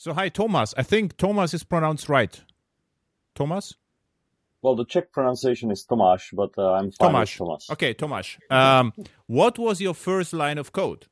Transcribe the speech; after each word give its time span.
So, 0.00 0.14
hi, 0.14 0.28
Thomas. 0.28 0.74
I 0.76 0.84
think 0.84 1.16
Thomas 1.16 1.52
is 1.52 1.64
pronounced 1.64 2.08
right. 2.08 2.40
Thomas? 3.34 3.74
Well, 4.62 4.76
the 4.76 4.84
Czech 4.84 5.10
pronunciation 5.10 5.72
is 5.72 5.84
Tomáš, 5.84 6.32
but 6.34 6.56
uh, 6.56 6.74
I'm 6.74 6.92
fine. 6.92 7.26
Thomas. 7.26 7.68
Okay, 7.68 7.94
Tomáš. 7.94 8.38
Um, 8.48 8.92
what 9.26 9.58
was 9.58 9.80
your 9.80 9.94
first 9.94 10.32
line 10.32 10.56
of 10.56 10.70
code? 10.70 11.06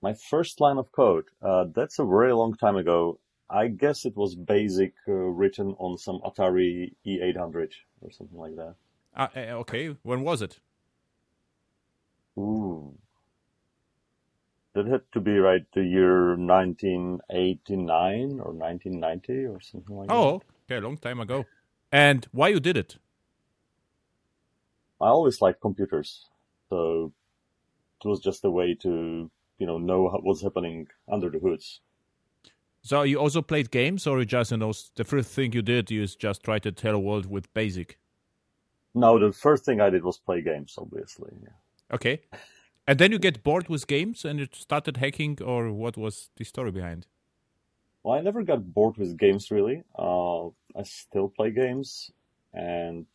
My 0.00 0.14
first 0.14 0.62
line 0.62 0.78
of 0.78 0.92
code, 0.92 1.26
uh, 1.42 1.66
that's 1.74 1.98
a 1.98 2.06
very 2.06 2.32
long 2.32 2.54
time 2.56 2.76
ago. 2.76 3.18
I 3.50 3.68
guess 3.68 4.06
it 4.06 4.16
was 4.16 4.34
basic 4.34 4.94
uh, 5.06 5.12
written 5.12 5.74
on 5.78 5.98
some 5.98 6.20
Atari 6.24 6.94
E800 7.06 7.72
or 8.00 8.10
something 8.10 8.38
like 8.38 8.56
that. 8.56 8.76
Uh, 9.14 9.28
uh, 9.36 9.60
okay, 9.60 9.94
when 10.02 10.22
was 10.22 10.40
it? 10.40 10.58
Ooh. 12.38 12.96
That 14.74 14.86
had 14.86 15.02
to 15.12 15.20
be 15.20 15.38
right 15.38 15.64
the 15.74 15.84
year 15.84 16.34
1989 16.36 18.40
or 18.40 18.52
1990 18.52 19.44
or 19.44 19.60
something 19.60 19.96
like 19.96 20.08
that. 20.08 20.14
Oh, 20.14 20.40
okay, 20.64 20.76
a 20.76 20.80
long 20.80 20.96
time 20.96 21.20
ago. 21.20 21.44
And 21.90 22.26
why 22.32 22.48
you 22.48 22.58
did 22.58 22.78
it? 22.78 22.96
I 25.00 25.08
always 25.08 25.42
liked 25.42 25.60
computers, 25.60 26.26
so 26.70 27.12
it 28.02 28.08
was 28.08 28.20
just 28.20 28.44
a 28.44 28.50
way 28.50 28.74
to, 28.82 29.30
you 29.58 29.66
know, 29.66 29.78
know 29.78 30.08
how, 30.08 30.18
what's 30.18 30.42
happening 30.42 30.86
under 31.10 31.28
the 31.28 31.38
hoods. 31.38 31.80
So 32.82 33.02
you 33.02 33.18
also 33.18 33.42
played 33.42 33.70
games, 33.70 34.06
or 34.06 34.18
you 34.18 34.24
just 34.24 34.50
you 34.50 34.56
know 34.56 34.72
the 34.96 35.04
first 35.04 35.30
thing 35.30 35.52
you 35.52 35.62
did 35.62 35.90
you 35.90 36.06
just 36.06 36.42
try 36.42 36.58
to 36.60 36.72
tell 36.72 36.94
a 36.94 36.98
world 36.98 37.26
with 37.26 37.52
BASIC? 37.54 37.98
No, 38.94 39.18
the 39.18 39.32
first 39.32 39.64
thing 39.64 39.80
I 39.80 39.90
did 39.90 40.02
was 40.02 40.18
play 40.18 40.42
games, 40.42 40.74
obviously. 40.78 41.30
Yeah. 41.42 41.94
Okay, 41.94 42.22
and 42.86 42.98
then 42.98 43.12
you 43.12 43.18
get 43.18 43.42
bored 43.42 43.68
with 43.68 43.86
games 43.86 44.24
and 44.24 44.38
you 44.38 44.48
started 44.52 44.96
hacking, 44.96 45.38
or 45.42 45.72
what 45.72 45.96
was 45.96 46.30
the 46.36 46.44
story 46.44 46.70
behind? 46.70 47.06
Well, 48.02 48.18
I 48.18 48.20
never 48.20 48.42
got 48.42 48.74
bored 48.74 48.96
with 48.96 49.16
games 49.16 49.50
really. 49.50 49.82
Uh, 49.96 50.48
I 50.76 50.82
still 50.84 51.28
play 51.28 51.50
games, 51.50 52.10
and 52.52 53.06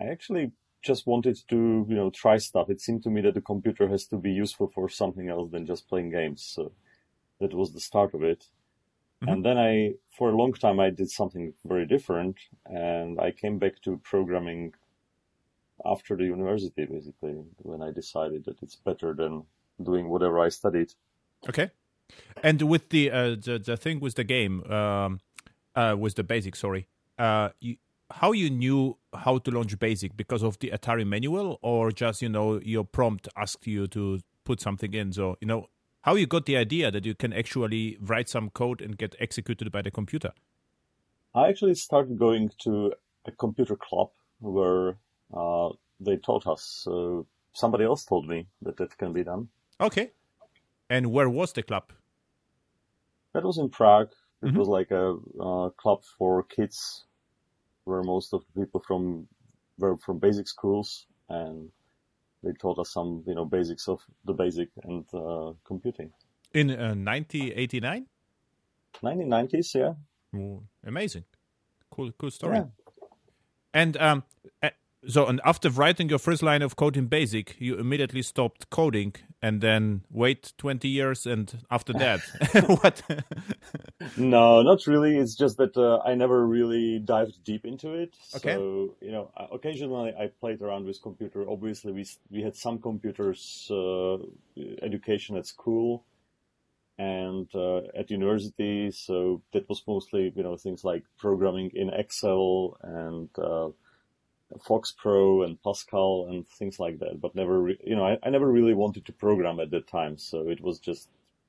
I 0.00 0.04
actually 0.04 0.52
just 0.82 1.06
wanted 1.06 1.36
to, 1.48 1.86
you 1.88 1.96
know, 1.96 2.10
try 2.10 2.38
stuff. 2.38 2.70
It 2.70 2.80
seemed 2.80 3.02
to 3.02 3.10
me 3.10 3.20
that 3.22 3.34
the 3.34 3.40
computer 3.40 3.88
has 3.88 4.06
to 4.06 4.16
be 4.16 4.30
useful 4.30 4.68
for 4.68 4.88
something 4.88 5.28
else 5.28 5.50
than 5.50 5.66
just 5.66 5.88
playing 5.88 6.10
games. 6.10 6.42
So 6.42 6.72
that 7.40 7.52
was 7.52 7.72
the 7.72 7.80
start 7.80 8.14
of 8.14 8.22
it. 8.22 8.46
Mm-hmm. 9.22 9.28
And 9.32 9.44
then 9.44 9.58
I, 9.58 9.94
for 10.16 10.30
a 10.30 10.36
long 10.36 10.52
time, 10.52 10.78
I 10.78 10.90
did 10.90 11.10
something 11.10 11.52
very 11.64 11.86
different, 11.86 12.36
and 12.66 13.20
I 13.20 13.32
came 13.32 13.58
back 13.58 13.82
to 13.82 14.00
programming 14.04 14.74
after 15.84 16.16
the 16.16 16.24
university, 16.24 16.86
basically, 16.86 17.36
when 17.58 17.82
I 17.82 17.92
decided 17.92 18.44
that 18.46 18.62
it's 18.62 18.76
better 18.76 19.14
than 19.14 19.44
doing 19.82 20.08
whatever 20.08 20.40
I 20.40 20.48
studied. 20.48 20.92
Okay. 21.48 21.70
And 22.42 22.62
with 22.62 22.88
the 22.88 23.10
uh, 23.10 23.30
the, 23.30 23.60
the 23.64 23.76
thing 23.76 24.00
with 24.00 24.14
the 24.14 24.24
game, 24.24 24.64
um, 24.70 25.20
uh, 25.74 25.94
with 25.98 26.14
the 26.14 26.24
basic, 26.24 26.56
sorry, 26.56 26.88
uh, 27.18 27.50
you, 27.60 27.76
how 28.10 28.32
you 28.32 28.48
knew 28.48 28.96
how 29.14 29.38
to 29.38 29.50
launch 29.50 29.78
basic 29.78 30.16
because 30.16 30.42
of 30.42 30.58
the 30.58 30.70
Atari 30.70 31.06
manual, 31.06 31.58
or 31.62 31.92
just 31.92 32.22
you 32.22 32.28
know 32.28 32.60
your 32.60 32.84
prompt 32.84 33.28
asked 33.36 33.66
you 33.66 33.86
to 33.88 34.20
put 34.44 34.60
something 34.60 34.94
in? 34.94 35.12
So 35.12 35.36
you 35.40 35.46
know 35.46 35.68
how 36.02 36.14
you 36.14 36.26
got 36.26 36.46
the 36.46 36.56
idea 36.56 36.90
that 36.90 37.04
you 37.04 37.14
can 37.14 37.32
actually 37.32 37.98
write 38.00 38.28
some 38.28 38.50
code 38.50 38.80
and 38.80 38.96
get 38.96 39.14
executed 39.20 39.70
by 39.70 39.82
the 39.82 39.90
computer? 39.90 40.32
I 41.34 41.48
actually 41.48 41.74
started 41.74 42.18
going 42.18 42.50
to 42.60 42.94
a 43.26 43.32
computer 43.32 43.76
club 43.76 44.10
where 44.40 44.96
uh, 45.32 45.70
they 46.00 46.16
taught 46.16 46.46
us. 46.46 46.86
Uh, 46.86 47.22
somebody 47.52 47.84
else 47.84 48.04
told 48.04 48.26
me 48.28 48.46
that 48.62 48.76
that 48.76 48.96
can 48.98 49.12
be 49.12 49.24
done. 49.24 49.48
Okay. 49.80 50.12
And 50.90 51.12
where 51.12 51.28
was 51.28 51.52
the 51.52 51.62
club? 51.62 51.92
That 53.34 53.44
was 53.44 53.58
in 53.58 53.68
Prague. 53.68 54.12
It 54.42 54.46
mm-hmm. 54.46 54.58
was 54.58 54.68
like 54.68 54.90
a 54.90 55.16
uh, 55.40 55.70
club 55.70 56.02
for 56.16 56.44
kids, 56.44 57.04
where 57.84 58.02
most 58.02 58.32
of 58.32 58.44
the 58.54 58.60
people 58.60 58.82
from 58.86 59.26
were 59.78 59.96
from 59.98 60.18
basic 60.18 60.48
schools, 60.48 61.06
and 61.28 61.70
they 62.42 62.52
taught 62.52 62.78
us 62.78 62.90
some, 62.90 63.24
you 63.26 63.34
know, 63.34 63.44
basics 63.44 63.88
of 63.88 64.00
the 64.24 64.32
basic 64.32 64.68
and 64.84 65.04
uh, 65.12 65.52
computing. 65.64 66.12
In 66.54 66.70
uh, 66.70 66.94
1989? 66.94 68.06
1990s, 69.02 69.74
yeah. 69.74 70.38
Ooh, 70.38 70.62
amazing. 70.86 71.24
Cool, 71.90 72.12
cool 72.18 72.30
story. 72.30 72.58
Yeah. 72.58 72.64
And 73.74 73.96
um, 73.96 74.24
so, 75.08 75.26
and 75.26 75.40
after 75.44 75.70
writing 75.70 76.10
your 76.10 76.18
first 76.18 76.42
line 76.42 76.60
of 76.60 76.76
code 76.76 76.96
in 76.96 77.06
BASIC, 77.06 77.56
you 77.58 77.78
immediately 77.78 78.20
stopped 78.20 78.68
coding 78.68 79.14
and 79.40 79.60
then 79.60 80.02
wait 80.10 80.52
20 80.58 80.86
years. 80.86 81.26
And 81.26 81.62
after 81.70 81.94
that, 81.94 82.20
what? 82.82 83.02
no, 84.18 84.62
not 84.62 84.86
really. 84.86 85.16
It's 85.16 85.34
just 85.34 85.56
that 85.56 85.76
uh, 85.76 86.00
I 86.06 86.14
never 86.14 86.46
really 86.46 86.98
dived 86.98 87.42
deep 87.42 87.64
into 87.64 87.94
it. 87.94 88.16
Okay. 88.36 88.54
So, 88.54 88.96
you 89.00 89.12
know, 89.12 89.30
occasionally 89.50 90.12
I 90.18 90.26
played 90.40 90.60
around 90.60 90.84
with 90.84 91.00
computer. 91.00 91.48
Obviously, 91.48 91.92
we, 91.92 92.06
we 92.30 92.42
had 92.42 92.54
some 92.54 92.78
computers 92.78 93.66
uh, 93.70 94.18
education 94.82 95.36
at 95.38 95.46
school 95.46 96.04
and 96.98 97.48
uh, 97.54 97.78
at 97.96 98.10
university. 98.10 98.90
So 98.90 99.40
that 99.52 99.68
was 99.68 99.82
mostly, 99.86 100.32
you 100.36 100.42
know, 100.42 100.56
things 100.56 100.84
like 100.84 101.04
programming 101.18 101.70
in 101.74 101.88
Excel 101.90 102.76
and 102.82 103.30
uh, 103.38 103.68
Fox 104.66 104.92
Pro 104.92 105.42
and 105.42 105.62
Pascal 105.62 106.26
and 106.28 106.48
things 106.48 106.80
like 106.80 106.98
that, 107.00 107.20
but 107.20 107.34
never, 107.34 107.60
re- 107.60 107.80
you 107.84 107.94
know, 107.94 108.06
I, 108.06 108.18
I 108.22 108.30
never 108.30 108.50
really 108.50 108.74
wanted 108.74 109.04
to 109.06 109.12
program 109.12 109.60
at 109.60 109.70
that 109.70 109.86
time. 109.86 110.16
So 110.16 110.48
it 110.48 110.60
was 110.60 110.78
just, 110.78 111.08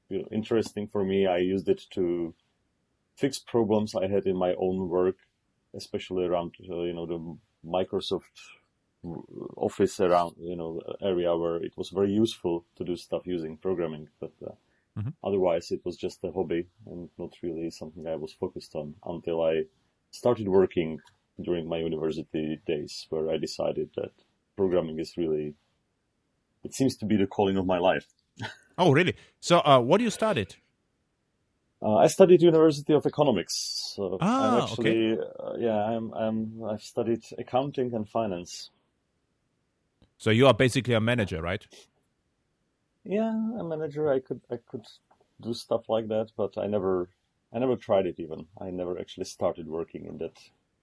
you 0.09 0.19
know, 0.19 0.27
interesting 0.31 0.87
for 0.87 1.03
me. 1.03 1.25
I 1.25 1.37
used 1.37 1.69
it 1.69 1.85
to 1.91 2.33
fix 3.15 3.39
problems 3.39 3.95
I 3.95 4.07
had 4.07 4.25
in 4.25 4.35
my 4.35 4.53
own 4.55 4.89
work, 4.89 5.15
especially 5.73 6.25
around, 6.25 6.55
uh, 6.69 6.81
you 6.81 6.93
know, 6.93 7.05
the 7.05 7.37
Microsoft 7.65 8.35
Office 9.55 9.99
around, 10.01 10.35
you 10.39 10.57
know, 10.57 10.81
area 11.01 11.35
where 11.37 11.55
it 11.55 11.77
was 11.77 11.89
very 11.89 12.11
useful 12.11 12.65
to 12.75 12.83
do 12.83 12.97
stuff 12.97 13.25
using 13.25 13.55
programming. 13.55 14.09
But 14.19 14.33
uh, 14.45 14.51
mm-hmm. 14.97 15.09
otherwise, 15.23 15.71
it 15.71 15.85
was 15.85 15.95
just 15.95 16.23
a 16.25 16.31
hobby 16.31 16.67
and 16.85 17.09
not 17.17 17.33
really 17.41 17.69
something 17.69 18.05
I 18.07 18.15
was 18.15 18.33
focused 18.33 18.75
on 18.75 18.95
until 19.05 19.41
I 19.41 19.63
started 20.11 20.49
working 20.49 20.99
during 21.41 21.67
my 21.67 21.77
university 21.77 22.59
days 22.65 23.07
where 23.09 23.29
I 23.29 23.37
decided 23.37 23.89
that 23.95 24.11
programming 24.57 24.99
is 24.99 25.17
really, 25.17 25.55
it 26.63 26.73
seems 26.73 26.97
to 26.97 27.05
be 27.05 27.15
the 27.15 27.27
calling 27.27 27.57
of 27.57 27.65
my 27.65 27.79
life. 27.79 28.07
oh, 28.77 28.91
really? 28.91 29.15
So, 29.39 29.59
uh, 29.59 29.79
what 29.79 29.97
do 29.97 30.03
you 30.03 30.09
studied? 30.09 30.55
Uh, 31.81 31.95
I 31.95 32.07
studied 32.07 32.41
University 32.41 32.93
of 32.93 33.05
Economics. 33.05 33.93
So 33.95 34.17
ah, 34.19 34.57
I'm 34.57 34.63
actually, 34.63 35.13
okay. 35.13 35.21
uh, 35.39 35.53
yeah, 35.57 35.77
I'm, 35.77 36.11
I'm, 36.13 36.63
I've 36.69 36.81
studied 36.81 37.23
accounting 37.37 37.93
and 37.93 38.07
finance. 38.07 38.69
So 40.17 40.29
you 40.29 40.47
are 40.47 40.53
basically 40.53 40.93
a 40.93 40.99
manager, 40.99 41.41
right? 41.41 41.65
Yeah, 43.05 43.31
a 43.57 43.63
manager. 43.63 44.11
I 44.11 44.19
could, 44.19 44.41
I 44.51 44.57
could 44.69 44.85
do 45.39 45.53
stuff 45.53 45.87
like 45.87 46.09
that, 46.09 46.31
but 46.35 46.57
I 46.57 46.67
never, 46.67 47.09
I 47.53 47.59
never 47.59 47.77
tried 47.77 48.07
it 48.07 48.19
even. 48.19 48.47
I 48.59 48.71
never 48.71 48.99
actually 48.99 49.25
started 49.25 49.67
working 49.67 50.05
in 50.05 50.17
that 50.17 50.37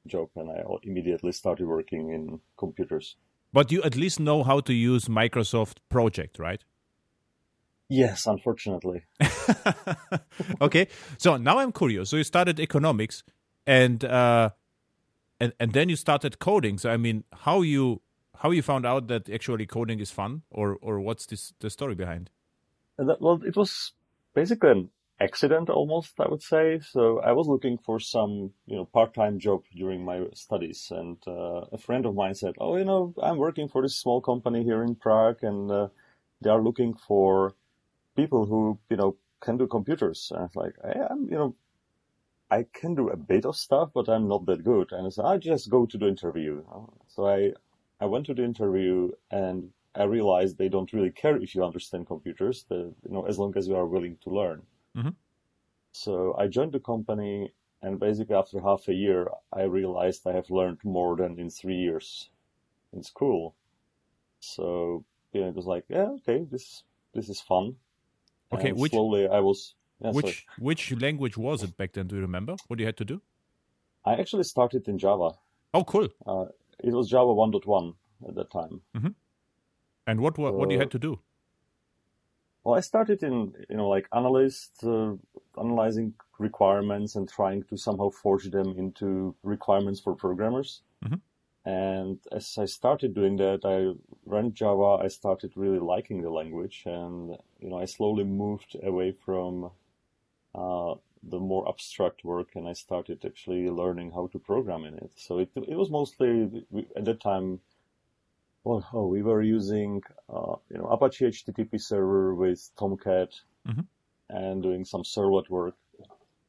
job 0.06 0.28
and 0.36 0.50
I 0.50 0.62
immediately 0.82 1.32
started 1.32 1.66
working 1.66 2.10
in 2.10 2.40
computers. 2.56 3.16
But 3.52 3.72
you 3.72 3.82
at 3.82 3.96
least 3.96 4.20
know 4.20 4.42
how 4.42 4.60
to 4.60 4.72
use 4.72 5.06
Microsoft 5.06 5.76
Project, 5.88 6.38
right? 6.38 6.62
Yes, 7.88 8.26
unfortunately. 8.26 9.04
okay, 10.60 10.88
so 11.18 11.36
now 11.36 11.58
I'm 11.58 11.72
curious. 11.72 12.10
So 12.10 12.16
you 12.16 12.24
started 12.24 12.58
economics, 12.58 13.22
and 13.66 14.04
uh, 14.04 14.50
and 15.38 15.52
and 15.60 15.72
then 15.72 15.88
you 15.88 15.96
started 15.96 16.38
coding. 16.40 16.78
So 16.78 16.90
I 16.90 16.96
mean, 16.96 17.24
how 17.32 17.62
you 17.62 18.02
how 18.38 18.50
you 18.50 18.62
found 18.62 18.86
out 18.86 19.06
that 19.08 19.30
actually 19.30 19.66
coding 19.66 20.00
is 20.00 20.10
fun, 20.10 20.42
or 20.50 20.76
or 20.82 21.00
what's 21.00 21.26
this 21.26 21.52
the 21.60 21.70
story 21.70 21.94
behind? 21.94 22.30
That, 22.98 23.20
well, 23.20 23.40
it 23.46 23.56
was 23.56 23.92
basically 24.34 24.70
an 24.70 24.90
accident 25.20 25.70
almost, 25.70 26.18
I 26.20 26.28
would 26.28 26.42
say. 26.42 26.80
So 26.80 27.20
I 27.20 27.32
was 27.32 27.48
looking 27.48 27.78
for 27.78 28.00
some, 28.00 28.52
you 28.66 28.76
know, 28.76 28.84
part-time 28.86 29.38
job 29.38 29.64
during 29.74 30.04
my 30.04 30.26
studies, 30.34 30.88
and 30.90 31.18
uh, 31.26 31.62
a 31.72 31.78
friend 31.78 32.06
of 32.06 32.14
mine 32.14 32.34
said, 32.34 32.54
"Oh, 32.58 32.76
you 32.76 32.84
know, 32.84 33.14
I'm 33.22 33.38
working 33.38 33.68
for 33.68 33.82
this 33.82 33.96
small 33.96 34.20
company 34.20 34.64
here 34.64 34.82
in 34.82 34.94
Prague, 34.96 35.42
and 35.42 35.70
uh, 35.70 35.88
they 36.42 36.50
are 36.50 36.62
looking 36.62 36.94
for 36.94 37.54
people 38.16 38.46
who, 38.46 38.78
you 38.90 38.96
know, 38.96 39.16
can 39.40 39.56
do 39.58 39.66
computers." 39.66 40.28
And 40.30 40.40
I 40.40 40.42
was 40.44 40.56
like, 40.56 40.74
hey, 40.84 41.00
"I'm, 41.10 41.24
you 41.30 41.38
know." 41.38 41.56
I 42.50 42.64
can 42.72 42.94
do 42.94 43.08
a 43.08 43.16
bit 43.16 43.44
of 43.44 43.56
stuff, 43.56 43.90
but 43.94 44.08
I'm 44.08 44.28
not 44.28 44.46
that 44.46 44.64
good. 44.64 44.92
And 44.92 45.06
I 45.06 45.10
said, 45.10 45.24
I 45.24 45.36
just 45.38 45.70
go 45.70 45.86
to 45.86 45.98
the 45.98 46.08
interview. 46.08 46.62
So 47.08 47.26
I, 47.26 47.52
I 48.00 48.06
went 48.06 48.26
to 48.26 48.34
the 48.34 48.44
interview 48.44 49.10
and 49.30 49.70
I 49.94 50.04
realized 50.04 50.56
they 50.58 50.68
don't 50.68 50.92
really 50.92 51.10
care 51.10 51.36
if 51.36 51.54
you 51.54 51.64
understand 51.64 52.06
computers, 52.06 52.64
the, 52.68 52.94
you 53.04 53.10
know, 53.10 53.26
as 53.26 53.38
long 53.38 53.54
as 53.56 53.66
you 53.66 53.76
are 53.76 53.86
willing 53.86 54.18
to 54.24 54.30
learn. 54.30 54.62
Mm-hmm. 54.96 55.10
So 55.92 56.34
I 56.38 56.46
joined 56.46 56.72
the 56.72 56.80
company, 56.80 57.52
and 57.82 57.98
basically 58.00 58.34
after 58.36 58.60
half 58.60 58.88
a 58.88 58.94
year, 58.94 59.28
I 59.52 59.62
realized 59.62 60.26
I 60.26 60.32
have 60.32 60.50
learned 60.50 60.78
more 60.84 61.16
than 61.16 61.38
in 61.38 61.50
three 61.50 61.76
years 61.76 62.30
in 62.92 63.02
school. 63.02 63.54
So 64.40 65.04
you 65.32 65.40
know, 65.40 65.48
it 65.48 65.54
was 65.54 65.66
like, 65.66 65.84
yeah, 65.88 66.08
okay, 66.18 66.46
this 66.50 66.82
this 67.14 67.28
is 67.28 67.40
fun. 67.40 67.76
Okay, 68.52 68.70
and 68.70 68.78
which 68.78 68.92
slowly 68.92 69.28
I 69.28 69.40
was 69.40 69.74
Yeah, 70.00 70.12
which 70.12 70.24
sorry. 70.24 70.36
which 70.58 70.92
language 71.00 71.36
was 71.36 71.62
it 71.62 71.76
back 71.76 71.92
then? 71.92 72.06
Do 72.06 72.16
you 72.16 72.22
remember 72.22 72.56
what 72.68 72.78
you 72.80 72.86
had 72.86 72.96
to 72.98 73.04
do? 73.04 73.20
I 74.04 74.14
actually 74.14 74.44
started 74.44 74.86
in 74.88 74.98
Java. 74.98 75.30
Oh, 75.74 75.84
cool. 75.84 76.08
Uh, 76.26 76.46
it 76.78 76.92
was 76.92 77.08
Java 77.08 77.34
1.1 77.34 77.94
at 78.28 78.34
that 78.34 78.50
time. 78.50 78.82
And 80.06 80.20
what 80.20 80.38
what, 80.38 80.54
what 80.54 80.70
you 80.70 80.78
had 80.78 80.90
to 80.92 80.98
do? 80.98 81.18
Well, 82.66 82.74
I 82.74 82.80
started 82.80 83.22
in, 83.22 83.54
you 83.70 83.76
know, 83.76 83.88
like 83.88 84.08
analyst, 84.12 84.82
uh, 84.82 85.12
analyzing 85.56 86.14
requirements 86.40 87.14
and 87.14 87.28
trying 87.28 87.62
to 87.68 87.76
somehow 87.76 88.10
forge 88.10 88.50
them 88.50 88.76
into 88.76 89.36
requirements 89.44 90.00
for 90.00 90.16
programmers. 90.16 90.82
Mhm. 91.04 91.20
And 91.64 92.18
as 92.32 92.58
I 92.58 92.64
started 92.64 93.14
doing 93.14 93.36
that, 93.36 93.60
I 93.64 93.94
ran 94.24 94.52
Java. 94.52 95.04
I 95.04 95.06
started 95.06 95.56
really 95.56 95.78
liking 95.78 96.22
the 96.22 96.30
language, 96.30 96.82
and 96.86 97.38
you 97.60 97.68
know, 97.70 97.78
I 97.78 97.84
slowly 97.84 98.24
moved 98.24 98.76
away 98.82 99.12
from 99.12 99.70
uh, 100.54 100.96
the 101.22 101.38
more 101.38 101.68
abstract 101.68 102.24
work, 102.24 102.56
and 102.56 102.66
I 102.68 102.72
started 102.74 103.24
actually 103.24 103.70
learning 103.70 104.10
how 104.10 104.26
to 104.28 104.40
program 104.40 104.84
in 104.84 104.94
it. 104.94 105.12
So 105.14 105.38
it 105.38 105.50
it 105.54 105.76
was 105.76 105.90
mostly 105.90 106.66
at 106.96 107.04
that 107.04 107.20
time. 107.20 107.60
Well, 108.66 108.84
oh, 108.92 109.06
we 109.06 109.22
were 109.22 109.42
using 109.42 110.02
uh, 110.28 110.56
you 110.70 110.78
know 110.78 110.86
Apache 110.86 111.24
HTTP 111.26 111.80
server 111.80 112.34
with 112.34 112.68
Tomcat 112.76 113.30
Mhm. 113.64 113.86
and 114.28 114.60
doing 114.60 114.84
some 114.84 115.04
servlet 115.04 115.48
work. 115.48 115.76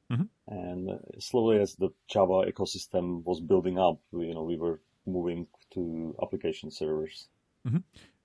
Mhm. 0.09 0.27
And 0.47 0.89
uh, 0.89 0.97
slowly, 1.19 1.59
as 1.59 1.75
the 1.75 1.89
Java 2.07 2.51
ecosystem 2.51 3.23
was 3.23 3.39
building 3.39 3.77
up, 3.77 3.99
we, 4.11 4.25
you 4.27 4.33
know, 4.33 4.43
we 4.43 4.57
were 4.57 4.79
moving 5.05 5.47
to 5.73 6.15
application 6.23 6.71
servers. 6.71 7.29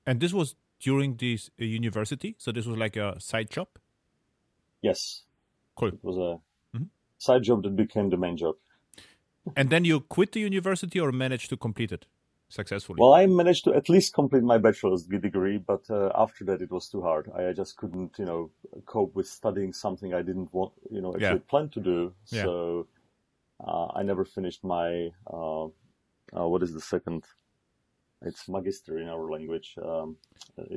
And 0.07 0.21
this 0.21 0.33
was 0.33 0.57
during 0.81 1.17
this 1.17 1.51
uh, 1.61 1.65
university, 1.65 2.35
so 2.39 2.51
this 2.51 2.67
was 2.67 2.79
like 2.79 2.97
a 2.97 3.21
side 3.21 3.51
job. 3.51 3.69
Yes, 4.81 5.25
Cool. 5.75 5.89
it 5.89 6.03
was 6.03 6.17
a 6.17 6.41
Mhm. 6.77 6.89
side 7.19 7.43
job 7.43 7.63
that 7.63 7.77
became 7.77 8.09
the 8.09 8.17
main 8.17 8.37
job. 8.37 8.57
And 9.57 9.69
then 9.71 9.85
you 9.85 10.01
quit 10.01 10.33
the 10.33 10.41
university 10.41 11.01
or 11.01 11.13
managed 11.13 11.51
to 11.51 11.57
complete 11.57 11.93
it 11.93 12.07
successfully. 12.53 12.99
Well, 13.01 13.15
I 13.15 13.27
managed 13.27 13.65
to 13.65 13.75
at 13.75 13.89
least 13.89 14.13
complete 14.15 14.43
my 14.43 14.59
bachelor's 14.59 15.05
degree, 15.05 15.59
but 15.59 15.85
uh, 15.91 16.11
after 16.15 16.45
that, 16.45 16.61
it 16.63 16.71
was 16.71 16.89
too 16.89 17.01
hard. 17.03 17.31
I 17.35 17.53
just 17.53 17.77
couldn't, 17.77 18.19
you 18.19 18.27
know, 18.27 18.51
cope 18.87 19.15
with 19.15 19.27
studying 19.27 19.73
something 19.73 20.13
I 20.15 20.23
didn't 20.23 20.53
want, 20.53 20.73
you 20.91 21.01
know, 21.01 21.15
actually 21.15 21.43
Yeah. 21.45 21.51
plan 21.53 21.69
to 21.71 21.81
do. 21.81 22.13
Yeah. 22.31 22.43
So 22.45 22.87
uh, 23.67 23.87
I 23.99 24.03
never 24.03 24.25
finished 24.25 24.63
my 24.65 25.11
uh, 25.27 25.67
uh, 26.37 26.49
what 26.49 26.63
is 26.63 26.73
the 26.73 26.81
second? 26.81 27.25
It's 28.23 28.49
magister 28.49 28.99
in 28.99 29.09
our 29.09 29.31
language. 29.31 29.75
Um, 29.83 30.17
uh, 30.59 30.77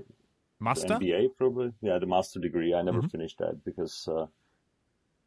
Master. 0.59 0.95
MBA 0.95 1.29
probably. 1.37 1.73
Yeah, 1.81 1.99
the 1.99 2.07
master 2.07 2.39
degree. 2.39 2.73
I 2.73 2.81
never 2.81 3.01
Mhm. 3.01 3.11
finished 3.11 3.37
that 3.39 3.63
because, 3.63 4.07
uh, 4.07 4.27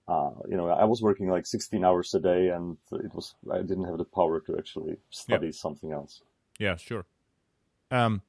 uh, 0.09 0.33
you 0.51 0.57
know, 0.57 0.69
I 0.69 0.85
was 0.85 1.03
working 1.03 1.29
like 1.29 1.47
16 1.47 1.85
hours 1.85 2.15
a 2.15 2.21
day 2.21 2.49
and 2.49 2.77
it 2.93 3.15
was, 3.15 3.35
I 3.51 3.59
didn't 3.59 3.85
have 3.85 3.99
the 3.99 4.05
power 4.05 4.41
to 4.41 4.57
actually 4.59 4.97
study 5.11 5.53
something 5.53 5.93
else. 5.93 6.23
Yeah, 6.59 6.77
sure. 6.77 7.05
Um, 7.91 8.23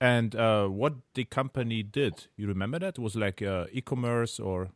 and 0.00 0.34
uh, 0.34 0.68
what 0.68 0.94
the 1.14 1.24
company 1.24 1.82
did, 1.82 2.28
you 2.36 2.46
remember 2.48 2.78
that? 2.78 2.98
It 2.98 3.02
was 3.02 3.16
like 3.16 3.42
uh, 3.42 3.66
e-commerce 3.72 4.40
or 4.40 4.70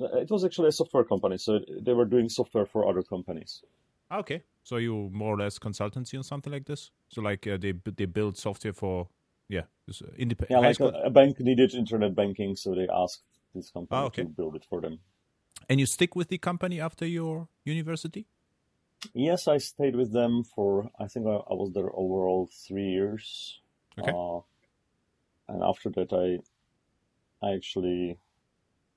Uh, 0.00 0.20
It 0.22 0.30
was 0.30 0.44
actually 0.44 0.68
a 0.68 0.72
software 0.72 1.04
company. 1.04 1.38
So 1.38 1.60
they 1.84 1.92
were 1.94 2.08
doing 2.08 2.28
software 2.30 2.66
for 2.66 2.88
other 2.88 3.02
companies. 3.02 3.62
Ah, 4.10 4.18
okay. 4.20 4.42
So 4.62 4.78
you 4.78 5.10
more 5.12 5.34
or 5.34 5.38
less 5.38 5.58
consultancy 5.58 6.18
or 6.18 6.22
something 6.24 6.52
like 6.52 6.64
this. 6.64 6.90
So 7.08 7.20
like 7.22 7.46
uh, 7.46 7.58
they 7.60 7.72
they 7.96 8.06
build 8.06 8.36
software 8.36 8.72
for 8.74 9.08
yeah, 9.48 9.64
uh, 9.88 10.06
independent. 10.16 10.50
Yeah, 10.50 10.68
like 10.68 10.80
a, 10.80 11.06
a 11.06 11.10
bank 11.10 11.38
needed 11.40 11.74
internet 11.74 12.14
banking. 12.14 12.56
So 12.56 12.74
they 12.74 12.88
asked 12.88 13.24
this 13.54 13.70
company 13.70 14.00
Ah, 14.00 14.06
okay. 14.06 14.22
to 14.24 14.28
build 14.28 14.56
it 14.56 14.64
for 14.68 14.80
them. 14.80 14.98
and 15.68 15.78
you 15.80 15.86
stick 15.86 16.16
with 16.16 16.28
the 16.28 16.38
company 16.38 16.80
after 16.80 17.06
your 17.06 17.48
university. 17.64 18.24
Yes, 19.14 19.48
I 19.48 19.58
stayed 19.58 19.96
with 19.96 20.12
them 20.12 20.44
for, 20.44 20.90
I 20.98 21.06
think 21.06 21.26
I, 21.26 21.30
I 21.30 21.54
was 21.54 21.72
there 21.72 21.90
overall 21.94 22.48
three 22.52 22.90
years. 22.90 23.60
Okay. 23.98 24.12
Uh, 24.12 24.40
and 25.48 25.62
after 25.62 25.90
that, 25.90 26.12
I, 26.12 27.46
I 27.46 27.54
actually, 27.54 28.18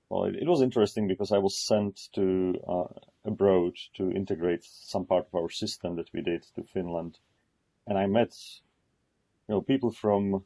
well, 0.09 0.25
it, 0.25 0.35
it 0.35 0.47
was 0.47 0.61
interesting 0.61 1.07
because 1.07 1.31
I 1.31 1.39
was 1.39 1.57
sent 1.57 2.09
to 2.13 2.53
uh, 2.67 3.00
abroad 3.25 3.73
to 3.95 4.11
integrate 4.11 4.63
some 4.63 5.05
part 5.05 5.27
of 5.27 5.35
our 5.35 5.50
system 5.50 5.95
that 5.95 6.13
we 6.13 6.21
did 6.21 6.44
to 6.55 6.63
Finland, 6.63 7.19
and 7.88 7.97
I 7.97 8.05
met, 8.05 8.35
you 9.47 9.55
know, 9.55 9.61
people 9.61 9.91
from 9.91 10.44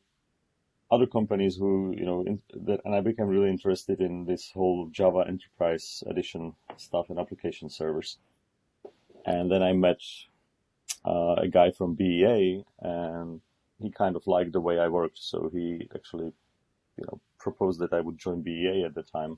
other 0.90 1.06
companies 1.08 1.58
who, 1.58 1.94
you 1.98 2.06
know, 2.06 2.22
in, 2.22 2.42
that, 2.54 2.80
and 2.86 2.96
I 2.96 3.02
became 3.02 3.28
really 3.28 3.50
interested 3.50 4.00
in 4.00 4.26
this 4.26 4.52
whole 4.54 4.88
Java 4.92 5.26
Enterprise 5.28 6.04
Edition 6.08 6.54
stuff 6.78 7.10
and 7.10 7.20
application 7.20 7.70
servers. 7.70 8.18
And 9.28 9.52
then 9.52 9.62
I 9.62 9.74
met 9.74 10.00
uh, 11.06 11.36
a 11.38 11.48
guy 11.50 11.72
from 11.72 11.96
BEA, 11.96 12.64
and 12.82 13.42
he 13.80 13.92
kind 13.92 14.16
of 14.16 14.26
liked 14.26 14.54
the 14.54 14.62
way 14.62 14.80
I 14.80 14.88
worked, 14.88 15.20
so 15.20 15.50
he 15.54 15.88
actually, 15.94 16.32
you 16.98 17.04
know, 17.06 17.20
proposed 17.38 17.80
that 17.82 17.92
I 17.94 18.02
would 18.02 18.18
join 18.18 18.42
BEA 18.42 18.86
at 18.86 18.96
the 18.96 19.04
time. 19.04 19.38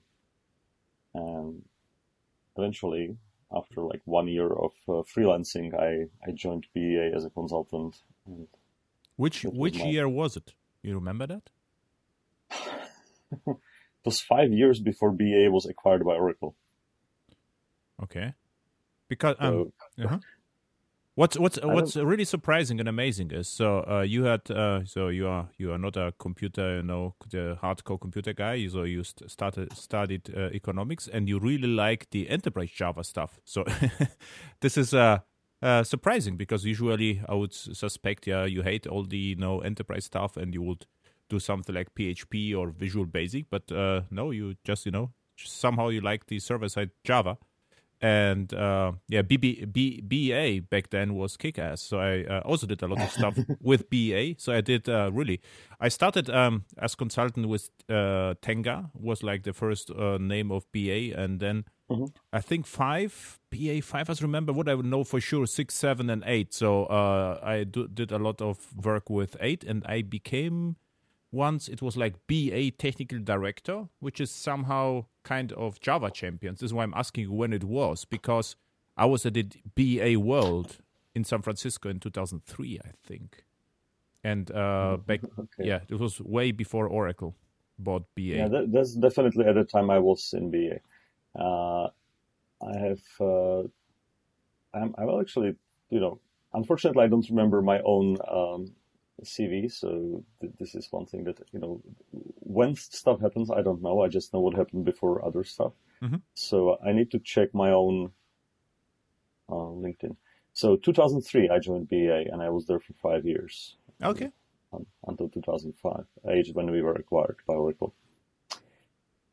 And 1.15 1.63
eventually, 2.56 3.18
after 3.51 3.81
like 3.81 4.01
one 4.06 4.27
year 4.27 4.51
of 4.53 4.74
uh, 4.88 5.01
freelancing, 5.13 5.74
I, 5.74 6.07
I 6.27 6.33
joined 6.33 6.68
BEA 6.75 7.12
as 7.15 7.25
a 7.25 7.31
consultant. 7.31 7.95
And 8.27 8.47
Which 9.15 9.44
was 9.44 9.53
which 9.53 9.80
my- 9.80 9.85
year 9.85 10.07
was 10.07 10.38
it? 10.38 10.53
You 10.83 10.94
remember 10.95 11.25
that? 11.27 11.50
it 13.47 13.57
was 14.06 14.21
five 14.21 14.51
years 14.53 14.80
before 14.80 15.12
BEA 15.12 15.50
was 15.50 15.65
acquired 15.65 16.06
by 16.06 16.13
Oracle. 16.13 16.56
Okay. 18.03 18.33
Because 19.09 19.35
um, 19.39 19.51
So 19.51 19.74
uh-huh. 20.06 20.19
what's 21.16 21.38
what's 21.38 21.60
what's 21.63 21.96
really 21.96 22.25
surprising 22.25 22.80
and 22.80 22.88
amazing 22.88 23.31
is 23.31 23.48
so 23.48 23.86
uh, 23.90 24.01
you 24.01 24.24
had 24.24 24.50
uh, 24.51 24.84
so 24.86 25.10
you 25.10 25.28
are 25.28 25.50
you 25.57 25.72
are 25.72 25.78
not 25.78 25.98
a 25.98 26.13
computer 26.19 26.78
you 26.78 26.84
know 26.84 27.16
the 27.30 27.57
hardcore 27.62 28.00
computer 28.00 28.34
guy 28.34 28.68
so 28.68 28.84
you 28.84 29.04
st- 29.04 29.30
started 29.30 29.75
studied 29.75 30.30
uh, 30.36 30.50
economics 30.54 31.07
and 31.07 31.28
you 31.28 31.40
really 31.40 31.68
like 31.68 32.10
the 32.12 32.30
enterprise 32.30 32.72
Java 32.72 33.04
stuff 33.04 33.40
so 33.44 33.66
this 34.62 34.78
is 34.78 34.94
uh, 34.94 35.19
uh, 35.62 35.84
surprising 35.84 36.38
because 36.38 36.63
usually 36.66 37.22
I 37.28 37.36
would 37.36 37.54
suspect 37.54 38.28
yeah 38.28 38.45
you 38.45 38.62
hate 38.63 38.88
all 38.88 39.04
the 39.04 39.18
you 39.18 39.36
know 39.36 39.60
enterprise 39.60 40.06
stuff 40.06 40.38
and 40.38 40.54
you 40.54 40.62
would 40.62 40.86
do 41.30 41.40
something 41.40 41.75
like 41.75 41.94
PHP 41.94 42.57
or 42.57 42.69
Visual 42.69 43.06
Basic 43.06 43.50
but 43.50 43.72
uh, 43.72 44.02
no 44.10 44.31
you 44.31 44.56
just 44.63 44.86
you 44.86 44.92
know 44.92 45.12
somehow 45.38 45.90
you 45.90 46.02
like 46.02 46.28
the 46.28 46.40
server 46.40 46.69
side 46.69 46.92
Java 47.04 47.38
and 48.01 48.54
uh, 48.54 48.94
yeah, 49.07 49.21
BB, 49.21 49.71
B, 49.71 50.02
BEA 50.02 50.59
back 50.62 50.90
then 50.90 51.16
was 51.16 51.38
kick 51.38 51.59
ass. 51.59 51.81
So 51.81 52.00
I 52.00 52.23
uh, 52.23 52.40
also 52.42 52.66
did 52.68 52.81
a 52.81 52.88
lot 52.88 53.02
of 53.02 53.12
stuff 53.12 53.38
with 53.62 53.90
BEA. 53.90 54.35
So 54.38 54.54
I 54.54 54.62
did 54.62 54.88
uh, 54.88 55.12
really. 55.14 55.42
I 55.80 55.90
started 55.90 56.30
um, 56.30 56.66
as 56.78 56.95
consultant 56.95 57.47
with 57.47 57.69
uh, 57.90 58.35
Tengah 58.42 58.90
was 58.94 59.23
like 59.23 59.44
the 59.44 59.54
first 59.54 59.92
uh, 59.92 60.18
name 60.18 60.52
of 60.52 60.71
BEA, 60.71 61.14
and 61.14 61.40
then 61.40 61.66
Mhm. 61.90 62.12
I 62.31 62.40
think 62.40 62.68
five 62.68 63.40
BEA 63.50 63.81
five. 63.81 64.09
I 64.12 64.16
remember 64.21 64.54
what 64.54 64.69
I 64.69 64.76
would 64.76 64.85
know 64.85 65.04
for 65.04 65.19
sure 65.19 65.47
six, 65.47 65.73
seven, 65.73 66.09
and 66.09 66.23
eight. 66.26 66.54
So 66.54 66.85
uh, 66.85 67.40
I 67.42 67.64
do, 67.64 67.88
did 67.88 68.12
a 68.12 68.19
lot 68.19 68.42
of 68.42 68.57
work 68.85 69.09
with 69.09 69.35
eight, 69.40 69.64
and 69.64 69.83
I 69.88 70.04
became 70.04 70.76
once 71.31 71.68
it 71.68 71.81
was 71.81 71.95
like 71.95 72.16
BEA 72.28 72.71
technical 72.71 73.19
director, 73.19 73.88
which 74.00 74.19
is 74.19 74.31
somehow 74.31 75.06
kind 75.24 75.52
of 75.54 75.80
Java 75.80 76.09
champions. 76.09 76.59
This 76.59 76.68
is 76.68 76.74
why 76.74 76.83
I'm 76.83 76.94
asking 76.95 77.31
when 77.31 77.54
it 77.54 77.64
was, 77.64 78.06
because 78.06 78.56
I 78.98 79.06
was 79.06 79.26
at 79.26 79.36
the 79.36 79.48
BEA 79.76 80.18
World 80.18 80.78
in 81.14 81.24
San 81.24 81.42
Francisco 81.42 81.90
in 81.90 82.00
2003, 82.00 82.80
I 82.83 82.90
think. 83.06 83.45
And 84.24 84.52
uh, 84.52 84.98
back, 85.06 85.21
okay. 85.38 85.68
yeah, 85.68 85.80
it 85.88 86.00
was 86.00 86.19
way 86.19 86.52
before 86.52 86.88
Oracle 86.88 87.36
bought 87.78 88.04
BEA. 88.16 88.38
Yeah, 88.38 88.48
that, 88.50 88.71
that's 88.71 88.94
definitely 88.94 89.45
at 89.45 89.56
the 89.56 89.64
time 89.64 89.90
I 89.90 90.00
was 90.00 90.33
in 90.36 90.52
BEA. 90.52 90.80
Uh, 91.40 91.88
I 92.62 92.78
have, 92.78 93.02
uh, 93.21 93.62
I'm, 94.74 94.94
I 94.98 95.06
will 95.06 95.21
actually, 95.21 95.56
you 95.90 96.00
know, 96.00 96.19
unfortunately, 96.54 97.04
I 97.04 97.07
don't 97.07 97.28
remember 97.30 97.62
my 97.62 97.80
own 97.86 98.18
um, 98.30 98.71
CV, 99.23 99.71
so 99.71 100.23
th- 100.42 100.54
this 100.59 100.76
is 100.76 100.88
one 100.92 101.06
thing 101.06 101.23
that, 101.26 101.40
you 101.52 101.59
know, 101.59 101.81
when 102.40 102.76
stuff 102.76 103.19
happens, 103.21 103.49
I 103.52 103.61
don't 103.61 103.81
know. 103.81 104.02
I 104.02 104.07
just 104.07 104.33
know 104.33 104.40
what 104.40 104.56
happened 104.56 104.85
before 104.85 105.23
other 105.26 105.44
stuff. 105.44 105.73
Mhm. 106.02 106.21
So 106.33 106.78
I 106.85 106.92
need 106.92 107.11
to 107.11 107.19
check 107.19 107.54
my 107.54 107.71
own 107.71 108.11
uh, 109.49 109.54
LinkedIn. 109.85 110.16
So 110.54 110.76
2003, 110.76 111.49
I 111.49 111.59
joined 111.59 111.90
BEA 111.90 112.28
and 112.31 112.42
I 112.42 112.49
was 112.49 112.66
there 112.68 112.80
for 112.80 112.94
five 112.94 113.26
years 113.26 113.76
okay. 114.04 114.31
um, 114.73 114.85
until 115.07 115.30
2005, 115.30 116.06
age 116.30 116.52
when 116.54 116.69
we 116.71 116.81
were 116.81 116.94
acquired 116.95 117.38
by 117.47 117.54
Oracle. 117.56 117.94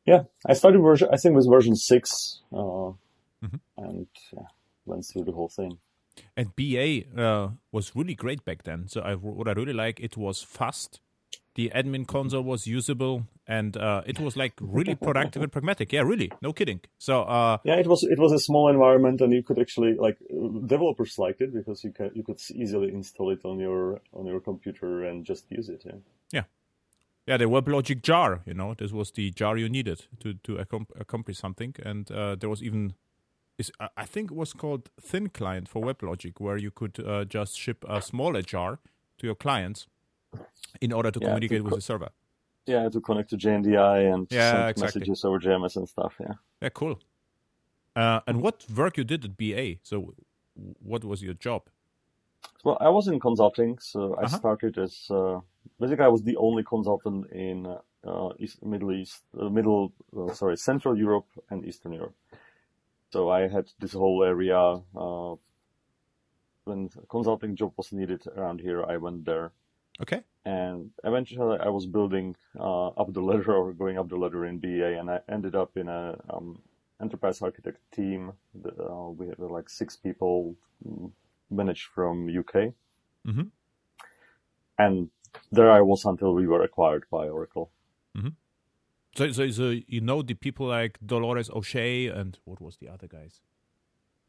Yeah, 0.05 0.23
I 0.45 0.53
started 0.53 0.79
version, 0.81 1.09
I 1.11 1.17
think 1.17 1.33
it 1.33 1.35
was 1.35 1.47
version 1.47 1.75
six, 1.75 2.41
uh, 2.53 2.93
Mhm. 3.43 3.59
and 3.77 4.07
yeah, 4.33 4.47
went 4.85 5.05
through 5.05 5.25
the 5.25 5.33
whole 5.33 5.49
thing. 5.49 5.77
And 6.35 6.55
BEA 6.55 7.05
uh, 7.17 7.49
was 7.71 7.95
really 7.95 8.15
great 8.15 8.45
back 8.45 8.63
then. 8.63 8.87
So 8.87 9.01
I, 9.01 9.15
what 9.15 9.47
I 9.47 9.53
really 9.53 9.73
like, 9.73 9.99
it 9.99 10.17
was 10.17 10.41
fast. 10.43 10.99
The 11.55 11.71
admin 11.73 12.05
console 12.05 12.43
was 12.43 12.67
usable, 12.67 13.23
and 13.47 13.75
uh, 13.75 14.03
it 14.05 14.19
was 14.19 14.37
like 14.37 14.53
really 14.61 14.93
productive 14.93 15.41
and 15.41 15.51
pragmatic. 15.51 15.91
Yeah, 15.91 16.01
really, 16.01 16.31
no 16.39 16.53
kidding. 16.53 16.81
So 16.99 17.23
uh, 17.23 17.57
yeah, 17.63 17.77
it 17.77 17.87
was 17.87 18.03
it 18.03 18.19
was 18.19 18.31
a 18.31 18.37
small 18.37 18.69
environment, 18.69 19.21
and 19.21 19.33
you 19.33 19.41
could 19.41 19.57
actually 19.57 19.95
like 19.95 20.17
developers 20.67 21.17
liked 21.17 21.41
it 21.41 21.51
because 21.51 21.83
you 21.83 21.91
could 21.91 22.11
you 22.13 22.23
could 22.23 22.39
easily 22.53 22.93
install 22.93 23.31
it 23.31 23.43
on 23.43 23.57
your 23.59 24.01
on 24.13 24.27
your 24.27 24.39
computer 24.39 25.03
and 25.05 25.25
just 25.25 25.49
use 25.49 25.67
it. 25.67 25.81
Yeah. 25.83 25.93
Yeah. 26.31 26.43
Yeah, 27.27 27.37
the 27.37 27.45
WebLogic 27.45 28.03
jar, 28.03 28.41
you 28.45 28.53
know, 28.53 28.73
this 28.73 28.91
was 28.91 29.11
the 29.11 29.31
jar 29.31 29.57
you 29.57 29.67
needed 29.67 30.05
to 30.19 30.35
to 30.43 30.57
accomplish 30.99 31.39
something, 31.39 31.75
and 31.83 32.09
uh, 32.11 32.35
there 32.35 32.49
was 32.49 32.61
even, 32.61 32.93
is 33.57 33.71
I 33.95 34.05
think 34.05 34.31
it 34.31 34.37
was 34.37 34.53
called 34.53 34.89
Thin 35.01 35.29
Client 35.29 35.67
for 35.67 35.81
WebLogic, 35.81 36.39
where 36.39 36.57
you 36.57 36.71
could 36.71 36.99
uh, 37.05 37.25
just 37.25 37.59
ship 37.59 37.83
a 37.87 38.01
smaller 38.01 38.41
jar 38.41 38.79
to 39.17 39.25
your 39.25 39.35
clients 39.35 39.87
in 40.81 40.91
order 40.93 41.11
to 41.11 41.19
yeah, 41.19 41.27
communicate 41.27 41.59
to 41.59 41.63
with 41.63 41.75
the 41.75 41.81
server. 41.81 42.09
Yeah, 42.65 42.89
to 42.89 43.01
connect 43.01 43.29
to 43.31 43.37
JNDI 43.37 44.13
and 44.13 44.27
yeah, 44.29 44.51
send 44.51 44.69
exactly. 44.69 44.99
messages 44.99 45.25
over 45.25 45.39
JMS 45.39 45.77
and 45.77 45.89
stuff. 45.89 46.15
Yeah. 46.19 46.33
Yeah, 46.61 46.69
cool. 46.69 46.99
Uh, 47.95 48.19
and 48.27 48.41
what 48.41 48.65
work 48.75 48.97
you 48.97 49.03
did 49.03 49.25
at 49.25 49.37
BEA? 49.37 49.79
So, 49.83 50.13
what 50.83 51.03
was 51.03 51.23
your 51.23 51.33
job? 51.33 51.63
Well, 52.63 52.77
I 52.79 52.89
was 52.89 53.07
in 53.07 53.19
consulting, 53.19 53.79
so 53.79 54.15
I 54.15 54.23
uh-huh. 54.23 54.37
started 54.37 54.77
as 54.77 55.07
uh, 55.09 55.39
basically 55.79 56.05
I 56.05 56.09
was 56.09 56.23
the 56.23 56.35
only 56.37 56.63
consultant 56.63 57.31
in 57.31 57.65
uh, 58.05 58.29
East, 58.37 58.63
Middle 58.63 58.91
East, 58.91 59.23
uh, 59.39 59.49
Middle, 59.49 59.93
uh, 60.15 60.33
sorry, 60.33 60.57
Central 60.57 60.97
Europe 60.97 61.27
and 61.49 61.65
Eastern 61.65 61.93
Europe. 61.93 62.15
So 63.11 63.29
I 63.29 63.47
had 63.47 63.71
this 63.79 63.93
whole 63.93 64.23
area. 64.23 64.81
Uh, 64.95 65.35
when 66.65 66.89
consulting 67.09 67.55
job 67.55 67.73
was 67.77 67.91
needed 67.93 68.27
around 68.27 68.59
here, 68.59 68.83
I 68.83 68.97
went 68.97 69.25
there 69.25 69.51
Okay. 70.01 70.21
And 70.45 70.91
eventually, 71.03 71.57
I 71.59 71.69
was 71.69 71.85
building 71.85 72.35
uh, 72.59 72.87
up 72.89 73.11
the 73.13 73.21
ladder 73.21 73.53
or 73.55 73.73
going 73.73 73.97
up 73.97 74.09
the 74.09 74.15
ladder 74.15 74.45
in 74.45 74.59
BEA, 74.59 74.93
and 74.99 75.09
I 75.09 75.19
ended 75.29 75.55
up 75.55 75.75
in 75.75 75.87
a 75.89 76.17
um, 76.29 76.59
enterprise 77.01 77.41
architect 77.41 77.79
team. 77.91 78.33
Uh, 78.63 79.09
we 79.09 79.27
had 79.27 79.39
like 79.39 79.69
six 79.69 79.95
people 79.95 80.55
mm, 80.87 81.11
managed 81.49 81.87
from 81.93 82.27
UK, 82.29 82.73
mm-hmm. 83.25 83.43
and 84.77 85.09
there 85.51 85.71
I 85.71 85.81
was 85.81 86.05
until 86.05 86.33
we 86.33 86.47
were 86.47 86.63
acquired 86.63 87.05
by 87.11 87.27
Oracle. 87.27 87.71
Mm-hmm. 88.15 88.29
So, 89.17 89.31
so, 89.31 89.49
so 89.49 89.75
you 89.87 89.99
know 89.99 90.21
the 90.21 90.35
people 90.35 90.67
like 90.67 90.99
Dolores 91.03 91.49
O'Shea 91.49 92.05
and 92.05 92.37
what 92.45 92.61
was 92.61 92.77
the 92.77 92.87
other 92.87 93.07
guys? 93.07 93.41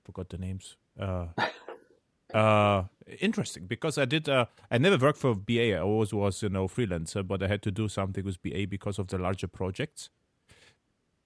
Forgot 0.03 0.31
the 0.31 0.39
names. 0.39 0.77
Uh, 0.99 1.27
uh 2.35 2.85
interesting 3.21 3.65
because 3.67 3.97
i 3.97 4.05
did 4.05 4.29
uh 4.29 4.45
i 4.71 4.77
never 4.77 4.99
worked 4.99 5.19
for 5.19 5.35
BEA 5.35 5.77
i 5.77 5.81
always 5.81 6.13
was 6.13 6.43
you 6.43 6.51
know 6.51 6.69
freelancer 6.69 7.27
but 7.27 7.43
i 7.43 7.47
had 7.47 7.63
to 7.63 7.71
do 7.71 7.89
something 7.89 8.23
with 8.23 8.43
BEA 8.43 8.67
because 8.67 8.99
of 8.99 9.07
the 9.09 9.17
larger 9.17 9.49
projects 9.49 10.11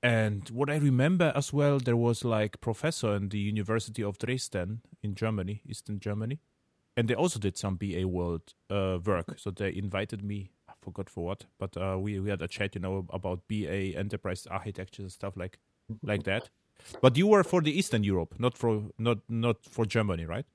and 0.01 0.49
what 0.51 0.71
i 0.71 0.77
remember 0.77 1.33
as 1.35 1.53
well 1.53 1.81
there 1.81 1.97
was 1.97 2.25
like 2.25 2.61
professor 2.61 3.17
in 3.17 3.31
the 3.31 3.39
university 3.39 4.01
of 4.01 4.17
dresden 4.19 4.81
in 5.03 5.17
germany 5.17 5.61
eastern 5.69 5.99
germany 5.99 6.39
and 6.97 7.09
they 7.09 7.17
also 7.17 7.41
did 7.41 7.59
some 7.59 7.75
BEA 7.75 8.05
world 8.05 8.55
uh 8.71 8.99
work 9.05 9.41
so 9.41 9.51
they 9.51 9.75
invited 9.75 10.23
me 10.23 10.53
forgot 10.83 11.09
for 11.09 11.25
what 11.25 11.45
but 11.59 11.77
uh 11.77 11.97
we 11.99 12.19
we 12.21 12.29
had 12.31 12.43
a 12.43 12.49
chat 12.49 12.75
you 12.75 12.81
know 12.81 13.07
about 13.11 13.47
BEA 13.49 13.97
enterprise 13.97 14.47
architecture 14.51 15.03
and 15.03 15.13
stuff 15.13 15.37
like 15.37 15.59
like 16.03 16.25
that 16.25 16.51
but 17.01 17.17
you 17.17 17.27
were 17.27 17.45
for 17.45 17.63
the 17.63 17.71
eastern 17.79 18.03
europe 18.03 18.35
not 18.39 18.59
for 18.59 18.83
not 18.99 19.19
not 19.29 19.65
for 19.65 19.87
germany 19.87 20.25
right 20.27 20.47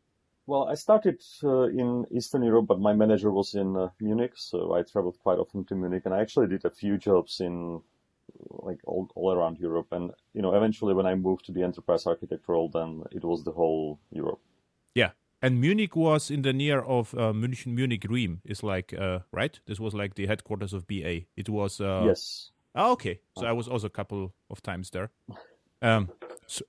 well, 0.47 0.69
I 0.69 0.75
started 0.75 1.21
uh, 1.43 1.63
in 1.63 2.05
Eastern 2.09 2.41
Europe, 2.41 2.67
but 2.67 2.79
my 2.79 2.93
manager 2.93 3.31
was 3.31 3.53
in 3.53 3.75
uh, 3.75 3.89
Munich, 3.99 4.31
so 4.35 4.73
I 4.73 4.81
traveled 4.81 5.19
quite 5.19 5.39
often 5.39 5.65
to 5.65 5.75
Munich, 5.75 6.03
and 6.05 6.13
I 6.13 6.21
actually 6.21 6.47
did 6.47 6.63
a 6.63 6.69
few 6.69 6.97
jobs 6.97 7.41
in 7.41 7.81
like 8.49 8.79
all, 8.85 9.09
all 9.15 9.33
around 9.33 9.57
Europe. 9.59 9.87
And 9.91 10.11
you 10.33 10.41
know, 10.41 10.55
eventually, 10.55 10.93
when 10.93 11.05
I 11.05 11.15
moved 11.15 11.45
to 11.45 11.51
the 11.51 11.63
enterprise 11.63 12.05
architect 12.05 12.47
role, 12.47 12.69
then 12.69 13.03
it 13.11 13.25
was 13.25 13.43
the 13.43 13.51
whole 13.51 13.99
Europe. 14.09 14.39
Yeah, 14.95 15.11
and 15.41 15.61
Munich 15.61 15.95
was 15.95 16.31
in 16.31 16.41
the 16.41 16.53
near 16.53 16.81
of 16.81 17.13
uh, 17.15 17.33
Munich. 17.33 17.65
Munich 17.65 18.05
Riem 18.09 18.41
is 18.43 18.63
like 18.63 18.93
uh, 18.93 19.19
right. 19.31 19.59
This 19.65 19.79
was 19.79 19.93
like 19.93 20.15
the 20.15 20.27
headquarters 20.27 20.73
of 20.73 20.87
BEA. 20.87 21.27
It 21.35 21.49
was 21.49 21.79
uh, 21.79 22.03
yes. 22.05 22.51
Oh, 22.75 22.91
okay, 22.91 23.21
so 23.35 23.47
I 23.47 23.53
was 23.53 23.67
also 23.67 23.87
a 23.87 23.91
couple 23.91 24.33
of 24.51 24.61
times 24.61 24.91
there. 24.91 25.09
Um, 25.81 26.09
so 26.45 26.63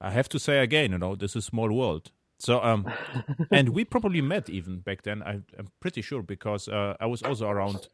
I 0.00 0.10
have 0.10 0.28
to 0.28 0.38
say 0.38 0.58
again, 0.58 0.92
you 0.92 0.98
know, 0.98 1.16
this 1.16 1.32
is 1.32 1.44
a 1.44 1.46
small 1.46 1.72
world. 1.72 2.12
So, 2.38 2.62
um, 2.62 2.86
and 3.50 3.70
we 3.70 3.84
probably 3.84 4.20
met 4.20 4.48
even 4.48 4.78
back 4.78 5.02
then. 5.02 5.22
I, 5.22 5.40
am 5.58 5.68
pretty 5.80 6.02
sure 6.02 6.22
because 6.22 6.68
uh, 6.68 6.96
I 7.00 7.06
was 7.06 7.22
also 7.22 7.48
around. 7.48 7.88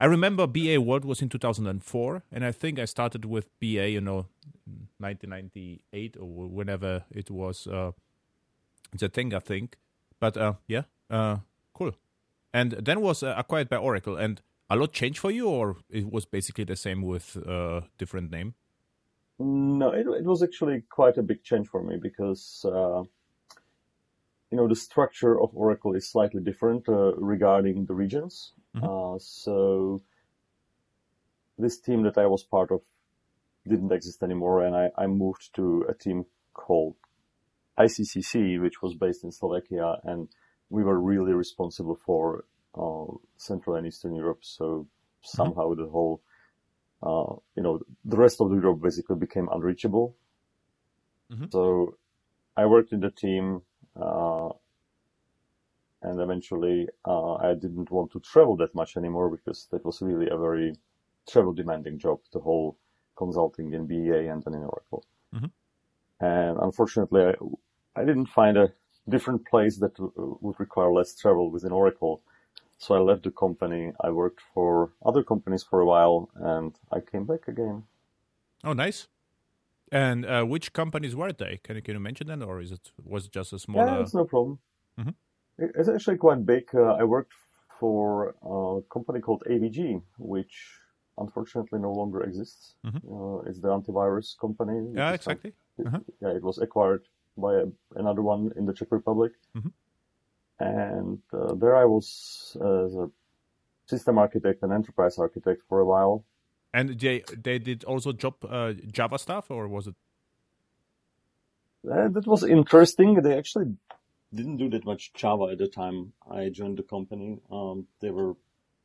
I 0.00 0.06
remember 0.06 0.46
BEA 0.46 0.78
World 0.78 1.04
was 1.04 1.20
in 1.20 1.28
2004, 1.28 2.22
and 2.32 2.44
I 2.44 2.52
think 2.52 2.78
I 2.78 2.86
started 2.86 3.24
with 3.24 3.48
BEA, 3.60 3.88
you 3.88 4.00
know, 4.00 4.26
1998 4.98 6.16
or 6.18 6.48
whenever 6.48 7.04
it 7.10 7.30
was 7.30 7.66
uh, 7.66 7.90
the 8.92 9.08
thing, 9.08 9.34
I 9.34 9.38
think. 9.38 9.76
But 10.18 10.36
uh, 10.36 10.54
yeah, 10.66 10.82
uh, 11.08 11.38
cool. 11.74 11.92
And 12.52 12.72
then 12.72 13.00
was 13.00 13.22
uh, 13.22 13.34
acquired 13.36 13.68
by 13.68 13.76
Oracle, 13.76 14.16
and 14.16 14.42
a 14.68 14.76
lot 14.76 14.92
changed 14.92 15.18
for 15.18 15.30
you, 15.30 15.48
or 15.48 15.76
it 15.88 16.10
was 16.10 16.26
basically 16.26 16.64
the 16.64 16.76
same 16.76 17.02
with 17.02 17.36
uh, 17.46 17.82
different 17.98 18.30
name. 18.30 18.54
No, 19.38 19.90
it, 19.90 20.06
it 20.06 20.24
was 20.24 20.42
actually 20.42 20.82
quite 20.90 21.16
a 21.16 21.22
big 21.22 21.42
change 21.42 21.68
for 21.68 21.82
me 21.82 21.96
because 21.96 22.66
uh, 22.66 23.02
you 24.50 24.56
know, 24.56 24.66
the 24.66 24.76
structure 24.76 25.40
of 25.40 25.50
Oracle 25.54 25.94
is 25.94 26.08
slightly 26.08 26.42
different 26.42 26.88
uh, 26.88 27.14
regarding 27.14 27.86
the 27.86 27.94
regions. 27.94 28.52
Mm-hmm. 28.76 28.84
Uh, 29.14 29.18
so 29.18 30.02
this 31.58 31.78
team 31.78 32.02
that 32.02 32.18
I 32.18 32.26
was 32.26 32.42
part 32.42 32.72
of 32.72 32.80
didn't 33.68 33.92
exist 33.92 34.22
anymore, 34.22 34.64
and 34.64 34.74
I, 34.74 34.90
I 34.98 35.06
moved 35.06 35.54
to 35.54 35.86
a 35.88 35.94
team 35.94 36.24
called 36.54 36.96
ICCC, 37.78 38.60
which 38.60 38.82
was 38.82 38.94
based 38.94 39.24
in 39.24 39.32
Slovakia, 39.32 39.96
and 40.04 40.28
we 40.68 40.82
were 40.82 41.00
really 41.00 41.32
responsible 41.32 41.96
for 41.96 42.44
uh, 42.74 43.06
Central 43.36 43.76
and 43.76 43.86
Eastern 43.86 44.14
Europe. 44.14 44.40
So 44.42 44.64
mm-hmm. 44.64 45.36
somehow 45.36 45.68
mm-hmm. 45.70 45.82
the 45.82 45.88
whole, 45.88 46.22
uh, 47.02 47.34
you 47.56 47.62
know, 47.62 47.80
the 48.04 48.16
rest 48.16 48.40
of 48.40 48.52
Europe 48.52 48.80
basically 48.82 49.16
became 49.16 49.48
unreachable. 49.50 50.16
Mm-hmm. 51.32 51.46
So 51.50 51.96
I 52.56 52.66
worked 52.66 52.92
in 52.92 53.00
the 53.00 53.10
team 53.10 53.62
uh, 54.00 54.50
and 56.02 56.20
eventually, 56.20 56.88
uh, 57.04 57.34
I 57.34 57.54
didn't 57.54 57.90
want 57.90 58.12
to 58.12 58.20
travel 58.20 58.56
that 58.56 58.74
much 58.74 58.96
anymore 58.96 59.28
because 59.28 59.68
that 59.70 59.84
was 59.84 60.00
really 60.00 60.28
a 60.30 60.38
very 60.38 60.74
travel 61.28 61.52
demanding 61.52 61.98
job, 61.98 62.20
the 62.32 62.40
whole 62.40 62.78
consulting 63.16 63.74
in 63.74 63.86
BEA 63.86 64.28
and 64.28 64.42
then 64.42 64.54
in 64.54 64.62
Oracle. 64.62 65.04
Mm-hmm. 65.34 65.46
And 66.20 66.58
unfortunately, 66.60 67.22
I, 67.22 68.00
I, 68.00 68.04
didn't 68.04 68.26
find 68.26 68.56
a 68.58 68.72
different 69.08 69.46
place 69.46 69.78
that 69.78 69.94
w- 69.96 70.38
would 70.40 70.60
require 70.60 70.92
less 70.92 71.14
travel 71.14 71.50
within 71.50 71.72
Oracle. 71.72 72.22
So 72.78 72.94
I 72.94 72.98
left 72.98 73.24
the 73.24 73.30
company. 73.30 73.92
I 74.00 74.10
worked 74.10 74.40
for 74.54 74.92
other 75.04 75.22
companies 75.22 75.62
for 75.62 75.80
a 75.80 75.86
while 75.86 76.30
and 76.34 76.74
I 76.92 77.00
came 77.00 77.24
back 77.24 77.48
again. 77.48 77.84
Oh, 78.64 78.74
nice. 78.74 79.08
And 79.92 80.24
uh, 80.24 80.44
which 80.44 80.72
companies 80.72 81.16
were 81.16 81.32
they? 81.32 81.58
Can 81.64 81.76
you 81.76 81.82
can 81.82 81.94
you 81.94 82.00
mention 82.00 82.28
them, 82.28 82.42
or 82.42 82.60
is 82.60 82.70
it 82.70 82.92
was 83.02 83.26
it 83.26 83.32
just 83.32 83.52
a 83.52 83.58
small? 83.58 83.84
Yeah, 83.84 84.00
it's 84.00 84.14
no 84.14 84.24
problem. 84.24 84.60
Mm-hmm. 85.00 85.10
It's 85.58 85.88
actually 85.88 86.16
quite 86.16 86.46
big. 86.46 86.68
Uh, 86.72 86.94
I 86.94 87.02
worked 87.02 87.32
for 87.80 88.36
a 88.42 88.82
company 88.92 89.20
called 89.20 89.42
AVG, 89.50 90.00
which 90.18 90.54
unfortunately 91.18 91.80
no 91.80 91.92
longer 91.92 92.22
exists. 92.22 92.74
Mm-hmm. 92.86 93.12
Uh, 93.12 93.38
it's 93.48 93.58
the 93.60 93.68
antivirus 93.68 94.38
company. 94.38 94.92
Yeah, 94.94 95.12
exactly. 95.12 95.52
Uh-huh. 95.86 96.00
Yeah, 96.20 96.30
it 96.36 96.42
was 96.42 96.58
acquired 96.58 97.04
by 97.36 97.54
a, 97.54 97.66
another 97.96 98.22
one 98.22 98.52
in 98.56 98.66
the 98.66 98.72
Czech 98.72 98.88
Republic, 98.90 99.32
mm-hmm. 99.56 99.68
and 100.58 101.18
uh, 101.32 101.54
there 101.54 101.76
I 101.76 101.84
was 101.84 102.56
as 102.56 102.94
a 102.94 103.10
system 103.86 104.18
architect 104.18 104.62
and 104.62 104.72
enterprise 104.72 105.18
architect 105.18 105.62
for 105.68 105.80
a 105.80 105.84
while. 105.84 106.24
And 106.72 107.00
they 107.00 107.24
they 107.36 107.58
did 107.58 107.84
also 107.84 108.12
job 108.12 108.34
uh, 108.48 108.72
Java 108.92 109.18
stuff, 109.18 109.50
or 109.50 109.68
was 109.68 109.86
it? 109.88 109.94
Uh, 111.90 112.08
that 112.08 112.26
was 112.26 112.44
interesting. 112.44 113.14
They 113.22 113.36
actually 113.36 113.74
didn't 114.32 114.58
do 114.58 114.68
that 114.70 114.84
much 114.84 115.12
Java 115.14 115.48
at 115.52 115.58
the 115.58 115.66
time 115.68 116.12
I 116.30 116.50
joined 116.50 116.78
the 116.78 116.84
company. 116.84 117.40
Um, 117.50 117.86
they 118.00 118.10
were 118.10 118.34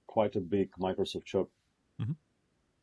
quite 0.08 0.36
a 0.36 0.40
big 0.40 0.72
Microsoft 0.80 1.28
shop, 1.28 1.50
mm-hmm. 2.02 2.14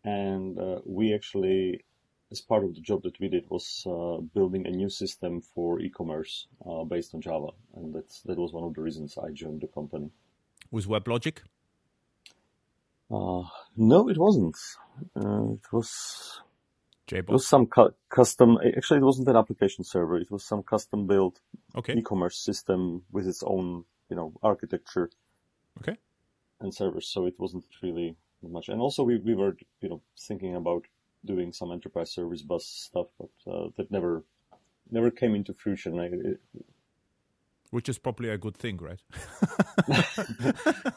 and 0.08 0.58
uh, 0.58 0.80
we 0.84 1.14
actually, 1.14 1.84
as 2.32 2.40
part 2.40 2.64
of 2.64 2.74
the 2.74 2.80
job 2.80 3.02
that 3.02 3.20
we 3.20 3.28
did, 3.28 3.44
was 3.50 3.84
uh, 3.86 4.20
building 4.34 4.66
a 4.66 4.70
new 4.70 4.88
system 4.88 5.40
for 5.40 5.80
e-commerce 5.80 6.48
uh, 6.66 6.82
based 6.84 7.14
on 7.14 7.20
Java, 7.20 7.50
and 7.76 7.94
that's 7.94 8.22
that 8.22 8.38
was 8.38 8.52
one 8.52 8.64
of 8.64 8.74
the 8.74 8.80
reasons 8.80 9.18
I 9.18 9.30
joined 9.30 9.60
the 9.60 9.68
company. 9.68 10.10
Was 10.70 10.86
WebLogic? 10.86 11.38
Uh, 13.10 13.42
no, 13.76 14.08
it 14.08 14.16
wasn't. 14.16 14.56
Uh, 15.14 15.52
it 15.52 15.72
was. 15.72 16.40
It 17.10 17.28
was 17.28 17.46
some 17.46 17.66
cu- 17.66 17.94
custom. 18.08 18.58
Actually, 18.76 19.00
it 19.00 19.04
wasn't 19.04 19.28
an 19.28 19.36
application 19.36 19.84
server. 19.84 20.16
It 20.16 20.30
was 20.30 20.44
some 20.44 20.62
custom 20.62 21.06
built 21.06 21.40
okay. 21.76 21.92
e-commerce 21.92 22.38
system 22.38 23.02
with 23.12 23.26
its 23.26 23.42
own, 23.42 23.84
you 24.08 24.16
know, 24.16 24.32
architecture. 24.42 25.10
Okay. 25.80 25.98
And 26.60 26.72
servers. 26.72 27.08
So 27.08 27.26
it 27.26 27.38
wasn't 27.38 27.66
really 27.82 28.16
much. 28.42 28.70
And 28.70 28.80
also, 28.80 29.02
we, 29.02 29.18
we 29.18 29.34
were 29.34 29.58
you 29.82 29.90
know 29.90 30.00
thinking 30.18 30.56
about 30.56 30.86
doing 31.24 31.52
some 31.52 31.72
enterprise 31.72 32.10
service 32.12 32.42
bus 32.42 32.66
stuff, 32.66 33.06
but 33.18 33.52
uh, 33.52 33.68
that 33.76 33.90
never 33.90 34.24
never 34.90 35.10
came 35.10 35.34
into 35.34 35.54
fruition. 35.54 35.98
I, 35.98 36.06
it, 36.06 36.40
Which 37.70 37.88
is 37.88 37.98
probably 37.98 38.28
a 38.30 38.38
good 38.38 38.56
thing, 38.56 38.78
right? 38.78 39.00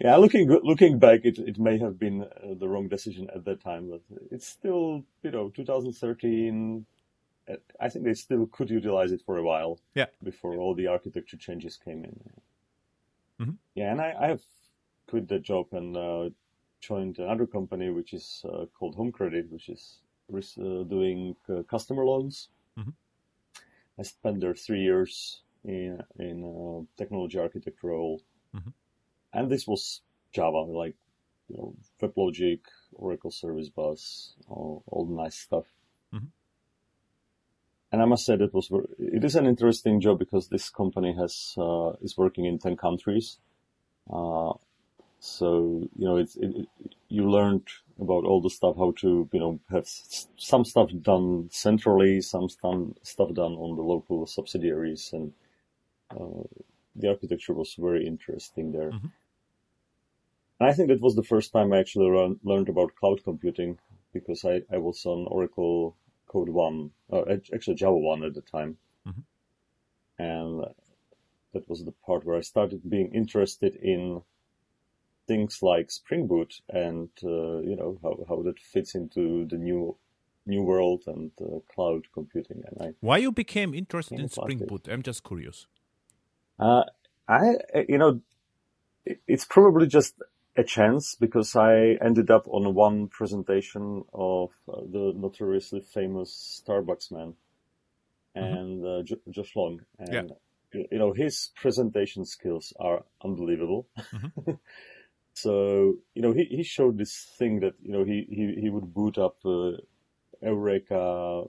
yeah, 0.00 0.16
looking 0.16 0.48
looking 0.48 0.98
back, 0.98 1.20
it 1.24 1.38
it 1.38 1.58
may 1.58 1.78
have 1.78 1.98
been 1.98 2.22
uh, 2.22 2.54
the 2.58 2.68
wrong 2.68 2.88
decision 2.88 3.28
at 3.34 3.44
that 3.44 3.62
time, 3.62 3.90
but 3.90 4.02
it's 4.30 4.46
still 4.46 5.04
you 5.22 5.30
know 5.30 5.50
2013. 5.50 6.86
Uh, 7.48 7.54
I 7.80 7.88
think 7.88 8.04
they 8.04 8.14
still 8.14 8.46
could 8.46 8.70
utilize 8.70 9.12
it 9.12 9.22
for 9.24 9.38
a 9.38 9.42
while. 9.42 9.80
Yeah. 9.94 10.06
Before 10.22 10.56
all 10.56 10.74
the 10.74 10.88
architecture 10.88 11.38
changes 11.38 11.76
came 11.76 12.04
in. 12.04 12.20
Mm-hmm. 13.40 13.52
Yeah, 13.74 13.92
and 13.92 14.00
I, 14.00 14.14
I 14.20 14.26
have 14.28 14.42
quit 15.08 15.28
that 15.28 15.42
job 15.42 15.66
and 15.72 15.96
uh, 15.96 16.30
joined 16.80 17.18
another 17.18 17.46
company 17.46 17.90
which 17.90 18.12
is 18.12 18.44
uh, 18.44 18.66
called 18.78 18.94
Home 18.96 19.12
Credit, 19.12 19.50
which 19.50 19.68
is 19.68 19.98
uh, 20.32 20.84
doing 20.84 21.36
uh, 21.48 21.62
customer 21.62 22.04
loans. 22.04 22.48
Mm-hmm. 22.78 22.90
I 23.98 24.02
spent 24.02 24.40
there 24.40 24.54
three 24.54 24.82
years 24.82 25.42
in 25.64 26.00
in 26.18 26.44
a 26.44 27.00
technology 27.00 27.38
architect 27.38 27.82
role, 27.82 28.22
mm-hmm. 28.54 28.70
and 29.32 29.50
this 29.50 29.66
was 29.66 30.02
Java, 30.32 30.58
like 30.58 30.94
you 31.48 31.56
know, 31.56 31.74
WebLogic, 32.00 32.60
Oracle 32.92 33.30
Service 33.30 33.70
Bus, 33.70 34.34
all, 34.48 34.82
all 34.86 35.06
the 35.06 35.14
nice 35.14 35.36
stuff. 35.36 35.64
Mm-hmm. 36.14 36.26
And 37.90 38.02
I 38.02 38.04
must 38.04 38.26
say 38.26 38.36
that 38.36 38.52
was 38.52 38.70
it 38.98 39.24
is 39.24 39.34
an 39.34 39.46
interesting 39.46 40.00
job 40.00 40.18
because 40.18 40.48
this 40.48 40.68
company 40.68 41.14
has 41.18 41.54
uh, 41.56 41.92
is 42.02 42.16
working 42.16 42.44
in 42.44 42.58
ten 42.58 42.76
countries. 42.76 43.38
So 45.20 45.88
you 45.96 46.04
know, 46.04 46.16
it's 46.16 46.36
it, 46.36 46.54
it, 46.56 46.94
you 47.08 47.28
learned 47.28 47.66
about 48.00 48.24
all 48.24 48.40
the 48.40 48.50
stuff, 48.50 48.76
how 48.76 48.92
to 48.98 49.28
you 49.32 49.40
know 49.40 49.60
have 49.70 49.88
some 50.36 50.64
stuff 50.64 50.90
done 51.02 51.48
centrally, 51.50 52.20
some 52.20 52.48
stuff 52.48 53.34
done 53.34 53.54
on 53.54 53.76
the 53.76 53.82
local 53.82 54.26
subsidiaries, 54.26 55.10
and 55.12 55.32
uh, 56.10 56.46
the 56.94 57.08
architecture 57.08 57.52
was 57.52 57.74
very 57.78 58.06
interesting 58.06 58.72
there. 58.72 58.90
Mm-hmm. 58.90 59.08
And 60.60 60.68
I 60.68 60.72
think 60.72 60.88
that 60.88 61.00
was 61.00 61.14
the 61.14 61.22
first 61.22 61.52
time 61.52 61.72
I 61.72 61.78
actually 61.78 62.10
learn, 62.10 62.38
learned 62.42 62.68
about 62.68 62.94
cloud 62.96 63.22
computing 63.22 63.78
because 64.12 64.44
I, 64.44 64.62
I 64.72 64.78
was 64.78 65.04
on 65.06 65.26
Oracle 65.28 65.96
Code 66.26 66.48
One, 66.48 66.90
uh, 67.12 67.22
actually 67.52 67.76
Java 67.76 67.96
One 67.96 68.22
at 68.22 68.34
the 68.34 68.40
time, 68.42 68.76
mm-hmm. 69.06 70.22
and 70.22 70.64
that 71.52 71.68
was 71.68 71.84
the 71.84 71.92
part 72.06 72.24
where 72.24 72.36
I 72.36 72.42
started 72.42 72.88
being 72.88 73.12
interested 73.12 73.74
in 73.76 74.22
things 75.28 75.62
like 75.62 75.90
Spring 75.90 76.26
Boot 76.26 76.60
and 76.68 77.10
uh, 77.22 77.58
you 77.60 77.76
know 77.76 77.98
how, 78.02 78.14
how 78.28 78.42
that 78.42 78.58
fits 78.58 78.94
into 78.94 79.46
the 79.46 79.56
new 79.56 79.96
new 80.46 80.62
world 80.62 81.02
and 81.06 81.30
uh, 81.40 81.58
cloud 81.72 82.02
computing. 82.12 82.62
And 82.66 82.76
I 82.88 82.94
why 83.00 83.18
you 83.18 83.30
became 83.30 83.74
interested 83.74 84.18
in 84.18 84.28
Spring 84.28 84.58
Boot? 84.66 84.88
I'm 84.90 85.02
just 85.02 85.22
curious. 85.22 85.66
Uh, 86.58 86.84
I 87.28 87.58
you 87.88 87.98
know 87.98 88.20
it's 89.26 89.44
probably 89.44 89.86
just 89.86 90.22
a 90.56 90.64
chance 90.64 91.14
because 91.14 91.54
I 91.54 91.98
ended 92.04 92.30
up 92.30 92.48
on 92.48 92.74
one 92.74 93.06
presentation 93.08 94.04
of 94.12 94.50
uh, 94.68 94.80
the 94.80 95.12
notoriously 95.14 95.80
famous 95.80 96.62
Starbuxman 96.66 97.34
Mm-hmm. 98.36 98.56
and 98.56 98.86
uh, 98.86 99.02
J- 99.02 99.30
Josh 99.30 99.56
Long 99.56 99.80
and. 99.98 100.12
Yeah. 100.14 100.34
You 100.70 100.98
know 100.98 101.14
his 101.14 101.50
presentation 101.56 102.26
skills 102.26 102.74
are 102.78 103.02
unbelievable. 103.24 103.86
Mm-hmm. 104.12 104.50
So 105.42 105.94
you 106.14 106.22
know, 106.22 106.32
he, 106.32 106.44
he 106.44 106.62
showed 106.62 106.98
this 106.98 107.14
thing 107.38 107.60
that 107.60 107.74
you 107.82 107.92
know 107.92 108.04
he 108.04 108.26
he, 108.28 108.60
he 108.62 108.70
would 108.70 108.92
boot 108.92 109.18
up 109.18 109.36
uh, 109.44 109.72
Eureka 110.42 111.44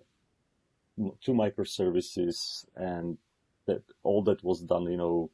two 1.22 1.34
microservices, 1.34 2.65
and 2.75 3.17
that 3.65 3.84
all 4.03 4.24
that 4.24 4.43
was 4.43 4.62
done, 4.62 4.84
you 4.84 4.97
know, 4.97 5.30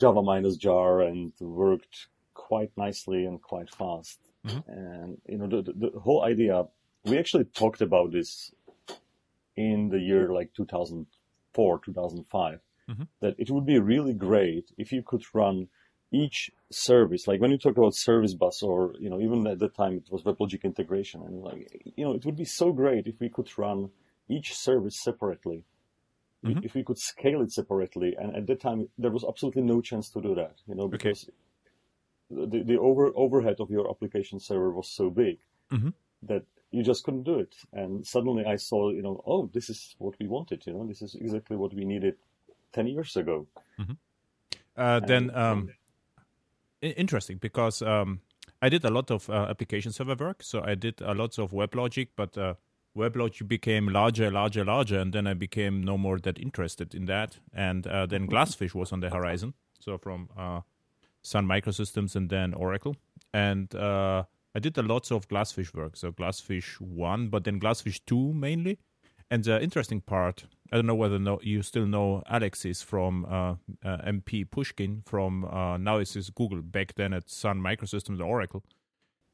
Java 0.00 0.22
minus 0.22 0.56
jar, 0.56 1.02
and 1.02 1.32
worked 1.40 2.08
quite 2.34 2.72
nicely 2.76 3.24
and 3.24 3.40
quite 3.42 3.72
fast. 3.74 4.18
Mm-hmm. 4.46 4.70
And 4.70 5.18
you 5.28 5.38
know, 5.38 5.62
the, 5.62 5.72
the 5.72 5.98
whole 6.00 6.24
idea. 6.24 6.64
We 7.04 7.18
actually 7.18 7.44
talked 7.44 7.80
about 7.80 8.12
this 8.12 8.52
in 9.56 9.88
the 9.88 9.98
year 9.98 10.32
like 10.32 10.52
2004, 10.54 11.80
2005. 11.84 12.60
Mm-hmm. 12.90 13.02
That 13.20 13.34
it 13.38 13.50
would 13.50 13.64
be 13.64 13.78
really 13.78 14.12
great 14.12 14.70
if 14.76 14.92
you 14.92 15.02
could 15.02 15.24
run 15.32 15.68
each 16.12 16.50
service, 16.70 17.26
like 17.28 17.40
when 17.40 17.50
you 17.50 17.58
talk 17.58 17.76
about 17.76 17.94
service 17.94 18.34
bus 18.34 18.62
or, 18.62 18.94
you 18.98 19.08
know, 19.08 19.20
even 19.20 19.46
at 19.46 19.58
the 19.58 19.68
time 19.68 19.94
it 19.94 20.10
was 20.10 20.22
WebLogic 20.22 20.64
integration 20.64 21.22
and 21.22 21.42
like, 21.42 21.82
you 21.96 22.04
know, 22.04 22.14
it 22.14 22.24
would 22.24 22.36
be 22.36 22.44
so 22.44 22.72
great 22.72 23.06
if 23.06 23.20
we 23.20 23.28
could 23.28 23.48
run 23.58 23.90
each 24.28 24.54
service 24.54 25.00
separately. 25.00 25.64
Mhm. 26.44 26.64
If 26.64 26.74
we 26.74 26.82
could 26.82 26.98
scale 26.98 27.42
it 27.42 27.52
separately. 27.52 28.16
And 28.16 28.34
at 28.34 28.46
that 28.46 28.60
time, 28.60 28.88
there 28.96 29.10
was 29.10 29.24
absolutely 29.24 29.62
no 29.62 29.80
chance 29.82 30.08
to 30.10 30.22
do 30.22 30.34
that, 30.36 30.54
you 30.66 30.74
know, 30.74 30.84
Okay. 30.84 30.96
because 30.96 31.30
the, 32.30 32.62
the 32.62 32.78
over, 32.78 33.12
overhead 33.14 33.56
of 33.60 33.70
your 33.70 33.90
application 33.90 34.40
server 34.40 34.70
was 34.72 34.88
so 34.88 35.10
big 35.10 35.38
Mhm. 35.70 35.92
that 36.22 36.44
you 36.70 36.82
just 36.82 37.04
couldn't 37.04 37.24
do 37.24 37.38
it. 37.38 37.54
And 37.72 38.06
suddenly 38.06 38.44
I 38.46 38.56
saw, 38.56 38.90
you 38.90 39.02
know, 39.02 39.22
oh, 39.26 39.50
this 39.52 39.68
is 39.68 39.96
what 39.98 40.18
we 40.18 40.28
wanted, 40.28 40.66
you 40.66 40.72
know, 40.72 40.86
this 40.86 41.02
is 41.02 41.14
exactly 41.14 41.56
what 41.56 41.74
we 41.74 41.84
needed 41.84 42.16
10 42.72 42.86
years 42.86 43.16
ago. 43.16 43.46
Uh, 44.76 45.00
then 45.00 45.34
um, 45.34 45.68
interesting 46.82 47.38
because 47.38 47.82
um, 47.82 48.20
I 48.62 48.68
did 48.68 48.84
a 48.84 48.90
lot 48.90 49.10
of 49.10 49.28
uh, 49.30 49.46
application 49.48 49.92
server 49.92 50.16
work. 50.16 50.42
So 50.42 50.62
I 50.62 50.74
did 50.74 51.00
a 51.00 51.14
lot 51.14 51.38
of 51.38 51.52
WebLogic, 51.52 52.08
but 52.16 52.36
uh, 52.36 52.54
WebLogic 52.96 53.46
became 53.48 53.88
larger, 53.88 54.30
larger, 54.30 54.64
larger, 54.64 54.98
and 54.98 55.12
then 55.12 55.26
I 55.26 55.34
became 55.34 55.82
no 55.82 55.96
more 55.96 56.18
that 56.18 56.38
interested 56.38 56.94
in 56.94 57.06
that. 57.06 57.38
And 57.54 57.86
uh, 57.86 58.06
then 58.06 58.26
Glassfish 58.26 58.74
was 58.74 58.92
on 58.92 59.00
the 59.00 59.10
horizon. 59.10 59.54
So 59.80 59.96
from 59.98 60.28
uh, 60.36 60.60
Sun 61.22 61.46
Microsystems 61.46 62.16
and 62.16 62.28
then 62.28 62.54
Oracle, 62.54 62.96
and 63.32 63.74
uh, 63.74 64.24
I 64.54 64.58
did 64.58 64.76
a 64.76 64.82
lots 64.82 65.10
of 65.10 65.28
Glassfish 65.28 65.72
work. 65.72 65.96
So 65.96 66.12
Glassfish 66.12 66.80
one, 66.80 67.28
but 67.28 67.44
then 67.44 67.60
Glassfish 67.60 68.00
two 68.06 68.32
mainly. 68.32 68.78
And 69.30 69.44
the 69.44 69.62
interesting 69.62 70.00
part, 70.00 70.44
I 70.72 70.76
don't 70.76 70.86
know 70.86 70.94
whether 70.94 71.18
no, 71.18 71.38
you 71.42 71.62
still 71.62 71.86
know 71.86 72.22
Alexis 72.28 72.82
from 72.82 73.24
uh, 73.24 73.54
uh, 73.84 73.98
MP 74.06 74.44
Pouchkine 74.44 75.06
from 75.06 75.44
uh, 75.44 75.76
now 75.76 75.98
it's 75.98 76.16
is 76.16 76.30
Google 76.30 76.62
back 76.62 76.94
then 76.96 77.12
at 77.12 77.30
Sun 77.30 77.60
Microsystems 77.60 78.20
Oracle. 78.20 78.64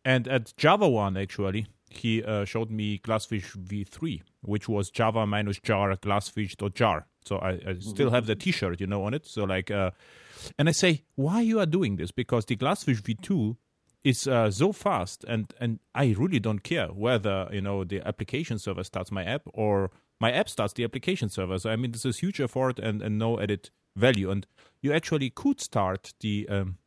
And 0.04 0.28
at 0.28 0.54
Java 0.56 0.88
one 0.88 1.16
actually, 1.16 1.66
he 1.88 2.22
uh, 2.22 2.44
showed 2.44 2.70
me 2.70 2.98
Glassfish 2.98 3.56
v3, 3.56 4.22
which 4.42 4.68
was 4.68 4.90
Java 4.90 5.26
minus 5.26 5.59
jar 5.61 5.96
glassfish.jar. 5.96 7.06
So 7.24 7.38
I, 7.38 7.52
I 7.66 7.76
still 7.80 8.11
have 8.11 8.26
the 8.26 8.37
T-shirt, 8.37 8.80
you 8.80 8.87
know, 8.87 9.02
on 9.04 9.14
it. 9.14 9.26
So 9.26 9.44
like, 9.44 9.70
uh, 9.70 9.90
and 10.59 10.68
I 10.68 10.72
say, 10.72 11.02
why 11.16 11.40
you 11.40 11.59
are 11.59 11.66
doing 11.66 11.96
this? 11.96 12.12
Because 12.12 12.44
the 12.44 12.56
Glassfish 12.56 13.02
v2 13.02 13.56
is 14.07 14.29
uh, 14.29 14.51
so 14.53 14.73
fast, 14.73 15.25
and 15.25 15.53
and 15.61 15.81
I 15.92 16.14
really 16.16 16.38
don't 16.38 16.62
care 16.62 16.87
whether 16.88 17.49
you 17.53 17.61
know 17.61 17.83
the 17.83 18.01
application 18.07 18.59
server 18.59 18.85
starts 18.85 19.11
my 19.11 19.25
app 19.25 19.42
or 19.53 19.90
my 20.21 20.31
app 20.31 20.49
starts 20.49 20.75
the 20.75 20.85
application 20.85 21.29
server. 21.29 21.59
So 21.59 21.71
I 21.71 21.77
mean, 21.77 21.90
this 21.90 22.05
is 22.05 22.19
huge 22.19 22.40
effort 22.40 22.79
and 22.79 23.03
and 23.03 23.19
no 23.19 23.40
added 23.40 23.71
value. 23.97 24.31
And 24.31 24.47
you 24.81 24.92
actually 24.92 25.31
could 25.31 25.61
start 25.61 26.14
the 26.21 26.49
um, 26.49 26.79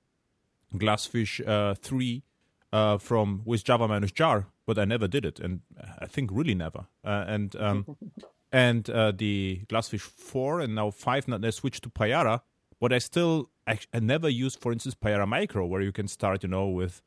Glassfish 0.74 1.46
uh, 1.46 1.74
three 1.76 2.24
uh, 2.72 2.98
from 2.98 3.42
with 3.44 3.66
Java 3.66 3.90
minus 3.90 4.14
jar, 4.14 4.48
but 4.66 4.80
I 4.80 4.86
never 4.86 5.08
did 5.10 5.26
it, 5.26 5.42
and 5.42 5.60
I 6.00 6.06
think 6.06 6.30
really 6.32 6.56
never. 6.56 6.88
Uh, 7.04 7.26
and 7.28 7.54
um, 7.58 7.98
and 8.54 8.90
uh, 8.90 9.12
the 9.12 9.64
Glassfish 9.68 10.02
four 10.02 10.62
and 10.62 10.74
now 10.74 10.90
five. 10.90 11.28
Now 11.28 11.38
they 11.38 11.52
switched 11.52 11.84
to 11.84 11.90
Payara, 11.90 12.44
but 12.80 12.94
I 12.94 13.00
still 13.00 13.50
I, 13.68 13.78
I 13.94 14.00
never 14.00 14.30
used, 14.30 14.62
for 14.62 14.72
instance, 14.72 14.96
Payara 14.96 15.28
Micro, 15.28 15.66
where 15.66 15.82
you 15.82 15.92
can 15.92 16.08
start, 16.08 16.44
you 16.44 16.50
know, 16.50 16.68
with 16.70 17.02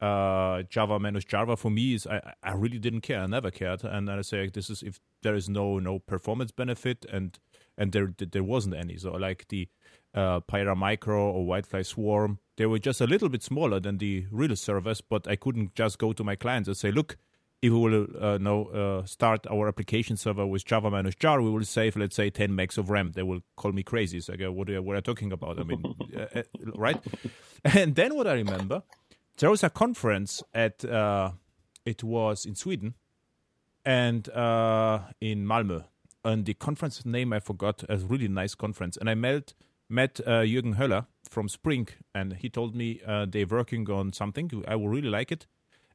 uh, 0.00 0.62
Java 0.62 0.98
minus 0.98 1.24
Java. 1.24 1.56
For 1.56 1.70
me, 1.70 1.94
is 1.94 2.06
I 2.06 2.34
I 2.42 2.52
really 2.52 2.78
didn't 2.78 3.00
care. 3.02 3.20
I 3.20 3.26
never 3.26 3.50
cared, 3.50 3.84
and 3.84 4.10
I 4.10 4.22
say 4.22 4.48
this 4.48 4.70
is 4.70 4.82
if 4.82 5.00
there 5.22 5.34
is 5.34 5.48
no 5.48 5.78
no 5.78 5.98
performance 5.98 6.52
benefit, 6.52 7.06
and 7.12 7.38
and 7.78 7.92
there 7.92 8.14
there 8.18 8.44
wasn't 8.44 8.74
any. 8.74 8.96
So 8.96 9.12
like 9.12 9.48
the 9.48 9.68
uh, 10.14 10.40
Payara 10.40 10.76
Micro 10.76 11.30
or 11.30 11.46
WildFly 11.46 11.84
Swarm, 11.84 12.38
they 12.56 12.66
were 12.66 12.78
just 12.78 13.00
a 13.00 13.06
little 13.06 13.28
bit 13.28 13.42
smaller 13.42 13.78
than 13.78 13.98
the 13.98 14.26
real 14.30 14.56
servers, 14.56 15.00
but 15.00 15.28
I 15.28 15.36
couldn't 15.36 15.74
just 15.74 15.98
go 15.98 16.12
to 16.12 16.24
my 16.24 16.36
clients 16.36 16.68
and 16.68 16.76
say, 16.76 16.90
look, 16.90 17.18
if 17.62 17.72
we 17.72 17.78
will 17.78 18.06
uh, 18.20 18.38
now 18.38 18.64
uh, 18.64 19.04
start 19.04 19.46
our 19.50 19.68
application 19.68 20.16
server 20.16 20.46
with 20.46 20.64
Java 20.64 20.90
minus 20.90 21.14
jar, 21.14 21.40
we 21.40 21.50
will 21.50 21.64
save, 21.64 21.96
let's 21.96 22.16
say, 22.16 22.30
10 22.30 22.50
megs 22.50 22.78
of 22.78 22.90
RAM. 22.90 23.12
They 23.14 23.22
will 23.22 23.40
call 23.56 23.72
me 23.72 23.82
crazy. 23.82 24.20
So, 24.20 24.34
okay, 24.34 24.48
what 24.48 24.68
are, 24.70 24.82
what 24.82 24.92
are 24.94 24.96
you 24.96 25.02
talking 25.02 25.32
about? 25.32 25.58
I 25.58 25.64
mean, 25.64 25.82
uh, 26.16 26.38
uh, 26.38 26.42
right? 26.74 26.98
And 27.64 27.94
then 27.94 28.14
what 28.14 28.26
I 28.26 28.32
remember, 28.34 28.82
there 29.38 29.50
was 29.50 29.62
a 29.62 29.70
conference 29.70 30.42
at, 30.54 30.84
uh, 30.84 31.32
it 31.84 32.02
was 32.02 32.46
in 32.46 32.54
Sweden 32.54 32.94
and 33.84 34.28
uh, 34.30 35.00
in 35.20 35.46
Malmö. 35.46 35.84
And 36.24 36.44
the 36.44 36.54
conference 36.54 37.06
name 37.06 37.32
I 37.32 37.40
forgot, 37.40 37.84
a 37.88 37.96
really 37.98 38.28
nice 38.28 38.54
conference. 38.54 38.96
And 38.96 39.08
I 39.08 39.14
met 39.14 39.54
met 39.88 40.20
uh, 40.26 40.42
Jürgen 40.42 40.74
Höller 40.76 41.06
from 41.28 41.48
Spring, 41.48 41.88
and 42.14 42.34
he 42.34 42.48
told 42.48 42.74
me 42.74 43.00
uh, 43.06 43.26
they're 43.28 43.46
working 43.46 43.88
on 43.90 44.12
something. 44.12 44.50
I 44.66 44.76
will 44.76 44.88
really 44.88 45.08
like 45.08 45.30
it, 45.30 45.46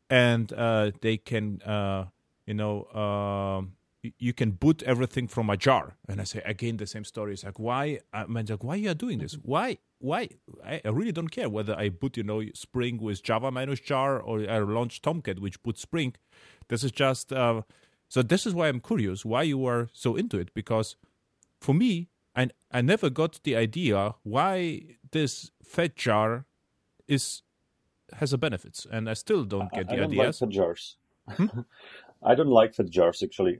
and 0.10 0.52
uh, 0.54 0.92
they 1.02 1.18
can, 1.18 1.62
uh, 1.64 2.06
you 2.46 2.54
know, 2.54 2.86
um, 2.86 3.74
you 4.18 4.34
can 4.34 4.52
boot 4.52 4.82
everything 4.84 5.28
from 5.28 5.50
a 5.50 5.58
jar. 5.58 5.96
And 6.08 6.22
I 6.22 6.24
say 6.24 6.42
again 6.46 6.78
the 6.78 6.88
same 6.88 7.04
story. 7.04 7.34
It's 7.34 7.44
like 7.44 7.60
why? 7.60 8.00
I'm 8.14 8.34
like 8.34 8.64
why 8.64 8.76
you 8.76 8.90
are 8.90 8.96
doing 8.96 9.20
this? 9.20 9.34
Why? 9.34 9.78
Why? 10.02 10.30
I, 10.66 10.82
I 10.84 10.90
really 10.90 11.12
don't 11.12 11.30
care 11.30 11.50
whether 11.50 11.76
I 11.78 11.90
boot 11.90 12.18
you 12.18 12.24
know 12.24 12.44
Spring 12.54 12.98
with 12.98 13.24
Java 13.24 13.52
minus 13.52 13.80
jar 13.80 14.20
or 14.20 14.50
I 14.50 14.60
launch 14.60 15.02
Tomcat 15.02 15.40
which 15.40 15.62
boots 15.64 15.82
Spring. 15.82 16.16
This 16.68 16.84
is 16.84 16.92
just 16.92 17.32
uh, 17.32 17.62
so. 18.10 18.22
This 18.22 18.46
is 18.46 18.54
why 18.54 18.68
I'm 18.68 18.80
curious 18.80 19.24
why 19.26 19.44
you 19.44 19.66
are 19.66 19.90
so 19.94 20.16
into 20.16 20.38
it 20.40 20.54
because 20.54 20.96
for 21.60 21.74
me, 21.74 22.10
I 22.36 22.50
I 22.72 22.82
never 22.82 23.10
got 23.10 23.40
the 23.44 23.56
idea 23.56 24.16
why 24.24 24.98
this 25.12 25.52
fat 25.64 25.96
jar 25.96 26.46
is 27.08 27.44
has 28.14 28.34
a 28.34 28.38
benefits, 28.38 28.88
and 28.92 29.10
I 29.10 29.14
still 29.14 29.46
don't 29.46 29.72
get 29.72 29.92
I, 29.92 29.96
the 29.96 30.02
I 30.02 30.06
idea. 30.06 30.24
Like 30.24 30.36
fat 30.36 30.50
jars. 30.50 30.98
Hmm? 31.30 31.46
I 32.24 32.36
don't 32.36 32.48
like 32.48 32.76
fat 32.76 32.90
jars 32.90 33.24
actually. 33.24 33.58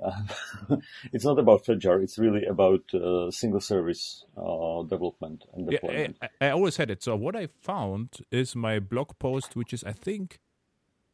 it's 1.14 1.26
not 1.26 1.40
about 1.40 1.66
fat 1.66 1.80
jar. 1.80 2.00
It's 2.00 2.18
really 2.18 2.46
about 2.46 2.94
uh, 2.94 3.32
single 3.32 3.60
service 3.60 4.26
uh, 4.38 4.84
development 4.84 5.46
and 5.54 5.70
deployment. 5.70 6.18
Yeah, 6.22 6.28
I, 6.40 6.48
I, 6.48 6.50
always 6.52 6.78
had 6.78 6.92
it. 6.92 7.02
So 7.04 7.16
what 7.16 7.36
I 7.36 7.48
found 7.48 8.20
is 8.32 8.56
my 8.56 8.80
blog 8.80 9.18
post, 9.20 9.56
which 9.56 9.74
is 9.74 9.84
I 9.84 9.94
think 9.94 10.40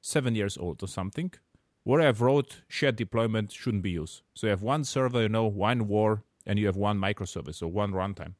seven 0.01 0.35
years 0.35 0.57
old 0.57 0.83
or 0.83 0.87
something, 0.87 1.31
where 1.83 2.01
I've 2.01 2.21
wrote 2.21 2.63
shared 2.67 2.97
deployment 2.97 3.51
shouldn't 3.51 3.83
be 3.83 3.91
used. 3.91 4.21
So 4.33 4.47
you 4.47 4.51
have 4.51 4.61
one 4.61 4.83
server, 4.83 5.21
you 5.21 5.29
know, 5.29 5.47
one 5.47 5.87
war, 5.87 6.23
and 6.45 6.59
you 6.59 6.65
have 6.65 6.77
one 6.77 6.99
microservice 6.99 7.61
or 7.61 7.67
one 7.67 7.91
runtime. 7.91 8.33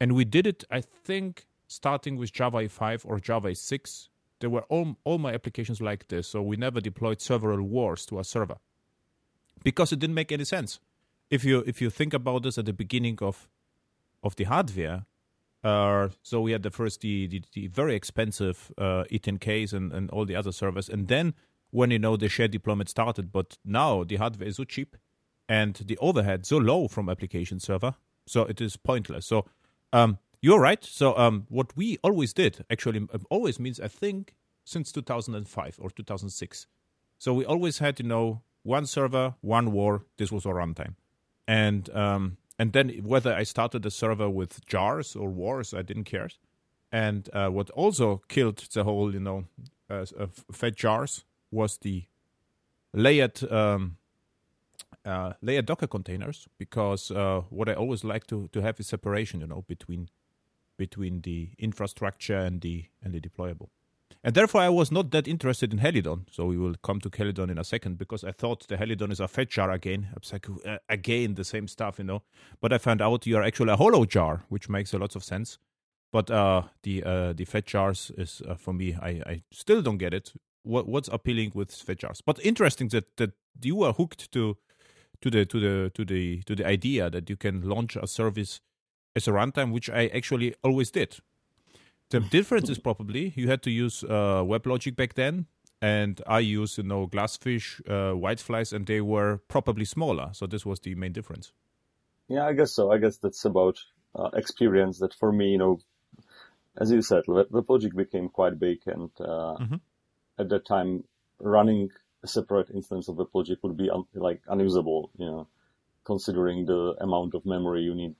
And 0.00 0.12
we 0.12 0.24
did 0.24 0.46
it, 0.46 0.64
I 0.70 0.80
think, 0.80 1.46
starting 1.68 2.16
with 2.16 2.32
Java 2.32 2.68
5 2.68 3.06
or 3.06 3.20
Java 3.20 3.54
6 3.54 4.08
there 4.40 4.50
were 4.50 4.62
all, 4.62 4.96
all 5.04 5.18
my 5.18 5.32
applications 5.32 5.80
like 5.80 6.08
this, 6.08 6.28
so 6.28 6.42
we 6.42 6.56
never 6.56 6.80
deployed 6.80 7.20
several 7.20 7.62
wars 7.62 8.06
to 8.06 8.18
a 8.18 8.24
server 8.24 8.56
because 9.62 9.92
it 9.92 9.98
didn't 9.98 10.14
make 10.14 10.32
any 10.32 10.44
sense. 10.44 10.80
If 11.30 11.44
you 11.44 11.64
if 11.66 11.80
you 11.80 11.90
think 11.90 12.12
about 12.12 12.42
this 12.42 12.58
at 12.58 12.66
the 12.66 12.72
beginning 12.72 13.18
of 13.22 13.48
of 14.22 14.36
the 14.36 14.44
hardware, 14.44 15.06
uh, 15.62 16.08
so 16.22 16.40
we 16.40 16.52
had 16.52 16.62
the 16.62 16.70
first 16.70 17.00
the, 17.00 17.26
the, 17.26 17.42
the 17.54 17.66
very 17.68 17.94
expensive 17.94 18.70
uh, 18.76 19.04
E10Ks 19.10 19.72
and, 19.72 19.92
and 19.92 20.10
all 20.10 20.26
the 20.26 20.36
other 20.36 20.52
servers, 20.52 20.88
and 20.88 21.08
then 21.08 21.34
when 21.70 21.90
you 21.90 21.98
know 21.98 22.16
the 22.16 22.28
shared 22.28 22.50
deployment 22.50 22.88
started, 22.88 23.32
but 23.32 23.58
now 23.64 24.04
the 24.04 24.16
hardware 24.16 24.48
is 24.48 24.56
so 24.56 24.64
cheap 24.64 24.96
and 25.48 25.74
the 25.86 25.98
overhead 25.98 26.46
so 26.46 26.56
low 26.56 26.88
from 26.88 27.08
application 27.08 27.58
server, 27.58 27.94
so 28.26 28.42
it 28.42 28.60
is 28.60 28.76
pointless. 28.76 29.26
So 29.26 29.46
um, 29.92 30.18
you're 30.44 30.60
right. 30.60 30.84
So 30.84 31.16
um, 31.16 31.46
what 31.48 31.74
we 31.74 31.96
always 32.04 32.34
did, 32.34 32.66
actually, 32.68 32.98
um, 32.98 33.08
always 33.30 33.58
means 33.58 33.80
I 33.80 33.88
think 33.88 34.34
since 34.62 34.92
2005 34.92 35.78
or 35.80 35.88
2006. 35.88 36.66
So 37.16 37.32
we 37.32 37.46
always 37.46 37.78
had, 37.78 37.98
you 37.98 38.06
know, 38.06 38.42
one 38.62 38.84
server, 38.84 39.36
one 39.40 39.72
war. 39.72 40.04
This 40.18 40.30
was 40.30 40.44
our 40.44 40.56
runtime, 40.56 40.96
and 41.48 41.88
um, 41.96 42.36
and 42.58 42.74
then 42.74 42.90
whether 43.02 43.32
I 43.32 43.44
started 43.44 43.84
the 43.84 43.90
server 43.90 44.28
with 44.28 44.66
jars 44.66 45.16
or 45.16 45.30
wars, 45.30 45.72
I 45.72 45.80
didn't 45.80 46.04
care. 46.04 46.28
And 46.92 47.30
uh, 47.32 47.48
what 47.48 47.70
also 47.70 48.20
killed 48.28 48.58
the 48.58 48.84
whole, 48.84 49.14
you 49.14 49.20
know, 49.20 49.46
uh, 49.88 50.04
fat 50.52 50.76
jars 50.76 51.24
was 51.50 51.78
the 51.78 52.04
layered 52.92 53.50
um, 53.50 53.96
uh, 55.06 55.32
layered 55.40 55.64
Docker 55.64 55.86
containers 55.86 56.48
because 56.58 57.10
uh, 57.10 57.42
what 57.48 57.70
I 57.70 57.74
always 57.74 58.04
like 58.04 58.26
to 58.26 58.48
to 58.48 58.60
have 58.60 58.78
is 58.78 58.88
separation, 58.88 59.40
you 59.40 59.46
know, 59.46 59.64
between 59.66 60.10
between 60.76 61.22
the 61.22 61.50
infrastructure 61.58 62.38
and 62.38 62.60
the 62.60 62.86
and 63.02 63.14
the 63.14 63.20
deployable. 63.20 63.68
And 64.22 64.34
therefore, 64.34 64.62
I 64.62 64.70
was 64.70 64.90
not 64.90 65.10
that 65.10 65.28
interested 65.28 65.72
in 65.72 65.78
Helidon. 65.78 66.26
So 66.30 66.46
we 66.46 66.56
will 66.56 66.76
come 66.82 66.98
to 67.00 67.10
Helidon 67.10 67.50
in 67.50 67.58
a 67.58 67.64
second 67.64 67.98
because 67.98 68.24
I 68.24 68.32
thought 68.32 68.66
the 68.68 68.78
Helidon 68.78 69.12
is 69.12 69.20
a 69.20 69.28
fat 69.28 69.50
jar 69.50 69.70
again. 69.70 70.08
I 70.10 70.14
was 70.18 70.32
like, 70.32 70.46
uh, 70.64 70.78
again, 70.88 71.34
the 71.34 71.44
same 71.44 71.68
stuff, 71.68 71.98
you 71.98 72.04
know. 72.04 72.22
But 72.60 72.72
I 72.72 72.78
found 72.78 73.02
out 73.02 73.26
you 73.26 73.36
are 73.36 73.42
actually 73.42 73.72
a 73.72 73.76
hollow 73.76 74.06
jar, 74.06 74.44
which 74.48 74.70
makes 74.70 74.94
a 74.94 74.98
lot 74.98 75.14
of 75.14 75.22
sense. 75.22 75.58
But 76.10 76.30
uh, 76.30 76.62
the 76.84 77.02
uh, 77.04 77.32
the 77.34 77.44
fat 77.44 77.66
jars 77.66 78.12
is 78.16 78.40
uh, 78.48 78.54
for 78.54 78.72
me. 78.72 78.94
I, 78.94 79.08
I 79.26 79.42
still 79.52 79.82
don't 79.82 79.98
get 79.98 80.14
it. 80.14 80.32
What 80.62 80.88
what's 80.88 81.08
appealing 81.08 81.52
with 81.54 81.70
fat 81.70 81.98
jars? 81.98 82.22
But 82.22 82.38
interesting 82.42 82.88
that 82.88 83.16
that 83.16 83.32
you 83.60 83.82
are 83.82 83.92
hooked 83.92 84.32
to 84.32 84.56
to 85.20 85.30
the 85.30 85.44
to 85.44 85.60
the 85.60 85.90
to 85.90 86.04
the 86.04 86.42
to 86.44 86.54
the 86.54 86.66
idea 86.66 87.10
that 87.10 87.28
you 87.28 87.36
can 87.36 87.68
launch 87.68 87.96
a 87.96 88.06
service 88.06 88.60
as 89.16 89.28
a 89.28 89.32
runtime, 89.32 89.72
which 89.72 89.90
I 89.90 90.06
actually 90.08 90.54
always 90.62 90.90
did. 90.90 91.18
The 92.10 92.20
difference 92.36 92.68
is 92.68 92.78
probably 92.78 93.32
you 93.36 93.48
had 93.48 93.62
to 93.62 93.70
use 93.70 94.04
uh, 94.04 94.42
WebLogic 94.44 94.96
back 94.96 95.14
then, 95.14 95.46
and 95.80 96.20
I 96.26 96.40
used 96.40 96.78
you 96.78 96.84
know 96.84 97.06
Glassfish, 97.06 97.80
uh, 97.88 98.14
WildFlys, 98.14 98.72
and 98.72 98.86
they 98.86 99.00
were 99.00 99.38
probably 99.48 99.84
smaller. 99.84 100.30
So 100.32 100.46
this 100.46 100.64
was 100.66 100.80
the 100.80 100.94
main 100.94 101.12
difference. 101.12 101.52
Yeah, 102.28 102.46
I 102.46 102.52
guess 102.54 102.72
so. 102.72 102.90
I 102.90 102.98
guess 102.98 103.18
that's 103.18 103.44
about 103.44 103.78
uh, 104.14 104.30
experience. 104.34 104.98
That 104.98 105.14
for 105.14 105.32
me, 105.32 105.50
you 105.50 105.58
know, 105.58 105.80
as 106.80 106.90
you 106.90 107.02
said, 107.02 107.24
WebLogic 107.26 107.94
became 107.94 108.28
quite 108.28 108.58
big, 108.58 108.78
and 108.86 109.10
uh, 109.20 109.56
mm-hmm. 109.60 109.76
at 110.38 110.48
that 110.48 110.66
time, 110.66 111.04
running 111.38 111.90
a 112.22 112.26
separate 112.26 112.70
instance 112.70 113.08
of 113.08 113.16
WebLogic 113.16 113.58
would 113.62 113.76
be 113.76 113.90
un- 113.90 114.06
like 114.14 114.40
unusable. 114.48 115.10
You 115.16 115.26
know, 115.26 115.48
considering 116.04 116.66
the 116.66 116.94
amount 117.00 117.34
of 117.34 117.44
memory 117.44 117.82
you 117.82 117.94
need 117.94 118.14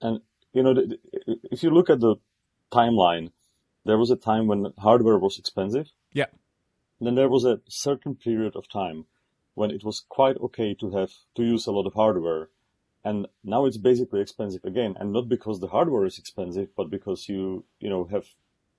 and, 0.00 0.20
you 0.52 0.62
know, 0.62 0.74
if 1.50 1.62
you 1.62 1.70
look 1.70 1.90
at 1.90 2.00
the 2.00 2.16
timeline, 2.72 3.30
there 3.84 3.98
was 3.98 4.10
a 4.10 4.16
time 4.16 4.46
when 4.46 4.72
hardware 4.78 5.18
was 5.18 5.38
expensive. 5.38 5.88
Yeah. 6.12 6.26
then 7.00 7.14
there 7.14 7.28
was 7.28 7.44
a 7.44 7.60
certain 7.68 8.14
period 8.14 8.56
of 8.56 8.68
time 8.68 9.06
when 9.54 9.70
it 9.70 9.84
was 9.84 10.04
quite 10.08 10.36
okay 10.38 10.74
to 10.74 10.90
have, 10.90 11.10
to 11.36 11.42
use 11.42 11.66
a 11.66 11.72
lot 11.72 11.86
of 11.86 11.94
hardware. 11.94 12.48
And 13.04 13.26
now 13.42 13.64
it's 13.64 13.78
basically 13.78 14.20
expensive 14.20 14.64
again. 14.64 14.94
And 14.98 15.12
not 15.12 15.28
because 15.28 15.60
the 15.60 15.68
hardware 15.68 16.04
is 16.04 16.18
expensive, 16.18 16.68
but 16.76 16.90
because 16.90 17.28
you, 17.28 17.64
you 17.78 17.88
know, 17.88 18.04
have 18.10 18.26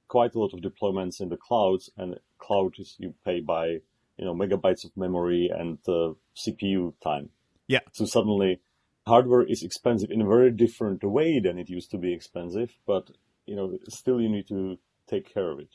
quite 0.08 0.36
a 0.36 0.40
lot 0.40 0.54
of 0.54 0.60
deployments 0.60 1.20
in 1.22 1.30
the 1.30 1.38
clouds 1.38 1.90
and 1.98 2.20
cloud 2.38 2.76
is 2.78 2.96
you 3.00 3.16
pay 3.26 3.40
by, 3.40 3.66
you 4.18 4.26
know, 4.26 4.36
megabytes 4.36 4.84
of 4.84 4.96
memory 4.96 5.50
and 5.54 5.80
uh, 5.88 6.14
CPU 6.36 6.94
time. 7.04 7.30
Yeah. 7.68 7.80
So 7.94 8.06
suddenly 8.06 8.60
hardware 9.14 9.44
is 9.54 9.62
expensive 9.64 10.10
in 10.16 10.22
a 10.22 10.30
very 10.36 10.52
different 10.64 11.02
way 11.04 11.40
than 11.46 11.56
it 11.62 11.68
used 11.78 11.90
to 11.92 11.98
be 12.06 12.12
expensive, 12.14 12.72
but 12.92 13.06
you 13.50 13.56
know, 13.58 13.68
still 13.90 14.20
you 14.24 14.30
need 14.30 14.48
to 14.48 14.78
take 15.12 15.26
care 15.34 15.50
of 15.54 15.60
it. 15.66 15.72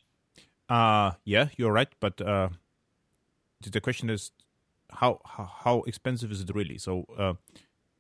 Uh 0.69 1.13
yeah, 1.35 1.47
you're 1.57 1.77
right, 1.81 1.93
but 2.05 2.21
uh, 2.21 2.49
the 3.77 3.81
question 3.81 4.09
is 4.17 4.23
how 5.01 5.21
how, 5.65 5.77
expensive 5.87 6.31
is 6.33 6.41
it 6.45 6.51
really? 6.61 6.79
So 6.79 6.93
uh, 7.23 7.35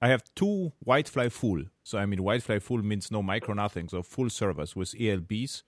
I 0.00 0.08
have 0.08 0.22
two 0.34 0.72
WildFly 0.90 1.28
full. 1.40 1.62
So 1.82 1.98
I 1.98 2.06
mean, 2.06 2.20
WildFly 2.20 2.60
full 2.62 2.82
means 2.82 3.10
no 3.10 3.22
micro 3.22 3.54
nothing. 3.54 3.88
So 3.88 4.02
full 4.02 4.30
servers 4.30 4.76
with 4.76 4.94
ELBs 5.00 5.62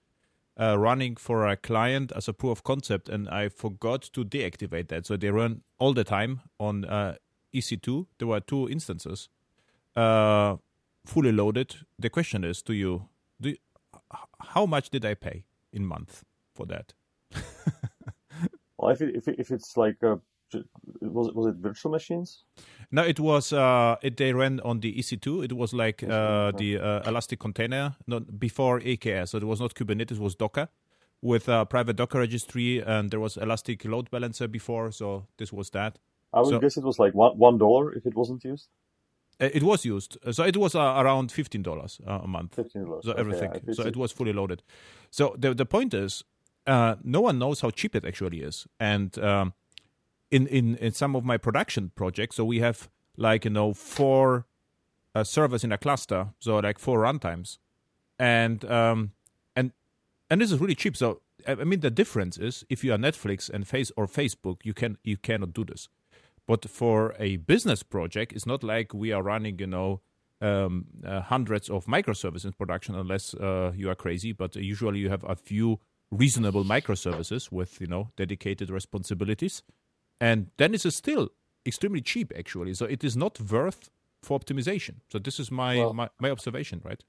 uh, 0.59 0.77
running 0.79 1.17
for 1.17 1.47
a 1.47 1.57
client 1.57 2.13
as 2.17 2.29
a 2.29 2.33
proof 2.33 2.53
of 2.59 2.65
concept, 2.65 3.09
and 3.09 3.29
I 3.29 3.49
forgot 3.49 4.03
to 4.15 4.25
deactivate 4.25 4.89
that. 4.89 5.07
So 5.07 5.17
they 5.17 5.31
run 5.31 5.63
all 5.79 5.95
the 5.95 6.05
time 6.05 6.41
on 6.59 6.85
uh, 6.85 7.15
EC2. 7.55 8.07
There 8.19 8.29
were 8.29 8.41
two 8.41 8.69
instances, 8.69 9.29
uh, 9.99 10.57
fully 11.05 11.33
loaded. 11.33 11.77
The 11.99 12.11
question 12.11 12.45
is, 12.45 12.63
do 12.63 12.73
you 12.73 13.09
do? 13.41 13.51
You, 13.51 13.57
how 14.41 14.67
much 14.67 14.91
did 14.91 15.05
I 15.05 15.15
pay 15.15 15.45
in 15.73 15.85
month 15.85 16.25
for 16.55 16.67
that? 16.67 16.95
well, 18.79 18.91
if 18.91 19.01
it, 19.01 19.17
if, 19.17 19.29
it, 19.29 19.37
if 19.39 19.51
it's 19.51 19.77
like 19.77 20.03
uh, 20.03 20.17
was 21.01 21.29
it 21.29 21.35
was 21.35 21.47
it 21.47 21.57
virtual 21.57 21.93
machines? 21.93 22.45
No, 22.91 23.03
it 23.03 23.21
was. 23.21 23.53
Uh, 23.53 23.97
it, 24.03 24.17
they 24.17 24.33
ran 24.33 24.61
on 24.61 24.81
the 24.81 24.93
EC2. 24.95 25.45
It 25.45 25.53
was 25.53 25.73
like 25.73 26.03
uh, 26.03 26.53
the 26.53 26.79
uh, 26.79 27.09
Elastic 27.09 27.39
container, 27.39 27.97
not 28.07 28.39
before 28.39 28.81
AKS. 28.81 29.29
So 29.29 29.39
it 29.39 29.45
was 29.45 29.61
not 29.61 29.75
Kubernetes. 29.75 30.13
It 30.13 30.21
was 30.21 30.35
Docker 30.35 30.69
with 31.21 31.49
a 31.49 31.67
private 31.67 31.97
Docker 31.97 32.21
registry, 32.21 32.81
and 32.81 33.11
there 33.11 33.21
was 33.21 33.37
Elastic 33.37 33.85
load 33.85 34.11
balancer 34.11 34.49
before. 34.49 34.93
So 34.93 35.27
this 35.37 35.53
was 35.53 35.71
that. 35.71 35.99
I 36.33 36.41
would 36.41 36.51
so, 36.51 36.59
guess 36.59 36.77
it 36.77 36.85
was 36.85 36.99
like 36.99 37.15
one 37.15 37.37
one 37.39 37.59
dollar 37.59 37.93
if 37.95 38.07
it 38.07 38.15
wasn't 38.15 38.45
used. 38.45 38.69
Uh, 39.41 39.49
it 39.53 39.63
was 39.63 39.85
used, 39.85 40.19
so 40.33 40.43
it 40.43 40.57
was 40.57 40.75
uh, 40.75 40.95
around 40.99 41.31
fifteen 41.31 41.63
dollars 41.63 42.01
uh, 42.07 42.21
a 42.23 42.27
month. 42.27 42.55
Fifteen 42.55 42.85
dollars. 42.85 43.05
So 43.05 43.13
everything. 43.13 43.51
Okay, 43.51 43.73
so 43.73 43.85
it 43.85 43.97
was 43.97 44.11
fully 44.13 44.33
loaded. 44.33 44.63
So 45.11 45.37
the 45.39 45.55
the 45.55 45.67
point 45.67 45.95
is, 45.95 46.25
uh, 46.67 46.97
no 47.05 47.21
one 47.21 47.39
knows 47.39 47.61
how 47.61 47.71
cheap 47.71 47.95
it 47.95 48.05
actually 48.05 48.43
is. 48.43 48.67
And 48.81 49.17
um, 49.19 49.55
in 50.31 50.47
in 50.49 50.77
in 50.77 50.93
some 50.93 51.15
of 51.17 51.25
my 51.25 51.37
production 51.37 51.93
projects, 51.95 52.37
so 52.37 52.45
we 52.45 52.59
have 52.61 52.89
like 53.17 53.45
you 53.45 53.51
know 53.51 53.75
four 53.75 54.47
uh, 55.15 55.25
servers 55.25 55.65
in 55.65 55.73
a 55.73 55.79
cluster, 55.79 56.29
so 56.41 56.59
like 56.59 56.79
four 56.79 57.01
runtimes, 57.01 57.59
and 58.19 58.65
um, 58.65 59.13
and 59.55 59.73
and 60.29 60.41
this 60.41 60.51
is 60.51 60.59
really 60.59 60.75
cheap. 60.75 60.97
So 60.97 61.21
I 61.47 61.55
mean, 61.55 61.81
the 61.81 61.91
difference 61.91 62.39
is 62.39 62.65
if 62.69 62.83
you 62.83 62.93
are 62.93 62.99
Netflix 62.99 63.49
and 63.49 63.67
Face 63.67 63.93
or 63.97 64.07
Facebook, 64.07 64.59
you 64.65 64.75
can 64.75 64.99
you 65.05 65.17
cannot 65.17 65.53
do 65.53 65.65
this. 65.65 65.89
But 66.49 66.69
for 66.69 67.15
a 67.19 67.37
business 67.37 67.83
project, 67.83 68.33
it's 68.33 68.47
not 68.47 68.65
like 68.65 68.95
we 68.95 69.13
are 69.13 69.23
running, 69.23 69.59
you 69.59 69.67
know, 69.67 70.01
um, 70.41 70.87
uh, 71.07 71.21
hundreds 71.21 71.69
of 71.69 71.85
microservices 71.85 72.47
in 72.47 72.53
production 72.53 72.95
unless 72.95 73.35
uh, 73.35 73.73
you 73.77 73.91
are 73.91 73.95
crazy. 73.95 74.33
But 74.33 74.57
usually 74.57 74.99
you 74.99 75.11
have 75.11 75.25
a 75.25 75.37
few 75.37 75.79
reasonable 76.11 76.65
microservices 76.65 77.53
with 77.53 77.83
you 77.83 77.87
know 77.87 78.09
dedicated 78.17 78.71
responsibilities, 78.71 79.63
and 80.23 80.47
then 80.57 80.75
it 80.75 80.87
is 80.87 80.97
still 80.97 81.29
extremely 81.67 82.01
cheap 82.01 82.33
actually. 82.37 82.73
So 82.73 82.87
it 82.87 83.05
is 83.05 83.15
not 83.15 83.39
worth 83.41 83.91
for 84.23 84.41
optimization. 84.41 84.95
So 85.11 85.19
this 85.19 85.39
is 85.39 85.51
my 85.51 85.77
well, 85.77 85.93
my, 85.93 86.09
my 86.19 86.31
observation, 86.31 86.81
right? 86.83 87.05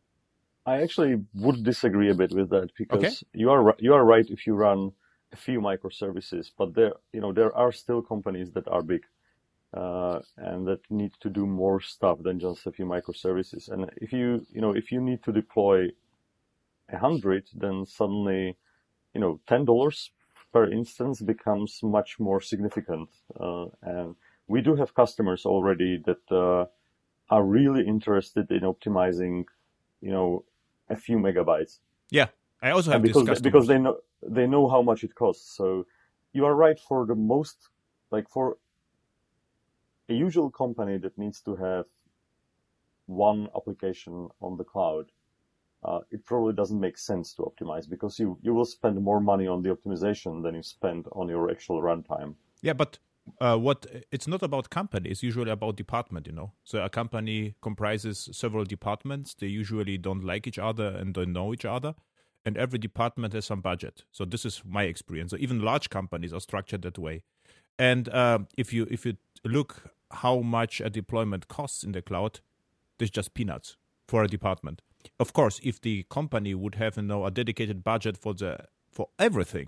I 0.66 0.82
actually 0.82 1.24
would 1.34 1.64
disagree 1.64 2.10
a 2.10 2.14
bit 2.14 2.34
with 2.34 2.50
that 2.50 2.72
because 2.78 3.04
okay. 3.04 3.16
you 3.34 3.50
are 3.52 3.74
you 3.80 3.94
are 3.94 4.04
right 4.04 4.30
if 4.30 4.46
you 4.46 4.56
run 4.56 4.92
a 5.32 5.38
few 5.38 5.62
microservices, 5.62 6.52
but 6.58 6.74
there 6.74 6.94
you 7.14 7.22
know 7.22 7.32
there 7.32 7.56
are 7.56 7.72
still 7.72 8.02
companies 8.02 8.52
that 8.52 8.68
are 8.68 8.82
big 8.82 9.06
uh, 9.74 10.20
and 10.38 10.68
that 10.68 10.80
need 10.90 11.14
to 11.20 11.30
do 11.30 11.46
more 11.46 11.80
stuff 11.80 12.20
than 12.24 12.40
just 12.40 12.66
a 12.66 12.72
few 12.72 12.86
microservices. 12.86 13.70
And 13.70 13.90
if 13.98 14.12
you, 14.12 14.46
you 14.52 14.62
know, 14.62 14.72
if 14.76 14.92
you 14.92 15.02
need 15.02 15.24
to 15.24 15.32
deploy 15.32 15.90
a 16.92 16.98
hundred, 16.98 17.48
then 17.54 17.86
suddenly, 17.86 18.58
you 19.14 19.22
know, 19.22 19.40
ten 19.48 19.66
dollars 19.66 20.12
per 20.52 20.72
instance 20.72 21.22
becomes 21.22 21.82
much 21.84 22.20
more 22.20 22.42
significant. 22.42 23.10
Uh, 23.40 23.66
and 23.84 24.16
we 24.48 24.62
do 24.62 24.76
have 24.76 24.96
customers 24.96 25.46
already 25.46 26.02
that 26.06 26.32
uh, 26.32 26.66
are 27.30 27.44
really 27.44 27.86
interested 27.86 28.50
in 28.50 28.62
optimizing, 28.62 29.46
you 30.02 30.12
know, 30.12 30.44
a 30.90 30.96
few 30.96 31.18
megabytes. 31.18 31.78
Yeah, 32.10 32.28
I 32.62 32.72
also 32.72 32.92
have 32.92 33.04
because 33.04 33.40
because 33.42 33.68
they 33.68 33.78
know 33.78 33.98
they 34.24 34.48
know 34.48 34.68
how 34.68 34.82
much 34.82 35.04
it 35.04 35.14
costs. 35.14 35.56
So 35.56 35.86
you 36.34 36.46
are 36.46 36.56
right 36.56 36.80
for 36.80 37.06
the 37.06 37.16
most 37.16 37.70
like 38.12 38.28
for 38.28 38.58
a 40.10 40.14
usual 40.14 40.50
company 40.50 40.98
that 40.98 41.18
needs 41.18 41.42
to 41.42 41.56
have 41.56 41.86
one 43.06 43.48
application 43.56 44.30
on 44.42 44.58
the 44.58 44.64
cloud, 44.64 45.06
uh, 45.84 46.00
it 46.12 46.26
probably 46.26 46.54
doesn't 46.54 46.80
make 46.80 46.98
sense 46.98 47.34
to 47.34 47.44
optimize 47.44 47.90
because 47.90 48.20
you, 48.20 48.38
you 48.42 48.54
will 48.54 48.66
spend 48.66 49.02
more 49.02 49.22
money 49.22 49.48
on 49.48 49.62
the 49.62 49.70
optimization 49.70 50.44
than 50.44 50.56
you 50.56 50.64
spend 50.64 51.06
on 51.14 51.30
your 51.30 51.50
actual 51.50 51.82
runtime. 51.82 52.36
Yeah, 52.62 52.74
but 52.74 53.00
uh, 53.40 53.58
what 53.58 53.86
it's 54.12 54.28
not 54.28 54.42
about 54.44 54.70
company; 54.70 55.10
it's 55.10 55.24
usually 55.24 55.52
about 55.52 55.78
department. 55.78 56.28
You 56.28 56.34
know, 56.34 56.52
so 56.64 56.84
a 56.84 56.90
company 56.90 57.56
comprises 57.62 58.30
several 58.32 58.66
departments. 58.66 59.36
They 59.36 59.48
usually 59.48 59.98
don't 59.98 60.24
like 60.24 60.48
each 60.48 60.60
other 60.60 60.88
and 60.88 61.14
don't 61.14 61.32
know 61.32 61.54
each 61.54 61.66
other, 61.66 61.94
and 62.44 62.58
every 62.58 62.80
department 62.80 63.34
has 63.34 63.46
some 63.46 63.62
budget. 63.62 64.04
So 64.12 64.26
this 64.26 64.46
is 64.46 64.64
my 64.66 64.84
experience. 64.84 65.32
So 65.32 65.38
even 65.38 65.62
large 65.62 65.90
companies 65.90 66.34
are 66.34 66.42
structured 66.42 66.82
that 66.82 66.98
way. 66.98 67.24
And 67.78 68.10
uh, 68.10 68.40
if 68.58 68.74
you 68.74 68.88
if 68.90 69.06
you 69.06 69.16
look 69.46 69.84
how 70.12 70.40
much 70.40 70.82
a 70.82 70.90
deployment 70.90 71.48
costs 71.48 71.84
in 71.84 71.92
the 71.92 72.02
cloud, 72.02 72.40
there's 72.98 73.12
just 73.12 73.34
peanuts 73.34 73.78
for 74.08 74.24
a 74.24 74.28
department. 74.28 74.82
Of 75.20 75.34
course, 75.34 75.60
if 75.64 75.80
the 75.80 76.04
company 76.10 76.54
would 76.54 76.76
have 76.76 76.98
you 76.98 77.04
know, 77.04 77.26
a 77.26 77.32
dedicated 77.32 77.84
budget 77.84 78.18
for 78.18 78.34
the 78.34 78.66
for 78.92 79.10
everything, 79.18 79.68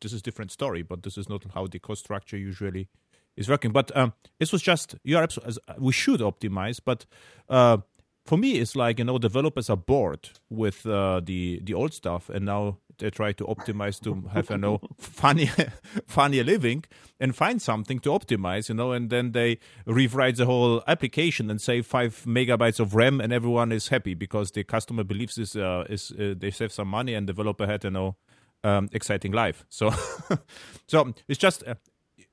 this 0.00 0.12
is 0.12 0.20
different 0.20 0.50
story. 0.50 0.82
But 0.82 1.02
this 1.02 1.16
is 1.16 1.28
not 1.28 1.46
how 1.54 1.66
the 1.66 1.78
cost 1.78 2.02
structure 2.02 2.36
usually 2.36 2.88
is 3.36 3.48
working. 3.48 3.72
But 3.72 3.96
um, 3.96 4.12
this 4.38 4.52
was 4.52 4.62
just 4.62 4.96
you 5.04 5.16
are 5.16 5.22
absolutely, 5.22 5.62
we 5.78 5.92
should 5.92 6.20
optimize, 6.20 6.80
but 6.84 7.06
uh, 7.48 7.78
for 8.26 8.36
me, 8.36 8.58
it's 8.58 8.76
like 8.76 8.98
you 8.98 9.06
know 9.06 9.16
developers 9.18 9.70
are 9.70 9.76
bored 9.76 10.28
with 10.50 10.84
uh, 10.84 11.20
the 11.24 11.60
the 11.64 11.72
old 11.72 11.94
stuff, 11.94 12.28
and 12.28 12.44
now 12.44 12.78
they 12.98 13.10
try 13.10 13.32
to 13.32 13.44
optimize 13.44 14.00
to 14.00 14.28
have 14.32 14.50
you 14.50 14.58
know 14.58 14.80
funny 14.98 15.50
funnier 16.06 16.44
living 16.44 16.84
and 17.20 17.34
find 17.34 17.60
something 17.60 17.98
to 17.98 18.10
optimize, 18.10 18.68
you 18.68 18.74
know, 18.74 18.92
and 18.92 19.10
then 19.10 19.32
they 19.32 19.58
rewrite 19.86 20.36
the 20.36 20.46
whole 20.46 20.82
application 20.86 21.50
and 21.50 21.60
save 21.60 21.86
five 21.86 22.22
megabytes 22.26 22.78
of 22.80 22.94
RAM, 22.94 23.20
and 23.20 23.32
everyone 23.32 23.72
is 23.72 23.88
happy 23.88 24.14
because 24.14 24.52
the 24.52 24.64
customer 24.64 25.04
believes 25.04 25.34
this 25.34 25.56
uh, 25.56 25.84
is 25.88 26.12
uh, 26.12 26.34
they 26.36 26.50
save 26.50 26.72
some 26.72 26.88
money, 26.88 27.14
and 27.14 27.26
developer 27.26 27.66
had 27.66 27.84
you 27.84 27.90
know 27.90 28.16
um, 28.64 28.88
exciting 28.92 29.32
life. 29.32 29.64
So, 29.68 29.92
so 30.88 31.12
it's 31.28 31.38
just 31.38 31.66
uh, 31.66 31.74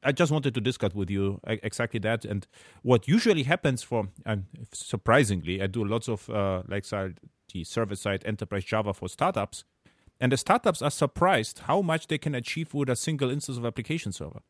I 0.03 0.11
just 0.11 0.31
wanted 0.31 0.53
to 0.53 0.61
discuss 0.61 0.93
with 0.93 1.09
you 1.09 1.39
exactly 1.45 1.99
that 2.01 2.25
and 2.25 2.47
what 2.83 3.07
usually 3.07 3.43
happens 3.43 3.81
for. 3.81 4.09
and 4.25 4.45
surprisingly, 4.71 5.61
I 5.61 5.67
do 5.67 5.83
lots 5.83 6.07
of 6.07 6.29
uh, 6.29 6.61
like 6.67 6.85
the 6.85 7.63
server 7.63 7.95
side 7.95 8.23
enterprise 8.25 8.65
Java 8.65 8.93
for 8.93 9.09
startups, 9.09 9.63
and 10.19 10.31
the 10.31 10.37
startups 10.37 10.81
are 10.81 10.91
surprised 10.91 11.59
how 11.59 11.81
much 11.81 12.07
they 12.07 12.17
can 12.17 12.35
achieve 12.35 12.73
with 12.73 12.89
a 12.89 12.95
single 12.95 13.29
instance 13.29 13.57
of 13.57 13.65
application 13.65 14.11
server. 14.11 14.41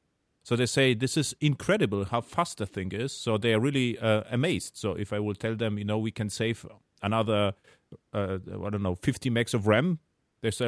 So 0.44 0.56
they 0.56 0.68
say 0.68 0.94
this 0.94 1.18
is 1.18 1.36
incredible 1.42 2.06
how 2.06 2.22
fast 2.22 2.60
the 2.60 2.68
thing 2.68 2.92
is. 2.92 3.12
So 3.12 3.38
they 3.38 3.54
are 3.54 3.60
really 3.60 3.98
uh, 3.98 4.24
amazed. 4.30 4.78
So 4.78 4.94
if 4.94 5.12
I 5.12 5.20
will 5.20 5.34
tell 5.34 5.56
them, 5.56 5.80
you 5.80 5.86
know, 5.86 5.98
we 5.98 6.12
can 6.12 6.30
save 6.30 6.66
another, 7.02 7.54
uh, 8.14 8.38
I 8.48 8.70
don't 8.70 8.84
know, 8.84 8.96
50 8.96 9.32
megs 9.32 9.56
of 9.56 9.66
RAM 9.66 10.00
they 10.46 10.52
say 10.52 10.68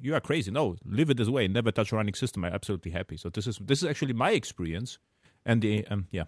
you 0.00 0.14
are 0.14 0.20
crazy. 0.20 0.52
No, 0.52 0.76
leave 0.84 1.10
it 1.10 1.16
this 1.16 1.28
way. 1.28 1.48
Never 1.48 1.72
touch 1.72 1.90
a 1.90 1.96
running 1.96 2.14
system. 2.14 2.44
I'm 2.44 2.52
absolutely 2.52 2.92
happy. 2.92 3.16
So 3.16 3.28
this 3.28 3.48
is 3.48 3.58
this 3.58 3.82
is 3.82 3.88
actually 3.88 4.12
my 4.12 4.30
experience, 4.30 4.98
and 5.44 5.60
the 5.62 5.84
um, 5.88 6.06
yeah, 6.12 6.26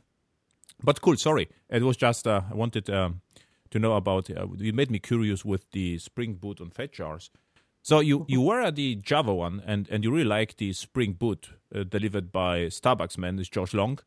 but 0.83 1.01
cool. 1.01 1.17
Sorry, 1.17 1.49
it 1.71 1.85
was 1.85 1.97
just 1.97 2.27
uh, 2.27 2.41
I 2.51 2.55
wanted 2.55 2.91
um, 2.91 3.21
to 3.71 3.79
know 3.79 3.95
about. 3.95 4.31
Uh, 4.31 4.49
you 4.57 4.73
made 4.73 4.91
me 4.91 4.99
curious 4.99 5.45
with 5.45 5.71
the 5.71 5.99
Spring 5.99 6.35
Boot 6.35 6.61
on 6.61 6.71
fat 6.71 6.93
jars. 6.93 7.31
So 7.83 7.99
you, 7.99 8.25
you 8.29 8.41
were 8.41 8.61
at 8.61 8.77
the 8.77 8.95
Java 8.95 9.35
one, 9.35 9.61
and, 9.67 9.89
and 9.91 10.05
you 10.05 10.13
really 10.13 10.25
like 10.25 10.57
the 10.57 10.73
Spring 10.73 11.15
Boot 11.15 11.51
uh, 11.75 11.83
delivered 11.83 12.31
by 12.31 12.67
Starbuxman, 12.67 13.39
this 13.39 13.49
Josh 13.49 13.75
Long. 13.75 13.99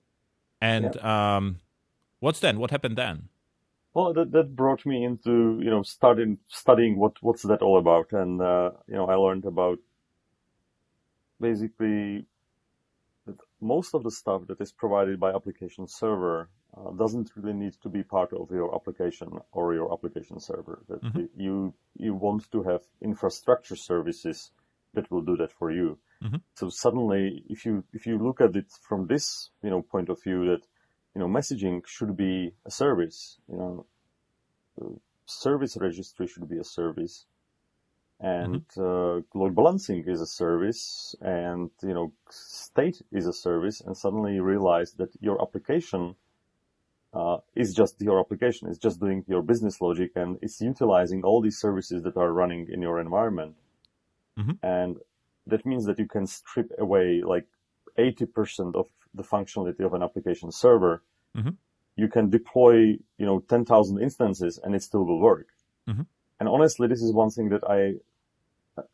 And 0.62 0.96
yeah. 0.96 1.36
um, 1.36 1.60
what's 2.22 2.40
then? 2.40 2.58
What 2.58 2.72
happened 2.72 2.98
then? 2.98 3.28
Well, 3.94 4.14
that, 4.14 4.32
that 4.32 4.56
brought 4.56 4.86
me 4.86 5.04
into, 5.04 5.60
you 5.62 5.70
know, 5.70 5.84
starting, 5.84 6.38
studying 6.48 6.98
what, 6.98 7.14
what's 7.22 7.44
that 7.44 7.62
all 7.62 7.78
about. 7.78 8.14
And, 8.14 8.42
uh, 8.42 8.72
you 8.88 8.96
know, 8.96 9.08
I 9.08 9.16
learned 9.16 9.46
about 9.46 9.80
basically 11.42 12.26
that 13.26 13.38
most 13.60 13.94
of 13.94 14.04
the 14.04 14.12
stuff 14.12 14.48
that 14.48 14.62
is 14.62 14.72
provided 14.72 15.20
by 15.20 15.34
application 15.34 15.88
server 15.88 16.50
uh, 16.78 16.92
doesn't 16.92 17.32
really 17.36 17.54
need 17.54 17.74
to 17.82 17.90
be 17.90 18.04
part 18.04 18.34
of 18.34 18.52
your 18.52 18.76
application 18.76 19.30
or 19.52 19.74
your 19.74 19.94
application 19.94 20.40
server. 20.40 20.84
That 20.90 21.04
mm-hmm. 21.04 21.26
you, 21.36 21.74
you 21.98 22.14
want 22.14 22.52
to 22.52 22.64
have 22.64 22.82
infrastructure 23.02 23.76
services 23.76 24.52
that 24.94 25.10
will 25.12 25.22
do 25.22 25.38
that 25.38 25.52
for 25.52 25.72
you. 25.72 25.98
Mm-hmm. 26.24 26.38
So 26.56 26.70
suddenly, 26.70 27.44
if 27.50 27.66
you, 27.66 27.84
if 27.94 28.06
you 28.06 28.18
look 28.18 28.42
at 28.42 28.56
it 28.56 28.72
from 28.82 29.08
this, 29.08 29.50
you 29.62 29.70
know, 29.70 29.82
point 29.82 30.10
of 30.10 30.22
view 30.22 30.46
that, 30.46 30.62
you 31.14 31.22
know, 31.22 31.28
messaging 31.28 31.86
should 31.86 32.18
be 32.18 32.54
a 32.66 32.72
service. 32.72 33.38
You 33.50 33.58
know, 33.58 33.86
service 35.26 35.78
registry 35.80 36.28
should 36.28 36.50
be 36.50 36.58
a 36.58 36.64
service, 36.64 37.26
and 38.20 38.68
mm-hmm. 38.68 38.82
uh, 38.82 39.40
load 39.40 39.56
balancing 39.56 40.04
is 40.08 40.22
a 40.22 40.26
service, 40.26 41.16
and 41.22 41.70
you 41.82 41.94
know, 41.94 42.12
state 42.30 43.02
is 43.12 43.28
a 43.28 43.34
service. 43.34 43.82
And 43.82 43.96
suddenly 43.96 44.34
you 44.36 44.44
realize 44.44 44.94
that 44.94 45.10
your 45.20 45.42
application 45.42 46.16
uh, 47.16 47.38
is 47.56 47.74
just 47.74 48.02
your 48.02 48.20
application. 48.20 48.68
It's 48.68 48.78
just 48.78 49.00
doing 49.00 49.24
your 49.28 49.42
business 49.42 49.80
logic, 49.82 50.12
and 50.16 50.38
it's 50.42 50.60
utilizing 50.62 51.24
all 51.24 51.42
these 51.42 51.58
services 51.58 52.04
that 52.04 52.18
are 52.18 52.32
running 52.34 52.68
in 52.72 52.82
your 52.82 53.00
environment. 53.00 53.56
Mm-hmm. 54.38 54.52
And 54.64 54.98
that 55.48 55.66
means 55.66 55.86
that 55.86 55.98
you 55.98 56.08
can 56.08 56.28
strip 56.28 56.72
away 56.78 57.22
like 57.26 57.48
80% 57.98 58.76
of 58.76 58.88
the 59.14 59.24
functionality 59.24 59.80
of 59.86 59.94
an 59.94 60.04
application 60.04 60.52
server. 60.52 61.04
Mm-hmm. 61.38 61.52
You 61.96 62.08
can 62.10 62.30
deploy, 62.30 62.98
you 63.18 63.26
know, 63.26 63.40
10,000 63.40 64.02
instances 64.02 64.60
and 64.62 64.76
it 64.76 64.84
still 64.84 65.06
will 65.06 65.22
work. 65.22 65.48
Mm-hmm. 65.88 66.02
And 66.42 66.50
honestly, 66.50 66.88
this 66.90 67.02
is 67.02 67.14
one 67.14 67.30
thing 67.30 67.48
that 67.50 67.64
I 67.64 67.94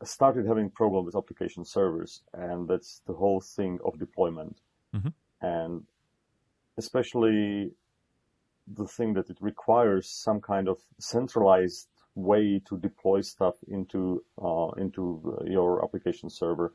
started 0.04 0.46
having 0.46 0.70
problem 0.70 1.06
with 1.06 1.16
application 1.16 1.66
servers, 1.66 2.22
and 2.34 2.68
that's 2.68 3.02
the 3.08 3.14
whole 3.14 3.42
thing 3.42 3.80
of 3.84 3.98
deployment. 3.98 4.58
Mm-hmm. 4.96 5.08
And 5.42 5.84
especially 6.78 7.72
the 8.76 8.88
thing 8.88 9.14
that 9.14 9.30
it 9.30 9.38
requires 9.42 10.10
some 10.10 10.42
kind 10.42 10.68
of 10.68 10.78
centralized 11.00 11.88
way 12.16 12.62
to 12.68 12.78
deploy 12.78 13.22
stuff 13.22 13.56
into 13.68 14.24
uh, 14.42 14.70
into 14.78 15.38
uh, 15.40 15.46
your 15.46 15.84
application 15.84 16.30
server 16.30 16.74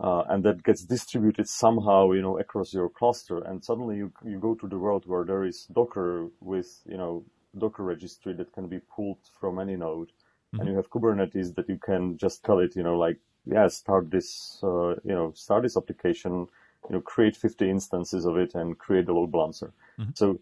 uh, 0.00 0.22
and 0.28 0.44
that 0.44 0.62
gets 0.62 0.84
distributed 0.84 1.48
somehow, 1.48 2.10
you 2.12 2.22
know, 2.22 2.38
across 2.38 2.74
your 2.74 2.88
cluster. 2.88 3.38
And 3.38 3.64
suddenly 3.64 3.96
you, 3.96 4.12
you 4.24 4.38
go 4.38 4.54
to 4.54 4.66
the 4.66 4.78
world 4.78 5.04
where 5.06 5.24
there 5.24 5.44
is 5.44 5.66
Docker 5.66 6.28
with, 6.40 6.80
you 6.88 6.96
know, 6.96 7.24
Docker 7.56 7.84
registry 7.84 8.32
that 8.34 8.52
can 8.52 8.66
be 8.66 8.80
pulled 8.80 9.18
from 9.38 9.60
any 9.60 9.76
node. 9.76 10.08
Mm-hmm. 10.08 10.60
And 10.60 10.68
you 10.68 10.76
have 10.76 10.90
Kubernetes 10.90 11.54
that 11.54 11.68
you 11.68 11.78
can 11.78 12.18
just 12.18 12.44
tell 12.44 12.58
it, 12.58 12.74
you 12.74 12.82
know, 12.82 12.98
like, 12.98 13.18
yeah, 13.46 13.68
start 13.68 14.10
this, 14.10 14.58
uh, 14.64 14.94
you 15.04 15.14
know, 15.14 15.32
start 15.36 15.62
this 15.62 15.76
application, 15.76 16.48
you 16.88 16.96
know, 16.96 17.00
create 17.00 17.36
50 17.36 17.70
instances 17.70 18.24
of 18.24 18.36
it 18.36 18.54
and 18.54 18.76
create 18.78 19.08
a 19.08 19.14
load 19.14 19.30
balancer. 19.30 19.72
Mm-hmm. 19.98 20.10
So 20.14 20.40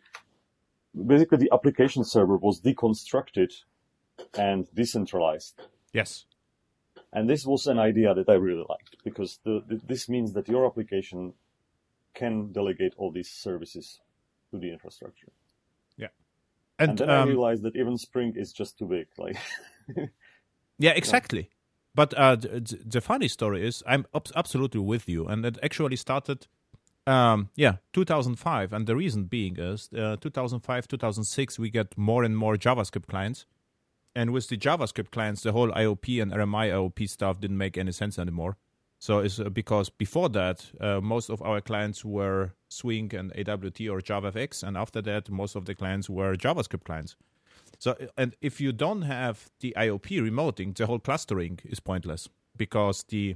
basically 0.94 1.38
the 1.38 1.50
application 1.52 2.04
server 2.04 2.36
was 2.36 2.60
deconstructed 2.60 3.52
and 4.34 4.68
decentralized. 4.74 5.60
Yes. 5.92 6.26
And 7.12 7.28
this 7.28 7.44
was 7.44 7.66
an 7.66 7.78
idea 7.78 8.14
that 8.14 8.28
I 8.28 8.34
really 8.34 8.64
liked 8.68 8.96
because 9.04 9.38
the, 9.44 9.62
the, 9.66 9.80
this 9.86 10.08
means 10.08 10.32
that 10.32 10.48
your 10.48 10.66
application 10.66 11.34
can 12.14 12.52
delegate 12.52 12.94
all 12.96 13.10
these 13.10 13.30
services 13.30 14.00
to 14.50 14.58
the 14.58 14.72
infrastructure. 14.72 15.32
Yeah. 15.96 16.08
and, 16.78 16.90
and 16.90 16.98
then 16.98 17.10
um, 17.10 17.28
I 17.28 17.30
realized 17.30 17.62
that 17.62 17.76
even 17.76 17.98
Spring 17.98 18.34
is 18.36 18.52
just 18.52 18.78
too 18.78 18.86
big. 18.86 19.08
Like, 19.18 19.36
yeah, 20.78 20.92
exactly. 20.92 21.50
But 21.94 22.14
uh, 22.14 22.36
the, 22.36 22.80
the, 22.86 23.00
funny 23.02 23.28
story 23.28 23.66
is, 23.66 23.82
I'm 23.86 24.06
absolutely 24.34 24.80
with 24.80 25.08
you, 25.08 25.26
and 25.26 25.44
it 25.44 25.58
actually 25.62 25.96
started, 25.96 26.46
um, 27.06 27.50
yeah, 27.56 27.76
2005, 27.92 28.72
and 28.72 28.86
the 28.86 28.96
reason 28.96 29.24
being 29.24 29.58
is 29.58 29.88
uh, 29.96 30.16
2005, 30.16 30.88
2006, 30.88 31.58
we 31.58 31.70
get 31.70 31.96
more 31.96 32.24
and 32.24 32.36
more 32.36 32.56
JavaScript 32.56 33.08
clients, 33.08 33.46
and 34.14 34.30
with 34.30 34.48
the 34.48 34.56
JavaScript 34.56 35.10
clients, 35.10 35.42
the 35.42 35.52
whole 35.52 35.70
IIOP 35.70 36.22
and 36.22 36.32
RMI 36.32 36.70
IIOP 36.70 37.08
stuff 37.08 37.40
didn't 37.40 37.58
make 37.58 37.78
any 37.78 37.92
sense 37.92 38.18
anymore. 38.18 38.56
So 38.98 39.18
it's 39.18 39.40
uh, 39.40 39.48
because 39.48 39.90
before 39.90 40.28
that, 40.28 40.70
uh, 40.80 41.00
most 41.00 41.28
of 41.28 41.42
our 41.42 41.60
clients 41.60 42.04
were 42.04 42.52
Swing 42.68 43.12
and 43.14 43.32
AWT 43.32 43.80
or 43.88 44.00
JavaFX, 44.00 44.62
and 44.62 44.76
after 44.76 45.02
that, 45.02 45.28
most 45.28 45.56
of 45.56 45.64
the 45.64 45.74
clients 45.74 46.08
were 46.08 46.36
JavaScript 46.36 46.84
clients. 46.84 47.16
So, 47.80 47.96
and 48.16 48.36
if 48.40 48.60
you 48.60 48.70
don't 48.70 49.02
have 49.02 49.50
the 49.58 49.74
IIOP 49.76 50.22
remoting, 50.22 50.76
the 50.76 50.86
whole 50.86 51.00
clustering 51.00 51.58
is 51.64 51.80
pointless 51.80 52.28
because 52.56 53.02
the 53.08 53.34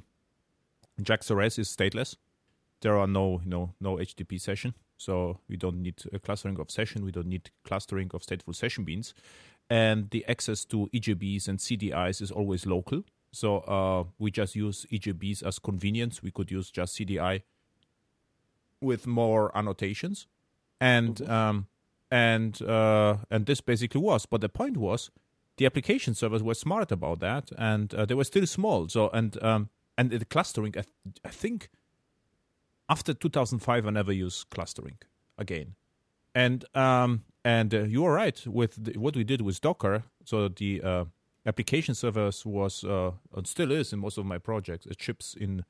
JAX-RS 1.02 1.58
is 1.58 1.68
stateless. 1.68 2.14
There 2.82 2.98
are 2.98 3.06
no, 3.06 3.40
you 3.42 3.50
know, 3.50 3.74
no 3.80 3.96
HTTP 3.96 4.40
session, 4.40 4.74
so 4.96 5.40
we 5.48 5.56
don't 5.56 5.82
need 5.82 6.02
a 6.12 6.18
clustering 6.18 6.60
of 6.60 6.70
session. 6.70 7.04
We 7.04 7.12
don't 7.12 7.26
need 7.26 7.50
clustering 7.64 8.10
of 8.14 8.22
stateful 8.22 8.54
session 8.54 8.84
beans, 8.84 9.14
and 9.70 10.10
the 10.10 10.24
access 10.26 10.64
to 10.66 10.88
EJBs 10.92 11.48
and 11.48 11.58
CDIs 11.58 12.20
is 12.20 12.30
always 12.30 12.66
local. 12.66 13.02
So 13.32 13.58
uh, 13.58 14.04
we 14.18 14.30
just 14.30 14.54
use 14.56 14.86
EJBs 14.90 15.42
as 15.42 15.58
convenience. 15.58 16.22
We 16.22 16.30
could 16.30 16.50
use 16.50 16.70
just 16.70 16.96
CDI 16.96 17.42
with 18.80 19.06
more 19.06 19.56
annotations, 19.56 20.26
and 20.80 21.16
mm-hmm. 21.16 21.30
um, 21.32 21.66
and 22.10 22.60
uh, 22.62 23.16
and 23.30 23.46
this 23.46 23.60
basically 23.60 24.00
was. 24.00 24.26
But 24.26 24.40
the 24.40 24.48
point 24.48 24.76
was, 24.76 25.10
the 25.56 25.66
application 25.66 26.14
servers 26.14 26.42
were 26.42 26.54
smart 26.54 26.92
about 26.92 27.20
that, 27.20 27.50
and 27.58 27.94
uh, 27.94 28.04
they 28.04 28.14
were 28.14 28.24
still 28.24 28.46
small. 28.46 28.88
So 28.88 29.08
and 29.10 29.42
um, 29.42 29.70
and 29.98 30.10
the 30.10 30.24
clustering, 30.24 30.74
I, 30.76 30.82
th- 30.82 31.18
I 31.24 31.30
think, 31.30 31.70
after 32.88 33.14
2005, 33.14 33.86
I 33.86 33.90
never 33.90 34.12
use 34.12 34.44
clustering 34.44 34.98
again. 35.38 35.74
And 36.34 36.64
um, 36.74 37.24
and 37.44 37.74
uh, 37.74 37.84
you 37.84 38.04
are 38.04 38.12
right 38.12 38.46
with 38.46 38.84
the, 38.84 38.98
what 38.98 39.16
we 39.16 39.24
did 39.24 39.40
with 39.40 39.60
Docker. 39.60 40.04
So 40.24 40.48
the 40.48 40.82
uh, 40.82 41.04
application 41.46 41.94
servers 41.94 42.44
was 42.44 42.84
uh, 42.84 43.12
and 43.34 43.46
still 43.46 43.72
is 43.72 43.92
in 43.92 44.00
most 44.00 44.18
of 44.18 44.26
my 44.26 44.38
projects. 44.38 44.86
It 44.86 45.00
ships 45.00 45.34
in 45.34 45.64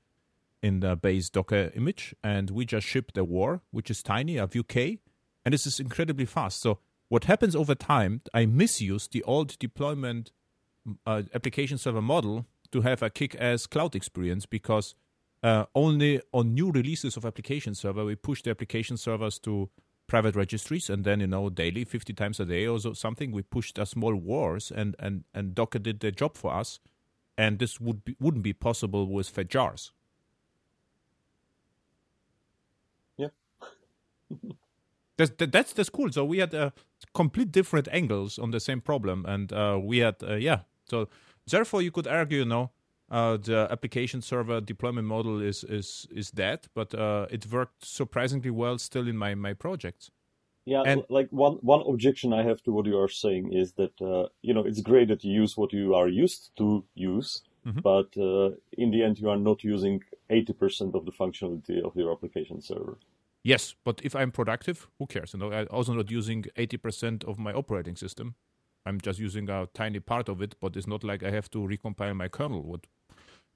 in 0.62 0.80
the 0.80 0.96
base 0.96 1.30
Docker 1.30 1.70
image, 1.74 2.14
and 2.24 2.50
we 2.50 2.64
just 2.64 2.86
ship 2.86 3.12
the 3.12 3.24
war, 3.24 3.60
which 3.70 3.90
is 3.90 4.02
tiny, 4.02 4.38
a 4.38 4.46
VUK, 4.46 4.98
and 5.44 5.52
this 5.52 5.66
is 5.66 5.78
incredibly 5.78 6.24
fast. 6.24 6.60
So 6.60 6.78
what 7.08 7.24
happens 7.24 7.54
over 7.54 7.74
time? 7.74 8.22
I 8.34 8.46
misuse 8.46 9.06
the 9.06 9.22
old 9.22 9.58
deployment 9.58 10.32
uh, 11.06 11.22
application 11.34 11.78
server 11.78 12.02
model 12.02 12.46
to 12.72 12.80
have 12.80 13.02
a 13.02 13.10
kick-ass 13.10 13.66
cloud 13.66 13.94
experience 13.94 14.46
because 14.46 14.94
uh, 15.46 15.64
only 15.74 16.20
on 16.32 16.54
new 16.54 16.72
releases 16.72 17.16
of 17.16 17.24
application 17.24 17.74
server 17.74 18.04
we 18.04 18.16
push 18.16 18.42
the 18.42 18.50
application 18.50 18.96
servers 18.96 19.38
to 19.38 19.70
private 20.06 20.36
registries 20.36 20.90
and 20.90 21.04
then 21.04 21.20
you 21.20 21.26
know 21.26 21.48
daily 21.50 21.84
50 21.84 22.12
times 22.14 22.40
a 22.40 22.44
day 22.44 22.66
or 22.66 22.78
so, 22.80 22.92
something. 22.92 23.32
We 23.32 23.42
pushed 23.42 23.78
a 23.78 23.86
small 23.86 24.14
wars 24.14 24.72
and 24.74 24.96
and 24.98 25.24
and 25.34 25.54
docker 25.54 25.78
did 25.78 26.00
their 26.00 26.10
job 26.10 26.36
for 26.36 26.52
us. 26.52 26.80
And 27.38 27.58
this 27.58 27.80
would 27.80 28.04
be, 28.04 28.16
wouldn't 28.18 28.44
be 28.44 28.54
possible 28.54 29.06
with 29.06 29.28
fat 29.28 29.48
jars. 29.48 29.92
Yeah. 33.16 33.28
That's 35.18 35.32
that's 35.38 35.72
that's 35.72 35.90
cool. 35.90 36.12
So 36.12 36.24
we 36.26 36.38
had 36.38 36.54
uh, 36.54 36.70
complete 37.14 37.50
different 37.52 37.88
angles 37.90 38.38
on 38.38 38.50
the 38.50 38.60
same 38.60 38.82
problem. 38.82 39.24
And 39.26 39.52
uh, 39.52 39.78
we 39.82 39.98
had 39.98 40.16
uh, 40.22 40.34
yeah. 40.34 40.60
So 40.90 41.08
therefore 41.50 41.82
you 41.82 41.90
could 41.90 42.06
argue 42.06 42.40
you 42.40 42.44
know 42.44 42.70
uh, 43.10 43.36
the 43.36 43.68
application 43.70 44.22
server 44.22 44.60
deployment 44.60 45.06
model 45.06 45.40
is 45.40 45.64
is 45.64 46.06
is 46.10 46.30
dead, 46.30 46.66
but 46.74 46.94
uh, 46.94 47.26
it 47.30 47.46
worked 47.50 47.84
surprisingly 47.84 48.50
well 48.50 48.78
still 48.78 49.08
in 49.08 49.16
my 49.16 49.34
my 49.34 49.54
projects. 49.54 50.10
Yeah, 50.64 50.82
and, 50.84 51.04
like 51.08 51.28
one 51.30 51.58
one 51.62 51.82
objection 51.86 52.32
I 52.32 52.42
have 52.42 52.60
to 52.64 52.72
what 52.72 52.86
you 52.86 52.98
are 52.98 53.08
saying 53.08 53.52
is 53.52 53.74
that 53.74 54.00
uh, 54.00 54.28
you 54.42 54.52
know 54.52 54.64
it's 54.64 54.80
great 54.80 55.08
that 55.08 55.22
you 55.22 55.32
use 55.32 55.56
what 55.56 55.72
you 55.72 55.94
are 55.94 56.08
used 56.08 56.50
to 56.56 56.84
use, 56.94 57.42
mm-hmm. 57.64 57.80
but 57.80 58.08
uh, 58.16 58.56
in 58.72 58.90
the 58.90 59.04
end 59.04 59.20
you 59.20 59.30
are 59.30 59.38
not 59.38 59.62
using 59.62 60.02
eighty 60.28 60.52
percent 60.52 60.96
of 60.96 61.04
the 61.04 61.12
functionality 61.12 61.80
of 61.84 61.94
your 61.94 62.10
application 62.10 62.60
server. 62.60 62.98
Yes, 63.44 63.76
but 63.84 64.00
if 64.02 64.16
I'm 64.16 64.32
productive, 64.32 64.88
who 64.98 65.06
cares? 65.06 65.32
You 65.32 65.38
know, 65.38 65.52
I'm 65.52 65.68
also 65.70 65.92
not 65.92 66.10
using 66.10 66.46
eighty 66.56 66.76
percent 66.76 67.22
of 67.22 67.38
my 67.38 67.52
operating 67.52 67.94
system. 67.94 68.34
I'm 68.84 69.00
just 69.00 69.20
using 69.20 69.48
a 69.48 69.68
tiny 69.72 70.00
part 70.00 70.28
of 70.28 70.42
it, 70.42 70.56
but 70.60 70.76
it's 70.76 70.86
not 70.88 71.04
like 71.04 71.22
I 71.22 71.30
have 71.30 71.48
to 71.50 71.58
recompile 71.58 72.16
my 72.16 72.26
kernel. 72.26 72.62
What 72.62 72.86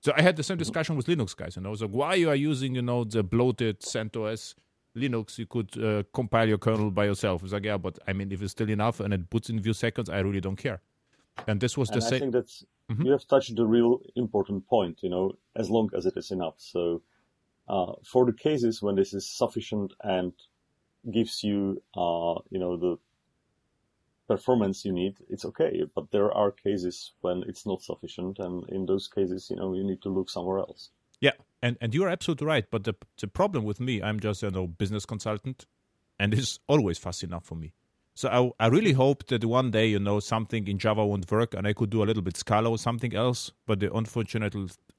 so 0.01 0.13
I 0.17 0.23
had 0.23 0.37
the 0.37 0.43
same 0.43 0.57
discussion 0.57 0.97
with 0.97 1.07
Linux 1.07 1.37
guys, 1.37 1.57
and 1.57 1.67
I 1.67 1.71
was 1.71 1.83
like, 1.83 1.91
why 1.91 2.15
you 2.15 2.31
are 2.31 2.37
using, 2.37 2.75
you 2.75 2.83
know, 2.83 3.05
the 3.05 3.23
bloated 3.23 3.81
CentOS 3.81 4.55
Linux? 4.97 5.39
You 5.39 5.47
could 5.47 5.83
uh, 5.83 6.03
compile 6.15 6.49
your 6.49 6.59
kernel 6.59 6.91
by 6.91 7.05
yourself. 7.05 7.43
It's 7.43 7.53
like, 7.53 7.65
yeah, 7.65 7.77
but 7.77 7.99
I 8.09 8.13
mean, 8.13 8.33
if 8.33 8.41
it's 8.43 8.53
still 8.53 8.71
enough 8.71 9.01
and 9.01 9.13
it 9.13 9.29
boots 9.29 9.51
in 9.51 9.59
a 9.59 9.63
few 9.63 9.75
seconds, 9.75 10.09
I 10.09 10.21
really 10.21 10.41
don't 10.41 10.57
care. 10.57 10.81
And 11.47 11.61
this 11.61 11.77
was 11.77 11.89
the 11.91 12.01
same. 12.01 12.17
I 12.17 12.19
think 12.21 12.33
that's 12.33 12.65
mm-hmm. 12.91 13.07
you 13.07 13.13
have 13.13 13.27
touched 13.27 13.55
the 13.57 13.67
real 13.67 14.01
important 14.17 14.67
point. 14.67 15.03
You 15.03 15.11
know, 15.11 15.33
as 15.57 15.71
long 15.71 15.91
as 15.95 16.07
it 16.07 16.17
is 16.17 16.31
enough. 16.31 16.55
So 16.59 17.03
uh, 17.69 17.93
for 18.05 18.27
the 18.27 18.33
cases 18.33 18.83
when 18.83 18.97
this 18.97 19.15
is 19.15 19.29
sufficient 19.29 19.93
and 20.03 20.33
gives 21.13 21.45
you, 21.45 21.83
uh, 21.95 22.41
you 22.51 22.59
know, 22.59 22.77
the 22.77 22.99
performance 24.31 24.85
you 24.85 24.93
need, 24.93 25.17
it's 25.29 25.45
okay. 25.45 25.83
But 25.95 26.11
there 26.13 26.33
are 26.33 26.53
cases 26.53 27.13
when 27.21 27.43
it's 27.49 27.67
not 27.67 27.83
sufficient, 27.83 28.39
and 28.39 28.69
in 28.69 28.87
those 28.87 29.09
cases, 29.09 29.51
you 29.51 29.57
know, 29.57 29.75
you 29.75 29.85
need 29.85 30.03
to 30.03 30.09
look 30.09 30.31
somewhere 30.31 30.59
else. 30.59 30.91
Yeah, 31.21 31.37
and 31.61 31.77
and 31.81 31.95
you 31.95 32.05
are 32.05 32.09
absolutely 32.09 32.47
right. 32.47 32.67
But 32.71 32.85
the 32.85 32.95
the 33.21 33.27
problem 33.27 33.65
with 33.65 33.81
me, 33.81 34.01
I'm 34.03 34.21
just 34.21 34.43
you 34.43 34.51
know 34.51 34.67
business 34.67 35.05
consultant, 35.05 35.67
and 36.21 36.33
it's 36.33 36.61
always 36.69 36.99
fast 36.99 37.25
enough 37.25 37.45
for 37.45 37.57
me. 37.57 37.73
So 38.15 38.29
I 38.29 38.65
I 38.65 38.69
really 38.69 38.93
hope 38.93 39.27
that 39.27 39.45
one 39.45 39.71
day 39.71 39.87
you 39.89 39.99
know 39.99 40.21
something 40.21 40.69
in 40.69 40.79
Java 40.79 41.05
won't 41.05 41.31
work, 41.31 41.55
and 41.55 41.67
I 41.67 41.73
could 41.73 41.91
do 41.91 42.03
a 42.03 42.07
little 42.11 42.23
bit 42.23 42.37
Scala 42.37 42.71
or 42.71 42.79
something 42.79 43.15
else. 43.15 43.53
But 43.67 43.81
the 43.81 43.93
unfortunate 43.93 44.55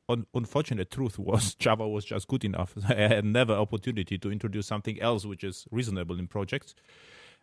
un, 0.09 0.25
unfortunate 0.33 0.91
truth 0.91 1.17
was 1.17 1.55
Java 1.65 1.87
was 1.87 2.05
just 2.05 2.27
good 2.27 2.43
enough. 2.43 2.75
I 2.89 2.95
had 3.15 3.25
never 3.25 3.53
opportunity 3.53 4.17
to 4.17 4.31
introduce 4.31 4.67
something 4.67 5.01
else 5.01 5.25
which 5.25 5.43
is 5.43 5.65
reasonable 5.71 6.19
in 6.19 6.27
projects. 6.27 6.75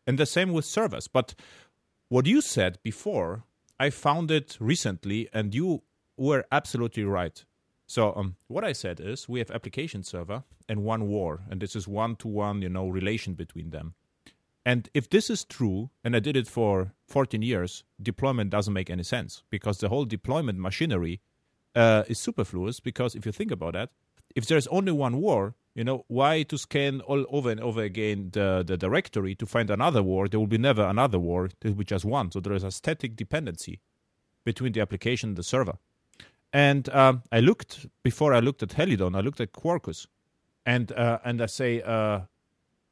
And 0.09 0.19
the 0.19 0.25
same 0.25 0.53
with 0.53 0.65
servers. 0.65 1.07
But 1.07 1.35
what 2.09 2.27
you 2.27 2.41
said 2.41 2.79
before, 2.83 3.45
I 3.79 3.91
found 3.91 4.31
it 4.31 4.57
recently, 4.61 5.29
and 5.33 5.55
you 5.55 5.83
were 6.17 6.45
absolutely 6.51 7.05
right. 7.05 7.45
So 7.87 8.15
um, 8.15 8.37
what 8.49 8.65
I 8.65 8.73
said 8.73 9.01
is 9.01 9.29
we 9.29 9.39
have 9.39 9.51
application 9.51 10.03
server 10.03 10.45
and 10.69 10.85
one 10.85 11.09
war, 11.09 11.41
and 11.51 11.61
this 11.61 11.75
is 11.75 11.89
one 11.89 12.17
to 12.17 12.29
one, 12.29 12.61
you 12.63 12.69
know, 12.69 12.89
relation 12.89 13.35
between 13.35 13.71
them. 13.71 13.95
And 14.65 14.91
if 14.93 15.09
this 15.09 15.31
is 15.31 15.45
true, 15.45 15.91
and 16.05 16.15
I 16.15 16.19
did 16.21 16.37
it 16.37 16.47
for 16.47 16.93
14 17.07 17.41
years, 17.41 17.85
deployment 18.03 18.51
doesn't 18.51 18.75
make 18.75 18.91
any 18.91 19.03
sense 19.03 19.43
because 19.49 19.79
the 19.79 19.89
whole 19.89 20.05
deployment 20.05 20.59
machinery 20.59 21.23
uh, 21.75 22.03
is 22.09 22.19
superfluous. 22.19 22.79
Because 22.79 23.15
if 23.15 23.25
you 23.25 23.33
think 23.33 23.51
about 23.51 23.73
that, 23.73 23.91
if 24.35 24.47
there's 24.47 24.67
only 24.69 24.93
one 24.93 25.21
war, 25.21 25.55
you 25.75 25.85
know, 25.85 26.05
why 26.09 26.43
to 26.43 26.59
scan 26.59 27.01
all 27.03 27.25
over 27.29 27.51
and 27.51 27.61
over 27.61 27.83
again 27.83 28.31
the, 28.33 28.65
the 28.67 28.77
directory 28.77 29.35
to 29.37 29.47
find 29.47 29.71
another 29.71 30.03
war? 30.03 30.29
There 30.29 30.41
will 30.41 30.47
be 30.47 30.59
never 30.59 30.83
another 30.83 31.19
war. 31.19 31.51
There 31.61 31.71
will 31.71 31.79
be 31.79 31.85
just 31.85 32.05
one. 32.05 32.31
So 32.33 32.41
there 32.41 32.53
is 32.53 32.65
a 32.65 32.71
static 32.71 33.15
dependency 33.15 33.81
between 34.45 34.73
the 34.73 34.81
application 34.81 35.31
and 35.31 35.37
the 35.37 35.43
server. 35.43 35.79
And 36.53 36.89
um, 36.89 37.23
I 37.31 37.41
looked 37.41 37.87
before 38.03 38.33
I 38.33 38.41
looked 38.41 38.63
at 38.63 38.73
Helidon. 38.73 39.15
I 39.15 39.21
looked 39.21 39.41
at 39.41 39.53
Quarkus, 39.53 40.07
and 40.65 40.91
uh, 40.93 41.19
and 41.25 41.43
I 41.43 41.47
say 41.47 41.83
uh, 41.83 42.21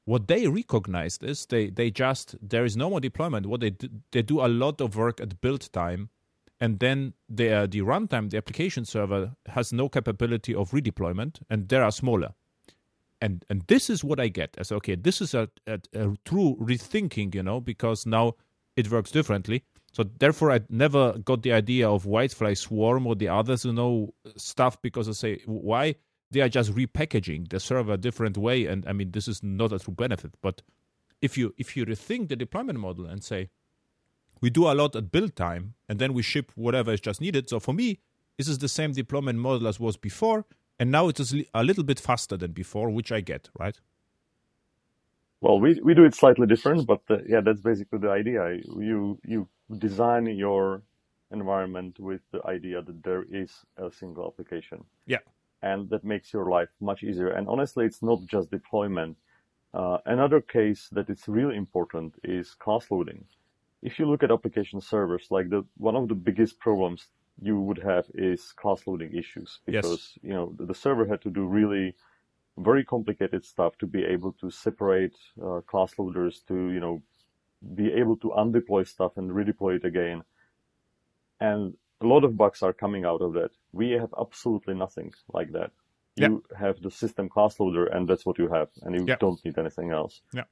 what 0.05 0.29
they 0.29 0.47
recognized 0.47 1.25
is 1.25 1.47
they 1.47 1.71
they 1.71 1.91
just 1.91 2.37
there 2.43 2.65
is 2.65 2.77
no 2.77 2.91
more 2.91 3.01
deployment. 3.01 3.47
What 3.47 3.61
they 3.61 3.71
do, 3.71 3.89
they 4.11 4.23
do 4.23 4.41
a 4.41 4.49
lot 4.49 4.81
of 4.81 4.95
work 4.97 5.21
at 5.21 5.41
build 5.41 5.73
time, 5.73 6.11
and 6.61 6.79
then 6.79 7.15
the 7.29 7.53
uh, 7.53 7.67
the 7.67 7.81
runtime, 7.81 8.31
the 8.31 8.37
application 8.37 8.85
server 8.85 9.33
has 9.47 9.73
no 9.73 9.89
capability 9.89 10.55
of 10.55 10.71
redeployment, 10.71 11.41
and 11.51 11.69
they 11.69 11.77
are 11.77 11.93
smaller 11.93 12.35
and 13.21 13.45
and 13.49 13.63
this 13.67 13.89
is 13.91 14.05
what 14.05 14.21
I 14.21 14.29
get 14.29 14.55
as 14.59 14.73
okay. 14.73 14.95
This 14.95 15.21
is 15.21 15.35
a, 15.35 15.49
a, 15.67 15.81
a 15.95 16.15
true 16.25 16.57
rethinking, 16.61 17.35
you 17.35 17.43
know, 17.43 17.61
because 17.61 18.07
now 18.07 18.35
it 18.77 18.91
works 18.91 19.11
differently. 19.11 19.65
So 19.93 20.05
therefore, 20.05 20.53
I 20.53 20.61
never 20.69 21.19
got 21.19 21.43
the 21.43 21.53
idea 21.53 21.89
of 21.89 22.05
WildFly 22.05 22.59
Swarm 22.59 23.07
or 23.07 23.15
the 23.15 23.29
others, 23.29 23.65
you 23.65 23.73
know, 23.73 24.13
stuff 24.37 24.81
because 24.83 25.09
I 25.09 25.13
say 25.13 25.41
why 25.47 25.95
they 26.31 26.41
are 26.41 26.49
just 26.49 26.73
repackaging 26.75 27.49
the 27.49 27.61
server 27.61 27.95
a 27.95 27.97
different 27.97 28.37
way, 28.37 28.67
and 28.67 28.87
I 28.87 28.93
mean 28.93 29.13
this 29.13 29.29
is 29.29 29.43
not 29.43 29.73
a 29.73 29.79
true 29.79 29.95
benefit. 29.95 30.35
But 30.43 30.63
if 31.23 31.39
you 31.39 31.55
if 31.57 31.77
you 31.77 31.87
rethink 31.87 32.29
the 32.29 32.37
deployment 32.37 32.79
model 32.79 33.07
and 33.07 33.25
say 33.25 33.49
we 34.41 34.51
do 34.51 34.67
a 34.67 34.75
lot 34.75 34.95
at 34.97 35.11
build 35.11 35.37
time 35.37 35.75
and 35.89 35.99
then 35.99 36.13
we 36.13 36.23
ship 36.23 36.53
whatever 36.55 36.93
is 36.93 37.01
just 37.01 37.21
needed. 37.21 37.49
So 37.49 37.61
for 37.61 37.73
me, 37.73 38.01
this 38.37 38.49
is 38.49 38.59
the 38.59 38.69
same 38.69 38.93
deployment 38.93 39.39
model 39.39 39.67
as 39.67 39.81
was 39.81 39.97
before 39.97 40.45
and 40.79 40.91
now 40.91 41.09
it 41.09 41.19
is 41.19 41.35
a 41.55 41.65
little 41.65 41.85
bit 41.85 41.99
faster 41.99 42.37
than 42.37 42.53
before, 42.53 42.91
which 42.91 43.11
I 43.11 43.21
get, 43.21 43.49
right? 43.59 43.79
Well, 45.41 45.61
we, 45.61 45.81
we 45.83 45.95
do 45.95 46.05
it 46.05 46.15
slightly 46.15 46.47
different, 46.47 46.87
but 46.87 47.03
uh, 47.11 47.19
yeah, 47.27 47.41
that's 47.41 47.61
basically 47.61 47.99
the 47.99 48.11
idea. 48.11 48.59
You 48.79 49.19
you 49.25 49.49
design 49.79 50.27
your 50.27 50.83
environment 51.31 51.99
with 51.99 52.21
the 52.33 52.45
idea 52.47 52.83
that 52.83 53.03
there 53.03 53.25
is 53.31 53.51
a 53.77 53.91
single 53.91 54.27
application. 54.27 54.85
Yeah. 55.07 55.19
And 55.63 55.91
that 55.91 56.05
makes 56.05 56.33
your 56.33 56.49
life 56.49 56.69
much 56.81 57.03
easier. 57.03 57.29
And 57.29 57.49
honestly, 57.49 57.85
it's 57.85 58.03
not 58.03 58.21
just 58.27 58.51
deployment. 58.51 59.17
Uh, 59.75 59.99
another 60.07 60.41
case 60.41 60.89
that 60.93 61.11
is 61.11 61.23
really 61.27 61.57
important 61.57 62.15
is 62.23 62.55
class 62.55 62.91
loading. 62.91 63.25
If 63.83 63.99
you 63.99 64.07
look 64.07 64.23
at 64.23 64.31
application 64.31 64.81
servers, 64.81 65.27
like 65.31 65.51
the 65.51 65.65
one 65.77 65.97
of 65.97 66.09
the 66.09 66.15
biggest 66.15 66.59
problems 66.59 67.07
you 67.41 67.61
would 67.61 67.79
have 67.79 68.07
is 68.15 68.53
class 68.53 68.87
loading 68.87 69.13
issues 69.15 69.61
because 69.67 69.85
yes. 70.15 70.19
you 70.23 70.33
know 70.33 70.55
the, 70.57 70.65
the, 70.67 70.75
server 70.75 71.07
had 71.07 71.21
to 71.21 71.31
do 71.31 71.45
really 71.45 71.95
very 72.57 72.83
complicated 72.83 73.45
stuff 73.45 73.77
to 73.77 73.87
be 73.87 74.03
able 74.05 74.33
to 74.33 74.51
separate 74.51 75.15
uh, 75.45 75.61
class 75.67 75.93
loaders 75.99 76.43
to 76.49 76.55
you 76.71 76.81
know 76.81 77.03
be 77.75 77.93
able 77.93 78.17
to 78.17 78.33
undeploy 78.33 78.83
stuff 78.83 79.13
and 79.19 79.31
redeploy 79.31 79.77
it 79.77 79.85
again 79.85 80.23
and 81.41 81.75
a 82.01 82.07
lot 82.07 82.25
of 82.25 82.37
bugs 82.37 82.63
are 82.63 82.73
coming 82.73 83.05
out 83.05 83.23
of 83.23 83.33
that. 83.35 83.51
We 83.73 83.91
have 83.93 84.13
absolutely 84.19 84.75
nothing 84.75 85.13
like 85.33 85.53
that. 85.53 85.71
You 86.19 86.43
have 86.59 86.81
the 86.81 86.91
system 86.91 87.29
class 87.29 87.61
loader, 87.61 87.87
and 87.87 88.09
that's 88.09 88.25
what 88.25 88.39
you 88.39 88.49
have, 88.49 88.69
and 88.83 88.95
you 88.95 89.05
yeah. 89.07 89.17
don't 89.21 89.43
need 89.45 89.59
anything 89.59 89.91
else. 89.91 90.23
Yeah. 90.33 90.45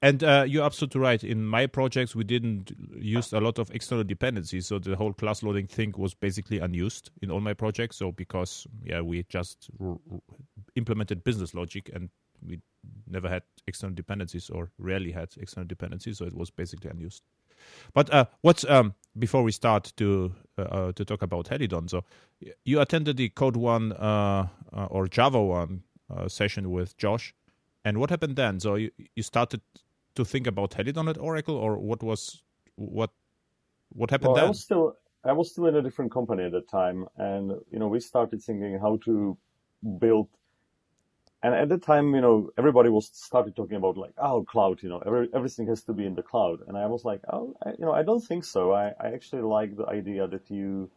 And 0.00 0.22
uh, 0.22 0.44
you're 0.46 0.64
absolutely 0.64 1.00
right. 1.00 1.24
In 1.24 1.44
my 1.44 1.66
projects, 1.66 2.14
we 2.14 2.22
didn't 2.22 2.72
use 2.96 3.32
a 3.32 3.40
lot 3.40 3.58
of 3.58 3.70
external 3.72 4.04
dependencies, 4.04 4.66
so 4.66 4.78
the 4.78 4.94
whole 4.94 5.12
class 5.12 5.42
loading 5.42 5.66
thing 5.66 5.92
was 5.96 6.14
basically 6.14 6.60
unused 6.60 7.10
in 7.20 7.32
all 7.32 7.40
my 7.40 7.52
projects. 7.52 7.96
So 7.96 8.12
because 8.12 8.66
yeah, 8.84 9.00
we 9.00 9.24
just 9.28 9.68
r- 9.80 9.98
implemented 10.76 11.24
business 11.24 11.52
logic, 11.52 11.90
and 11.92 12.10
we 12.46 12.60
never 13.08 13.28
had 13.28 13.42
external 13.66 13.94
dependencies, 13.94 14.50
or 14.50 14.70
rarely 14.78 15.10
had 15.10 15.30
external 15.40 15.66
dependencies, 15.66 16.18
so 16.18 16.26
it 16.26 16.34
was 16.34 16.48
basically 16.48 16.90
unused. 16.90 17.24
But 17.92 18.12
uh, 18.14 18.26
what's 18.42 18.64
um, 18.70 18.94
before 19.18 19.42
we 19.42 19.50
start 19.50 19.92
to 19.96 20.32
uh, 20.58 20.62
uh, 20.62 20.92
to 20.92 21.04
talk 21.04 21.22
about 21.22 21.48
Helidon? 21.48 21.88
So 21.88 22.04
you 22.64 22.80
attended 22.80 23.16
the 23.16 23.30
Code 23.30 23.56
One 23.56 23.92
uh, 23.94 24.46
uh, 24.72 24.84
or 24.84 25.08
Java 25.08 25.42
One 25.42 25.82
session 26.28 26.70
with 26.70 26.96
Josh, 26.96 27.34
and 27.84 27.98
what 27.98 28.10
happened 28.10 28.36
then? 28.36 28.60
So 28.60 28.76
you, 28.76 28.92
you 29.16 29.24
started 29.24 29.60
to 30.18 30.24
think 30.24 30.46
about 30.46 30.74
Helidon 30.74 31.08
at 31.08 31.18
Oracle, 31.18 31.56
or 31.56 31.78
what 31.90 32.02
was 32.02 32.42
what 32.76 33.10
what 34.00 34.10
happened 34.10 34.32
well, 34.32 34.36
then? 34.36 34.44
I 34.44 34.54
was 34.54 34.62
still 34.68 34.86
I 35.24 35.32
was 35.32 35.50
still 35.52 35.66
in 35.70 35.76
a 35.76 35.82
different 35.82 36.10
company 36.18 36.44
at 36.44 36.52
the 36.52 36.64
time, 36.80 37.06
and 37.16 37.44
you 37.72 37.78
know 37.80 37.88
we 37.88 38.00
started 38.00 38.42
thinking 38.42 38.78
how 38.86 38.94
to 39.06 39.36
build 40.04 40.28
and 41.42 41.54
at 41.54 41.68
the 41.68 41.78
time, 41.78 42.14
you 42.14 42.20
know, 42.20 42.50
everybody 42.58 42.88
was 42.88 43.10
started 43.12 43.54
talking 43.54 43.76
about 43.76 43.96
like, 43.96 44.14
oh, 44.18 44.42
cloud, 44.42 44.82
you 44.82 44.88
know, 44.88 45.00
every, 45.06 45.28
everything 45.32 45.68
has 45.68 45.82
to 45.84 45.92
be 45.92 46.04
in 46.04 46.16
the 46.16 46.22
cloud. 46.22 46.60
And 46.66 46.76
I 46.76 46.86
was 46.86 47.04
like, 47.04 47.20
oh, 47.32 47.54
I, 47.64 47.70
you 47.70 47.84
know, 47.86 47.92
I 47.92 48.02
don't 48.02 48.20
think 48.20 48.44
so. 48.44 48.72
I, 48.72 48.92
I 49.00 49.12
actually 49.14 49.42
like 49.42 49.76
the 49.76 49.86
idea 49.86 50.26
that 50.26 50.50
you, 50.50 50.90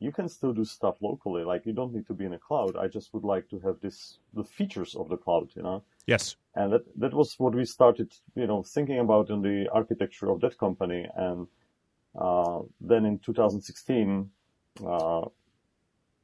you 0.00 0.12
can 0.12 0.28
still 0.28 0.52
do 0.52 0.64
stuff 0.64 0.96
locally. 1.00 1.44
Like 1.44 1.66
you 1.66 1.72
don't 1.72 1.94
need 1.94 2.06
to 2.06 2.14
be 2.14 2.24
in 2.24 2.34
a 2.34 2.38
cloud. 2.38 2.76
I 2.76 2.88
just 2.88 3.14
would 3.14 3.24
like 3.24 3.48
to 3.50 3.58
have 3.60 3.80
this, 3.80 4.18
the 4.34 4.44
features 4.44 4.94
of 4.94 5.08
the 5.08 5.16
cloud, 5.16 5.50
you 5.54 5.62
know? 5.62 5.82
Yes. 6.06 6.36
And 6.54 6.72
that, 6.72 6.82
that 6.98 7.14
was 7.14 7.34
what 7.38 7.54
we 7.54 7.64
started, 7.64 8.12
you 8.34 8.46
know, 8.46 8.62
thinking 8.62 8.98
about 8.98 9.30
in 9.30 9.42
the 9.42 9.68
architecture 9.72 10.30
of 10.30 10.40
that 10.40 10.58
company. 10.58 11.06
And, 11.16 11.46
uh, 12.18 12.60
then 12.80 13.04
in 13.04 13.18
2016, 13.18 14.30
uh, 14.86 15.22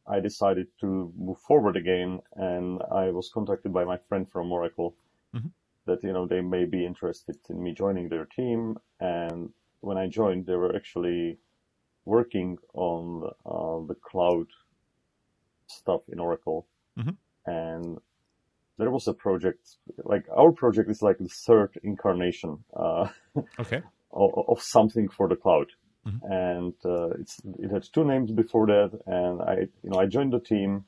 I 0.06 0.20
decided 0.20 0.66
to 0.80 1.12
move 1.16 1.38
forward 1.38 1.76
again, 1.76 2.20
and 2.34 2.82
I 2.90 3.10
was 3.10 3.30
contacted 3.32 3.72
by 3.72 3.84
my 3.84 3.96
friend 4.08 4.28
from 4.28 4.50
Oracle 4.50 4.96
mm-hmm. 5.34 5.48
that 5.86 6.02
you 6.02 6.12
know 6.12 6.26
they 6.26 6.40
may 6.40 6.64
be 6.64 6.84
interested 6.84 7.36
in 7.48 7.62
me 7.62 7.72
joining 7.72 8.08
their 8.08 8.24
team. 8.24 8.76
And 8.98 9.50
when 9.80 9.96
I 9.96 10.08
joined, 10.08 10.46
they 10.46 10.56
were 10.56 10.74
actually 10.74 11.38
working 12.04 12.58
on 12.74 13.30
uh, 13.46 13.86
the 13.86 13.94
cloud 13.94 14.46
stuff 15.66 16.02
in 16.08 16.18
Oracle, 16.18 16.66
mm-hmm. 16.98 17.10
and 17.46 17.98
there 18.78 18.90
was 18.90 19.06
a 19.06 19.14
project 19.14 19.76
like 20.04 20.24
our 20.36 20.52
project 20.52 20.90
is 20.90 21.02
like 21.02 21.18
the 21.18 21.28
third 21.28 21.78
incarnation 21.82 22.64
uh, 22.74 23.08
okay. 23.60 23.82
of, 24.12 24.30
of 24.48 24.62
something 24.62 25.08
for 25.08 25.28
the 25.28 25.36
cloud. 25.36 25.66
Mm-hmm. 26.06 26.32
And 26.32 26.74
uh, 26.84 27.10
it's 27.20 27.40
it 27.58 27.70
had 27.70 27.84
two 27.92 28.04
names 28.04 28.30
before 28.30 28.66
that, 28.66 28.98
and 29.06 29.42
I 29.42 29.68
you 29.82 29.90
know 29.90 29.98
I 29.98 30.06
joined 30.06 30.32
the 30.32 30.40
team. 30.40 30.86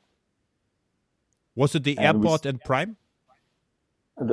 Was 1.55 1.75
it 1.75 1.85
the 1.85 1.99
and 1.99 2.07
airport 2.07 2.45
we, 2.45 2.51
and 2.51 2.61
Prime? 2.65 2.97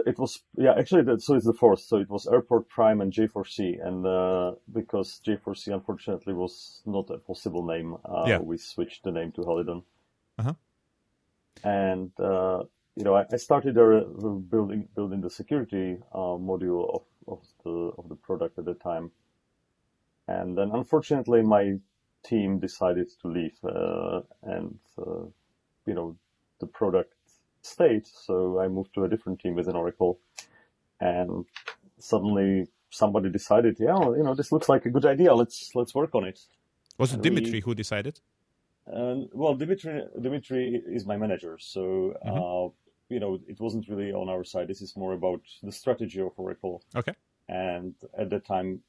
It 0.06 0.20
was 0.20 0.44
yeah 0.58 0.74
actually 0.78 1.04
that, 1.04 1.22
so 1.22 1.36
it's 1.36 1.46
the 1.46 1.54
fourth 1.54 1.80
so 1.80 1.98
it 1.98 2.10
was 2.10 2.28
airport 2.28 2.68
Prime 2.68 3.00
and 3.00 3.14
J4C 3.14 3.86
and 3.86 4.06
uh, 4.06 4.52
because 4.72 5.22
J4C 5.26 5.74
unfortunately 5.74 6.34
was 6.34 6.82
not 6.86 7.10
a 7.10 7.18
possible 7.18 7.66
name 7.66 7.96
uh, 8.04 8.26
yeah. 8.28 8.40
we 8.40 8.58
switched 8.58 9.04
the 9.04 9.12
name 9.12 9.32
to 9.34 9.42
Helidon. 9.42 9.84
Uh-huh. 10.38 10.54
And 11.64 12.12
uh, 12.20 12.64
you 12.96 13.04
know 13.06 13.16
I, 13.16 13.26
I 13.32 13.38
started 13.38 13.76
there 13.76 14.00
uh, 14.00 14.04
building 14.04 14.90
building 14.96 15.22
the 15.22 15.30
security 15.30 15.98
uh, 16.14 16.36
module 16.38 16.94
of, 16.94 17.04
of 17.28 17.40
the 17.64 17.92
of 17.98 18.10
the 18.10 18.16
product 18.16 18.60
at 18.60 18.66
the 18.66 18.74
time 18.74 19.12
and 20.30 20.56
then 20.56 20.70
unfortunately, 20.72 21.42
my 21.42 21.80
team 22.24 22.60
decided 22.60 23.10
to 23.22 23.28
leave, 23.28 23.58
uh, 23.64 24.22
and 24.44 24.78
uh, 25.00 25.26
you 25.88 25.96
know 25.96 26.16
the 26.60 26.68
product 26.68 27.16
stayed. 27.70 28.08
So 28.08 28.60
I 28.60 28.68
moved 28.68 28.94
to 28.96 29.04
a 29.04 29.10
different 29.10 29.40
team 29.40 29.56
within 29.56 29.76
Oracle, 29.76 30.20
and 31.00 31.46
suddenly 32.00 32.68
somebody 32.90 33.30
decided, 33.30 33.78
yeah, 33.80 33.98
well, 33.98 34.18
you 34.18 34.24
know, 34.24 34.36
this 34.36 34.52
looks 34.52 34.70
like 34.70 34.86
a 34.86 34.90
good 34.90 35.06
idea. 35.06 35.34
Let's 35.34 35.72
let's 35.76 35.94
work 35.94 36.16
on 36.16 36.26
it. 36.26 36.40
Was 36.98 37.14
it 37.14 37.22
Dimitri 37.22 37.54
we, 37.54 37.60
who 37.62 37.76
decided? 37.76 38.20
And 38.86 39.30
well, 39.34 39.56
Dimitri 39.56 40.04
Dimitri 40.20 40.82
is 40.88 41.06
my 41.06 41.18
manager, 41.18 41.58
so 41.60 41.82
mm-hmm. 42.26 42.30
uh, 42.30 42.70
you 43.10 43.20
know 43.20 43.40
it 43.48 43.60
wasn't 43.60 43.88
really 43.88 44.12
on 44.12 44.30
our 44.30 44.44
side. 44.44 44.68
This 44.68 44.82
is 44.82 44.96
more 44.98 45.14
about 45.14 45.42
the 45.64 45.72
strategy 45.72 46.22
of 46.22 46.32
Oracle. 46.38 46.82
Okay. 46.96 47.14
And 47.48 47.96
at 48.18 48.30
that 48.30 48.46
time, 48.46 48.82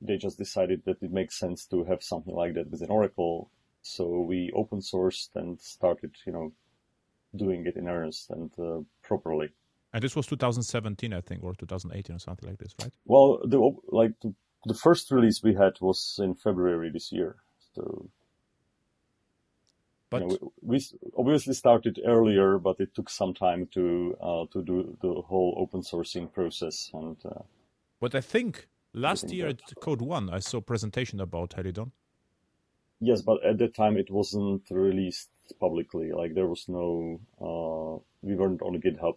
they 0.00 0.16
just 0.16 0.38
decided 0.38 0.82
that 0.86 1.02
it 1.02 1.12
makes 1.12 1.38
sense 1.38 1.66
to 1.66 1.84
have 1.84 2.02
something 2.02 2.34
like 2.34 2.54
that 2.54 2.70
within 2.70 2.90
Oracle. 2.90 3.50
So 3.82 4.20
we 4.20 4.50
open 4.54 4.80
sourced 4.80 5.28
and 5.34 5.60
started, 5.60 6.16
you 6.26 6.32
know, 6.32 6.52
doing 7.34 7.66
it 7.66 7.76
in 7.76 7.88
earnest 7.88 8.30
and 8.30 8.50
uh, 8.58 8.80
properly. 9.02 9.50
And 9.92 10.02
this 10.02 10.14
was 10.14 10.26
2017, 10.26 11.12
I 11.12 11.20
think, 11.20 11.42
or 11.42 11.54
2018 11.54 12.16
or 12.16 12.18
something 12.18 12.48
like 12.48 12.58
this, 12.58 12.74
right? 12.80 12.92
Well, 13.04 13.40
the 13.44 13.58
like 13.88 14.12
the, 14.20 14.34
the 14.66 14.74
first 14.74 15.10
release 15.10 15.42
we 15.42 15.54
had 15.54 15.80
was 15.80 16.18
in 16.22 16.34
February 16.34 16.90
this 16.90 17.12
year. 17.12 17.36
So, 17.74 18.08
but 20.10 20.22
you 20.22 20.28
know, 20.28 20.52
we, 20.60 20.76
we, 20.76 21.10
obviously 21.16 21.54
started 21.54 22.00
earlier, 22.04 22.58
but 22.58 22.80
it 22.80 22.94
took 22.94 23.08
some 23.08 23.32
time 23.32 23.68
to 23.72 24.16
uh, 24.20 24.44
to 24.52 24.62
do 24.62 24.96
the 25.00 25.22
whole 25.22 25.54
open 25.56 25.82
sourcing 25.82 26.32
process. 26.32 26.90
And 26.92 27.16
uh, 27.24 27.42
but 28.00 28.14
I 28.14 28.20
think 28.20 28.68
Last 28.96 29.30
year 29.30 29.48
at 29.48 29.60
Code 29.82 30.00
One, 30.00 30.30
I 30.30 30.38
saw 30.38 30.56
a 30.56 30.62
presentation 30.62 31.20
about 31.20 31.52
Helidon. 31.52 31.92
Yes, 32.98 33.20
but 33.20 33.44
at 33.44 33.58
that 33.58 33.74
time 33.74 33.98
it 33.98 34.10
wasn't 34.10 34.62
released 34.70 35.28
publicly. 35.52 36.12
Like 36.12 36.34
there 36.34 36.46
was 36.46 36.68
no, 36.68 37.20
uh, 37.40 38.02
we 38.22 38.34
weren't 38.34 38.62
on 38.62 38.80
GitHub, 38.80 39.16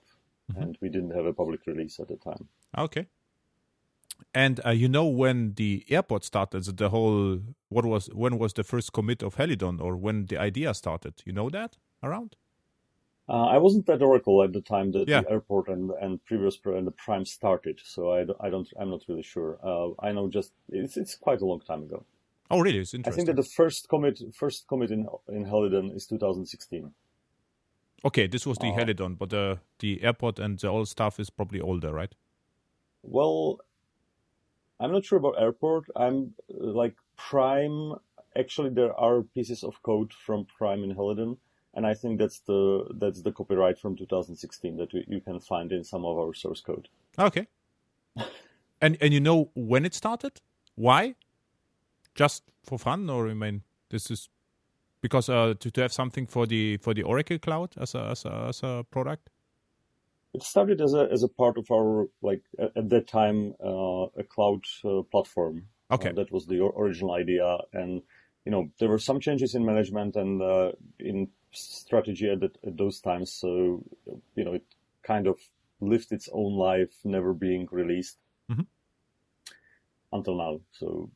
mm-hmm. 0.51 0.61
and 0.61 0.77
we 0.81 0.89
didn't 0.89 1.11
have 1.11 1.25
a 1.25 1.33
public 1.33 1.65
release 1.67 1.99
at 1.99 2.07
the 2.07 2.17
time. 2.17 2.47
Okay. 2.77 3.07
And 4.33 4.59
uh, 4.65 4.71
you 4.71 4.89
know 4.89 5.05
when 5.05 5.53
the 5.55 5.85
airport 5.89 6.23
started, 6.23 6.63
the 6.77 6.89
whole 6.89 7.39
what 7.69 7.85
was 7.85 8.07
when 8.07 8.37
was 8.37 8.53
the 8.53 8.63
first 8.63 8.93
commit 8.93 9.23
of 9.23 9.35
Helidon, 9.35 9.79
or 9.79 9.95
when 9.95 10.25
the 10.25 10.37
idea 10.37 10.73
started? 10.73 11.21
You 11.25 11.33
know 11.33 11.49
that 11.49 11.77
around? 12.03 12.35
Uh, 13.29 13.45
I 13.45 13.57
wasn't 13.59 13.87
at 13.89 14.01
Oracle 14.01 14.41
at 14.43 14.53
the 14.53 14.61
time 14.61 14.91
that 14.93 15.07
yeah. 15.07 15.21
the 15.21 15.29
airport 15.29 15.67
and, 15.67 15.91
and 16.01 16.23
previous 16.25 16.57
and 16.65 16.87
the 16.87 16.91
Prime 16.91 17.25
started, 17.25 17.79
so 17.83 18.11
I, 18.11 18.25
I 18.39 18.49
don't 18.49 18.67
I'm 18.79 18.89
not 18.89 19.03
really 19.07 19.21
sure. 19.21 19.59
Uh, 19.63 19.89
I 19.99 20.11
know 20.11 20.27
just 20.27 20.51
it's 20.67 20.97
it's 20.97 21.15
quite 21.15 21.41
a 21.41 21.45
long 21.45 21.61
time 21.61 21.83
ago. 21.83 22.05
Oh, 22.49 22.59
really? 22.59 22.79
It's 22.79 22.93
interesting. 22.93 23.13
I 23.13 23.15
think 23.15 23.27
that 23.27 23.41
the 23.41 23.49
first 23.49 23.89
commit 23.89 24.21
first 24.33 24.67
commit 24.67 24.91
in 24.91 25.07
in 25.27 25.45
Helidon 25.45 25.91
is 25.95 26.07
2016. 26.07 26.91
Okay, 28.05 28.27
this 28.27 28.45
was 28.45 28.57
the 28.57 28.69
uh, 28.69 28.75
Helidon, 28.75 29.15
but 29.15 29.29
the 29.29 29.59
the 29.79 30.01
airport 30.03 30.39
and 30.39 30.57
the 30.57 30.67
old 30.67 30.87
stuff 30.87 31.19
is 31.19 31.29
probably 31.29 31.61
older, 31.61 31.93
right? 31.93 32.15
Well, 33.03 33.59
I'm 34.79 34.91
not 34.91 35.05
sure 35.05 35.19
about 35.19 35.35
airport. 35.39 35.85
I'm 35.95 36.33
like 36.49 36.95
Prime. 37.17 37.95
Actually, 38.37 38.69
there 38.69 38.93
are 38.93 39.21
pieces 39.21 39.63
of 39.63 39.81
code 39.83 40.13
from 40.13 40.45
Prime 40.45 40.83
in 40.83 40.91
Helidon 40.91 41.37
and 41.73 41.85
I 41.85 41.93
think 41.93 42.19
that's 42.19 42.39
the 42.39 42.85
that's 42.95 43.21
the 43.21 43.31
copyright 43.31 43.77
from 43.79 43.95
2016 43.95 44.77
that 44.77 44.93
you 44.93 45.21
can 45.21 45.39
find 45.39 45.71
in 45.71 45.83
some 45.83 46.05
of 46.05 46.17
our 46.17 46.33
source 46.33 46.61
code. 46.61 46.89
Okay. 47.17 47.47
and 48.81 48.97
and 48.99 49.13
you 49.13 49.19
know 49.19 49.49
when 49.55 49.85
it 49.85 49.93
started? 49.93 50.41
Why? 50.75 51.15
Just 52.15 52.43
for 52.63 52.77
fun, 52.77 53.09
or 53.09 53.27
I 53.27 53.33
mean, 53.33 53.63
this 53.89 54.11
is 54.11 54.29
because 55.01 55.29
uh, 55.29 55.53
to, 55.59 55.71
to 55.71 55.81
have 55.81 55.93
something 55.93 56.27
for 56.27 56.45
the 56.45 56.77
for 56.77 56.93
the 56.93 57.03
Oracle 57.03 57.39
Cloud 57.39 57.75
as 57.77 57.95
a 57.95 58.09
as 58.11 58.25
a, 58.25 58.45
as 58.49 58.61
a 58.63 58.85
product. 58.91 59.29
it 60.33 60.43
started 60.43 60.81
as 60.81 60.93
a 60.93 61.07
as 61.11 61.23
a 61.23 61.27
part 61.27 61.57
of 61.57 61.69
our 61.71 62.07
like 62.21 62.43
at, 62.59 62.75
at 62.75 62.89
that 62.89 63.07
time 63.07 63.53
uh, 63.63 64.05
a 64.17 64.23
cloud 64.23 64.63
uh, 64.85 65.01
platform. 65.11 65.65
Okay, 65.91 66.09
uh, 66.09 66.13
that 66.13 66.31
was 66.31 66.45
the 66.45 66.63
original 66.63 67.13
idea, 67.13 67.57
and 67.73 68.01
you 68.45 68.51
know 68.51 68.69
there 68.79 68.89
were 68.89 68.99
some 68.99 69.19
changes 69.19 69.55
in 69.55 69.65
management 69.65 70.15
and 70.15 70.41
uh, 70.41 70.71
in 70.99 71.27
strategy 71.51 72.29
at, 72.29 72.43
at 72.43 72.77
those 72.77 72.99
times. 72.99 73.31
So 73.31 73.83
you 74.35 74.43
know 74.43 74.53
it 74.53 74.65
kind 75.03 75.27
of 75.27 75.39
lived 75.81 76.11
its 76.11 76.29
own 76.31 76.53
life, 76.53 76.93
never 77.03 77.33
being 77.33 77.67
released 77.71 78.17
mm-hmm. 78.51 78.63
until 80.11 80.37
now. 80.37 80.59
So 80.71 81.09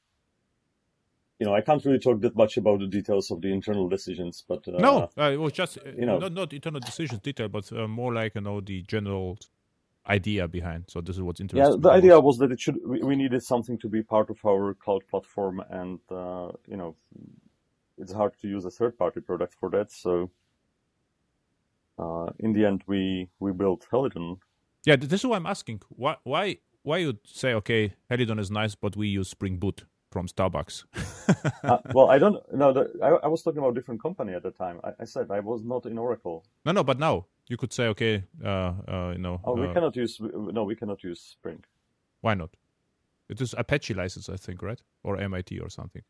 you 1.40 1.46
know, 1.46 1.56
I 1.56 1.62
can't 1.62 1.84
really 1.84 2.00
talk 2.00 2.22
that 2.22 2.36
much 2.36 2.58
about 2.58 2.80
the 2.80 2.88
details 2.88 3.32
of 3.32 3.42
the 3.42 3.52
internal 3.52 3.90
decisions, 3.90 4.44
but 4.48 4.68
uh, 4.68 4.78
no, 4.78 5.10
uh, 5.18 5.32
it 5.32 5.38
was 5.40 5.54
just 5.54 5.78
uh, 5.78 5.90
you 5.98 6.06
know, 6.06 6.20
not 6.20 6.34
not 6.34 6.54
internal 6.54 6.80
decisions 6.80 7.22
detail, 7.22 7.50
but 7.50 7.72
uh, 7.74 7.88
more 7.88 8.14
like 8.14 8.36
you 8.36 8.42
know 8.42 8.62
the 8.62 8.84
general 8.84 9.38
idea 10.08 10.48
behind. 10.48 10.86
So 10.88 11.02
this 11.02 11.16
is 11.16 11.22
what's 11.22 11.42
interesting. 11.42 11.72
Yeah, 11.72 11.78
the 11.80 11.90
idea 11.90 12.20
was 12.20 12.38
that 12.38 12.52
it 12.52 12.60
should 12.60 12.78
we, 12.86 13.02
we, 13.02 13.16
needed 13.16 13.44
something 13.44 13.78
to 13.80 13.90
be 13.90 14.04
part 14.04 14.30
of 14.30 14.38
our 14.46 14.74
cloud 14.76 15.02
platform, 15.10 15.62
and 15.70 16.00
uh, 16.12 16.52
you 16.68 16.78
know, 16.78 16.96
it's 17.98 18.14
hard 18.14 18.34
to 18.42 18.48
use 18.48 18.66
a 18.66 18.72
third 18.72 18.98
party 18.98 19.20
product 19.20 19.56
for 19.60 19.70
that. 19.72 19.92
So 19.92 20.30
uh, 21.98 22.28
in 22.40 22.54
the 22.54 22.66
end, 22.66 22.84
we 22.86 23.30
we 23.40 23.52
built 23.52 23.88
Helidon. 23.92 24.38
Yeah, 24.86 24.98
this 24.98 25.22
is 25.22 25.26
why 25.26 25.38
I'm 25.38 25.48
asking. 25.48 25.82
Why 25.90 26.18
why 26.24 26.58
why 26.84 26.98
you 26.98 27.18
say 27.26 27.54
okay, 27.56 27.94
Helidon 28.10 28.40
is 28.40 28.52
nice, 28.52 28.76
but 28.76 28.96
we 28.96 29.08
use 29.08 29.30
Spring 29.30 29.58
Boot 29.58 29.86
from 30.14 30.28
Starbucks? 30.28 30.76
uh, 31.64 31.80
well, 31.94 32.10
I 32.10 32.18
don't 32.20 32.38
know. 32.54 32.70
I, 33.02 33.10
I, 33.26 33.28
was 33.28 33.42
talking 33.42 33.60
about 33.60 33.72
a 33.72 33.74
different 33.74 34.02
company 34.02 34.34
at 34.34 34.44
the 34.44 34.52
time. 34.52 34.80
I, 34.84 34.92
I, 35.02 35.06
said 35.06 35.32
I 35.32 35.40
was 35.40 35.64
not 35.64 35.86
in 35.86 35.98
Oracle. 35.98 36.46
No, 36.66 36.72
no, 36.72 36.84
but 36.84 37.00
now 37.00 37.26
you 37.48 37.58
could 37.58 37.74
say, 37.74 37.86
okay, 37.88 38.24
uh, 38.44 38.74
uh, 38.88 39.12
you 39.16 39.22
know. 39.26 39.42
Oh, 39.44 39.56
we 39.56 39.68
uh, 39.68 39.74
cannot 39.74 39.96
use. 39.96 40.22
No, 40.58 40.64
we 40.64 40.76
cannot 40.76 41.04
use 41.04 41.20
Spring. 41.20 41.64
Why 42.22 42.36
not? 42.36 42.52
It 43.28 43.42
is 43.42 43.56
Apache 43.58 43.96
license, 43.96 44.30
I 44.30 44.38
think, 44.38 44.62
right? 44.62 44.82
Or 45.04 45.18
MIT 45.18 45.60
or 45.60 45.70
something. 45.70 46.04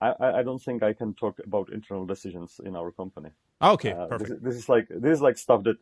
I, 0.00 0.40
I 0.40 0.42
don't 0.42 0.60
think 0.60 0.82
I 0.82 0.92
can 0.92 1.14
talk 1.14 1.38
about 1.44 1.72
internal 1.72 2.06
decisions 2.06 2.60
in 2.64 2.74
our 2.74 2.90
company. 2.90 3.30
Oh, 3.60 3.72
okay, 3.72 3.92
uh, 3.92 4.06
perfect. 4.06 4.30
This, 4.30 4.40
this 4.42 4.56
is 4.62 4.68
like 4.68 4.86
this 4.88 5.12
is 5.12 5.22
like 5.22 5.38
stuff 5.38 5.62
that, 5.64 5.76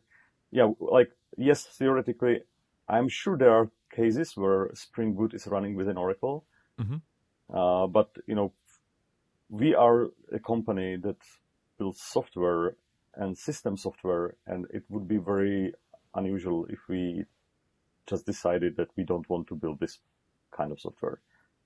yeah, 0.51 0.69
like 0.79 1.11
yes, 1.37 1.63
theoretically, 1.63 2.41
I'm 2.87 3.09
sure 3.09 3.35
there 3.37 3.51
are 3.51 3.71
cases 3.91 4.37
where 4.37 4.69
Spring 4.73 5.13
Boot 5.13 5.33
is 5.33 5.47
running 5.47 5.75
within 5.75 5.97
Oracle, 5.97 6.45
Mm-hmm. 6.81 7.55
Uh, 7.55 7.87
but 7.87 8.09
you 8.27 8.35
know, 8.35 8.53
we 9.49 9.75
are 9.75 10.09
a 10.31 10.39
company 10.39 10.97
that 10.97 11.17
builds 11.77 12.01
software 12.01 12.75
and 13.15 13.37
system 13.37 13.75
software, 13.77 14.35
and 14.47 14.65
it 14.73 14.83
would 14.89 15.07
be 15.07 15.17
very 15.17 15.73
unusual 16.15 16.65
if 16.69 16.79
we 16.87 17.25
just 18.07 18.25
decided 18.25 18.77
that 18.77 18.89
we 18.95 19.03
don't 19.03 19.29
want 19.29 19.47
to 19.47 19.55
build 19.55 19.79
this 19.79 19.99
kind 20.51 20.71
of 20.71 20.79
software. 20.79 21.19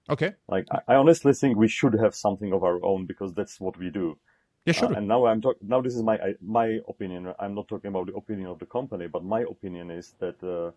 Okay. 0.10 0.34
Like 0.48 0.66
I, 0.72 0.94
I 0.94 0.96
honestly 0.96 1.34
think 1.34 1.58
we 1.58 1.68
should 1.68 1.94
have 1.94 2.16
something 2.16 2.54
of 2.54 2.64
our 2.64 2.84
own 2.84 3.06
because 3.06 3.34
that's 3.34 3.60
what 3.60 3.78
we 3.78 3.90
do. 3.90 4.18
Yeah, 4.66 4.74
sure. 4.74 4.94
Uh, 4.94 4.98
and 4.98 5.08
now 5.08 5.26
I'm 5.26 5.42
talking. 5.42 5.68
Now 5.68 5.82
this 5.82 5.96
is 5.96 6.04
my 6.04 6.18
my 6.42 6.80
opinion. 6.88 7.34
I'm 7.40 7.56
not 7.56 7.68
talking 7.68 7.90
about 7.90 8.08
the 8.08 8.16
opinion 8.16 8.48
of 8.50 8.60
the 8.60 8.66
company, 8.66 9.08
but 9.08 9.24
my 9.24 9.42
opinion 9.42 9.92
is 9.92 10.14
that 10.20 10.44
uh, 10.44 10.72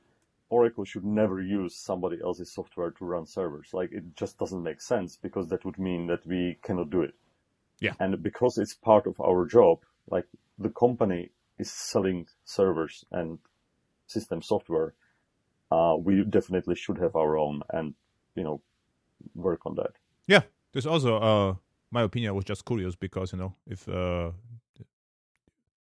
Oracle 0.50 0.84
should 0.84 1.04
never 1.04 1.40
use 1.40 1.76
somebody 1.76 2.18
else's 2.22 2.52
software 2.52 2.90
to 2.92 3.04
run 3.04 3.26
servers. 3.26 3.68
Like 3.72 3.92
it 3.92 4.16
just 4.16 4.38
doesn't 4.38 4.62
make 4.62 4.80
sense 4.80 5.16
because 5.16 5.48
that 5.48 5.64
would 5.64 5.78
mean 5.78 6.06
that 6.06 6.26
we 6.26 6.58
cannot 6.62 6.90
do 6.90 7.02
it. 7.02 7.14
Yeah. 7.80 7.92
And 8.00 8.22
because 8.22 8.58
it's 8.58 8.74
part 8.74 9.06
of 9.06 9.20
our 9.20 9.46
job, 9.46 9.80
like 10.10 10.26
the 10.58 10.70
company 10.70 11.30
is 11.58 11.70
selling 11.70 12.26
servers 12.44 13.04
and 13.12 13.38
system 14.06 14.42
software, 14.42 14.94
uh, 15.70 15.96
we 15.98 16.24
definitely 16.24 16.74
should 16.74 16.98
have 16.98 17.14
our 17.14 17.36
own 17.36 17.62
and, 17.70 17.94
you 18.34 18.42
know, 18.42 18.60
work 19.34 19.66
on 19.66 19.74
that. 19.74 19.92
Yeah. 20.26 20.42
There's 20.72 20.86
also, 20.86 21.18
uh, 21.18 21.54
my 21.90 22.02
opinion 22.02 22.34
was 22.34 22.44
just 22.44 22.64
curious 22.64 22.96
because, 22.96 23.32
you 23.32 23.38
know, 23.38 23.54
if, 23.66 23.88
uh, 23.88 24.30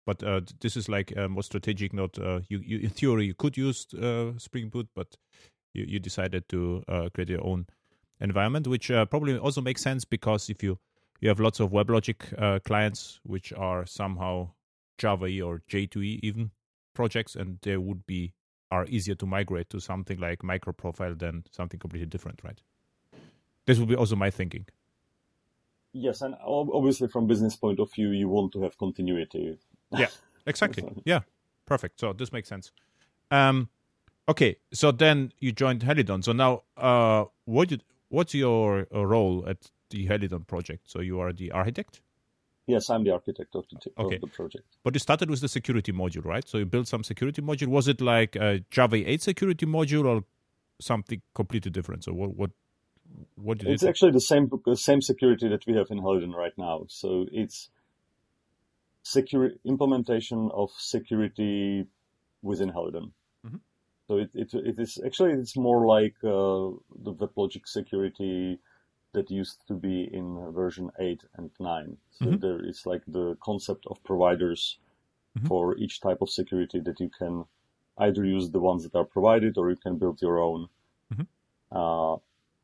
but 0.06 0.22
uh, 0.22 0.40
this 0.60 0.76
is 0.76 0.88
like 0.88 1.14
uh, 1.16 1.28
more 1.28 1.42
strategic. 1.42 1.92
Not 1.92 2.16
uh, 2.18 2.40
you, 2.48 2.60
you. 2.64 2.78
In 2.78 2.90
theory, 2.90 3.26
you 3.26 3.34
could 3.34 3.56
use 3.56 3.86
uh, 3.94 4.38
Spring 4.38 4.68
Boot, 4.68 4.88
but 4.94 5.16
you, 5.74 5.84
you 5.86 5.98
decided 5.98 6.48
to 6.50 6.82
create 7.12 7.28
your 7.28 7.44
own 7.44 7.66
environment, 8.20 8.66
which 8.68 8.88
probably 9.10 9.36
also 9.36 9.60
makes 9.60 9.82
sense 9.82 10.04
because 10.04 10.48
if 10.48 10.62
you 10.62 10.78
you 11.20 11.28
have 11.28 11.40
lots 11.40 11.60
of 11.60 11.70
WebLogic 11.70 12.64
clients 12.64 13.20
which 13.24 13.52
are 13.52 13.84
somehow 13.84 14.50
Java 14.96 15.26
or 15.42 15.62
J2E 15.68 16.20
even 16.22 16.52
projects, 16.94 17.34
and 17.34 17.58
they 17.62 17.76
would 17.76 18.06
be 18.06 18.32
are 18.70 18.86
easier 18.86 19.14
to 19.14 19.26
migrate 19.26 19.70
to 19.70 19.80
something 19.80 20.18
like 20.18 20.40
microprofile 20.40 21.18
than 21.18 21.44
something 21.50 21.78
completely 21.78 22.06
different, 22.06 22.40
right? 22.42 22.60
This 23.66 23.78
would 23.78 23.88
be 23.88 23.96
also 23.96 24.16
my 24.16 24.30
thinking. 24.30 24.66
Yes, 25.92 26.20
and 26.20 26.34
obviously 26.44 27.08
from 27.08 27.26
business 27.26 27.56
point 27.56 27.80
of 27.80 27.92
view, 27.92 28.10
you 28.10 28.28
want 28.28 28.52
to 28.52 28.62
have 28.62 28.76
continuity 28.76 29.56
yeah, 29.90 30.08
exactly. 30.46 30.84
Yeah, 31.04 31.20
perfect. 31.66 32.00
So 32.00 32.12
this 32.12 32.32
makes 32.32 32.48
sense. 32.48 32.72
Um, 33.30 33.68
okay, 34.28 34.56
so 34.72 34.92
then 34.92 35.32
you 35.40 35.52
joined 35.52 35.82
Helidon. 35.82 36.22
So 36.22 36.32
now, 36.32 36.62
uh, 36.76 37.24
what 37.44 37.68
did, 37.68 37.84
what's 38.08 38.34
your 38.34 38.86
uh, 38.94 39.04
role 39.04 39.44
at 39.48 39.70
the 39.90 40.06
Helidon 40.06 40.46
project? 40.46 40.90
So 40.90 41.00
you 41.00 41.20
are 41.20 41.32
the 41.32 41.52
architect. 41.52 42.00
Yes, 42.66 42.90
I'm 42.90 43.04
the 43.04 43.12
architect 43.12 43.54
of 43.54 43.64
the, 43.70 43.78
okay. 44.02 44.16
of 44.16 44.20
the 44.20 44.26
project. 44.26 44.64
But 44.82 44.94
you 44.94 44.98
started 44.98 45.30
with 45.30 45.40
the 45.40 45.48
security 45.48 45.92
module, 45.92 46.24
right? 46.24 46.46
So 46.48 46.58
you 46.58 46.66
built 46.66 46.88
some 46.88 47.04
security 47.04 47.40
module. 47.40 47.68
Was 47.68 47.86
it 47.86 48.00
like 48.00 48.34
a 48.34 48.64
Java 48.70 49.08
8 49.08 49.22
security 49.22 49.66
module 49.66 50.04
or 50.04 50.24
something 50.80 51.22
completely 51.34 51.70
different? 51.70 52.04
So 52.04 52.12
what 52.12 52.36
what 52.36 52.50
what 53.36 53.58
did 53.58 53.68
it's 53.68 53.84
it 53.84 53.88
actually 53.88 54.10
the 54.10 54.20
same 54.20 54.50
the 54.64 54.76
same 54.76 55.00
security 55.00 55.48
that 55.48 55.64
we 55.66 55.74
have 55.74 55.86
in 55.90 55.98
Helidon 55.98 56.32
right 56.32 56.52
now. 56.58 56.86
So 56.88 57.26
it's 57.30 57.70
security 59.06 59.56
implementation 59.64 60.50
of 60.52 60.70
security 60.78 61.86
within 62.42 62.70
Helidon. 62.70 63.12
Mm-hmm. 63.46 63.62
So 64.08 64.18
it, 64.18 64.30
it, 64.34 64.52
it 64.54 64.78
is 64.78 64.98
actually 65.06 65.32
it's 65.32 65.56
more 65.56 65.86
like 65.86 66.16
uh, 66.24 66.74
the 67.06 67.14
WebLogic 67.20 67.68
security 67.68 68.58
that 69.12 69.30
used 69.30 69.58
to 69.68 69.74
be 69.74 69.96
in 70.12 70.26
version 70.52 70.90
eight 70.98 71.22
and 71.36 71.50
nine. 71.60 71.96
So 72.10 72.24
mm-hmm. 72.24 72.38
there 72.38 72.60
is 72.64 72.84
like 72.84 73.02
the 73.06 73.36
concept 73.48 73.86
of 73.86 74.02
providers 74.02 74.78
mm-hmm. 75.38 75.46
for 75.46 75.76
each 75.76 76.00
type 76.00 76.20
of 76.20 76.28
security 76.28 76.80
that 76.80 76.98
you 76.98 77.10
can 77.20 77.44
either 77.98 78.24
use 78.24 78.50
the 78.50 78.60
ones 78.70 78.82
that 78.82 78.98
are 78.98 79.04
provided 79.16 79.56
or 79.56 79.70
you 79.70 79.76
can 79.76 79.96
build 79.98 80.20
your 80.20 80.38
own. 80.38 80.68
Mm-hmm. 81.12 81.26
Uh, 81.78 82.16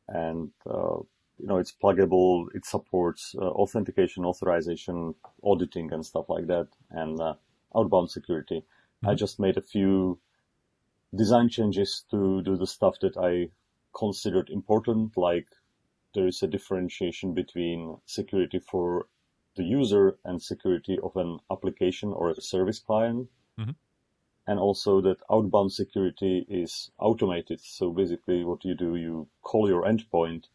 and 0.09 0.51
uh, 0.69 0.99
you 1.39 1.47
know, 1.47 1.57
it's 1.57 1.73
pluggable. 1.73 2.47
It 2.53 2.65
supports 2.65 3.35
uh, 3.37 3.41
authentication, 3.41 4.25
authorization, 4.25 5.15
auditing, 5.43 5.91
and 5.91 6.05
stuff 6.05 6.29
like 6.29 6.47
that, 6.47 6.67
and 6.91 7.19
uh, 7.19 7.33
outbound 7.75 8.11
security. 8.11 8.59
Mm-hmm. 8.59 9.09
I 9.09 9.15
just 9.15 9.39
made 9.39 9.57
a 9.57 9.61
few 9.61 10.19
design 11.15 11.49
changes 11.49 12.05
to 12.11 12.41
do 12.43 12.57
the 12.57 12.67
stuff 12.67 12.99
that 13.01 13.17
I 13.17 13.49
considered 13.95 14.49
important, 14.49 15.17
like 15.17 15.47
there 16.13 16.27
is 16.27 16.41
a 16.43 16.47
differentiation 16.47 17.33
between 17.33 17.97
security 18.05 18.59
for 18.59 19.07
the 19.55 19.63
user 19.63 20.17
and 20.25 20.41
security 20.41 20.97
of 21.03 21.15
an 21.15 21.39
application 21.51 22.11
or 22.11 22.31
a 22.31 22.41
service 22.41 22.79
client. 22.79 23.29
Mm-hmm. 23.59 23.71
And 24.45 24.59
also 24.59 24.99
that 25.01 25.21
outbound 25.31 25.71
security 25.71 26.45
is 26.49 26.91
automated. 26.99 27.61
So 27.61 27.91
basically 27.91 28.43
what 28.43 28.65
you 28.65 28.75
do, 28.75 28.95
you 28.95 29.27
call 29.41 29.69
your 29.69 29.83
endpoint 29.83 30.45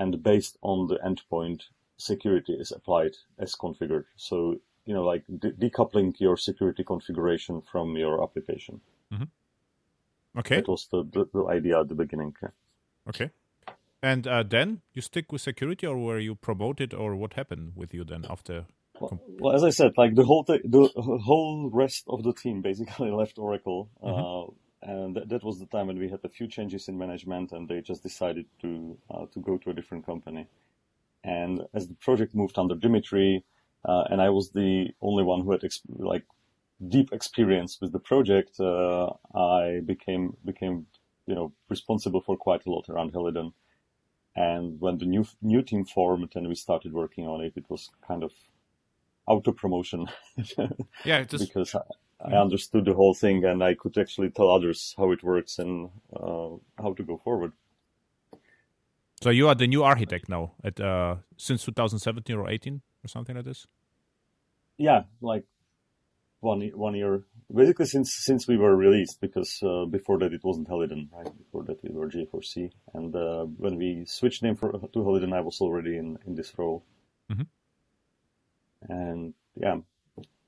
and 0.00 0.22
based 0.22 0.56
on 0.62 0.86
the 0.86 0.98
endpoint, 1.08 1.64
security 1.98 2.54
is 2.54 2.72
applied 2.72 3.16
as 3.38 3.54
configured. 3.54 4.06
So, 4.16 4.56
you 4.86 4.94
know, 4.94 5.04
like 5.04 5.24
de- 5.28 5.52
decoupling 5.52 6.18
your 6.18 6.38
security 6.38 6.82
configuration 6.84 7.60
from 7.60 7.96
your 7.98 8.22
application. 8.22 8.80
Mm-hmm. 9.12 10.38
Okay. 10.38 10.56
That 10.56 10.68
was 10.68 10.88
the, 10.90 11.04
the, 11.04 11.28
the, 11.34 11.46
idea 11.48 11.80
at 11.80 11.88
the 11.88 11.94
beginning. 11.94 12.34
Okay. 13.10 13.30
And 14.02 14.26
uh, 14.26 14.42
then 14.42 14.80
you 14.94 15.02
stick 15.02 15.30
with 15.30 15.42
security, 15.42 15.86
or 15.86 15.98
were 15.98 16.18
you 16.18 16.34
promoted, 16.34 16.94
or 16.94 17.14
what 17.14 17.34
happened 17.34 17.72
with 17.76 17.92
you 17.92 18.02
then 18.02 18.24
after? 18.30 18.64
Well, 18.98 19.20
well 19.38 19.54
as 19.54 19.62
I 19.62 19.70
said, 19.70 19.92
like 19.98 20.14
the 20.14 20.24
whole 20.24 20.44
th- 20.44 20.62
the 20.64 20.88
whole 20.96 21.68
rest 21.70 22.04
of 22.06 22.22
the 22.22 22.32
team 22.32 22.62
basically 22.62 23.10
left 23.20 23.38
Oracle. 23.38 23.90
Mm-hmm. 24.02 24.50
Uh, 24.50 24.54
and 24.82 25.14
that, 25.16 25.28
that 25.28 25.44
was 25.44 25.58
the 25.58 25.66
time 25.66 25.88
when 25.88 25.98
we 25.98 26.08
had 26.08 26.20
a 26.24 26.28
few 26.28 26.46
changes 26.46 26.88
in 26.88 26.98
management, 26.98 27.52
and 27.52 27.68
they 27.68 27.80
just 27.80 28.02
decided 28.02 28.46
to 28.62 28.96
uh, 29.10 29.26
to 29.32 29.40
go 29.40 29.58
to 29.58 29.70
a 29.70 29.74
different 29.74 30.06
company. 30.06 30.46
And 31.22 31.62
as 31.74 31.86
the 31.86 31.94
project 31.94 32.34
moved 32.34 32.58
under 32.58 32.74
Dimitri, 32.74 33.44
uh, 33.84 34.04
and 34.10 34.22
I 34.22 34.30
was 34.30 34.50
the 34.50 34.88
only 35.02 35.22
one 35.22 35.42
who 35.42 35.52
had 35.52 35.60
exp- 35.60 35.82
like 35.98 36.24
deep 36.88 37.12
experience 37.12 37.78
with 37.80 37.92
the 37.92 37.98
project, 37.98 38.58
uh, 38.58 39.10
I 39.34 39.80
became 39.84 40.36
became 40.44 40.86
you 41.26 41.34
know 41.34 41.52
responsible 41.68 42.22
for 42.22 42.36
quite 42.36 42.64
a 42.66 42.70
lot 42.70 42.88
around 42.88 43.12
Helidon. 43.12 43.52
And 44.34 44.80
when 44.80 44.96
the 44.98 45.06
new 45.06 45.26
new 45.42 45.62
team 45.62 45.84
formed 45.84 46.32
and 46.36 46.48
we 46.48 46.54
started 46.54 46.92
working 46.92 47.26
on 47.26 47.42
it, 47.42 47.52
it 47.56 47.68
was 47.68 47.90
kind 48.06 48.24
of 48.24 48.32
auto 49.26 49.52
promotion. 49.52 50.08
yeah, 51.04 51.22
just... 51.24 51.46
because 51.46 51.74
I 51.74 51.82
understood 52.24 52.84
the 52.84 52.94
whole 52.94 53.14
thing 53.14 53.44
and 53.44 53.62
I 53.62 53.74
could 53.74 53.96
actually 53.98 54.30
tell 54.30 54.50
others 54.50 54.94
how 54.96 55.10
it 55.12 55.22
works 55.22 55.58
and 55.58 55.90
uh, 56.14 56.50
how 56.78 56.94
to 56.94 57.02
go 57.02 57.16
forward. 57.16 57.52
So 59.22 59.30
you 59.30 59.48
are 59.48 59.54
the 59.54 59.66
new 59.66 59.82
architect 59.82 60.28
now 60.28 60.52
at 60.64 60.80
uh, 60.80 61.16
since 61.36 61.64
2017 61.64 62.36
or 62.36 62.48
18 62.48 62.80
or 63.04 63.08
something 63.08 63.36
like 63.36 63.44
this. 63.44 63.66
Yeah, 64.78 65.02
like 65.20 65.44
one 66.40 66.62
one 66.74 66.94
year, 66.94 67.24
basically 67.54 67.84
since 67.84 68.14
since 68.14 68.48
we 68.48 68.56
were 68.56 68.74
released, 68.74 69.20
because 69.20 69.62
uh, 69.62 69.84
before 69.84 70.18
that 70.20 70.32
it 70.32 70.42
wasn't 70.42 70.68
Helidon, 70.68 71.10
right? 71.12 71.30
Before 71.36 71.64
that 71.64 71.82
we 71.82 71.90
were 71.90 72.08
J4C, 72.08 72.70
and 72.94 73.14
uh, 73.14 73.44
when 73.44 73.76
we 73.76 74.04
switched 74.06 74.42
name 74.42 74.56
for, 74.56 74.72
to 74.72 75.04
Helidon, 75.04 75.34
I 75.34 75.40
was 75.40 75.60
already 75.60 75.98
in 75.98 76.18
in 76.26 76.34
this 76.34 76.52
role. 76.56 76.82
Mm-hmm. 77.30 77.42
And 78.90 79.34
yeah, 79.54 79.76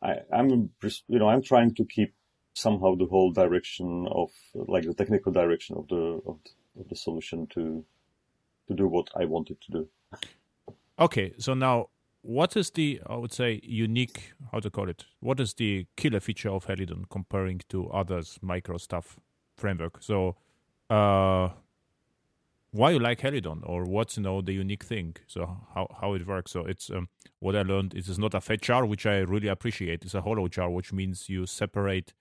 I, 0.03 0.17
I'm 0.33 0.71
you 1.09 1.19
know 1.19 1.29
I'm 1.29 1.43
trying 1.43 1.75
to 1.75 1.85
keep 1.85 2.15
somehow 2.55 2.95
the 2.97 3.07
whole 3.07 3.33
direction 3.33 4.07
of 4.11 4.31
like 4.55 4.85
the 4.85 4.95
technical 4.95 5.33
direction 5.33 5.77
of 5.77 5.89
the 5.89 6.21
of, 6.27 6.39
of 6.79 6.89
the 6.89 6.97
solution 6.97 7.47
to 7.55 7.85
to 8.69 8.75
do 8.75 8.89
what 8.89 9.09
I 9.17 9.25
wanted 9.25 9.61
to 9.61 9.73
do. 9.73 9.89
Okay, 10.99 11.33
so 11.39 11.55
now 11.55 11.89
what 12.23 12.57
is 12.57 12.71
the 12.71 13.01
I 13.07 13.17
would 13.17 13.33
say 13.33 13.61
unique 13.63 14.33
how 14.51 14.61
to 14.61 14.71
call 14.71 14.89
it? 14.89 15.05
What 15.21 15.41
is 15.41 15.55
the 15.55 15.87
killer 15.97 16.21
feature 16.21 16.51
of 16.51 16.67
Helidon 16.67 17.07
comparing 17.11 17.61
to 17.69 17.89
others 17.91 18.39
micro 18.43 18.79
stuff 18.79 19.19
framework? 19.57 20.03
So 20.03 20.37
uh 20.91 21.51
why 22.73 22.91
you 22.91 22.99
like 22.99 23.21
Helidon 23.21 23.63
or 23.65 23.85
what's 23.85 24.17
you 24.17 24.23
know 24.23 24.41
the 24.41 24.53
unique 24.53 24.85
thing? 24.85 25.17
So 25.27 25.59
how 25.75 25.87
how 26.01 26.15
it 26.15 26.27
works? 26.27 26.51
So 26.51 26.65
it's 26.65 26.91
um, 26.91 27.09
what 27.39 27.55
I 27.55 27.63
learned. 27.63 27.95
It 27.95 28.09
is 28.09 28.19
not 28.19 28.35
a 28.35 28.41
fat 28.41 28.63
jar, 28.63 28.85
which 28.85 29.07
I 29.07 29.19
really 29.19 29.49
appreciate. 29.49 30.05
It's 30.05 30.15
a 30.15 30.23
hollow 30.23 30.49
jar, 30.49 30.71
which 30.71 30.93
means 30.93 31.29
you 31.29 31.47
separate 31.47 32.15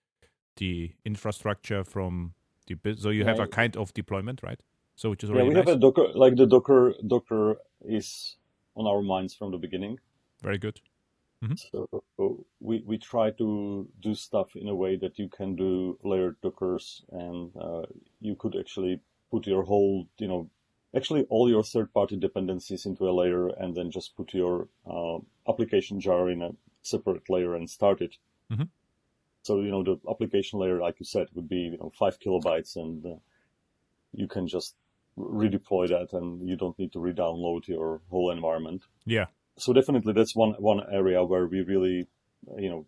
the 0.57 0.91
infrastructure 1.05 1.83
from 1.83 2.33
the 2.67 2.95
so 2.97 3.09
you 3.09 3.25
have 3.25 3.39
a 3.39 3.47
kind 3.47 3.75
of 3.77 3.93
deployment, 3.93 4.43
right? 4.43 4.61
So 4.95 5.09
which 5.09 5.23
is 5.23 5.31
really 5.31 5.43
yeah, 5.43 5.49
we 5.49 5.53
nice. 5.55 5.67
have 5.67 5.77
a 5.77 5.79
Docker 5.79 6.07
like 6.13 6.35
the 6.35 6.45
Docker 6.45 6.93
Docker 7.07 7.57
is 7.85 8.35
on 8.75 8.85
our 8.87 9.01
minds 9.01 9.33
from 9.33 9.51
the 9.51 9.57
beginning. 9.57 9.99
Very 10.43 10.57
good. 10.57 10.79
Mm-hmm. 11.43 11.55
So 11.71 12.45
we 12.59 12.83
we 12.85 12.97
try 12.97 13.31
to 13.31 13.87
do 14.01 14.13
stuff 14.13 14.55
in 14.55 14.67
a 14.67 14.75
way 14.75 14.95
that 14.97 15.17
you 15.17 15.27
can 15.29 15.55
do 15.55 15.97
layered 16.03 16.35
Dockers, 16.41 17.03
and 17.11 17.51
uh, 17.59 17.83
you 18.19 18.35
could 18.35 18.55
actually 18.55 18.99
put 19.31 19.47
your 19.47 19.63
whole, 19.63 20.07
you 20.17 20.27
know, 20.27 20.49
actually 20.95 21.23
all 21.29 21.49
your 21.49 21.63
third-party 21.63 22.17
dependencies 22.17 22.85
into 22.85 23.09
a 23.09 23.11
layer, 23.11 23.47
and 23.47 23.75
then 23.75 23.91
just 23.91 24.15
put 24.15 24.33
your 24.33 24.67
uh, 24.85 25.17
application 25.47 25.99
jar 25.99 26.29
in 26.29 26.41
a 26.41 26.51
separate 26.81 27.29
layer 27.29 27.55
and 27.55 27.69
start 27.69 28.01
it. 28.01 28.17
Mm-hmm. 28.51 28.63
So 29.43 29.61
you 29.61 29.71
know 29.71 29.83
the 29.83 29.99
application 30.09 30.59
layer, 30.59 30.79
like 30.79 30.99
you 30.99 31.05
said, 31.05 31.27
would 31.33 31.49
be 31.49 31.71
you 31.73 31.77
know 31.77 31.91
five 31.97 32.19
kilobytes, 32.19 32.75
and 32.75 33.05
uh, 33.05 33.15
you 34.13 34.27
can 34.27 34.47
just 34.47 34.75
redeploy 35.17 35.87
that, 35.89 36.13
and 36.13 36.47
you 36.47 36.55
don't 36.55 36.77
need 36.77 36.93
to 36.93 36.99
re-download 36.99 37.67
your 37.67 38.01
whole 38.09 38.29
environment. 38.31 38.83
Yeah 39.05 39.25
so 39.57 39.73
definitely 39.73 40.13
that's 40.13 40.35
one 40.35 40.51
one 40.59 40.81
area 40.91 41.23
where 41.23 41.45
we 41.45 41.61
really 41.61 42.07
you 42.57 42.69
know 42.69 42.85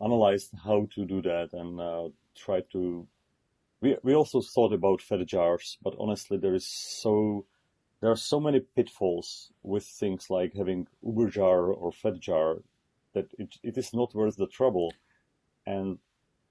analyzed 0.00 0.50
how 0.64 0.86
to 0.94 1.04
do 1.04 1.20
that 1.22 1.52
and 1.52 1.80
uh, 1.80 2.08
try 2.34 2.60
to 2.72 3.06
we 3.80 3.96
we 4.02 4.14
also 4.14 4.40
thought 4.40 4.72
about 4.72 5.02
fat 5.02 5.24
jars 5.26 5.78
but 5.82 5.94
honestly 5.98 6.36
there 6.36 6.54
is 6.54 6.66
so 6.66 7.44
there 8.00 8.10
are 8.10 8.16
so 8.16 8.38
many 8.40 8.60
pitfalls 8.60 9.52
with 9.62 9.84
things 9.84 10.30
like 10.30 10.54
having 10.54 10.86
uber 11.02 11.28
jar 11.28 11.72
or 11.72 11.92
fat 11.92 12.18
jar 12.20 12.58
that 13.14 13.26
it, 13.38 13.56
it 13.62 13.78
is 13.78 13.92
not 13.94 14.14
worth 14.14 14.36
the 14.36 14.46
trouble 14.46 14.92
and 15.66 15.98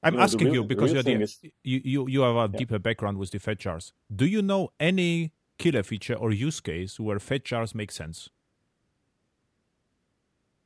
I'm 0.04 0.14
you 0.14 0.18
know, 0.18 0.24
asking 0.24 0.48
real, 0.48 0.56
you 0.56 0.64
because 0.64 0.94
you're 0.94 1.02
the, 1.02 1.22
is, 1.22 1.40
you, 1.64 1.82
you 1.84 2.08
you 2.08 2.22
have 2.22 2.36
a 2.36 2.50
yeah. 2.52 2.60
deeper 2.60 2.78
background 2.78 3.18
with 3.18 3.32
the 3.32 3.40
fat 3.40 3.58
jars. 3.58 3.92
Do 4.16 4.26
you 4.26 4.44
know 4.44 4.72
any 4.80 5.32
killer 5.58 5.82
feature 5.82 6.14
or 6.14 6.32
use 6.32 6.60
case 6.60 7.00
where 7.00 7.18
fat 7.18 7.44
jars 7.44 7.74
make 7.74 7.92
sense? 7.92 8.30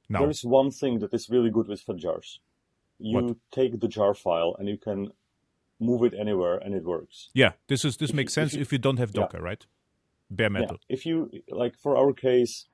No. 0.09 0.19
There 0.19 0.29
is 0.29 0.43
one 0.43 0.71
thing 0.71 0.99
that 0.99 1.13
is 1.13 1.29
really 1.29 1.51
good 1.51 1.67
with 1.67 1.81
fed 1.81 1.99
jars. 1.99 2.39
You 2.97 3.21
what? 3.21 3.37
take 3.51 3.79
the 3.79 3.87
jar 3.87 4.13
file 4.13 4.55
and 4.59 4.67
you 4.67 4.77
can 4.77 5.11
move 5.79 6.03
it 6.03 6.13
anywhere 6.19 6.57
and 6.57 6.73
it 6.73 6.83
works. 6.83 7.29
Yeah, 7.33 7.53
this 7.67 7.85
is 7.85 7.97
this 7.97 8.09
if 8.11 8.15
makes 8.15 8.31
you, 8.31 8.41
sense 8.41 8.53
if 8.53 8.57
you, 8.57 8.61
if 8.61 8.71
you, 8.71 8.77
don't 8.77 8.97
have 8.97 9.13
Docker, 9.13 9.37
yeah. 9.37 9.43
right? 9.43 9.65
Bare 10.29 10.49
metal. 10.49 10.77
Yeah. 10.87 10.95
If 10.95 11.05
you 11.05 11.31
like 11.49 11.77
for 11.77 11.97
our 11.97 12.13
case, 12.13 12.65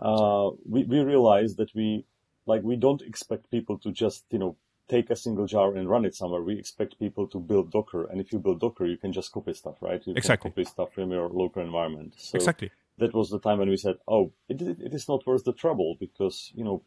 uh, 0.00 0.50
we 0.68 0.84
we 0.84 1.00
realize 1.00 1.56
that 1.56 1.74
we 1.74 2.04
like 2.46 2.62
we 2.62 2.76
don't 2.76 3.02
expect 3.02 3.50
people 3.50 3.78
to 3.78 3.90
just 3.90 4.24
you 4.30 4.38
know 4.38 4.56
take 4.88 5.08
a 5.10 5.16
single 5.16 5.46
jar 5.46 5.74
and 5.74 5.88
run 5.88 6.04
it 6.04 6.14
somewhere. 6.14 6.42
We 6.42 6.58
expect 6.58 6.98
people 6.98 7.26
to 7.28 7.38
build 7.38 7.72
Docker, 7.72 8.04
and 8.06 8.20
if 8.20 8.32
you 8.32 8.38
build 8.38 8.60
Docker, 8.60 8.86
you 8.86 8.96
can 8.96 9.12
just 9.12 9.32
copy 9.32 9.54
stuff, 9.54 9.76
right? 9.80 10.02
You 10.06 10.14
exactly. 10.14 10.50
copy 10.50 10.64
stuff 10.64 10.92
from 10.92 11.10
your 11.10 11.28
local 11.28 11.62
environment. 11.62 12.14
So 12.18 12.36
exactly 12.36 12.70
that 13.00 13.14
was 13.14 13.30
the 13.30 13.40
time 13.40 13.58
when 13.58 13.68
we 13.68 13.76
said, 13.76 13.96
"Oh, 14.06 14.32
it, 14.48 14.62
it 14.62 14.94
is 14.94 15.08
not 15.08 15.26
worth 15.26 15.44
the 15.44 15.52
trouble," 15.52 15.96
because 15.98 16.52
you 16.54 16.62
know, 16.62 16.82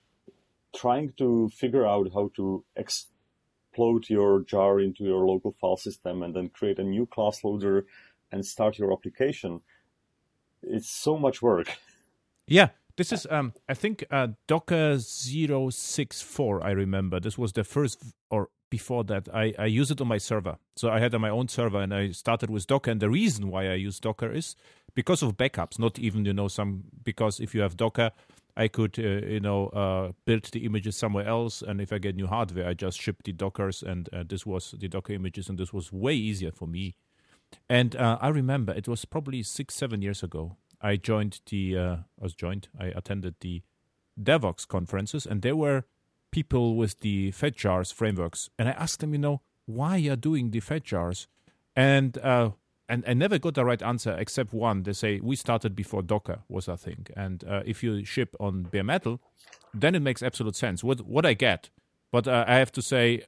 trying 0.74 1.14
to 1.18 1.50
figure 1.50 1.86
out 1.86 2.14
how 2.14 2.32
to 2.38 2.64
explode 3.74 4.08
your 4.08 4.42
jar 4.42 4.80
into 4.80 5.04
your 5.04 5.26
local 5.26 5.56
file 5.60 5.78
system 5.78 6.22
and 6.22 6.36
then 6.36 6.50
create 6.50 6.78
a 6.78 6.84
new 6.84 7.08
class 7.08 7.44
loader 7.44 7.86
and 8.32 8.46
start 8.46 8.78
your 8.78 8.94
application, 8.94 9.62
it's 10.62 10.90
so 10.90 11.18
much 11.18 11.42
work. 11.42 11.68
Yeah, 12.46 12.70
this 12.98 13.14
is 13.14 13.26
um, 13.30 13.54
I 13.70 13.74
think 13.74 14.04
uh, 14.12 14.28
Docker 14.48 15.00
064. 15.00 16.64
I 16.64 16.72
remember 16.72 17.20
this 17.22 17.38
was 17.38 17.54
the 17.54 17.64
first 17.64 18.04
or 18.30 18.50
before 18.70 19.06
that 19.06 19.30
I, 19.34 19.54
I 19.58 19.66
use 19.68 19.92
it 19.92 20.02
on 20.02 20.08
my 20.10 20.18
server. 20.18 20.58
So 20.76 20.90
I 20.90 21.00
had 21.00 21.16
on 21.16 21.22
my 21.22 21.30
own 21.30 21.48
server 21.48 21.82
and 21.82 21.94
I 21.94 22.12
started 22.12 22.50
with 22.50 22.68
Docker. 22.68 22.92
And 22.92 23.00
the 23.00 23.10
reason 23.10 23.50
why 23.50 23.70
I 23.70 23.76
use 23.76 24.00
Docker 24.00 24.30
is 24.30 24.56
because 24.94 25.24
of 25.24 25.38
backups, 25.38 25.80
not 25.80 25.98
even, 26.00 26.26
you 26.26 26.34
know, 26.34 26.50
some, 26.50 26.84
because 27.02 27.40
if 27.40 27.56
you 27.56 27.62
have 27.62 27.78
Docker, 27.78 28.12
I 28.56 28.68
could, 28.68 29.00
uh, 29.00 29.26
you 29.26 29.40
know, 29.40 29.68
uh, 29.68 30.12
build 30.26 30.44
the 30.46 30.66
images 30.66 30.96
somewhere 30.96 31.28
else. 31.28 31.62
And 31.62 31.82
if 31.82 31.92
I 31.92 31.98
get 31.98 32.16
new 32.16 32.28
hardware, 32.28 32.68
I 32.68 32.74
just 32.74 33.02
ship 33.02 33.24
the 33.24 33.34
Dockers. 33.34 33.82
And 33.82 34.10
uh, 34.14 34.24
this 34.28 34.46
was 34.46 34.76
the 34.78 34.88
Docker 34.88 35.14
images. 35.14 35.50
And 35.50 35.58
this 35.58 35.74
was 35.74 35.92
way 35.92 36.14
easier 36.14 36.52
for 36.52 36.68
me. 36.68 36.96
And 37.70 37.96
uh, 37.96 38.18
I 38.22 38.30
remember 38.30 38.74
it 38.74 38.88
was 38.88 39.06
probably 39.06 39.44
six, 39.44 39.76
seven 39.76 40.02
years 40.02 40.24
ago. 40.24 40.58
I 40.82 40.98
joined 40.98 41.42
the, 41.50 41.78
uh, 41.78 41.96
I 42.20 42.24
was 42.24 42.36
joined, 42.36 42.68
I 42.80 42.88
attended 42.88 43.36
the 43.40 43.62
Devoxx 44.22 44.68
conferences 44.68 45.26
and 45.26 45.42
there 45.42 45.56
were 45.56 45.86
people 46.34 46.76
with 46.76 47.00
the 47.00 47.32
fat 47.32 47.56
jars 47.56 47.92
frameworks, 47.92 48.50
and 48.58 48.68
I 48.68 48.72
asked 48.72 49.00
them, 49.00 49.14
you 49.14 49.20
know, 49.20 49.42
why 49.66 49.96
you're 49.98 50.18
doing 50.18 50.50
the 50.50 50.60
fat 50.60 50.84
jars, 50.84 51.28
and 51.76 52.18
uh, 52.18 52.50
and 52.94 53.04
I 53.08 53.14
never 53.16 53.40
got 53.40 53.56
the 53.56 53.66
right 53.66 53.82
answer 53.82 54.16
except 54.20 54.54
one. 54.54 54.84
They 54.84 54.94
say 54.94 55.20
we 55.20 55.36
started 55.36 55.76
before 55.76 56.04
Docker 56.04 56.44
was 56.48 56.68
a 56.68 56.78
thing, 56.78 57.08
and 57.16 57.44
uh, 57.44 57.64
if 57.66 57.82
you 57.82 58.06
ship 58.06 58.36
on 58.40 58.64
bare 58.64 58.84
metal, 58.84 59.20
then 59.74 59.96
it 59.96 60.02
makes 60.02 60.22
absolute 60.22 60.56
sense. 60.56 60.84
What 60.84 61.02
what 61.02 61.26
I 61.26 61.34
get, 61.34 61.70
but 62.12 62.28
uh, 62.28 62.46
I 62.48 62.56
have 62.56 62.72
to 62.74 62.84
say, 62.84 63.24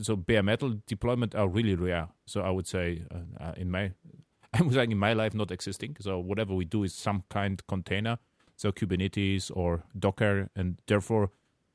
so 0.00 0.14
bare 0.14 0.44
metal 0.44 0.76
deployment 0.86 1.34
are 1.34 1.48
really 1.48 1.74
rare. 1.74 2.08
So 2.26 2.42
I 2.42 2.50
would 2.50 2.68
say 2.68 3.02
uh, 3.10 3.44
uh, 3.44 3.54
in 3.56 3.72
my 3.72 3.90
I 4.54 4.62
was 4.62 4.76
like 4.76 4.90
in 4.90 4.98
my 4.98 5.14
life 5.14 5.34
not 5.34 5.50
existing. 5.50 5.96
So 5.98 6.20
whatever 6.20 6.54
we 6.54 6.64
do 6.64 6.84
is 6.84 6.94
some 6.94 7.24
kind 7.28 7.60
container, 7.66 8.18
so 8.54 8.70
Kubernetes 8.70 9.50
or 9.52 9.82
Docker, 9.98 10.48
and 10.54 10.78
therefore 10.86 11.32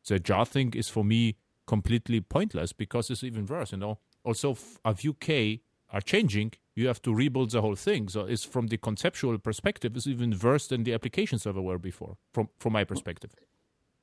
the 0.07 0.17
jar 0.17 0.45
thing 0.45 0.73
is 0.75 0.87
for 0.87 1.03
me 1.03 1.35
completely 1.67 2.21
pointless 2.21 2.71
because 2.71 3.09
it's 3.09 3.23
even 3.23 3.45
worse. 3.45 3.73
You 3.73 3.79
know, 3.79 3.99
also 4.23 4.57
a 4.85 4.95
few 4.95 5.13
k 5.13 5.61
are 5.89 6.01
changing, 6.01 6.53
you 6.75 6.87
have 6.87 7.01
to 7.03 7.13
rebuild 7.13 7.51
the 7.51 7.61
whole 7.61 7.75
thing. 7.75 8.09
So 8.09 8.21
it's 8.21 8.43
from 8.43 8.67
the 8.67 8.77
conceptual 8.77 9.37
perspective, 9.37 9.95
it's 9.95 10.07
even 10.07 10.37
worse 10.37 10.67
than 10.67 10.83
the 10.83 10.93
application 10.93 11.39
server 11.39 11.61
were 11.61 11.79
before, 11.79 12.17
from 12.33 12.49
from 12.59 12.73
my 12.73 12.83
perspective. 12.83 13.31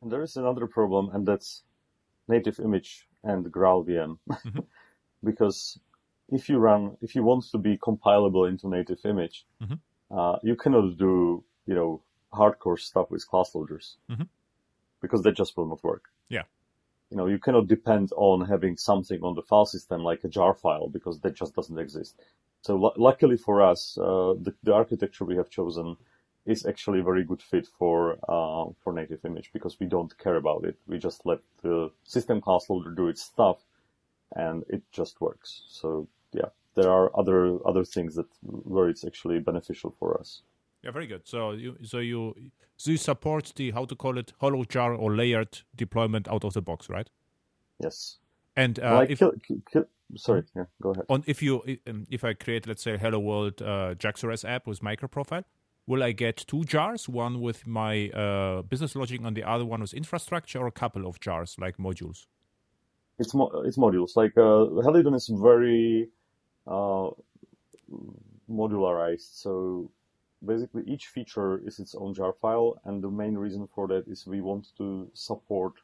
And 0.02 0.10
there 0.10 0.22
is 0.22 0.36
another 0.36 0.66
problem, 0.66 1.10
and 1.12 1.26
that's 1.26 1.64
native 2.28 2.58
image 2.60 3.06
and 3.22 3.44
GraalVM, 3.44 4.18
mm-hmm. 4.30 4.60
because 5.22 5.78
if 6.28 6.48
you 6.48 6.58
run, 6.58 6.96
if 7.02 7.14
you 7.14 7.22
want 7.22 7.44
to 7.50 7.58
be 7.58 7.76
compilable 7.76 8.48
into 8.48 8.68
native 8.68 9.00
image, 9.04 9.46
mm-hmm. 9.62 10.16
uh, 10.16 10.36
you 10.42 10.56
cannot 10.56 10.96
do, 10.96 11.44
you 11.66 11.74
know, 11.74 12.00
hardcore 12.32 12.78
stuff 12.78 13.10
with 13.10 13.26
class 13.26 13.54
loaders. 13.54 13.96
Mm-hmm 14.10 14.22
because 15.00 15.22
that 15.22 15.36
just 15.36 15.56
will 15.56 15.66
not 15.66 15.82
work. 15.82 16.04
Yeah. 16.28 16.42
You 17.10 17.16
know, 17.16 17.26
you 17.26 17.38
cannot 17.38 17.66
depend 17.66 18.12
on 18.16 18.46
having 18.46 18.76
something 18.76 19.22
on 19.22 19.34
the 19.34 19.42
file 19.42 19.66
system 19.66 20.02
like 20.02 20.24
a 20.24 20.28
jar 20.28 20.54
file 20.54 20.88
because 20.88 21.20
that 21.20 21.34
just 21.34 21.54
doesn't 21.54 21.78
exist. 21.78 22.20
So 22.62 22.82
l- 22.84 22.94
luckily 22.96 23.36
for 23.36 23.62
us, 23.62 23.98
uh, 23.98 24.34
the, 24.40 24.54
the, 24.62 24.74
architecture 24.74 25.24
we 25.24 25.36
have 25.36 25.50
chosen 25.50 25.96
is 26.46 26.66
actually 26.66 27.00
a 27.00 27.04
very 27.04 27.24
good 27.24 27.42
fit 27.42 27.66
for 27.78 28.18
uh, 28.28 28.72
for 28.82 28.92
native 28.92 29.24
image 29.24 29.50
because 29.52 29.80
we 29.80 29.86
don't 29.86 30.16
care 30.18 30.36
about 30.36 30.64
it. 30.64 30.76
We 30.86 30.98
just 30.98 31.26
let 31.26 31.40
the 31.62 31.90
system 32.04 32.40
class 32.40 32.70
loader 32.70 32.90
do 32.90 33.08
its 33.08 33.22
stuff, 33.22 33.58
and 34.36 34.64
it 34.68 34.82
just 34.92 35.20
works. 35.20 35.62
So 35.68 36.08
yeah, 36.32 36.50
there 36.74 36.90
are 36.90 37.10
other 37.18 37.58
other 37.66 37.84
things 37.84 38.14
that 38.16 38.28
where 38.42 38.88
it's 38.88 39.04
actually 39.04 39.40
beneficial 39.40 39.94
for 39.98 40.18
us. 40.18 40.42
Yeah, 40.82 40.92
very 40.92 41.06
good. 41.06 41.28
So 41.28 41.52
you 41.52 41.76
so 41.82 41.98
you 41.98 42.34
so 42.76 42.90
you 42.90 42.96
support 42.96 43.52
the 43.56 43.70
how 43.72 43.84
to 43.84 43.94
call 43.94 44.16
it 44.18 44.32
hollow 44.40 44.64
jar 44.64 44.94
or 44.94 45.14
layered 45.14 45.60
deployment 45.76 46.28
out 46.28 46.44
of 46.44 46.54
the 46.54 46.62
box, 46.62 46.88
right? 46.88 47.08
Yes. 47.78 48.18
And 48.56 48.78
uh, 48.80 48.94
like 48.96 49.10
if, 49.10 49.18
kill, 49.18 49.32
kill, 49.70 49.84
sorry, 50.16 50.44
yeah, 50.56 50.64
go 50.82 50.90
ahead. 50.90 51.04
On 51.08 51.22
if 51.26 51.42
you 51.42 51.62
um, 51.86 52.06
if 52.10 52.24
I 52.24 52.32
create 52.32 52.66
let's 52.66 52.82
say 52.82 52.96
Hello 52.96 53.18
World 53.18 53.60
uh, 53.60 53.94
JAX-RS 53.94 54.44
app 54.44 54.66
with 54.66 54.80
microprofile, 54.80 55.44
will 55.86 56.02
I 56.02 56.12
get 56.12 56.38
two 56.46 56.64
jars, 56.64 57.08
one 57.08 57.40
with 57.40 57.66
my 57.66 58.08
uh, 58.10 58.62
business 58.62 58.96
logic 58.96 59.20
and 59.22 59.36
the 59.36 59.44
other 59.44 59.64
one 59.64 59.80
with 59.82 59.92
infrastructure, 59.92 60.60
or 60.60 60.66
a 60.66 60.72
couple 60.72 61.06
of 61.06 61.20
jars 61.20 61.56
like 61.58 61.76
modules? 61.76 62.26
It's 63.18 63.34
mo- 63.34 63.62
it's 63.66 63.76
modules. 63.76 64.16
Like 64.16 64.36
uh, 64.38 64.82
Helidon 64.82 65.14
is 65.14 65.28
very 65.28 66.08
uh, 66.66 67.10
modularized, 68.50 69.28
so 69.42 69.90
basically 70.44 70.82
each 70.86 71.06
feature 71.06 71.60
is 71.66 71.78
its 71.78 71.94
own 71.94 72.14
jar 72.14 72.32
file, 72.32 72.80
and 72.84 73.02
the 73.02 73.10
main 73.10 73.36
reason 73.36 73.68
for 73.74 73.86
that 73.88 74.06
is 74.08 74.26
we 74.26 74.40
want 74.40 74.68
to 74.78 75.10
support 75.14 75.74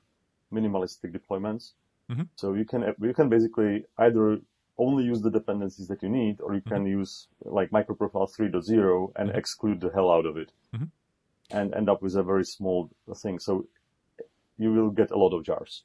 minimalistic 0.52 1.16
deployments. 1.16 1.72
Mm-hmm. 2.11 2.22
So 2.36 2.54
you 2.54 2.64
can 2.64 2.94
you 3.00 3.14
can 3.14 3.28
basically 3.28 3.84
either 3.98 4.38
only 4.78 5.04
use 5.04 5.22
the 5.22 5.30
dependencies 5.30 5.88
that 5.88 6.02
you 6.02 6.09
need, 6.09 6.40
or 6.40 6.54
you 6.54 6.61
can 6.61 6.78
mm-hmm. 6.84 6.98
use 7.00 7.28
like 7.44 7.70
microprofile 7.70 8.28
3.0 8.30 9.12
and 9.16 9.28
mm-hmm. 9.28 9.38
exclude 9.38 9.80
the 9.80 9.90
hell 9.92 10.11
out 10.11 10.26
of 10.26 10.36
it, 10.36 10.52
mm-hmm. 10.74 10.84
and 11.50 11.74
end 11.74 11.88
up 11.88 12.02
with 12.02 12.14
a 12.14 12.22
very 12.22 12.44
small 12.44 12.90
thing. 13.16 13.38
So 13.38 13.66
you 14.59 14.72
will 14.72 14.90
get 14.90 15.11
a 15.11 15.18
lot 15.18 15.32
of 15.34 15.44
jars. 15.44 15.82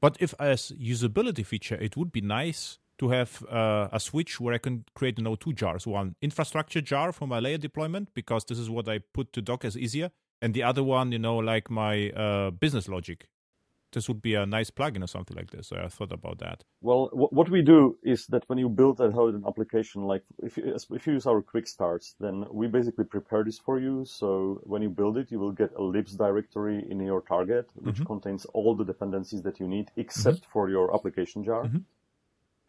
But 0.00 0.16
if 0.18 0.34
as 0.40 0.72
usability 0.72 1.46
feature, 1.46 1.76
it 1.76 1.96
would 1.96 2.10
be 2.10 2.20
nice 2.20 2.78
to 3.02 3.08
have 3.08 3.44
uh, 3.50 3.88
a 3.92 3.98
switch 3.98 4.40
where 4.40 4.54
I 4.54 4.58
can 4.58 4.84
create 4.94 5.18
you 5.18 5.24
know 5.24 5.34
two 5.34 5.52
jars: 5.52 5.86
one 5.86 6.14
infrastructure 6.22 6.80
jar 6.80 7.12
for 7.12 7.26
my 7.26 7.40
layer 7.40 7.58
deployment 7.58 8.14
because 8.14 8.44
this 8.44 8.58
is 8.58 8.70
what 8.70 8.88
I 8.88 8.98
put 8.98 9.32
to 9.32 9.42
Docker 9.42 9.66
as 9.66 9.76
easier, 9.76 10.10
and 10.40 10.54
the 10.54 10.62
other 10.62 10.84
one, 10.84 11.10
you 11.12 11.18
know, 11.18 11.36
like 11.36 11.70
my 11.70 12.10
uh, 12.10 12.50
business 12.50 12.88
logic 12.88 13.28
this 13.92 14.08
would 14.08 14.22
be 14.22 14.34
a 14.34 14.46
nice 14.46 14.70
plugin 14.70 15.04
or 15.04 15.06
something 15.06 15.36
like 15.36 15.50
this. 15.50 15.68
So 15.68 15.76
I 15.76 15.88
thought 15.88 16.12
about 16.12 16.38
that. 16.38 16.64
Well, 16.80 17.10
what 17.12 17.48
we 17.50 17.62
do 17.62 17.98
is 18.02 18.26
that 18.28 18.44
when 18.48 18.58
you 18.58 18.68
build 18.68 19.00
a 19.00 19.04
an 19.04 19.44
application, 19.46 20.04
like 20.04 20.24
if 20.42 20.56
you, 20.56 20.74
if 20.90 21.06
you 21.06 21.12
use 21.12 21.26
our 21.26 21.42
quick 21.42 21.68
starts, 21.68 22.14
then 22.18 22.46
we 22.50 22.66
basically 22.66 23.04
prepare 23.04 23.44
this 23.44 23.58
for 23.58 23.78
you. 23.78 24.04
So 24.04 24.60
when 24.64 24.82
you 24.82 24.88
build 24.88 25.18
it, 25.18 25.30
you 25.30 25.38
will 25.38 25.52
get 25.52 25.70
a 25.76 25.82
libs 25.82 26.14
directory 26.14 26.84
in 26.90 26.98
your 27.00 27.20
target, 27.20 27.70
which 27.74 27.96
mm-hmm. 27.96 28.04
contains 28.04 28.46
all 28.46 28.74
the 28.74 28.84
dependencies 28.84 29.42
that 29.42 29.60
you 29.60 29.68
need 29.68 29.90
except 29.96 30.38
mm-hmm. 30.38 30.52
for 30.52 30.70
your 30.70 30.94
application 30.94 31.44
jar. 31.44 31.64
Mm-hmm. 31.64 31.78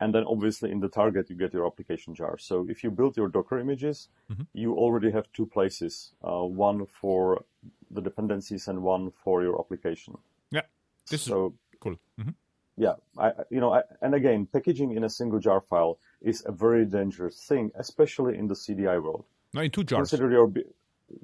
And 0.04 0.14
then 0.14 0.26
obviously 0.26 0.70
in 0.70 0.82
the 0.82 0.90
target, 0.90 1.30
you 1.30 1.38
get 1.38 1.54
your 1.54 1.66
application 1.66 2.14
jar. 2.14 2.38
So 2.38 2.68
if 2.70 2.84
you 2.84 2.92
build 2.92 3.16
your 3.16 3.30
Docker 3.30 3.58
images, 3.58 4.10
mm-hmm. 4.30 4.44
you 4.54 4.74
already 4.76 5.10
have 5.12 5.26
two 5.32 5.46
places, 5.46 6.12
uh, 6.22 6.44
one 6.44 6.86
for 6.88 7.46
the 7.90 8.02
dependencies 8.02 8.68
and 8.68 8.84
one 8.84 9.14
for 9.24 9.44
your 9.44 9.58
application. 9.62 10.18
Yeah, 10.52 10.66
this 11.10 11.22
so, 11.22 11.46
is 11.46 11.80
cool. 11.80 11.96
Mm-hmm. 12.20 12.36
Yeah, 12.76 12.96
I, 13.18 13.32
you 13.50 13.62
know, 13.62 13.72
I, 13.74 13.84
and 14.02 14.14
again, 14.14 14.46
packaging 14.46 14.92
in 14.92 15.06
a 15.06 15.10
single 15.10 15.40
jar 15.40 15.62
file 15.62 16.00
is 16.22 16.44
a 16.46 16.52
very 16.52 16.84
dangerous 16.86 17.38
thing, 17.50 17.72
especially 17.76 18.38
in 18.38 18.48
the 18.48 18.56
CDI 18.56 19.02
world. 19.02 19.24
No, 19.54 19.62
in 19.62 19.72
two 19.72 19.86
jars. 19.86 20.10
Consider 20.10 20.30
your 20.32 20.48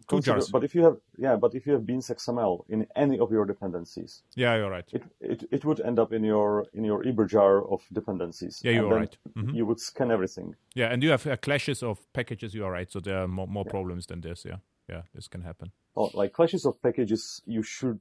two 0.09 0.21
jars. 0.21 0.49
But 0.49 0.63
if 0.63 0.75
you 0.75 0.83
have, 0.83 0.97
yeah, 1.17 1.35
but 1.35 1.55
if 1.55 1.65
you 1.65 1.73
have 1.73 1.85
beans 1.85 2.09
XML 2.09 2.65
in 2.69 2.87
any 2.95 3.19
of 3.19 3.31
your 3.31 3.45
dependencies, 3.45 4.23
yeah, 4.35 4.55
you're 4.55 4.69
right. 4.69 4.89
It 4.91 5.03
it, 5.19 5.43
it 5.51 5.65
would 5.65 5.79
end 5.81 5.99
up 5.99 6.13
in 6.13 6.23
your 6.23 6.65
in 6.73 6.83
your 6.83 7.03
uber 7.05 7.25
jar 7.25 7.63
of 7.67 7.81
dependencies. 7.91 8.61
Yeah, 8.63 8.73
you're 8.73 8.89
right. 8.89 9.17
Mm-hmm. 9.37 9.55
You 9.55 9.65
would 9.65 9.79
scan 9.79 10.11
everything. 10.11 10.55
Yeah, 10.75 10.87
and 10.87 11.03
you 11.03 11.11
have 11.11 11.25
uh, 11.27 11.37
clashes 11.37 11.83
of 11.83 11.97
packages. 12.13 12.53
You 12.53 12.65
are 12.65 12.71
right. 12.71 12.91
So 12.91 12.99
there 12.99 13.23
are 13.23 13.27
more, 13.27 13.47
more 13.47 13.63
yeah. 13.65 13.71
problems 13.71 14.07
than 14.07 14.21
this. 14.21 14.45
Yeah, 14.45 14.57
yeah, 14.87 15.01
this 15.13 15.27
can 15.27 15.41
happen. 15.41 15.71
Oh, 15.95 16.09
like 16.13 16.33
clashes 16.33 16.65
of 16.65 16.81
packages, 16.81 17.41
you 17.45 17.63
should 17.63 17.99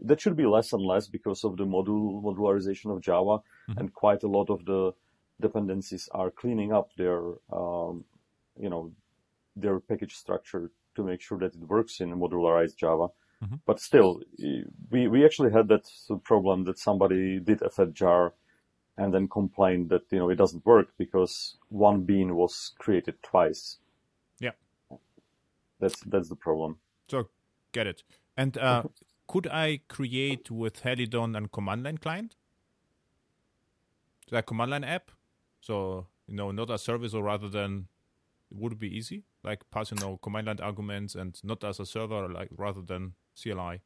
that 0.00 0.20
should 0.20 0.36
be 0.36 0.46
less 0.46 0.72
and 0.72 0.82
less 0.82 1.08
because 1.08 1.44
of 1.44 1.56
the 1.56 1.64
module 1.64 2.22
modularization 2.22 2.94
of 2.94 3.00
Java, 3.00 3.38
mm-hmm. 3.38 3.78
and 3.78 3.92
quite 3.92 4.22
a 4.22 4.28
lot 4.28 4.50
of 4.50 4.64
the 4.64 4.92
dependencies 5.40 6.08
are 6.12 6.30
cleaning 6.30 6.72
up 6.72 6.90
their, 6.96 7.20
um, 7.52 8.04
you 8.58 8.68
know, 8.68 8.92
their 9.56 9.80
package 9.80 10.14
structure 10.14 10.70
to 10.98 11.04
make 11.04 11.20
sure 11.20 11.38
that 11.38 11.54
it 11.54 11.60
works 11.60 12.00
in 12.00 12.10
modularized 12.10 12.76
Java. 12.76 13.08
Mm-hmm. 13.42 13.56
But 13.64 13.80
still, 13.80 14.20
we 14.90 15.06
we 15.06 15.24
actually 15.24 15.52
had 15.52 15.68
that 15.68 15.88
problem 16.24 16.64
that 16.64 16.78
somebody 16.78 17.38
did 17.38 17.62
a 17.62 17.70
fat 17.70 17.94
jar 17.94 18.34
and 18.96 19.14
then 19.14 19.28
complained 19.28 19.90
that 19.90 20.02
you 20.10 20.18
know 20.18 20.28
it 20.28 20.34
doesn't 20.42 20.66
work 20.66 20.88
because 20.98 21.56
one 21.68 22.02
bean 22.02 22.34
was 22.34 22.72
created 22.78 23.14
twice. 23.22 23.78
Yeah, 24.40 24.56
that's 25.80 26.00
that's 26.00 26.28
the 26.28 26.36
problem. 26.36 26.78
So 27.08 27.28
get 27.70 27.86
it. 27.86 28.02
And 28.36 28.58
uh, 28.58 28.82
could 29.28 29.46
I 29.46 29.80
create 29.88 30.50
with 30.50 30.82
Helidon 30.82 31.36
and 31.36 31.52
command 31.52 31.84
line 31.84 31.98
client? 31.98 32.34
That 34.30 34.46
command 34.46 34.72
line 34.72 34.84
app? 34.84 35.12
So, 35.60 36.06
you 36.26 36.34
know, 36.34 36.50
not 36.50 36.70
a 36.70 36.78
service 36.78 37.14
or 37.14 37.22
rather 37.22 37.48
than 37.48 37.88
it 38.50 38.56
would 38.56 38.78
be 38.78 38.88
easy? 38.88 39.24
Like 39.44 39.62
passing 39.70 39.98
know, 39.98 40.18
command 40.18 40.48
line 40.48 40.60
arguments 40.60 41.14
and 41.14 41.38
not 41.44 41.62
as 41.64 41.80
a 41.80 41.86
server, 41.86 42.28
like 42.28 42.48
rather 42.56 42.82
than 42.82 43.14
CLI? 43.40 43.80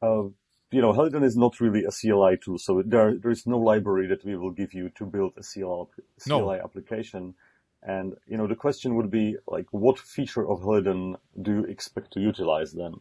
Uh, 0.00 0.28
you 0.70 0.80
know, 0.80 0.92
Helidon 0.92 1.24
is 1.24 1.36
not 1.36 1.60
really 1.60 1.84
a 1.84 1.90
CLI 1.90 2.38
tool, 2.42 2.58
so 2.58 2.82
there 2.86 3.16
there 3.16 3.30
is 3.30 3.46
no 3.46 3.58
library 3.58 4.06
that 4.06 4.24
we 4.24 4.36
will 4.36 4.52
give 4.52 4.72
you 4.72 4.90
to 4.90 5.04
build 5.04 5.32
a 5.36 5.42
CLI, 5.42 5.86
CLI 6.20 6.58
no. 6.58 6.60
application. 6.62 7.34
And 7.82 8.14
you 8.26 8.36
know, 8.36 8.46
the 8.46 8.54
question 8.54 8.94
would 8.96 9.10
be 9.10 9.36
like, 9.46 9.66
what 9.70 9.98
feature 9.98 10.48
of 10.48 10.60
Helidon 10.60 11.16
do 11.40 11.52
you 11.52 11.64
expect 11.64 12.12
to 12.12 12.20
utilize 12.20 12.72
then? 12.72 12.94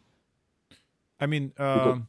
I 1.19 1.25
mean, 1.25 1.51
um, 1.57 2.07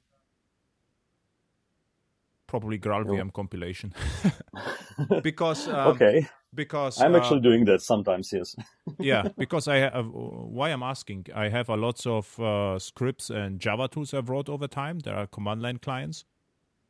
probably 2.47 2.79
GraalVM 2.79 3.27
no. 3.27 3.31
compilation. 3.31 3.93
because 5.23 5.69
um, 5.69 5.89
okay, 5.89 6.27
because 6.55 7.01
I'm 7.01 7.15
uh, 7.15 7.19
actually 7.19 7.41
doing 7.41 7.65
that 7.67 7.83
sometimes. 7.83 8.33
Yes. 8.33 8.57
yeah, 8.99 9.29
because 9.39 9.69
I 9.69 9.77
have 9.77 10.07
why 10.13 10.71
I'm 10.71 10.83
asking. 10.83 11.27
I 11.35 11.49
have 11.49 11.69
a 11.69 11.77
lots 11.77 12.07
of 12.07 12.39
uh, 12.41 12.79
scripts 12.79 13.31
and 13.31 13.61
Java 13.61 13.89
tools 13.89 14.15
I've 14.15 14.29
wrote 14.29 14.49
over 14.49 14.67
time. 14.67 15.01
There 15.01 15.15
are 15.15 15.27
command 15.27 15.63
line 15.63 15.79
clients, 15.79 16.25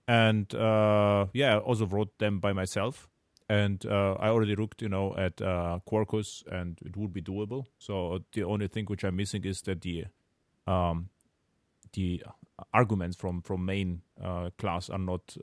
and 0.09 0.53
uh, 0.55 1.27
yeah, 1.33 1.57
I 1.57 1.59
also 1.59 1.87
wrote 1.87 2.19
them 2.19 2.41
by 2.41 2.53
myself. 2.53 3.09
And 3.49 3.85
uh, 3.85 4.13
I 4.21 4.29
already 4.29 4.55
looked, 4.55 4.81
you 4.81 4.89
know, 4.89 5.13
at 5.17 5.43
uh, 5.43 5.81
Quarkus, 5.85 6.45
and 6.47 6.79
it 6.85 6.97
would 6.97 7.13
be 7.13 7.21
doable. 7.21 7.65
So 7.79 8.21
the 8.33 8.45
only 8.45 8.69
thing 8.69 8.85
which 8.85 9.03
I'm 9.03 9.17
missing 9.17 9.45
is 9.45 9.61
that 9.63 9.81
the 9.81 10.05
um, 10.69 11.09
the 11.93 12.23
arguments 12.73 13.17
from 13.17 13.43
from 13.43 13.65
main 13.65 14.03
uh, 14.23 14.51
class 14.57 14.89
are 14.89 14.99
not 14.99 15.37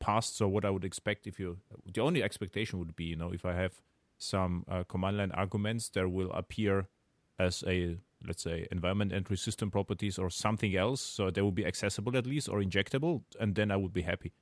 passed. 0.00 0.36
So 0.36 0.48
what 0.48 0.64
I 0.64 0.70
would 0.70 0.84
expect 0.84 1.26
if 1.26 1.38
you 1.38 1.58
the 1.94 2.00
only 2.00 2.22
expectation 2.22 2.78
would 2.78 2.96
be 2.96 3.04
you 3.04 3.16
know 3.16 3.32
if 3.32 3.44
I 3.44 3.54
have 3.54 3.74
some 4.18 4.64
uh, 4.68 4.84
command 4.84 5.16
line 5.18 5.32
arguments, 5.32 5.88
there 5.88 6.08
will 6.08 6.30
appear 6.32 6.88
as 7.38 7.64
a 7.66 7.96
let's 8.26 8.42
say 8.42 8.66
environment 8.70 9.12
entry 9.12 9.36
system 9.36 9.70
properties 9.70 10.18
or 10.18 10.30
something 10.30 10.76
else. 10.76 11.00
So 11.00 11.30
they 11.30 11.42
will 11.42 11.52
be 11.52 11.64
accessible 11.66 12.16
at 12.16 12.26
least 12.26 12.48
or 12.48 12.60
injectable, 12.60 13.22
and 13.38 13.54
then 13.54 13.70
I 13.70 13.76
would 13.76 13.92
be 13.92 14.02
happy 14.02 14.32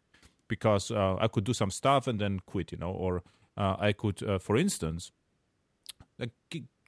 because 0.48 0.90
uh, 0.90 1.16
I 1.20 1.28
could 1.28 1.44
do 1.44 1.52
some 1.52 1.70
stuff 1.70 2.06
and 2.06 2.18
then 2.18 2.40
quit, 2.46 2.72
you 2.72 2.78
know, 2.78 2.90
or 2.90 3.22
uh, 3.56 3.76
I 3.78 3.92
could, 3.92 4.22
uh, 4.22 4.38
for 4.38 4.56
instance, 4.56 5.12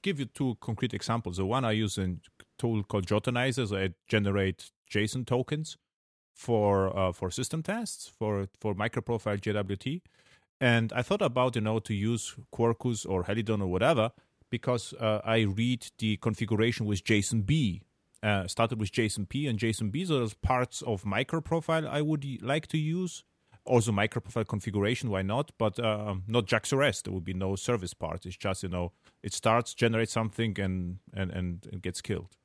give 0.01 0.19
you 0.19 0.25
two 0.25 0.57
concrete 0.59 0.93
examples. 0.93 1.37
The 1.37 1.45
one 1.45 1.63
I 1.63 1.71
use 1.71 1.97
in 1.97 2.21
tool 2.57 2.83
called 2.83 3.05
jwtenizr. 3.05 3.67
So 3.67 3.77
I 3.77 3.93
generate 4.07 4.71
JSON 4.91 5.25
tokens 5.25 5.77
for 6.41 6.97
uh, 6.97 7.11
for 7.11 7.29
system 7.29 7.61
tests 7.61 8.11
for 8.19 8.47
for 8.59 8.73
microprofile 8.73 9.39
JWT. 9.45 10.01
And 10.59 10.91
I 10.93 11.01
thought 11.03 11.21
about 11.21 11.55
you 11.55 11.61
know 11.61 11.79
to 11.79 11.93
use 11.93 12.35
Quarkus 12.55 12.99
or 13.07 13.23
Helidon 13.23 13.61
or 13.61 13.67
whatever 13.67 14.11
because 14.49 14.93
uh, 14.93 15.21
I 15.23 15.39
read 15.41 15.81
the 15.99 16.17
configuration 16.17 16.85
with 16.85 17.03
JSONB. 17.03 17.81
Uh, 18.23 18.47
started 18.47 18.79
with 18.79 18.91
JSONP 18.91 19.49
and 19.49 19.57
JSONB. 19.57 20.07
So 20.07 20.19
those 20.19 20.35
parts 20.35 20.83
of 20.83 21.03
microprofile 21.03 21.87
I 21.87 22.01
would 22.01 22.23
like 22.41 22.67
to 22.67 22.77
use. 22.77 23.23
Also 23.63 23.91
microprofile 23.91 24.47
configuration, 24.47 25.11
why 25.11 25.21
not? 25.21 25.51
But 25.59 25.79
uh, 25.79 26.15
not 26.27 26.47
JAX-RS. 26.47 27.03
There 27.03 27.13
would 27.13 27.23
be 27.23 27.35
no 27.35 27.55
service 27.55 27.93
part. 27.93 28.25
It's 28.25 28.35
just 28.35 28.63
you 28.63 28.69
know 28.69 28.91
it 29.21 29.33
starts, 29.33 29.75
generates 29.75 30.11
something, 30.11 30.59
and 30.59 30.97
and 31.13 31.29
and, 31.31 31.67
and 31.71 31.81
gets 31.81 32.01
killed 32.01 32.35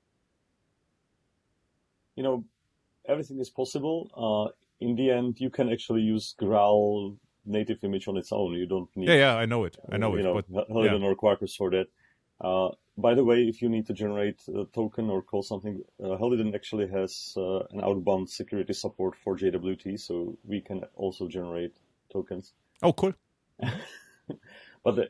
you 2.16 2.22
know, 2.22 2.44
everything 3.08 3.40
is 3.40 3.50
possible. 3.50 4.10
Uh, 4.16 4.52
in 4.80 4.96
the 4.96 5.10
end, 5.10 5.40
you 5.40 5.50
can 5.50 5.72
actually 5.72 6.02
use 6.02 6.34
Graal 6.38 7.16
native 7.44 7.82
image 7.84 8.08
on 8.08 8.16
its 8.16 8.32
own. 8.32 8.52
You 8.54 8.66
don't 8.66 8.88
need. 8.96 9.08
Yeah, 9.08 9.14
yeah, 9.16 9.36
I 9.36 9.46
know 9.46 9.64
it. 9.64 9.76
I 9.90 9.96
know 9.96 10.12
you 10.14 10.20
it. 10.20 10.22
Know, 10.24 10.42
but, 10.48 10.68
Helidon 10.68 11.02
yeah. 11.02 11.08
or 11.08 11.16
Quarkus 11.16 11.56
for 11.56 11.70
that. 11.70 11.86
Uh, 12.40 12.68
by 12.98 13.14
the 13.14 13.24
way, 13.24 13.42
if 13.42 13.62
you 13.62 13.68
need 13.68 13.86
to 13.86 13.92
generate 13.92 14.40
a 14.48 14.64
token 14.72 15.10
or 15.10 15.22
call 15.22 15.42
something, 15.42 15.82
uh, 16.02 16.16
Helidon 16.16 16.54
actually 16.54 16.88
has 16.88 17.34
uh, 17.36 17.60
an 17.70 17.82
outbound 17.82 18.28
security 18.28 18.72
support 18.72 19.14
for 19.22 19.36
JWT, 19.36 20.00
so 20.00 20.36
we 20.44 20.60
can 20.60 20.82
also 20.94 21.28
generate 21.28 21.76
tokens. 22.10 22.52
Oh, 22.82 22.92
cool. 22.92 23.12
but 23.58 24.96
the, 24.96 25.08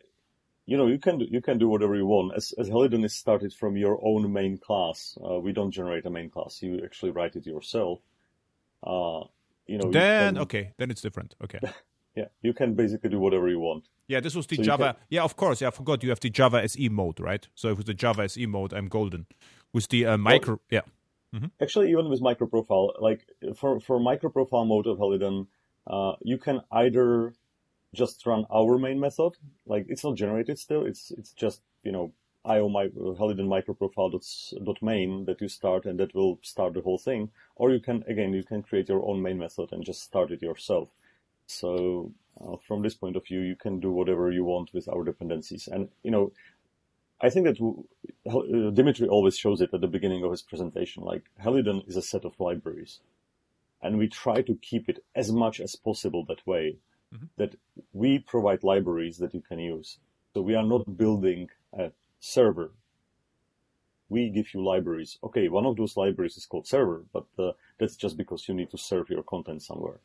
you 0.67 0.77
know, 0.77 0.89
you 0.89 0.99
can 0.99 1.19
do, 1.19 1.27
you 1.31 1.41
can 1.41 1.59
do 1.59 1.69
whatever 1.69 1.95
you 1.97 2.07
want. 2.07 2.35
As, 2.37 2.53
as 2.59 2.69
Helidon 2.69 3.05
is 3.05 3.15
started 3.15 3.55
from 3.55 3.77
your 3.77 3.99
own 4.05 4.33
main 4.33 4.59
class, 4.59 5.17
uh, 5.25 5.39
we 5.39 5.53
don't 5.53 5.71
generate 5.71 6.05
a 6.07 6.11
main 6.11 6.29
class. 6.29 6.61
You 6.61 6.81
actually 6.85 7.13
write 7.13 7.37
it 7.37 7.47
yourself. 7.47 8.01
Uh, 8.83 9.23
you 9.67 9.79
know. 9.79 9.91
Then 9.91 10.35
you 10.35 10.39
can, 10.39 10.43
okay, 10.43 10.73
then 10.77 10.91
it's 10.91 11.01
different. 11.01 11.37
Okay. 11.43 11.61
yeah, 12.17 12.27
you 12.43 12.53
can 12.53 12.75
basically 12.75 13.11
do 13.11 13.21
whatever 13.21 13.49
you 13.49 13.61
want. 13.61 13.85
Yeah, 14.09 14.21
this 14.21 14.35
was 14.35 14.47
the 14.49 14.57
so 14.57 14.63
Java. 14.63 14.95
Can... 14.95 15.03
Yeah, 15.09 15.23
of 15.23 15.37
course. 15.37 15.61
Yeah, 15.61 15.69
I 15.69 15.71
forgot 15.71 16.03
you 16.03 16.11
have 16.11 16.21
the 16.21 16.31
Java 16.31 16.63
SE 16.65 16.89
mode, 16.89 17.21
right? 17.21 17.47
So 17.55 17.73
with 17.75 17.87
the 17.87 17.95
Java 17.95 18.25
SE 18.25 18.45
mode, 18.47 18.73
I'm 18.73 18.89
golden. 18.89 19.27
With 19.73 19.89
the 19.89 20.07
uh, 20.07 20.17
micro, 20.17 20.55
well, 20.55 20.61
yeah. 20.71 20.81
Mm-hmm. 21.35 21.47
Actually, 21.61 21.91
even 21.91 22.09
with 22.09 22.21
micro 22.21 22.47
profile, 22.47 22.93
like 22.99 23.27
for 23.57 23.79
for 23.81 24.01
micro 24.01 24.31
profile 24.31 24.65
mode 24.65 24.87
of 24.87 24.99
Helidon, 24.99 25.47
uh, 25.87 26.13
you 26.23 26.39
can 26.39 26.61
either 26.73 27.35
just 27.97 28.27
run 28.27 28.47
our 28.51 28.79
main 28.79 29.01
method, 29.01 29.33
like 29.67 29.87
it's 29.89 30.05
not 30.05 30.17
generated 30.17 30.59
still. 30.59 30.87
It's 30.87 31.11
it's 31.11 31.33
just 31.33 31.63
you 31.83 31.93
know 31.93 32.13
io 32.45 32.69
my 32.69 32.87
Helidon 33.19 33.49
microprofile 33.49 34.13
dot 34.65 34.81
main 34.83 35.25
that 35.27 35.41
you 35.41 35.49
start 35.49 35.85
and 35.87 35.99
that 36.01 36.15
will 36.15 36.39
start 36.43 36.75
the 36.75 36.83
whole 36.83 36.99
thing. 36.99 37.31
Or 37.57 37.73
you 37.73 37.81
can 37.81 38.05
again 38.07 38.33
you 38.35 38.45
can 38.45 38.63
create 38.63 38.89
your 38.89 39.05
own 39.09 39.23
main 39.23 39.39
method 39.39 39.73
and 39.73 39.85
just 39.85 40.03
start 40.03 40.31
it 40.31 40.43
yourself. 40.43 40.89
So 41.47 42.13
uh, 42.41 42.57
from 42.67 42.83
this 42.83 42.95
point 42.95 43.17
of 43.17 43.27
view, 43.27 43.41
you 43.41 43.57
can 43.57 43.81
do 43.81 43.91
whatever 43.91 44.31
you 44.31 44.45
want 44.45 44.75
with 44.75 44.89
our 44.89 45.05
dependencies. 45.05 45.69
And 45.69 45.89
you 46.03 46.11
know, 46.11 46.33
I 47.21 47.31
think 47.31 47.47
that 47.47 47.59
uh, 48.31 48.71
Dimitri 48.71 49.09
always 49.09 49.39
shows 49.39 49.61
it 49.61 49.73
at 49.73 49.81
the 49.81 49.89
beginning 49.89 50.23
of 50.25 50.31
his 50.31 50.43
presentation. 50.43 51.03
Like 51.03 51.25
Helidon 51.43 51.83
is 51.89 51.97
a 51.97 52.03
set 52.03 52.25
of 52.25 52.39
libraries, 52.39 53.01
and 53.83 53.99
we 53.99 54.09
try 54.09 54.43
to 54.43 54.55
keep 54.57 54.89
it 54.89 55.05
as 55.15 55.33
much 55.33 55.61
as 55.61 55.77
possible 55.77 56.25
that 56.27 56.47
way. 56.47 56.79
Mm-hmm. 57.15 57.27
That 57.37 57.55
we 57.93 58.19
provide 58.19 58.65
libraries 58.65 59.19
that 59.19 59.35
you 59.35 59.41
can 59.41 59.59
use. 59.59 59.99
So 60.35 60.43
we 60.43 60.55
are 60.55 60.65
not 60.65 60.97
building 60.97 61.49
a 61.73 61.93
server. 62.21 62.73
We 64.09 64.29
give 64.31 64.53
you 64.55 64.65
libraries. 64.65 65.19
Okay, 65.23 65.49
one 65.49 65.67
of 65.67 65.77
those 65.77 65.97
libraries 65.97 66.37
is 66.37 66.47
called 66.47 66.67
server, 66.67 67.05
but 67.13 67.27
uh, 67.39 67.53
that's 67.79 67.97
just 67.97 68.17
because 68.17 68.49
you 68.49 68.55
need 68.55 68.71
to 68.71 68.79
serve 68.79 69.11
your 69.11 69.23
content 69.23 69.63
somewhere. 69.63 70.01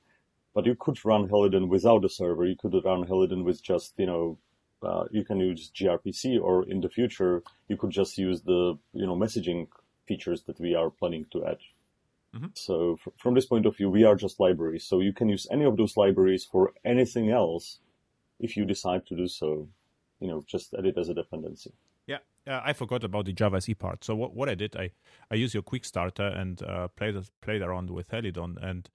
But 0.54 0.66
you 0.66 0.76
could 0.76 1.04
run 1.06 1.30
Helidon 1.30 1.70
without 1.70 2.04
a 2.06 2.10
server. 2.10 2.45
You 2.45 2.56
could 2.56 2.74
run 2.84 3.04
Helidon 3.04 3.43
with 3.43 3.62
just, 3.64 3.93
you 3.97 4.06
know, 4.06 4.38
uh, 4.84 5.06
you 5.12 5.24
can 5.24 5.39
use 5.39 5.72
gRPC, 5.76 6.41
or 6.41 6.64
in 6.68 6.82
the 6.82 6.89
future, 6.89 7.43
you 7.68 7.78
could 7.78 7.91
just 7.91 8.18
use 8.18 8.41
the, 8.41 8.78
you 8.93 9.06
know, 9.06 9.16
messaging 9.16 9.68
features 10.08 10.43
that 10.43 10.60
we 10.60 10.74
are 10.76 10.89
planning 10.89 11.26
to 11.32 11.45
add. 11.45 11.60
Mm-hmm. 12.36 12.47
So 12.53 12.97
f- 13.05 13.13
from 13.17 13.34
this 13.34 13.45
point 13.45 13.65
of 13.65 13.75
view, 13.75 13.89
we 13.89 14.03
are 14.03 14.15
just 14.15 14.39
libraries. 14.39 14.86
So 14.86 14.99
you 14.99 15.13
can 15.13 15.29
use 15.29 15.47
any 15.51 15.65
of 15.65 15.77
those 15.77 15.97
libraries 15.97 16.45
for 16.45 16.73
anything 16.86 17.29
else 17.29 17.79
if 18.39 18.55
you 18.55 18.65
decide 18.65 19.05
to 19.07 19.15
do 19.15 19.27
so. 19.27 19.67
You 20.19 20.27
know, 20.27 20.43
just 20.45 20.73
add 20.73 20.86
it 20.86 20.97
as 20.97 21.09
a 21.09 21.13
dependency. 21.13 21.73
Yeah, 22.07 22.19
uh, 22.47 22.61
I 22.63 22.73
forgot 22.73 23.03
about 23.03 23.25
the 23.25 23.34
Java 23.34 23.57
SE 23.57 23.73
part. 23.73 24.03
So 24.03 24.15
what, 24.15 24.34
what 24.34 24.49
I 24.49 24.55
did, 24.55 24.75
I, 24.75 24.91
I 25.29 25.36
used 25.36 25.53
your 25.53 25.63
quick 25.63 25.86
starter 25.86 26.27
and 26.27 26.61
uh, 26.63 26.88
played 26.89 27.15
played 27.41 27.61
around 27.61 27.89
with 27.89 28.09
Helidon, 28.09 28.57
and 28.61 28.89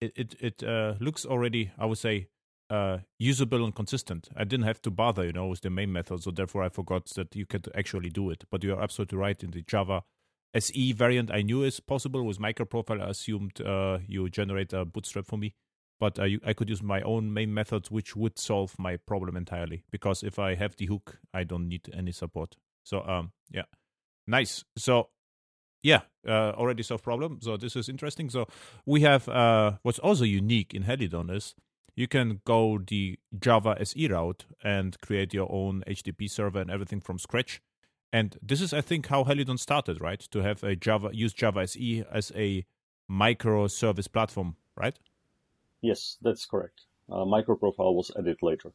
it 0.00 0.12
it, 0.16 0.34
it 0.40 0.62
uh, 0.62 0.94
looks 0.98 1.26
already, 1.26 1.72
I 1.78 1.86
would 1.86 1.98
say, 1.98 2.28
uh, 2.70 2.98
usable 3.18 3.64
and 3.64 3.74
consistent. 3.74 4.28
I 4.34 4.44
didn't 4.44 4.64
have 4.64 4.80
to 4.82 4.90
bother, 4.90 5.26
you 5.26 5.32
know, 5.32 5.46
with 5.46 5.60
the 5.60 5.70
main 5.70 5.92
method, 5.92 6.22
so 6.22 6.30
therefore 6.30 6.62
I 6.62 6.68
forgot 6.70 7.06
that 7.16 7.36
you 7.36 7.46
could 7.46 7.68
actually 7.74 8.10
do 8.10 8.30
it. 8.30 8.44
But 8.50 8.64
you 8.64 8.74
are 8.74 8.82
absolutely 8.82 9.18
right. 9.18 9.42
In 9.42 9.50
the 9.50 9.62
Java 9.62 10.04
SE 10.54 10.92
variant, 10.92 11.30
I 11.30 11.42
knew 11.42 11.62
is 11.62 11.80
possible 11.80 12.24
with 12.24 12.38
microprofile. 12.38 13.02
I 13.02 13.10
assumed 13.10 13.60
uh, 13.60 13.98
you 14.06 14.28
generate 14.28 14.72
a 14.72 14.84
bootstrap 14.84 15.26
for 15.26 15.38
me 15.38 15.54
but 16.02 16.18
I, 16.18 16.52
could 16.52 16.68
use 16.68 16.82
my 16.82 17.00
own 17.02 17.32
main 17.32 17.54
methods, 17.54 17.88
which 17.88 18.16
would 18.16 18.36
solve 18.36 18.76
my 18.76 18.96
problem 18.96 19.36
entirely. 19.36 19.84
Because 19.92 20.24
if 20.24 20.36
I 20.36 20.56
have 20.56 20.74
the 20.74 20.86
hook, 20.86 21.20
I 21.32 21.44
don't 21.44 21.68
need 21.68 21.88
any 21.96 22.10
support. 22.10 22.56
So 22.82 23.06
um, 23.06 23.30
yeah, 23.52 23.66
nice. 24.26 24.64
So 24.76 25.10
yeah, 25.84 26.00
uh, 26.26 26.54
already 26.58 26.82
solved 26.82 27.04
problem. 27.04 27.38
So 27.40 27.56
this 27.56 27.76
is 27.76 27.88
interesting. 27.88 28.30
So 28.30 28.48
we 28.84 29.02
have 29.02 29.28
uh, 29.28 29.74
what's 29.84 30.00
also 30.00 30.24
unique 30.24 30.74
in 30.74 30.82
Helidon 30.82 31.30
is 31.30 31.54
you 31.94 32.08
can 32.08 32.40
go 32.44 32.80
the 32.84 33.20
Java 33.38 33.76
SE 33.82 34.08
route 34.08 34.44
and 34.64 35.00
create 35.02 35.32
your 35.32 35.46
own 35.52 35.84
HTTP 35.86 36.28
server 36.28 36.58
and 36.58 36.70
everything 36.72 37.00
from 37.00 37.20
scratch. 37.20 37.62
And 38.12 38.36
this 38.42 38.60
is, 38.60 38.74
I 38.74 38.82
think, 38.82 39.06
how 39.06 39.24
Helidon 39.24 39.58
started, 39.58 40.00
right? 40.00 40.20
To 40.20 40.42
have 40.42 40.62
a 40.62 40.76
Java 40.76 41.10
use 41.12 41.32
Java 41.32 41.60
SE 41.60 42.04
as 42.12 42.30
a 42.34 42.66
microservice 43.10 44.12
platform, 44.12 44.56
right? 44.76 44.98
Yes, 45.80 46.18
that's 46.20 46.44
correct. 46.44 46.82
Uh, 47.10 47.24
microprofile 47.24 47.94
was 47.94 48.10
added 48.18 48.38
later. 48.42 48.72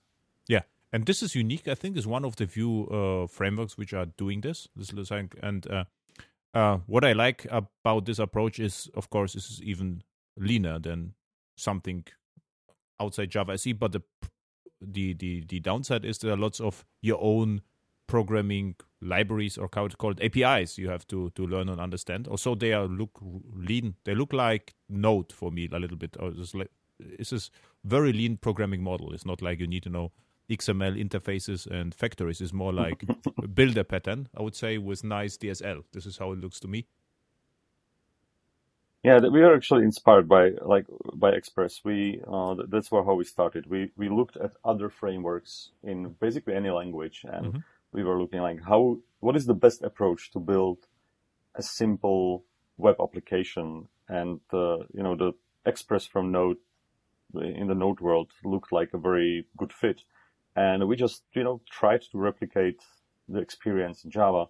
Yeah, 0.47 0.63
and 0.91 1.05
this 1.05 1.21
is 1.21 1.35
unique. 1.35 1.67
I 1.67 1.75
think 1.75 1.97
is 1.97 2.07
one 2.07 2.25
of 2.25 2.35
the 2.35 2.47
few 2.47 2.87
uh, 2.87 3.27
frameworks 3.27 3.77
which 3.77 3.93
are 3.93 4.05
doing 4.05 4.41
this. 4.41 4.67
This 4.75 4.91
is 4.91 5.11
and 5.11 5.67
uh, 5.69 5.83
uh, 6.53 6.77
what 6.87 7.05
I 7.05 7.13
like 7.13 7.45
about 7.49 8.05
this 8.05 8.19
approach 8.19 8.59
is, 8.59 8.89
of 8.95 9.09
course, 9.09 9.33
this 9.33 9.49
is 9.49 9.61
even 9.61 10.03
leaner 10.37 10.79
than 10.79 11.13
something 11.55 12.05
outside 12.99 13.29
Java 13.29 13.53
SE. 13.53 13.73
But 13.73 13.91
the 13.91 14.01
the 14.81 15.13
the 15.13 15.45
the 15.47 15.59
downside 15.59 16.05
is 16.05 16.17
there 16.19 16.33
are 16.33 16.37
lots 16.37 16.59
of 16.59 16.85
your 17.01 17.19
own 17.21 17.61
programming 18.07 18.75
libraries 19.01 19.57
or 19.57 19.69
how 19.73 19.85
it's 19.85 19.95
called 19.95 20.19
APIs 20.21 20.77
you 20.77 20.89
have 20.89 21.07
to 21.07 21.29
to 21.31 21.45
learn 21.45 21.69
and 21.69 21.79
understand. 21.79 22.27
Also, 22.27 22.55
they 22.55 22.73
are 22.73 22.87
look 22.87 23.19
lean. 23.53 23.95
They 24.05 24.15
look 24.15 24.33
like 24.33 24.75
Node 24.89 25.31
for 25.31 25.51
me 25.51 25.69
a 25.71 25.79
little 25.79 25.97
bit. 25.97 26.17
Or 26.19 26.31
just 26.31 26.55
like 26.55 26.71
it's 26.99 27.31
a 27.31 27.39
very 27.83 28.13
lean 28.13 28.37
programming 28.37 28.83
model. 28.83 29.13
It's 29.13 29.25
not 29.25 29.41
like 29.41 29.59
you 29.59 29.67
need 29.67 29.83
to 29.83 29.89
know 29.89 30.11
XML 30.49 30.97
interfaces 30.97 31.67
and 31.67 31.93
factories. 31.93 32.41
It's 32.41 32.53
more 32.53 32.73
like 32.73 33.03
builder 33.53 33.83
pattern, 33.83 34.29
I 34.35 34.41
would 34.41 34.55
say, 34.55 34.77
with 34.77 35.03
nice 35.03 35.37
DSL. 35.37 35.83
This 35.91 36.05
is 36.05 36.17
how 36.17 36.31
it 36.31 36.39
looks 36.39 36.59
to 36.61 36.67
me. 36.67 36.87
Yeah, 39.03 39.19
we 39.19 39.41
are 39.41 39.55
actually 39.55 39.83
inspired 39.83 40.27
by 40.27 40.51
like 40.61 40.85
by 41.13 41.29
Express. 41.29 41.81
We 41.83 42.21
uh, 42.27 42.55
that's 42.67 42.89
how 42.89 43.13
we 43.13 43.23
started. 43.23 43.67
We 43.67 43.91
we 43.95 44.09
looked 44.09 44.37
at 44.37 44.51
other 44.65 44.89
frameworks 44.89 45.69
in 45.83 46.15
basically 46.19 46.55
any 46.55 46.71
language, 46.71 47.23
and 47.23 47.45
mm-hmm. 47.45 47.59
We 47.91 48.03
were 48.03 48.19
looking 48.19 48.41
like 48.41 48.61
how 48.63 48.97
what 49.19 49.35
is 49.35 49.45
the 49.45 49.53
best 49.53 49.81
approach 49.81 50.31
to 50.31 50.39
build 50.39 50.79
a 51.55 51.63
simple 51.63 52.45
web 52.77 52.95
application, 53.01 53.87
and 54.07 54.39
uh, 54.53 54.77
you 54.93 55.03
know 55.03 55.15
the 55.15 55.33
Express 55.65 56.05
from 56.05 56.31
Node 56.31 56.57
in 57.35 57.67
the 57.67 57.75
Node 57.75 57.99
world 57.99 58.31
looked 58.43 58.71
like 58.71 58.89
a 58.93 58.97
very 58.97 59.45
good 59.57 59.73
fit. 59.73 60.01
And 60.55 60.87
we 60.87 60.95
just, 60.95 61.23
you 61.33 61.43
know, 61.43 61.61
tried 61.69 62.01
to 62.11 62.17
replicate 62.17 62.81
the 63.27 63.39
experience 63.39 64.03
in 64.03 64.11
Java 64.11 64.45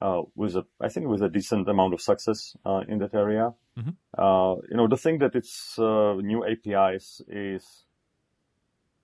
uh, 0.00 0.22
with 0.34 0.56
a, 0.56 0.64
I 0.80 0.88
think 0.88 1.08
with 1.08 1.22
a 1.22 1.28
decent 1.28 1.68
amount 1.68 1.94
of 1.94 2.00
success 2.00 2.56
uh, 2.64 2.82
in 2.88 2.98
that 2.98 3.14
area. 3.14 3.54
Mm-hmm. 3.78 3.90
Uh, 4.16 4.54
you 4.70 4.76
know, 4.76 4.88
the 4.88 4.96
thing 4.96 5.18
that 5.18 5.34
it's 5.34 5.78
uh, 5.78 6.14
new 6.14 6.44
APIs 6.44 7.22
is 7.28 7.84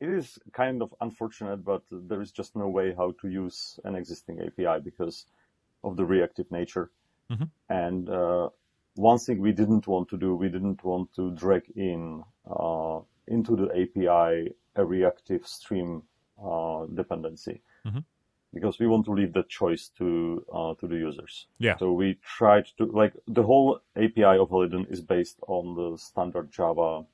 it 0.01 0.09
is 0.09 0.39
kind 0.53 0.83
of 0.83 0.95
unfortunate, 1.01 1.65
but 1.65 1.83
there 1.91 2.21
is 2.21 2.31
just 2.31 2.55
no 2.55 2.69
way 2.69 2.95
how 2.97 3.15
to 3.21 3.29
use 3.29 3.81
an 3.85 3.95
existing 3.95 4.41
API 4.41 4.81
because 4.83 5.27
of 5.83 5.97
the 5.97 6.05
reactive 6.05 6.51
nature. 6.51 6.91
Mm-hmm. 7.31 7.45
And 7.69 8.09
uh, 8.09 8.49
one 8.95 9.19
thing 9.19 9.41
we 9.41 9.53
didn't 9.53 9.87
want 9.87 10.09
to 10.11 10.17
do, 10.17 10.35
we 10.35 10.49
didn't 10.49 10.85
want 10.85 11.13
to 11.17 11.33
drag 11.33 11.65
in 11.77 12.23
uh, 12.49 13.01
into 13.27 13.57
the 13.57 13.69
API 13.71 14.55
a 14.77 14.85
reactive 14.85 15.47
stream 15.47 16.03
uh, 16.43 16.87
dependency. 16.95 17.61
Mm-hmm. 17.87 17.99
Because 18.55 18.79
we 18.79 18.87
want 18.87 19.05
to 19.05 19.13
leave 19.13 19.35
that 19.35 19.49
choice 19.49 19.91
to 19.99 20.45
uh, 20.53 20.75
to 20.81 20.87
the 20.87 20.97
users. 20.97 21.49
Yeah. 21.59 21.77
So 21.77 21.93
we 21.93 22.19
tried 22.23 22.67
to 22.79 22.87
like 22.87 23.13
the 23.27 23.43
whole 23.43 23.81
API 23.97 24.39
of 24.39 24.49
Helidon 24.49 24.87
is 24.91 25.03
based 25.03 25.39
on 25.49 25.75
the 25.75 25.99
standard 25.99 26.51
Java 26.51 27.05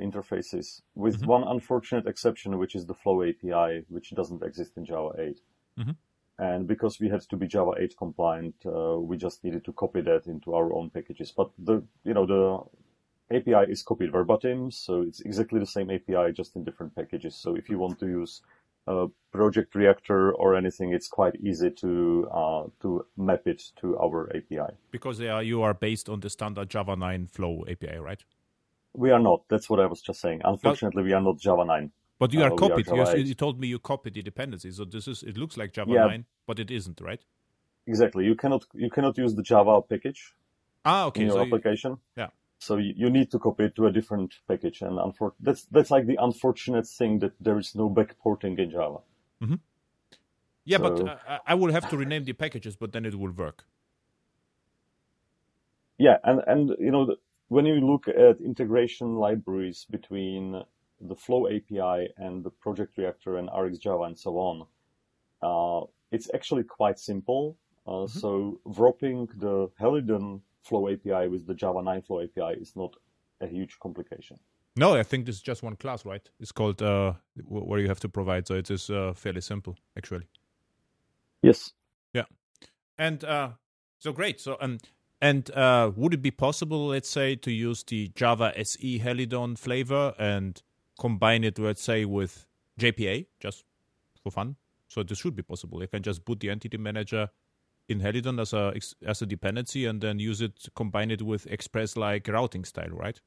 interfaces, 0.00 0.82
with 0.94 1.18
mm-hmm. 1.18 1.30
one 1.30 1.44
unfortunate 1.44 2.06
exception, 2.06 2.58
which 2.58 2.74
is 2.74 2.86
the 2.86 2.94
Flow 2.94 3.22
API, 3.22 3.84
which 3.88 4.10
doesn't 4.10 4.42
exist 4.42 4.72
in 4.76 4.84
Java 4.84 5.10
8. 5.18 5.40
Mm-hmm. 5.78 5.90
And 6.38 6.66
because 6.66 6.98
we 6.98 7.08
had 7.08 7.20
to 7.22 7.36
be 7.36 7.46
Java 7.46 7.72
8 7.78 7.96
compliant, 7.96 8.54
uh, 8.66 8.98
we 8.98 9.16
just 9.16 9.44
needed 9.44 9.64
to 9.64 9.72
copy 9.72 10.00
that 10.00 10.26
into 10.26 10.54
our 10.54 10.72
own 10.72 10.90
packages. 10.90 11.32
But 11.36 11.50
the, 11.58 11.82
you 12.04 12.14
know, 12.14 12.26
the 12.26 13.36
API 13.36 13.70
is 13.70 13.82
copied 13.82 14.12
verbatim, 14.12 14.70
so 14.70 15.02
it's 15.02 15.20
exactly 15.20 15.60
the 15.60 15.66
same 15.66 15.90
API, 15.90 16.32
just 16.32 16.56
in 16.56 16.64
different 16.64 16.94
packages. 16.94 17.34
So 17.36 17.54
if 17.54 17.68
you 17.68 17.78
want 17.78 17.98
to 18.00 18.06
use 18.06 18.42
project 19.32 19.74
reactor 19.74 20.32
or 20.32 20.56
anything, 20.56 20.92
it's 20.92 21.08
quite 21.08 21.36
easy 21.36 21.70
to 21.70 22.28
uh, 22.32 22.64
to 22.80 23.06
map 23.16 23.46
it 23.46 23.62
to 23.80 23.98
our 23.98 24.28
API. 24.34 24.74
Because 24.90 25.18
they 25.18 25.28
are, 25.28 25.42
you 25.42 25.62
are 25.62 25.74
based 25.74 26.08
on 26.08 26.20
the 26.20 26.30
standard 26.30 26.68
Java 26.68 26.96
9 26.96 27.26
Flow 27.28 27.64
API, 27.68 27.98
right? 27.98 28.24
We 28.94 29.10
are 29.10 29.18
not. 29.18 29.42
That's 29.48 29.70
what 29.70 29.80
I 29.80 29.86
was 29.86 30.02
just 30.02 30.20
saying. 30.20 30.42
Unfortunately, 30.44 31.02
but, 31.02 31.06
we 31.06 31.12
are 31.12 31.20
not 31.20 31.38
Java 31.38 31.64
9. 31.64 31.90
But 32.18 32.32
you 32.32 32.42
are 32.42 32.52
uh, 32.52 32.56
copied. 32.56 32.86
You, 32.86 33.04
you, 33.16 33.34
told 33.34 33.58
me 33.58 33.68
you 33.68 33.78
copied 33.78 34.14
the 34.14 34.22
dependencies. 34.22 34.76
So 34.76 34.84
this 34.84 35.08
is 35.08 35.22
it 35.22 35.36
looks 35.36 35.56
like 35.56 35.72
Java 35.72 35.90
yeah. 35.92 36.06
9, 36.06 36.24
but 36.46 36.58
it 36.58 36.70
isn't, 36.70 37.00
right? 37.00 37.20
Exactly. 37.86 38.24
You 38.24 38.34
cannot 38.34 38.64
you 38.74 38.90
cannot 38.90 39.18
use 39.18 39.34
the 39.34 39.42
Java 39.42 39.82
package. 39.82 40.34
Ah, 40.84 41.06
okay. 41.06 41.22
In 41.22 41.26
your 41.28 41.36
so 41.36 41.42
application. 41.42 41.92
You, 41.92 42.22
yeah. 42.22 42.28
So 42.58 42.76
you, 42.76 42.94
you, 42.96 43.10
need 43.10 43.30
to 43.32 43.40
copy 43.40 43.64
it 43.64 43.74
to 43.74 43.86
a 43.86 43.92
different 43.92 44.34
package, 44.46 44.82
and 44.82 44.98
unfor- 44.98 45.32
that's 45.40 45.64
that's 45.64 45.90
like 45.90 46.06
the 46.06 46.16
unfortunate 46.20 46.86
thing 46.86 47.18
that 47.18 47.32
there 47.40 47.58
is 47.58 47.74
no 47.74 47.90
backporting 47.90 48.56
in 48.58 48.70
Java. 48.70 48.98
Mm-hmm. 49.42 49.54
Yeah, 50.64 50.76
so, 50.76 50.82
but 50.82 51.08
uh, 51.08 51.38
I 51.44 51.54
will 51.54 51.72
have 51.72 51.90
to 51.90 51.96
rename 51.96 52.24
the 52.24 52.34
packages, 52.34 52.76
but 52.76 52.92
then 52.92 53.04
it 53.04 53.18
will 53.18 53.32
work. 53.32 53.64
Yeah, 55.98 56.18
and 56.22 56.40
and 56.46 56.76
you 56.78 56.92
know 56.92 57.16
when 57.52 57.66
you 57.66 57.80
look 57.80 58.08
at 58.08 58.40
integration 58.40 59.16
libraries 59.16 59.84
between 59.90 60.62
the 61.02 61.14
Flow 61.14 61.48
API 61.48 62.08
and 62.16 62.42
the 62.42 62.48
Project 62.48 62.96
Reactor 62.96 63.36
and 63.36 63.50
RxJava 63.50 64.06
and 64.06 64.18
so 64.18 64.38
on, 64.38 64.66
uh, 65.42 65.86
it's 66.12 66.30
actually 66.32 66.64
quite 66.64 66.98
simple. 66.98 67.58
Uh, 67.86 67.90
mm-hmm. 67.90 68.18
So 68.18 68.58
wrapping 68.64 69.28
the 69.36 69.68
Helidon 69.78 70.40
Flow 70.62 70.88
API 70.88 71.28
with 71.28 71.46
the 71.46 71.54
Java 71.54 71.82
9 71.82 72.00
Flow 72.02 72.22
API 72.22 72.58
is 72.58 72.74
not 72.74 72.96
a 73.42 73.46
huge 73.46 73.78
complication. 73.80 74.38
No, 74.74 74.94
I 74.94 75.02
think 75.02 75.26
this 75.26 75.34
is 75.34 75.42
just 75.42 75.62
one 75.62 75.76
class, 75.76 76.06
right? 76.06 76.26
It's 76.40 76.52
called 76.52 76.80
uh, 76.80 77.12
where 77.44 77.80
you 77.80 77.88
have 77.88 78.00
to 78.00 78.08
provide. 78.08 78.46
So 78.46 78.54
it 78.54 78.70
is 78.70 78.88
uh, 78.88 79.12
fairly 79.14 79.42
simple, 79.42 79.76
actually. 79.98 80.26
Yes. 81.42 81.72
Yeah, 82.14 82.24
and 82.96 83.22
uh, 83.24 83.50
so 83.98 84.12
great. 84.12 84.40
So 84.40 84.56
um, 84.60 84.78
and 85.22 85.48
uh, 85.52 85.92
would 85.94 86.14
it 86.14 86.20
be 86.20 86.32
possible, 86.32 86.88
let's 86.88 87.08
say, 87.08 87.36
to 87.36 87.52
use 87.52 87.84
the 87.84 88.08
Java 88.16 88.52
SE 88.58 88.98
Helidon 88.98 89.56
flavor 89.56 90.14
and 90.18 90.60
combine 90.98 91.44
it, 91.44 91.60
let's 91.60 91.80
say, 91.80 92.04
with 92.04 92.48
JPA 92.80 93.26
just 93.38 93.64
for 94.20 94.32
fun? 94.32 94.56
So 94.88 95.04
this 95.04 95.18
should 95.18 95.36
be 95.36 95.44
possible. 95.44 95.80
You 95.80 95.86
can 95.86 96.02
just 96.02 96.24
boot 96.24 96.40
the 96.40 96.50
entity 96.50 96.76
manager 96.76 97.30
in 97.88 98.00
Helidon 98.00 98.40
as 98.40 98.52
a 98.52 98.74
as 99.06 99.22
a 99.22 99.26
dependency 99.26 99.86
and 99.86 100.00
then 100.00 100.18
use 100.18 100.40
it, 100.40 100.68
combine 100.74 101.12
it 101.12 101.22
with 101.22 101.46
Express 101.46 101.96
like 101.96 102.26
routing 102.26 102.64
style, 102.64 102.90
right? 102.90 103.20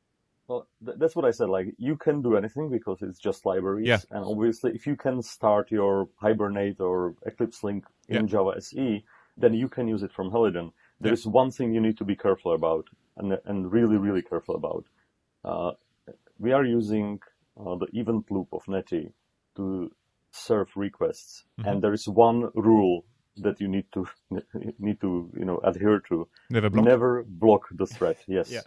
Well, 0.49 0.67
th- 0.85 0.97
that's 0.99 1.15
what 1.15 1.23
I 1.23 1.31
said. 1.31 1.47
Like 1.47 1.75
you 1.77 1.95
can 1.95 2.21
do 2.21 2.35
anything 2.35 2.69
because 2.69 3.03
it's 3.03 3.19
just 3.19 3.45
libraries. 3.45 3.87
Yeah. 3.87 3.99
And 4.11 4.25
obviously, 4.25 4.75
if 4.75 4.85
you 4.85 4.97
can 4.97 5.21
start 5.21 5.71
your 5.71 6.09
Hibernate 6.17 6.81
or 6.81 7.15
EclipseLink 7.25 7.83
in 8.09 8.15
yeah. 8.15 8.21
Java 8.23 8.55
SE, 8.57 9.05
then 9.37 9.53
you 9.53 9.69
can 9.69 9.87
use 9.87 10.03
it 10.03 10.11
from 10.11 10.29
Helidon. 10.29 10.73
There 11.01 11.13
is 11.13 11.25
one 11.25 11.51
thing 11.51 11.73
you 11.73 11.81
need 11.81 11.97
to 11.97 12.05
be 12.05 12.15
careful 12.15 12.53
about, 12.53 12.87
and 13.17 13.37
and 13.45 13.71
really 13.71 13.97
really 13.97 14.21
careful 14.21 14.55
about. 14.55 14.85
Uh, 15.43 15.71
we 16.39 16.51
are 16.51 16.65
using 16.65 17.19
uh, 17.59 17.75
the 17.75 17.87
event 17.93 18.25
loop 18.29 18.47
of 18.51 18.67
Netty 18.67 19.13
to 19.55 19.91
serve 20.31 20.69
requests, 20.75 21.43
mm-hmm. 21.59 21.69
and 21.69 21.81
there 21.81 21.93
is 21.93 22.07
one 22.07 22.49
rule 22.55 23.05
that 23.37 23.59
you 23.59 23.67
need 23.67 23.85
to 23.93 24.07
need 24.79 24.99
to 25.01 25.31
you 25.37 25.45
know 25.45 25.59
adhere 25.63 25.99
to. 26.09 26.27
Never 26.49 26.69
block. 26.69 26.85
Never 26.85 27.23
block 27.23 27.67
the 27.71 27.85
thread. 27.85 28.17
Yes. 28.27 28.51
yeah. 28.51 28.61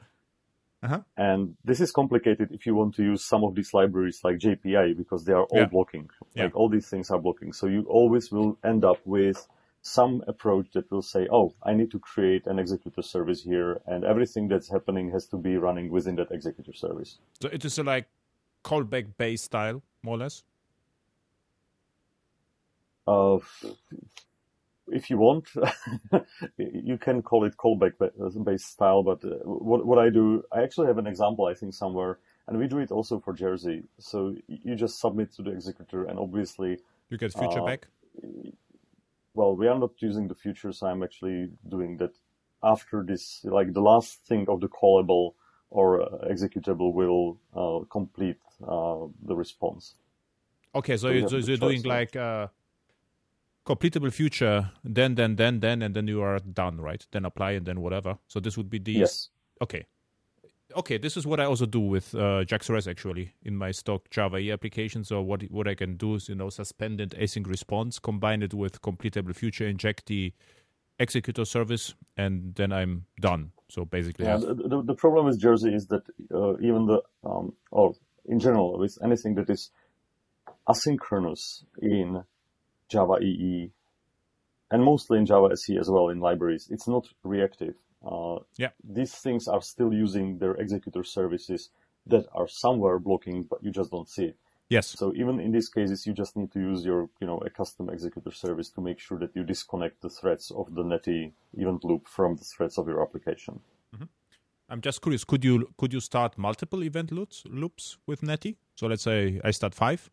Uh-huh. 0.81 1.01
And 1.17 1.57
this 1.65 1.81
is 1.81 1.91
complicated 1.91 2.51
if 2.53 2.65
you 2.65 2.75
want 2.75 2.95
to 2.97 3.03
use 3.03 3.25
some 3.25 3.43
of 3.43 3.57
these 3.57 3.75
libraries 3.75 4.21
like 4.23 4.39
JPA 4.39 4.97
because 4.97 5.25
they 5.25 5.33
are 5.33 5.43
all 5.43 5.61
yeah. 5.61 5.67
blocking. 5.67 6.09
Yeah. 6.35 6.45
Like 6.45 6.55
all 6.55 6.69
these 6.69 6.87
things 6.87 7.11
are 7.11 7.19
blocking. 7.19 7.53
So 7.53 7.67
you 7.67 7.85
always 7.89 8.31
will 8.31 8.59
end 8.65 8.85
up 8.85 9.01
with 9.05 9.45
some 9.83 10.23
approach 10.27 10.67
that 10.75 10.91
will 10.91 11.03
say, 11.03 11.29
oh, 11.31 11.55
I 11.63 11.73
need 11.75 11.91
to 11.93 11.99
create 11.99 12.47
an 12.47 12.59
executor 12.59 13.03
service 13.03 13.43
here 13.43 13.81
and 13.87 14.05
everything 14.05 14.49
that's 14.49 14.71
happening 14.71 15.11
has 15.13 15.27
to 15.29 15.37
be 15.37 15.57
running 15.57 15.91
within 15.91 16.17
that 16.17 16.31
executor 16.31 16.73
service. 16.73 17.19
So 17.41 17.49
it 17.49 17.65
is 17.65 17.79
a 17.79 17.83
like 17.83 18.07
callback 18.65 19.17
based 19.17 19.45
style, 19.45 19.83
more 20.03 20.17
or 20.17 20.19
less? 20.19 20.43
Uh, 23.07 23.39
if 24.89 25.09
you 25.11 25.19
want, 25.19 25.49
you 26.59 26.99
can 26.99 27.23
call 27.23 27.45
it 27.45 27.57
callback 27.57 27.93
based 28.45 28.67
style. 28.67 29.03
But 29.03 29.25
uh, 29.25 29.37
what 29.45 29.87
what 29.87 29.99
I 29.99 30.11
do, 30.11 30.43
I 30.53 30.63
actually 30.63 30.89
have 30.89 30.99
an 30.99 31.07
example 31.07 31.47
I 31.47 31.55
think 31.55 31.75
somewhere, 31.75 32.19
and 32.47 32.59
we 32.59 32.67
do 32.67 32.79
it 32.79 32.91
also 32.91 33.21
for 33.21 33.33
Jersey. 33.33 33.85
So 33.99 34.35
you 34.47 34.75
just 34.75 35.01
submit 35.01 35.33
to 35.37 35.43
the 35.43 35.53
executor, 35.53 36.05
and 36.05 36.19
obviously 36.19 36.79
you 37.09 37.17
get 37.17 37.33
future 37.33 37.63
uh, 37.63 37.67
back. 37.67 37.87
Well, 39.39 39.55
we 39.55 39.69
are 39.69 39.79
not 39.79 39.93
using 40.03 40.27
the 40.27 40.35
future, 40.35 40.73
so 40.73 40.89
I'm 40.89 41.05
actually 41.05 41.51
doing 41.69 41.97
that 41.99 42.11
after 42.61 43.05
this. 43.05 43.45
Like 43.45 43.73
the 43.73 43.81
last 43.81 44.25
thing 44.27 44.47
of 44.49 44.61
the 44.61 44.67
callable 44.67 45.35
or 45.71 46.03
uh, 46.03 46.29
executable 46.29 46.93
will 46.93 47.39
uh, 47.55 47.85
complete 47.89 48.41
uh, 48.67 49.07
the 49.23 49.37
response. 49.37 49.95
Okay, 50.75 50.97
so, 50.97 51.07
so 51.07 51.09
you're, 51.11 51.29
so 51.29 51.37
you're 51.37 51.57
doing 51.57 51.83
like 51.85 52.17
uh, 52.17 52.49
completable 53.65 54.13
future, 54.13 54.73
then, 54.83 55.15
then, 55.15 55.37
then, 55.37 55.61
then, 55.61 55.83
and 55.83 55.95
then 55.95 56.09
you 56.09 56.21
are 56.21 56.41
done, 56.41 56.81
right? 56.81 57.07
Then 57.13 57.25
apply 57.25 57.53
and 57.53 57.65
then 57.65 57.81
whatever. 57.81 58.19
So 58.27 58.41
this 58.41 58.57
would 58.57 58.69
be 58.69 58.81
the 58.81 58.93
yes. 58.93 59.29
Okay. 59.63 59.87
Okay, 60.77 60.99
this 60.99 61.17
is 61.17 61.27
what 61.27 61.41
I 61.41 61.45
also 61.45 61.65
do 61.65 61.81
with 61.81 62.15
uh, 62.15 62.45
JAX-RS 62.45 62.87
actually 62.87 63.33
in 63.43 63.57
my 63.57 63.71
stock 63.71 64.11
Java 64.11 64.37
E 64.37 64.53
application. 64.53 65.03
So 65.03 65.23
what 65.23 65.43
what 65.51 65.67
I 65.67 65.75
can 65.75 65.97
do 65.97 66.17
is 66.17 66.29
you 66.29 66.35
know 66.35 66.51
suspend 66.51 67.01
it 67.01 67.11
async 67.11 67.47
response, 67.47 67.99
combine 67.99 68.43
it 68.43 68.53
with 68.53 68.83
completable 68.83 69.35
future, 69.35 69.67
inject 69.67 70.07
the 70.07 70.33
executor 70.99 71.47
service, 71.47 71.95
and 72.19 72.55
then 72.55 72.73
I'm 72.73 73.07
done. 73.21 73.53
So 73.71 73.87
basically, 73.87 74.27
yeah. 74.27 74.37
The, 74.37 74.55
the, 74.55 74.83
the 74.83 74.95
problem 74.95 75.25
with 75.25 75.41
Jersey 75.41 75.75
is 75.75 75.87
that 75.87 76.03
uh, 76.35 76.59
even 76.59 76.87
the 76.87 77.03
um, 77.25 77.55
or 77.71 77.95
in 78.27 78.39
general 78.39 78.79
with 78.79 78.99
anything 79.03 79.37
that 79.37 79.49
is 79.49 79.71
asynchronous 80.69 81.65
in 81.81 82.25
Java 82.91 83.19
EE, 83.23 83.71
and 84.71 84.85
mostly 84.85 85.19
in 85.19 85.25
Java 85.25 85.53
SE 85.53 85.79
as 85.79 85.89
well 85.91 86.11
in 86.11 86.21
libraries. 86.21 86.69
It's 86.71 86.87
not 86.87 87.09
reactive. 87.23 87.75
Uh, 88.05 88.39
yeah. 88.57 88.71
These 88.85 89.15
things 89.15 89.49
are 89.49 89.63
still 89.63 89.93
using 89.93 90.39
their 90.39 90.55
executor 90.55 91.05
services 91.05 91.71
that 92.07 92.27
are 92.35 92.49
somewhere 92.49 92.99
blocking, 92.99 93.43
but 93.43 93.63
you 93.63 93.71
just 93.71 93.91
don't 93.91 94.09
see 94.09 94.27
it. 94.27 94.37
Yes. 94.69 94.89
So 94.89 95.15
even 95.15 95.41
in 95.41 95.51
these 95.53 95.69
cases, 95.69 96.07
you 96.07 96.13
just 96.13 96.37
need 96.37 96.53
to 96.53 96.61
use 96.61 96.85
your, 96.85 97.09
you 97.21 97.27
know, 97.27 97.39
a 97.39 97.51
custom 97.51 97.89
executor 97.89 98.31
service 98.31 98.69
to 98.71 98.81
make 98.83 98.99
sure 98.99 99.19
that 99.19 99.31
you 99.35 99.43
disconnect 99.43 100.03
the 100.03 100.11
threads 100.11 100.51
of 100.51 100.75
the 100.75 100.85
Netty 100.85 101.33
event 101.55 101.85
loop 101.85 102.07
from 102.07 102.37
the 102.37 102.45
threads 102.45 102.77
of 102.77 102.87
your 102.87 103.03
application. 103.03 103.61
Mm-hmm. 103.95 104.05
I'm 104.69 104.83
just 104.83 105.01
curious. 105.01 105.25
Could 105.25 105.43
you 105.43 105.71
could 105.79 105.95
you 105.95 106.01
start 106.01 106.37
multiple 106.37 106.85
event 106.85 107.11
loops 107.11 107.45
loops 107.47 107.97
with 108.07 108.23
Netty? 108.23 108.59
So 108.75 108.87
let's 108.87 109.03
say 109.03 109.41
I 109.43 109.53
start 109.53 109.75
five, 109.75 110.11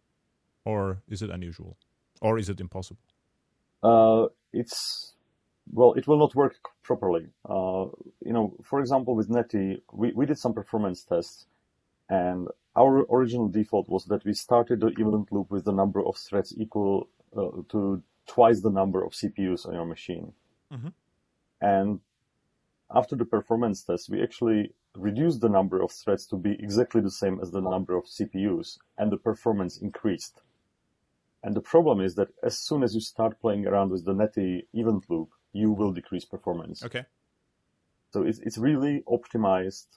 or 0.63 1.01
is 1.09 1.21
it 1.21 1.29
unusual? 1.29 1.75
or 2.21 2.38
is 2.38 2.49
it 2.49 2.59
impossible? 2.59 3.01
Uh, 3.83 4.27
it's 4.53 5.14
well, 5.72 5.93
it 5.93 6.07
will 6.07 6.20
not 6.20 6.36
work 6.36 6.55
properly. 6.84 7.28
Uh, 7.47 7.86
you 8.22 8.34
know, 8.34 8.55
for 8.63 8.80
example, 8.80 9.16
with 9.16 9.30
Netty, 9.30 9.82
we, 9.91 10.11
we 10.13 10.26
did 10.26 10.38
some 10.38 10.53
performance 10.53 11.03
tests, 11.03 11.47
and 12.09 12.47
our 12.76 13.05
original 13.11 13.47
default 13.47 13.89
was 13.89 14.05
that 14.05 14.26
we 14.26 14.34
started 14.34 14.82
the 14.82 14.88
event 14.97 15.32
loop 15.32 15.49
with 15.49 15.66
the 15.66 15.72
number 15.72 16.05
of 16.05 16.18
threads 16.18 16.53
equal 16.57 17.09
uh, 17.36 17.61
to 17.70 18.03
twice 18.28 18.61
the 18.61 18.70
number 18.70 19.03
of 19.03 19.13
CPUs 19.13 19.68
on 19.68 19.74
your 19.74 19.86
machine. 19.86 20.34
Mm-hmm. 20.72 20.89
And 21.61 21.99
after 22.93 23.16
the 23.16 23.26
performance 23.26 23.84
test, 23.84 24.09
we 24.09 24.22
actually 24.22 24.74
reduced 24.95 25.41
the 25.41 25.49
number 25.49 25.82
of 25.82 25.91
threads 25.91 26.26
to 26.28 26.36
be 26.36 26.53
exactly 26.59 27.01
the 27.01 27.11
same 27.11 27.39
as 27.41 27.51
the 27.51 27.61
number 27.61 27.95
of 27.95 28.05
CPUs, 28.05 28.78
and 28.97 29.11
the 29.11 29.18
performance 29.18 29.78
increased. 29.78 30.41
And 31.43 31.55
the 31.55 31.61
problem 31.61 32.01
is 32.01 32.16
that 32.16 32.30
as 32.43 32.57
soon 32.57 32.84
as 32.84 32.95
you 32.95 33.01
start 33.01 33.39
playing 33.39 33.68
around 33.68 33.91
with 33.91 34.05
the 34.05 34.13
Netty 34.13 34.68
event 34.74 35.05
loop, 35.09 35.30
you 35.55 35.71
will 35.71 35.91
decrease 35.91 36.25
performance. 36.25 36.83
Okay. 36.83 37.05
So 38.11 38.23
it's, 38.23 38.39
it's 38.39 38.57
really 38.57 39.03
optimized 39.07 39.87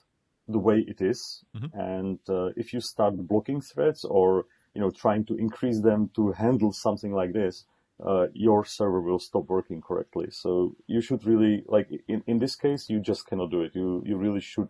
the 0.47 0.59
way 0.59 0.79
it 0.87 1.01
is. 1.01 1.43
Mm-hmm. 1.55 1.79
And 1.79 2.19
uh, 2.27 2.49
if 2.55 2.73
you 2.73 2.81
start 2.81 3.15
blocking 3.17 3.61
threads 3.61 4.03
or, 4.03 4.45
you 4.73 4.81
know, 4.81 4.91
trying 4.91 5.25
to 5.25 5.35
increase 5.35 5.81
them 5.81 6.09
to 6.15 6.31
handle 6.31 6.71
something 6.73 7.13
like 7.13 7.33
this, 7.33 7.65
uh, 8.05 8.27
your 8.33 8.65
server 8.65 9.01
will 9.01 9.19
stop 9.19 9.47
working 9.47 9.81
correctly. 9.81 10.27
So 10.31 10.75
you 10.87 11.01
should 11.01 11.25
really, 11.25 11.63
like 11.67 11.89
in, 12.07 12.23
in 12.25 12.39
this 12.39 12.55
case, 12.55 12.89
you 12.89 12.99
just 12.99 13.27
cannot 13.27 13.51
do 13.51 13.61
it. 13.61 13.75
You, 13.75 14.03
you 14.05 14.17
really 14.17 14.41
should 14.41 14.69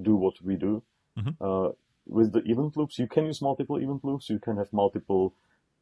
do 0.00 0.16
what 0.16 0.42
we 0.42 0.56
do. 0.56 0.82
Mm-hmm. 1.16 1.30
Uh, 1.40 1.70
with 2.06 2.32
the 2.32 2.42
event 2.44 2.76
loops, 2.76 2.98
you 2.98 3.06
can 3.06 3.26
use 3.26 3.40
multiple 3.40 3.76
event 3.76 4.04
loops. 4.04 4.28
You 4.28 4.38
can 4.38 4.56
have 4.58 4.72
multiple 4.72 5.34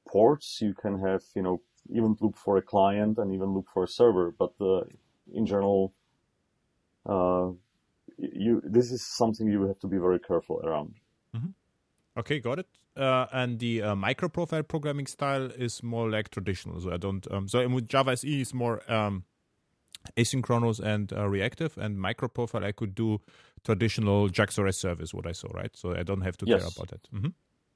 ports. 0.07 0.61
You 0.61 0.75
can 0.75 1.01
have, 1.01 1.23
you 1.35 1.43
know, 1.43 1.61
event 1.91 2.21
loop 2.23 2.37
for 2.37 2.57
a 2.57 2.63
client 2.63 3.19
and 3.19 3.33
even 3.33 3.55
loop 3.55 3.67
for 3.73 3.85
a 3.85 3.89
server. 3.89 4.35
But 4.39 4.53
uh, 4.61 4.85
in 5.33 5.47
general, 5.47 5.93
uh, 7.07 7.51
you 8.17 8.63
this 8.65 8.91
is 8.91 9.05
something 9.05 9.47
you 9.49 9.67
have 9.67 9.79
to 9.81 9.87
be 9.87 9.99
very 9.99 10.19
careful 10.19 10.61
around. 10.65 10.95
Mm-hmm. 11.37 11.49
Okay, 12.19 12.39
got 12.41 12.59
it. 12.59 12.67
Uh, 12.97 13.27
and 13.33 13.59
the 13.59 13.83
uh, 13.83 13.95
micro 13.97 14.29
profile 14.29 14.63
programming 14.63 15.07
style 15.07 15.51
is 15.51 15.83
more 15.83 16.09
like 16.09 16.31
traditional. 16.31 16.81
So 16.81 16.93
I 16.93 16.97
don't. 16.97 17.27
Um, 17.31 17.49
so 17.49 17.67
with 17.69 17.89
Java 17.89 18.13
SE 18.13 18.41
is 18.41 18.55
more 18.55 18.81
um, 18.91 19.25
asynchronous 20.17 20.79
and 20.79 21.13
uh, 21.13 21.29
reactive, 21.29 21.77
and 21.77 21.99
micro 21.99 22.29
profile 22.29 22.65
I 22.65 22.73
could 22.73 22.95
do 22.95 23.21
traditional 23.65 24.29
JAX-RS 24.29 24.77
service. 24.77 25.13
What 25.13 25.27
I 25.27 25.33
saw, 25.33 25.49
right? 25.53 25.77
So 25.77 25.97
I 25.97 26.05
don't 26.05 26.21
have 26.21 26.37
to 26.39 26.47
yes. 26.47 26.61
care 26.61 26.71
about 26.77 26.89
that. 26.91 27.13
Mm-hmm. 27.13 27.29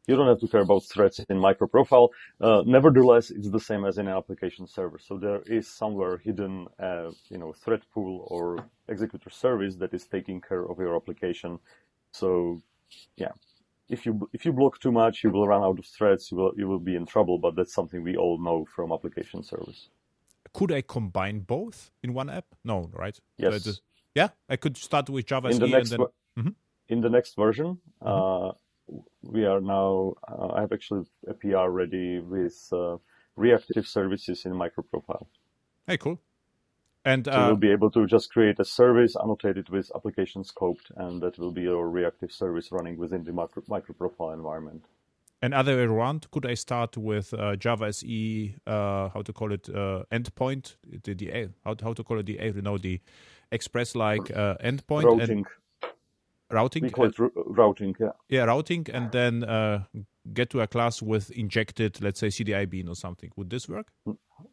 You 0.09 0.17
don't 0.17 0.27
have 0.27 0.41
to 0.41 0.49
care 0.49 0.63
about 0.63 0.85
threads 0.85 1.21
in 1.29 1.37
microprofile. 1.37 2.09
Uh, 2.41 2.63
nevertheless, 2.65 3.31
it's 3.31 3.51
the 3.51 3.61
same 3.61 3.85
as 3.85 3.99
in 3.99 4.09
an 4.09 4.17
application 4.17 4.67
server. 4.67 4.99
So 4.99 5.19
there 5.19 5.43
is 5.43 5.69
somewhere 5.69 6.17
hidden, 6.17 6.67
uh, 6.81 7.11
you 7.29 7.37
know, 7.37 7.53
thread 7.53 7.83
pool 7.93 8.27
or 8.29 8.65
executor 8.89 9.29
service 9.29 9.77
that 9.77 9.93
is 9.93 10.07
taking 10.07 10.41
care 10.41 10.65
of 10.65 10.79
your 10.79 10.97
application. 10.97 11.59
So, 12.13 12.63
yeah, 13.17 13.33
if 13.91 14.07
you 14.07 14.29
if 14.33 14.47
you 14.47 14.53
block 14.55 14.81
too 14.81 14.93
much, 14.93 15.23
you 15.23 15.31
will 15.31 15.47
run 15.47 15.63
out 15.63 15.79
of 15.79 15.85
threads. 15.85 16.31
You 16.31 16.39
will 16.39 16.53
you 16.57 16.67
will 16.67 16.81
be 16.81 16.97
in 16.97 17.05
trouble. 17.05 17.39
But 17.39 17.55
that's 17.55 17.75
something 17.75 18.03
we 18.03 18.17
all 18.17 18.39
know 18.43 18.65
from 18.65 18.93
application 18.93 19.43
service. 19.43 19.91
Could 20.55 20.73
I 20.73 20.81
combine 20.81 21.41
both 21.41 21.91
in 22.03 22.15
one 22.15 22.31
app? 22.31 22.47
No, 22.65 22.91
right? 22.95 23.21
Yes. 23.37 23.81
Yeah, 24.15 24.29
I 24.49 24.57
could 24.57 24.79
start 24.79 25.11
with 25.11 25.27
Java 25.27 25.49
in 25.49 25.59
the 25.59 25.67
next 25.69 25.93
and 25.93 26.01
then. 26.01 26.09
Mm-hmm. 26.39 26.55
In 26.89 27.01
the 27.03 27.11
next 27.11 27.37
version, 27.37 27.79
mm-hmm. 28.03 28.49
uh, 28.49 28.53
we 29.23 29.45
are 29.45 29.61
now. 29.61 30.15
Uh, 30.27 30.49
I 30.55 30.61
have 30.63 30.73
actually 30.73 31.07
a 31.27 31.35
PR 31.35 31.69
ready 31.69 32.19
with 32.19 32.69
uh, 32.73 32.97
reactive 33.37 33.87
services 33.87 34.45
in 34.45 34.53
microprofile. 34.53 35.27
Hey, 35.87 35.97
cool. 35.97 36.21
And 37.05 37.25
so 37.25 37.33
you'll 37.33 37.53
uh, 37.53 37.55
be 37.55 37.71
able 37.71 37.91
to 37.93 38.07
just 38.07 38.31
create 38.31 38.59
a 38.59 38.65
service 38.65 39.17
annotated 39.17 39.69
with 39.71 39.91
application 39.95 40.43
scoped, 40.43 40.91
and 40.97 41.23
that 41.23 41.39
will 41.39 41.53
be 41.53 41.63
your 41.63 41.89
reactive 41.89 42.33
service 42.33 42.71
running 42.71 42.99
within 42.99 43.25
the 43.25 43.33
micro, 43.33 43.63
microprofile 43.63 44.35
environment. 44.35 44.85
And 45.41 45.55
other 45.55 45.77
way 45.77 45.83
around, 45.83 46.29
could 46.33 46.45
I 46.45 46.55
start 46.55 46.97
with 46.97 47.33
uh, 47.33 47.55
Java 47.55 47.87
SE, 47.87 48.55
uh, 48.67 49.09
how 49.11 49.23
to 49.23 49.33
call 49.33 49.53
it, 49.53 49.69
uh, 49.69 50.03
endpoint, 50.11 50.75
the, 51.05 51.15
the 51.15 51.49
how, 51.65 51.77
how 51.81 51.93
to 51.93 52.03
call 52.03 52.19
it, 52.19 52.27
the 52.27 52.39
you 52.43 52.61
know, 52.61 52.77
the 52.77 53.01
Express 53.51 53.95
like 53.95 54.31
uh, 54.37 54.57
endpoint 54.63 55.05
routing. 55.05 55.39
And 55.39 55.47
routing. 56.51 56.83
We 56.85 56.91
call 56.91 57.07
it 57.07 57.19
r- 57.19 57.31
routing, 57.35 57.95
yeah. 57.99 58.13
Yeah, 58.29 58.45
routing, 58.45 58.87
and 58.93 59.11
then 59.13 59.45
uh, 59.45 59.85
get 60.33 60.51
to 60.51 60.61
a 60.61 60.67
class 60.67 61.03
with 61.03 61.31
injected, 61.31 62.01
let's 62.01 62.21
say 62.21 62.29
CDI 62.29 62.69
bean 62.69 62.89
or 62.89 62.95
something. 62.95 63.31
Would 63.37 63.51
this 63.51 63.69
work? 63.69 63.89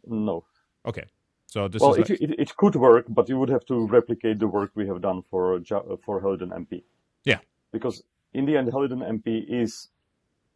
No. 0.06 0.46
Okay. 0.86 1.06
So 1.48 1.68
this 1.68 1.82
well, 1.82 1.94
is 1.94 2.10
like... 2.10 2.22
it, 2.22 2.36
it, 2.38 2.58
could 2.58 2.76
work, 2.76 3.06
but 3.08 3.30
you 3.30 3.38
would 3.40 3.50
have 3.50 3.66
to 3.68 3.88
replicate 3.88 4.40
the 4.40 4.48
work 4.48 4.72
we 4.76 4.88
have 4.88 5.02
done 5.02 5.22
for 5.30 5.62
for 6.06 6.20
Helidon 6.22 6.50
MP. 6.50 6.84
Yeah. 7.24 7.40
Because 7.72 8.04
in 8.34 8.46
the 8.46 8.58
end, 8.58 8.68
Helidon 8.70 9.00
MP 9.00 9.46
is 9.48 9.90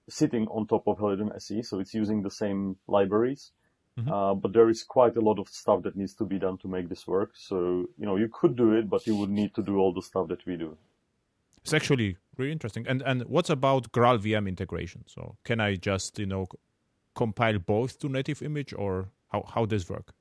sitting 0.10 0.48
on 0.48 0.68
top 0.68 0.88
of 0.88 0.98
Helidon 0.98 1.32
SE, 1.38 1.62
so 1.64 1.80
it's 1.80 1.94
using 1.94 2.22
the 2.22 2.32
same 2.32 2.76
libraries. 2.88 3.52
Mm-hmm. 3.98 4.12
Uh, 4.12 4.34
but 4.34 4.54
there 4.54 4.70
is 4.70 4.84
quite 4.84 5.16
a 5.18 5.22
lot 5.22 5.40
of 5.40 5.48
stuff 5.48 5.84
that 5.84 5.96
needs 5.96 6.14
to 6.16 6.26
be 6.26 6.40
done 6.40 6.58
to 6.60 6.68
make 6.68 6.90
this 6.90 7.08
work. 7.08 7.32
So 7.36 7.88
you 7.98 8.06
know 8.06 8.16
you 8.16 8.30
could 8.32 8.56
do 8.56 8.74
it, 8.74 8.90
but 8.90 9.06
you 9.08 9.16
would 9.16 9.30
need 9.30 9.54
to 9.56 9.62
do 9.62 9.78
all 9.78 9.94
the 9.94 10.02
stuff 10.02 10.28
that 10.30 10.46
we 10.46 10.58
do. 10.58 10.78
It's 11.64 11.74
actually 11.74 12.18
really 12.38 12.52
interesting. 12.52 12.88
And 12.88 13.02
and 13.02 13.24
what's 13.24 13.50
about 13.50 13.92
GraalVM 13.92 14.48
integration? 14.48 15.04
So 15.08 15.38
can 15.44 15.60
I 15.60 15.76
just 15.76 16.20
you 16.20 16.26
know 16.26 16.48
compile 17.16 17.60
both 17.60 18.00
to 18.00 18.10
native 18.10 18.42
image, 18.42 18.74
or 18.74 19.10
how 19.32 19.44
how 19.54 19.66
does 19.66 19.90
work? 19.90 20.14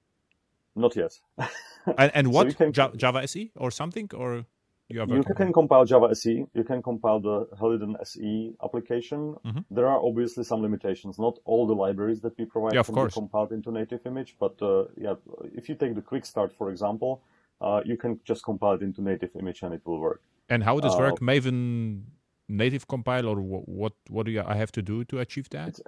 Not 0.74 0.96
yet. 0.96 1.18
and, 1.98 2.10
and 2.14 2.32
what 2.32 2.52
so 2.52 2.70
can, 2.70 2.98
Java 2.98 3.22
SE 3.22 3.50
or 3.56 3.70
something 3.70 4.08
or 4.14 4.44
you, 4.90 5.04
you 5.06 5.34
can 5.36 5.52
compile 5.52 5.84
Java 5.84 6.08
SE. 6.12 6.46
You 6.54 6.64
can 6.64 6.82
compile 6.82 7.20
the 7.20 7.46
Helidon 7.58 7.94
SE 8.00 8.54
application. 8.64 9.34
Mm-hmm. 9.44 9.58
There 9.70 9.86
are 9.86 10.02
obviously 10.02 10.44
some 10.44 10.62
limitations. 10.62 11.18
Not 11.18 11.38
all 11.44 11.66
the 11.66 11.74
libraries 11.74 12.22
that 12.22 12.38
we 12.38 12.46
provide 12.46 12.74
yeah, 12.74 12.82
can 12.82 12.94
course. 12.94 13.14
be 13.14 13.20
compiled 13.20 13.52
into 13.52 13.70
native 13.70 14.06
image, 14.06 14.36
but 14.40 14.54
uh, 14.62 14.84
yeah, 14.96 15.14
if 15.54 15.68
you 15.68 15.74
take 15.74 15.94
the 15.94 16.00
quick 16.00 16.24
start, 16.24 16.54
for 16.56 16.70
example, 16.70 17.20
uh, 17.60 17.82
you 17.84 17.98
can 17.98 18.18
just 18.24 18.42
compile 18.42 18.72
it 18.72 18.82
into 18.82 19.02
native 19.02 19.30
image 19.38 19.62
and 19.62 19.74
it 19.74 19.82
will 19.84 20.00
work. 20.00 20.22
And 20.48 20.62
how 20.62 20.80
does 20.80 20.94
uh, 20.94 20.98
work? 20.98 21.20
Maven 21.20 22.02
native 22.48 22.88
compile, 22.88 23.26
or 23.26 23.36
what? 23.36 23.92
What 24.08 24.26
do 24.26 24.42
I 24.46 24.54
have 24.54 24.72
to 24.72 24.82
do 24.82 25.04
to 25.04 25.18
achieve 25.18 25.48
that? 25.50 25.78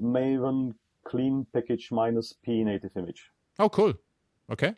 Maven 0.00 0.74
clean 1.04 1.46
package 1.52 1.90
minus 1.92 2.32
p 2.32 2.64
native 2.64 2.96
image. 2.96 3.30
Oh, 3.58 3.68
cool. 3.68 3.94
Okay. 4.50 4.74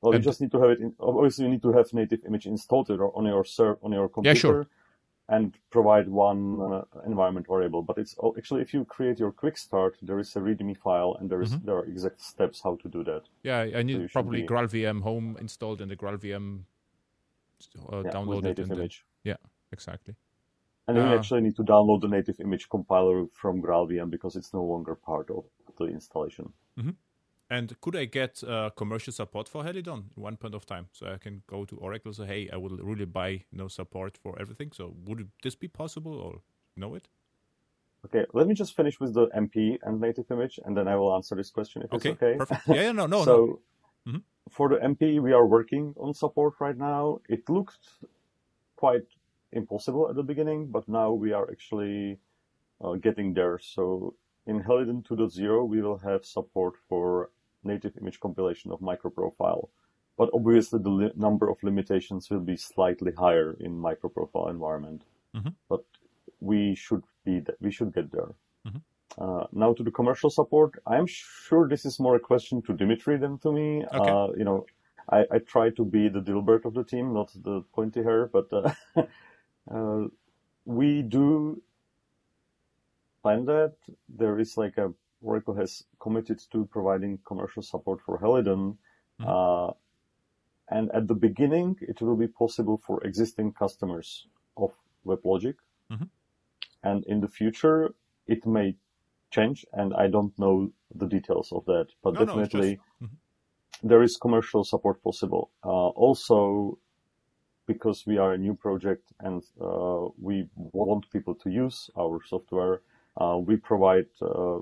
Well, 0.00 0.12
and 0.12 0.22
you 0.22 0.28
just 0.30 0.40
need 0.40 0.52
to 0.52 0.60
have 0.60 0.70
it. 0.70 0.80
In, 0.80 0.94
obviously, 1.00 1.44
you 1.44 1.50
need 1.50 1.62
to 1.62 1.72
have 1.72 1.92
native 1.92 2.24
image 2.26 2.46
installed 2.46 2.90
on 2.90 3.24
your 3.26 3.44
server 3.44 3.78
on 3.82 3.92
your 3.92 4.08
computer. 4.08 4.36
Yeah, 4.36 4.40
sure. 4.40 4.66
And 5.30 5.54
provide 5.70 6.08
one 6.08 6.58
uh, 6.60 6.82
environment 7.06 7.46
variable. 7.46 7.82
But 7.82 7.98
it's 7.98 8.16
oh, 8.22 8.34
actually 8.38 8.62
if 8.62 8.72
you 8.72 8.84
create 8.86 9.18
your 9.18 9.30
quick 9.30 9.58
start, 9.58 9.96
there 10.00 10.18
is 10.18 10.34
a 10.36 10.40
README 10.40 10.78
file 10.78 11.18
and 11.20 11.28
there 11.28 11.42
is, 11.42 11.50
mm-hmm. 11.50 11.66
there 11.66 11.76
are 11.76 11.84
exact 11.84 12.22
steps 12.22 12.62
how 12.64 12.76
to 12.76 12.88
do 12.88 13.04
that. 13.04 13.22
Yeah, 13.42 13.58
I 13.76 13.82
need 13.82 14.00
so 14.00 14.08
probably 14.10 14.40
be... 14.40 14.48
GraalVM 14.48 15.02
home 15.02 15.36
installed 15.38 15.82
and 15.82 15.90
the 15.90 15.96
GraalVM 15.96 16.60
uh, 17.92 18.02
yeah, 18.04 18.10
downloaded. 18.10 18.42
native 18.42 18.70
image. 18.70 19.04
The, 19.24 19.30
yeah, 19.30 19.36
exactly. 19.72 20.14
And 20.86 20.96
then 20.96 21.06
uh, 21.06 21.10
you 21.10 21.18
actually 21.18 21.42
need 21.42 21.56
to 21.56 21.62
download 21.62 22.00
the 22.00 22.08
native 22.08 22.40
image 22.40 22.68
compiler 22.68 23.26
from 23.32 23.62
GraalVM 23.62 24.10
because 24.10 24.36
it's 24.36 24.54
no 24.54 24.64
longer 24.64 24.94
part 24.94 25.30
of 25.30 25.44
the 25.76 25.84
installation. 25.84 26.52
Mm-hmm. 26.78 26.90
And 27.50 27.80
could 27.80 27.96
I 27.96 28.04
get 28.04 28.42
uh, 28.44 28.70
commercial 28.76 29.12
support 29.12 29.48
for 29.48 29.64
Helidon 29.64 30.10
at 30.10 30.18
one 30.18 30.36
point 30.36 30.54
of 30.54 30.66
time? 30.66 30.88
So 30.92 31.06
I 31.06 31.16
can 31.16 31.42
go 31.46 31.64
to 31.64 31.76
Oracle 31.76 32.10
and 32.10 32.16
say, 32.16 32.26
hey, 32.26 32.50
I 32.52 32.56
will 32.56 32.76
really 32.78 33.06
buy 33.06 33.28
you 33.28 33.44
know, 33.52 33.68
support 33.68 34.18
for 34.18 34.38
everything. 34.38 34.72
So 34.72 34.94
would 35.06 35.30
this 35.42 35.54
be 35.54 35.68
possible 35.68 36.14
or 36.14 36.40
know 36.76 36.94
it? 36.94 37.08
Okay, 38.04 38.24
let 38.32 38.46
me 38.46 38.54
just 38.54 38.76
finish 38.76 39.00
with 39.00 39.14
the 39.14 39.26
MP 39.28 39.78
and 39.82 40.00
native 40.00 40.30
image, 40.30 40.60
and 40.64 40.76
then 40.76 40.86
I 40.86 40.94
will 40.94 41.14
answer 41.16 41.34
this 41.34 41.50
question 41.50 41.82
if 41.82 41.92
okay, 41.92 42.10
it's 42.10 42.22
okay. 42.22 42.36
Perfect. 42.38 42.68
Yeah, 42.68 42.82
yeah, 42.82 42.92
no, 42.92 43.06
no. 43.06 43.24
so 43.30 43.60
no. 44.06 44.12
Mm-hmm. 44.12 44.18
For 44.50 44.68
the 44.68 44.76
MP, 44.76 45.20
we 45.20 45.32
are 45.32 45.46
working 45.46 45.94
on 45.96 46.14
support 46.14 46.54
right 46.60 46.76
now. 46.76 47.20
It 47.28 47.48
looked 47.48 47.88
quite 48.76 49.06
impossible 49.52 50.08
at 50.08 50.16
the 50.16 50.22
beginning, 50.22 50.66
but 50.66 50.88
now 50.88 51.12
we 51.12 51.32
are 51.32 51.50
actually 51.50 52.18
uh, 52.82 52.94
getting 52.94 53.34
there. 53.34 53.58
So 53.58 54.14
in 54.46 54.60
Helidon 54.60 55.02
2.0, 55.02 55.68
we 55.68 55.82
will 55.82 55.98
have 55.98 56.24
support 56.24 56.74
for 56.88 57.30
native 57.64 57.96
image 58.00 58.20
compilation 58.20 58.70
of 58.70 58.80
microprofile. 58.80 59.68
But 60.16 60.30
obviously 60.32 60.80
the 60.80 60.90
li- 60.90 61.12
number 61.16 61.48
of 61.48 61.62
limitations 61.62 62.28
will 62.30 62.40
be 62.40 62.56
slightly 62.56 63.12
higher 63.12 63.56
in 63.60 63.72
microprofile 63.72 64.50
environment. 64.50 65.02
Mm-hmm. 65.34 65.50
But 65.68 65.84
we 66.40 66.74
should 66.74 67.04
be 67.24 67.40
th- 67.40 67.58
we 67.60 67.70
should 67.70 67.94
get 67.94 68.10
there. 68.10 68.34
Mm-hmm. 68.66 68.78
Uh, 69.20 69.46
now 69.52 69.72
to 69.74 69.82
the 69.82 69.90
commercial 69.90 70.30
support, 70.30 70.80
I'm 70.86 71.06
sure 71.06 71.68
this 71.68 71.84
is 71.84 71.98
more 71.98 72.16
a 72.16 72.20
question 72.20 72.62
to 72.62 72.72
Dimitri 72.72 73.18
than 73.18 73.38
to 73.38 73.52
me. 73.52 73.84
Okay. 73.84 74.10
Uh, 74.10 74.28
you 74.36 74.44
know, 74.44 74.66
I, 75.10 75.24
I, 75.30 75.38
try 75.38 75.70
to 75.70 75.84
be 75.84 76.08
the 76.08 76.20
Dilbert 76.20 76.64
of 76.64 76.74
the 76.74 76.84
team, 76.84 77.14
not 77.14 77.32
the 77.34 77.62
pointy 77.72 78.02
hair, 78.02 78.26
but 78.26 78.46
uh, 78.52 78.72
uh 79.74 80.06
we 80.64 81.02
do 81.02 81.60
plan 83.22 83.46
that. 83.46 83.74
There 84.08 84.38
is 84.38 84.56
like 84.56 84.76
a 84.78 84.92
Oracle 85.20 85.54
has 85.54 85.84
committed 86.00 86.40
to 86.52 86.66
providing 86.66 87.18
commercial 87.26 87.62
support 87.62 88.00
for 88.00 88.18
Helidon. 88.18 88.78
Mm-hmm. 89.20 89.26
Uh, 89.26 89.72
and 90.70 90.90
at 90.92 91.08
the 91.08 91.14
beginning, 91.14 91.76
it 91.80 92.00
will 92.00 92.16
be 92.16 92.28
possible 92.28 92.78
for 92.86 93.02
existing 93.04 93.52
customers 93.52 94.26
of 94.56 94.72
WebLogic. 95.06 95.54
Mm-hmm. 95.90 96.04
And 96.82 97.04
in 97.06 97.20
the 97.20 97.28
future, 97.28 97.94
it 98.26 98.46
may 98.46 98.76
change, 99.30 99.64
and 99.72 99.94
I 99.94 100.08
don't 100.08 100.36
know 100.38 100.72
the 100.94 101.06
details 101.06 101.52
of 101.52 101.64
that, 101.66 101.88
but 102.02 102.14
no, 102.14 102.24
definitely 102.24 102.60
no, 102.60 102.74
just... 102.74 103.02
mm-hmm. 103.02 103.88
there 103.88 104.02
is 104.02 104.16
commercial 104.16 104.64
support 104.64 105.02
possible. 105.02 105.50
Uh, 105.64 105.88
also, 105.88 106.78
because 107.66 108.06
we 108.06 108.16
are 108.18 108.32
a 108.32 108.38
new 108.38 108.54
project 108.54 109.12
and 109.20 109.42
uh, 109.60 110.06
we 110.20 110.48
want 110.56 111.10
people 111.10 111.34
to 111.34 111.50
use 111.50 111.90
our 111.98 112.20
software, 112.26 112.80
uh, 113.20 113.36
we 113.36 113.56
provide 113.56 114.06
uh, 114.22 114.58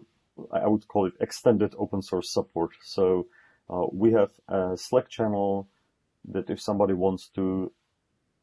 I 0.52 0.66
would 0.66 0.86
call 0.88 1.06
it 1.06 1.14
extended 1.20 1.74
open 1.78 2.02
source 2.02 2.32
support. 2.32 2.70
So 2.82 3.26
uh, 3.70 3.86
we 3.92 4.12
have 4.12 4.30
a 4.48 4.76
Slack 4.76 5.08
channel 5.08 5.68
that 6.26 6.50
if 6.50 6.60
somebody 6.60 6.92
wants 6.92 7.28
to 7.30 7.72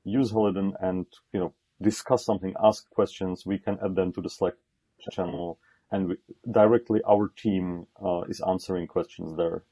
use 0.03 0.31
Helidon 0.31 0.73
and 0.79 1.05
you 1.31 1.39
know 1.39 1.53
discuss 1.81 2.25
something, 2.25 2.53
ask 2.61 2.89
questions, 2.89 3.45
we 3.45 3.57
can 3.57 3.77
add 3.83 3.95
them 3.95 4.11
to 4.13 4.21
the 4.21 4.29
Slack 4.29 4.53
channel, 5.11 5.59
and 5.93 6.09
we, 6.09 6.15
directly 6.51 6.99
our 7.07 7.29
team 7.37 7.85
uh, 8.03 8.21
is 8.27 8.41
answering 8.41 8.87
questions 8.87 9.37
there. 9.37 9.63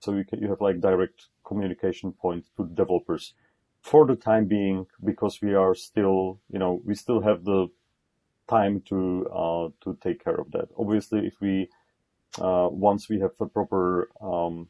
So 0.00 0.14
you 0.14 0.24
can, 0.24 0.40
you 0.40 0.48
have 0.48 0.60
like 0.60 0.80
direct 0.80 1.26
communication 1.46 2.12
point 2.12 2.46
to 2.56 2.66
developers 2.66 3.34
for 3.82 4.06
the 4.06 4.16
time 4.16 4.46
being 4.46 4.86
because 5.04 5.42
we 5.42 5.54
are 5.54 5.74
still 5.74 6.40
you 6.50 6.58
know 6.58 6.80
we 6.84 6.94
still 6.94 7.20
have 7.20 7.44
the 7.44 7.68
time 8.48 8.82
to 8.88 9.26
uh, 9.42 9.68
to 9.82 9.96
take 10.02 10.24
care 10.24 10.40
of 10.44 10.50
that. 10.52 10.68
Obviously, 10.78 11.26
if 11.26 11.34
we 11.40 11.68
uh, 12.40 12.68
once 12.70 13.08
we 13.10 13.20
have 13.20 13.32
a 13.40 13.46
proper 13.46 14.08
um, 14.20 14.68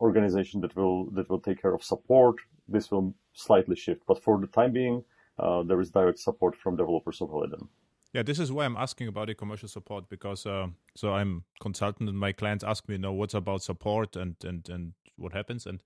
organization 0.00 0.62
that 0.62 0.74
will 0.76 1.10
that 1.10 1.28
will 1.28 1.40
take 1.40 1.60
care 1.60 1.74
of 1.74 1.84
support, 1.84 2.36
this 2.68 2.90
will 2.90 3.14
slightly 3.34 3.76
shift. 3.76 4.02
But 4.06 4.22
for 4.22 4.40
the 4.40 4.46
time 4.46 4.72
being, 4.72 5.04
uh, 5.38 5.62
there 5.62 5.80
is 5.80 5.90
direct 5.90 6.18
support 6.18 6.56
from 6.56 6.76
developers 6.76 7.20
of 7.20 7.28
Helidon. 7.28 7.68
Yeah, 8.12 8.22
this 8.24 8.40
is 8.40 8.50
why 8.50 8.64
I'm 8.64 8.76
asking 8.76 9.06
about 9.06 9.28
the 9.28 9.34
commercial 9.34 9.68
support 9.68 10.08
because 10.08 10.44
uh, 10.44 10.66
so 10.96 11.14
I'm 11.14 11.44
consultant 11.60 12.08
and 12.08 12.18
my 12.18 12.32
clients 12.32 12.64
ask 12.64 12.88
me, 12.88 12.94
you 12.96 12.98
know, 12.98 13.12
what's 13.12 13.34
about 13.34 13.62
support 13.62 14.16
and 14.16 14.34
and 14.44 14.68
and 14.68 14.92
what 15.16 15.32
happens, 15.32 15.66
and 15.66 15.80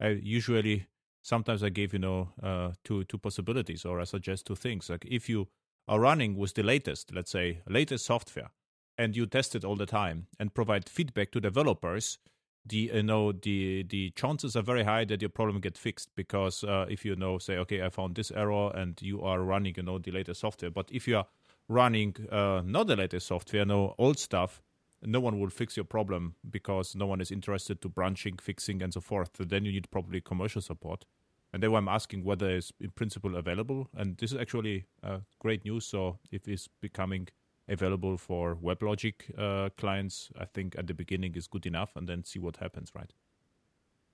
I 0.00 0.08
usually 0.08 0.86
sometimes 1.22 1.62
I 1.62 1.70
give 1.70 1.94
you 1.94 1.98
know 1.98 2.28
uh, 2.42 2.72
two 2.84 3.04
two 3.04 3.18
possibilities 3.18 3.84
or 3.86 4.00
I 4.00 4.04
suggest 4.04 4.46
two 4.46 4.56
things. 4.56 4.90
Like 4.90 5.06
if 5.06 5.28
you 5.28 5.48
are 5.88 5.98
running 5.98 6.36
with 6.36 6.54
the 6.54 6.62
latest, 6.62 7.14
let's 7.14 7.30
say, 7.30 7.62
latest 7.66 8.04
software, 8.04 8.50
and 8.98 9.16
you 9.16 9.24
test 9.26 9.54
it 9.54 9.64
all 9.64 9.76
the 9.76 9.86
time 9.86 10.26
and 10.38 10.52
provide 10.54 10.86
feedback 10.88 11.30
to 11.32 11.40
developers, 11.40 12.18
the 12.66 12.90
you 12.94 13.02
know 13.02 13.32
the 13.32 13.84
the 13.84 14.10
chances 14.10 14.54
are 14.54 14.62
very 14.62 14.82
high 14.84 15.06
that 15.06 15.22
your 15.22 15.30
problem 15.30 15.62
get 15.62 15.78
fixed 15.78 16.14
because 16.14 16.62
uh, 16.62 16.84
if 16.90 17.06
you 17.06 17.16
know 17.16 17.38
say 17.38 17.56
okay 17.56 17.82
I 17.82 17.88
found 17.88 18.16
this 18.16 18.30
error 18.30 18.70
and 18.74 19.00
you 19.00 19.22
are 19.22 19.40
running 19.40 19.74
you 19.78 19.82
know 19.82 19.98
the 19.98 20.10
latest 20.10 20.40
software, 20.40 20.70
but 20.70 20.90
if 20.92 21.08
you 21.08 21.16
are 21.16 21.26
running 21.70 22.16
uh, 22.30 22.62
not 22.64 22.88
the 22.88 22.96
latest 22.96 23.28
software, 23.28 23.64
no 23.64 23.94
old 23.96 24.18
stuff, 24.18 24.60
no 25.02 25.20
one 25.20 25.38
will 25.40 25.50
fix 25.50 25.76
your 25.76 25.84
problem 25.84 26.34
because 26.50 26.94
no 26.94 27.06
one 27.06 27.20
is 27.20 27.30
interested 27.30 27.80
to 27.80 27.88
branching, 27.88 28.36
fixing, 28.38 28.82
and 28.82 28.92
so 28.92 29.00
forth. 29.00 29.30
So 29.38 29.44
then 29.44 29.64
you 29.64 29.72
need 29.72 29.90
probably 29.90 30.20
commercial 30.20 30.60
support. 30.60 31.06
and 31.52 31.62
then 31.62 31.74
I'm 31.74 31.88
asking 31.88 32.24
whether 32.24 32.48
it's 32.48 32.72
in 32.80 32.90
principle 32.90 33.36
available. 33.36 33.88
And 33.96 34.16
this 34.18 34.32
is 34.32 34.38
actually 34.38 34.84
uh, 35.02 35.20
great 35.38 35.64
news. 35.64 35.86
So 35.86 36.18
if 36.30 36.46
it's 36.46 36.68
becoming 36.80 37.28
available 37.68 38.16
for 38.16 38.56
WebLogic 38.56 39.14
uh, 39.38 39.70
clients, 39.76 40.30
I 40.38 40.44
think 40.44 40.76
at 40.78 40.86
the 40.86 40.94
beginning 40.94 41.34
is 41.34 41.46
good 41.48 41.66
enough, 41.66 41.96
and 41.96 42.08
then 42.08 42.24
see 42.24 42.38
what 42.38 42.56
happens, 42.56 42.90
right? 42.94 43.12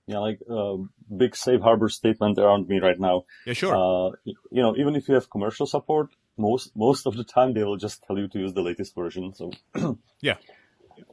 Yeah, 0.06 0.18
like 0.18 0.40
uh, 0.48 0.76
big 1.16 1.34
safe 1.34 1.60
harbor 1.60 1.88
statement 1.88 2.38
around 2.38 2.68
me 2.68 2.78
right 2.78 2.98
now. 2.98 3.24
Yeah, 3.44 3.54
sure. 3.54 3.74
Uh, 3.74 4.12
you 4.24 4.62
know, 4.62 4.76
even 4.76 4.94
if 4.94 5.08
you 5.08 5.14
have 5.14 5.28
commercial 5.30 5.66
support, 5.66 6.10
most 6.36 6.76
most 6.76 7.06
of 7.06 7.16
the 7.16 7.24
time 7.24 7.54
they 7.54 7.64
will 7.64 7.76
just 7.76 8.04
tell 8.04 8.18
you 8.18 8.28
to 8.28 8.38
use 8.38 8.52
the 8.52 8.62
latest 8.62 8.94
version. 8.94 9.34
So 9.34 9.50
yeah, 10.20 10.36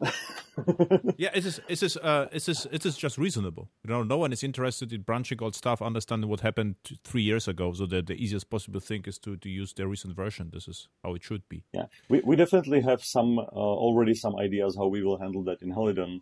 yeah, 1.17 1.29
it 1.33 1.45
is 1.45 1.61
it 1.67 1.81
is 1.81 1.97
uh 1.97 2.27
it 2.31 2.47
is 2.47 2.67
it 2.71 2.85
is 2.85 2.97
just 2.97 3.17
reasonable. 3.17 3.69
You 3.83 3.93
know, 3.93 4.03
no 4.03 4.17
one 4.17 4.31
is 4.33 4.43
interested 4.43 4.93
in 4.93 5.01
branching 5.01 5.41
old 5.41 5.55
stuff, 5.55 5.81
understanding 5.81 6.29
what 6.29 6.41
happened 6.41 6.75
three 7.03 7.21
years 7.21 7.47
ago. 7.47 7.73
So 7.73 7.85
the 7.85 8.01
the 8.01 8.13
easiest 8.13 8.49
possible 8.49 8.79
thing 8.79 9.03
is 9.07 9.17
to 9.19 9.37
to 9.37 9.49
use 9.49 9.73
the 9.73 9.87
recent 9.87 10.15
version. 10.15 10.51
This 10.53 10.67
is 10.67 10.87
how 11.03 11.15
it 11.15 11.23
should 11.23 11.47
be. 11.49 11.63
Yeah, 11.73 11.87
we 12.09 12.21
we 12.23 12.35
definitely 12.35 12.81
have 12.81 13.03
some 13.03 13.39
uh, 13.39 13.43
already 13.85 14.13
some 14.13 14.35
ideas 14.35 14.75
how 14.75 14.87
we 14.87 15.03
will 15.03 15.17
handle 15.17 15.43
that 15.43 15.61
in 15.61 15.71
Helidon, 15.71 16.21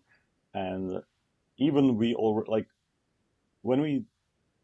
and 0.53 1.01
even 1.67 1.95
we 1.95 2.15
all 2.15 2.43
like 2.47 2.67
when 3.61 3.81
we 3.81 3.93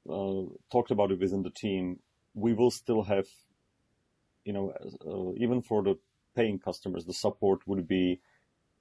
uh, 0.10 0.44
talked 0.72 0.92
about 0.92 1.12
it 1.12 1.20
within 1.20 1.44
the 1.44 1.52
team, 1.52 2.00
we 2.34 2.54
will 2.54 2.72
still 2.72 3.04
have, 3.04 3.28
you 4.44 4.54
know, 4.54 4.74
uh, 5.06 5.34
even 5.44 5.62
for 5.62 5.84
the 5.84 5.96
paying 6.36 6.60
customers, 6.60 7.06
the 7.06 7.14
support 7.14 7.60
would 7.68 7.88
be 7.88 8.20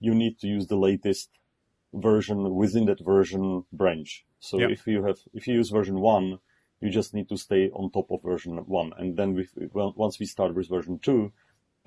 you 0.01 0.15
need 0.15 0.39
to 0.39 0.47
use 0.47 0.67
the 0.67 0.77
latest 0.77 1.29
version 1.93 2.55
within 2.55 2.87
that 2.87 3.05
version 3.05 3.65
branch. 3.73 4.25
So 4.41 4.59
yep. 4.61 4.71
if 4.71 4.87
you 4.87 5.05
have, 5.05 5.19
if 5.35 5.47
you 5.47 5.55
use 5.55 5.71
version 5.71 6.01
one, 6.01 6.39
you 6.81 6.91
just 6.91 7.15
need 7.15 7.29
to 7.29 7.37
stay 7.37 7.71
on 7.71 7.91
top 7.91 8.11
of 8.11 8.23
version 8.23 8.57
one. 8.67 8.93
And 8.99 9.17
then 9.17 9.35
we, 9.35 9.49
well, 9.73 9.95
once 9.97 10.19
we 10.19 10.27
start 10.27 10.55
with 10.55 10.69
version 10.69 10.99
two, 10.99 11.33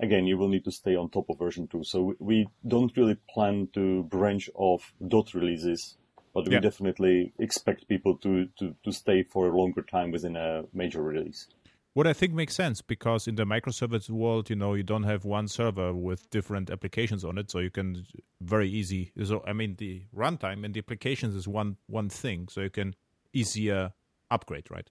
again, 0.00 0.26
you 0.26 0.36
will 0.38 0.48
need 0.48 0.64
to 0.64 0.72
stay 0.72 0.96
on 0.96 1.08
top 1.08 1.30
of 1.30 1.38
version 1.38 1.68
two. 1.68 1.84
So 1.84 2.14
we 2.18 2.48
don't 2.66 2.96
really 2.96 3.18
plan 3.34 3.68
to 3.74 4.04
branch 4.04 4.50
off 4.54 4.92
dot 5.06 5.34
releases, 5.34 5.96
but 6.34 6.48
we 6.48 6.58
definitely 6.60 7.32
expect 7.38 7.88
people 7.88 8.16
to, 8.18 8.46
to, 8.58 8.74
to 8.84 8.92
stay 8.92 9.22
for 9.22 9.48
a 9.48 9.56
longer 9.56 9.82
time 9.82 10.10
within 10.10 10.36
a 10.36 10.64
major 10.72 11.02
release. 11.02 11.48
What 11.92 12.06
I 12.06 12.12
think 12.12 12.32
makes 12.34 12.54
sense 12.54 12.80
because 12.80 13.26
in 13.26 13.34
the 13.34 13.44
microservice 13.44 14.08
world, 14.08 14.48
you 14.48 14.54
know, 14.54 14.74
you 14.74 14.84
don't 14.84 15.02
have 15.02 15.24
one 15.24 15.48
server 15.48 15.92
with 15.92 16.30
different 16.30 16.70
applications 16.70 17.24
on 17.24 17.36
it, 17.36 17.50
so 17.50 17.58
you 17.58 17.70
can 17.70 18.06
very 18.40 18.70
easy. 18.70 19.12
So 19.24 19.42
I 19.44 19.52
mean, 19.52 19.74
the 19.76 20.02
runtime 20.14 20.64
and 20.64 20.72
the 20.72 20.78
applications 20.78 21.34
is 21.34 21.48
one 21.48 21.76
one 21.88 22.08
thing, 22.08 22.46
so 22.48 22.60
you 22.60 22.70
can 22.70 22.94
easier 23.32 23.92
upgrade, 24.30 24.70
right? 24.70 24.88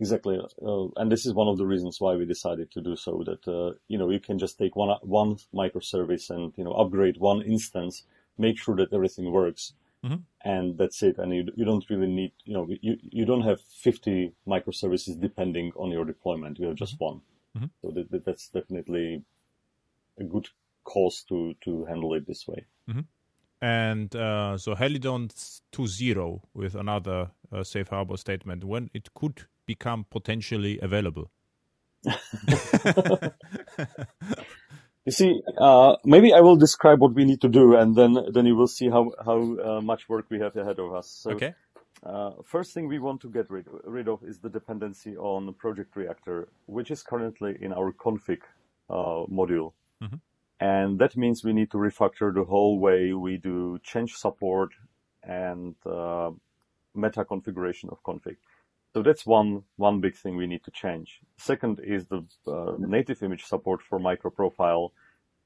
Exactly, 0.00 0.40
uh, 0.66 0.86
and 0.96 1.12
this 1.12 1.26
is 1.26 1.34
one 1.34 1.48
of 1.48 1.58
the 1.58 1.66
reasons 1.66 2.00
why 2.00 2.16
we 2.16 2.24
decided 2.24 2.70
to 2.70 2.80
do 2.80 2.96
so. 2.96 3.22
That 3.22 3.46
uh, 3.46 3.74
you 3.86 3.98
know 3.98 4.08
you 4.08 4.20
can 4.20 4.38
just 4.38 4.58
take 4.58 4.74
one 4.76 4.96
one 5.02 5.36
microservice 5.54 6.30
and 6.30 6.54
you 6.56 6.64
know 6.64 6.72
upgrade 6.72 7.18
one 7.18 7.42
instance, 7.42 8.04
make 8.38 8.56
sure 8.58 8.74
that 8.76 8.92
everything 8.94 9.30
works, 9.30 9.74
Mm-hmm. 10.04 10.16
And 10.44 10.76
that's 10.76 11.02
it. 11.02 11.18
And 11.18 11.34
you, 11.34 11.50
you 11.56 11.64
don't 11.64 11.84
really 11.88 12.06
need, 12.06 12.32
you 12.44 12.52
know, 12.52 12.68
you, 12.82 12.98
you 13.00 13.24
don't 13.24 13.42
have 13.42 13.60
50 13.60 14.32
microservices 14.46 15.20
depending 15.20 15.72
on 15.76 15.90
your 15.90 16.04
deployment. 16.04 16.58
You 16.58 16.66
have 16.68 16.76
just 16.76 16.94
mm-hmm. 16.94 17.04
one. 17.04 17.20
Mm-hmm. 17.56 17.66
So 17.80 17.90
that, 17.92 18.10
that, 18.10 18.24
that's 18.26 18.48
definitely 18.48 19.22
a 20.18 20.24
good 20.24 20.48
cause 20.84 21.24
to, 21.28 21.54
to 21.64 21.86
handle 21.86 22.12
it 22.14 22.26
this 22.26 22.46
way. 22.46 22.66
Mm-hmm. 22.90 23.00
And 23.62 24.14
uh, 24.14 24.58
so 24.58 24.74
Helidon 24.74 25.28
2.0 25.72 26.40
with 26.52 26.74
another 26.74 27.30
uh, 27.50 27.64
safe 27.64 27.88
harbor 27.88 28.18
statement 28.18 28.64
when 28.64 28.90
it 28.92 29.14
could 29.14 29.46
become 29.64 30.04
potentially 30.10 30.78
available. 30.80 31.30
You 35.04 35.12
see, 35.12 35.42
uh, 35.58 35.96
maybe 36.04 36.32
I 36.32 36.40
will 36.40 36.56
describe 36.56 37.00
what 37.00 37.14
we 37.14 37.24
need 37.24 37.40
to 37.42 37.48
do, 37.48 37.76
and 37.76 37.94
then 37.94 38.16
then 38.32 38.46
you 38.46 38.56
will 38.56 38.66
see 38.66 38.88
how 38.88 39.12
how 39.24 39.38
uh, 39.58 39.80
much 39.82 40.08
work 40.08 40.26
we 40.30 40.40
have 40.40 40.56
ahead 40.56 40.78
of 40.78 40.94
us. 40.94 41.08
So, 41.08 41.32
okay. 41.32 41.54
Uh, 42.02 42.32
first 42.42 42.74
thing 42.74 42.86
we 42.88 42.98
want 42.98 43.20
to 43.22 43.30
get 43.30 43.50
rid, 43.50 43.66
rid 43.84 44.08
of 44.08 44.22
is 44.22 44.40
the 44.40 44.50
dependency 44.50 45.16
on 45.16 45.52
Project 45.54 45.96
Reactor, 45.96 46.48
which 46.66 46.90
is 46.90 47.02
currently 47.02 47.56
in 47.60 47.72
our 47.72 47.92
config 47.92 48.40
uh, 48.90 49.24
module. 49.30 49.72
Mm-hmm. 50.02 50.16
And 50.60 50.98
that 50.98 51.16
means 51.16 51.42
we 51.44 51.52
need 51.52 51.70
to 51.70 51.78
refactor 51.78 52.32
the 52.34 52.44
whole 52.44 52.78
way 52.78 53.12
we 53.12 53.38
do 53.38 53.78
change 53.82 54.14
support 54.14 54.70
and 55.22 55.74
uh, 55.86 56.30
meta 56.94 57.24
configuration 57.24 57.88
of 57.90 58.02
config. 58.02 58.36
So 58.94 59.02
that's 59.02 59.26
one 59.26 59.64
one 59.76 60.00
big 60.00 60.14
thing 60.14 60.36
we 60.36 60.46
need 60.46 60.62
to 60.64 60.70
change. 60.70 61.20
Second 61.36 61.80
is 61.80 62.06
the 62.06 62.24
uh, 62.46 62.76
native 62.78 63.24
image 63.24 63.44
support 63.44 63.82
for 63.82 63.98
microprofile, 63.98 64.92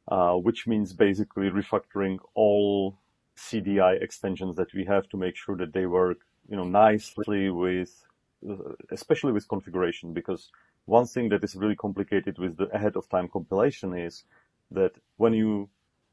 uh, 0.07 0.35
which 0.35 0.67
means 0.67 0.93
basically 0.93 1.49
refactoring 1.49 2.19
all 2.35 2.99
CDI 3.39 4.03
extensions 4.03 4.57
that 4.57 4.75
we 4.75 4.85
have 4.85 5.09
to 5.09 5.17
make 5.17 5.35
sure 5.35 5.57
that 5.57 5.73
they 5.73 5.87
work, 5.87 6.19
you 6.47 6.57
know, 6.57 6.65
nicely 6.65 7.49
with, 7.49 8.05
uh, 8.47 8.75
especially 8.91 9.33
with 9.33 9.49
configuration. 9.49 10.13
Because 10.13 10.51
one 10.85 11.07
thing 11.07 11.31
that 11.31 11.43
is 11.43 11.57
really 11.57 11.77
complicated 11.77 12.39
with 12.39 12.59
the 12.59 12.67
ahead 12.77 12.97
of 12.97 13.09
time 13.09 13.29
compilation 13.29 13.97
is 13.97 14.25
that 14.71 14.93
when 15.17 15.33
you 15.33 15.71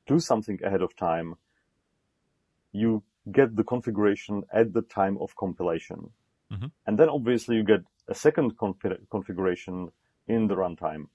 do 0.08 0.22
something 0.22 0.58
ahead 0.64 0.82
of 0.82 0.96
time, 0.96 1.36
you 2.72 3.04
get 3.30 3.58
the 3.58 3.64
configuration 3.66 4.44
at 4.54 4.72
the 4.72 4.84
time 4.84 5.18
of 5.18 5.36
compilation. 5.36 6.12
Mm-hmm. 6.52 6.68
And 6.86 6.98
then 7.00 7.10
obviously 7.10 7.56
you 7.56 7.64
get 7.64 7.82
a 8.08 8.16
second 8.16 8.58
configuration 8.58 9.92
in 10.28 10.48
the 10.48 10.56
runtime. 10.56 11.08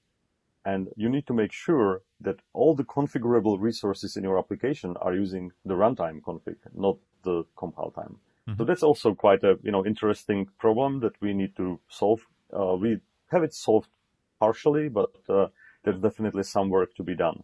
And 0.64 0.88
you 0.96 1.08
need 1.08 1.26
to 1.26 1.32
make 1.32 1.52
sure 1.52 2.02
that 2.20 2.36
all 2.52 2.74
the 2.74 2.84
configurable 2.84 3.58
resources 3.58 4.16
in 4.16 4.24
your 4.24 4.38
application 4.38 4.96
are 5.00 5.14
using 5.14 5.52
the 5.64 5.74
runtime 5.74 6.20
config, 6.20 6.56
not 6.74 6.98
the 7.22 7.44
compile 7.56 7.90
time. 7.90 8.18
Mm-hmm. 8.46 8.58
So 8.58 8.64
that's 8.64 8.82
also 8.82 9.14
quite 9.14 9.42
a, 9.42 9.58
you 9.62 9.72
know, 9.72 9.86
interesting 9.86 10.48
problem 10.58 11.00
that 11.00 11.12
we 11.20 11.32
need 11.32 11.56
to 11.56 11.80
solve. 11.88 12.26
Uh, 12.52 12.74
we 12.74 12.98
have 13.30 13.42
it 13.42 13.54
solved 13.54 13.88
partially, 14.38 14.88
but 14.88 15.12
uh, 15.28 15.46
there's 15.84 16.00
definitely 16.00 16.42
some 16.42 16.68
work 16.68 16.94
to 16.96 17.02
be 17.02 17.14
done. 17.14 17.42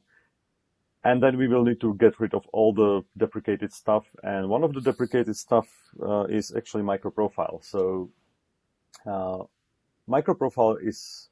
And 1.07 1.23
then 1.23 1.39
we 1.39 1.47
will 1.47 1.63
need 1.63 1.81
to 1.83 1.95
get 1.95 2.19
rid 2.19 2.35
of 2.35 2.45
all 2.53 2.73
the 2.75 3.05
deprecated 3.17 3.73
stuff. 3.73 4.05
And 4.25 4.49
one 4.49 4.65
of 4.65 4.75
the 4.75 4.81
deprecated 4.81 5.37
stuff 5.37 5.69
uh, 6.03 6.25
is 6.25 6.53
actually 6.57 6.83
microprofile. 6.83 7.65
So 7.65 8.11
uh, 9.07 9.45
microprofile 10.09 10.77
is 10.83 11.29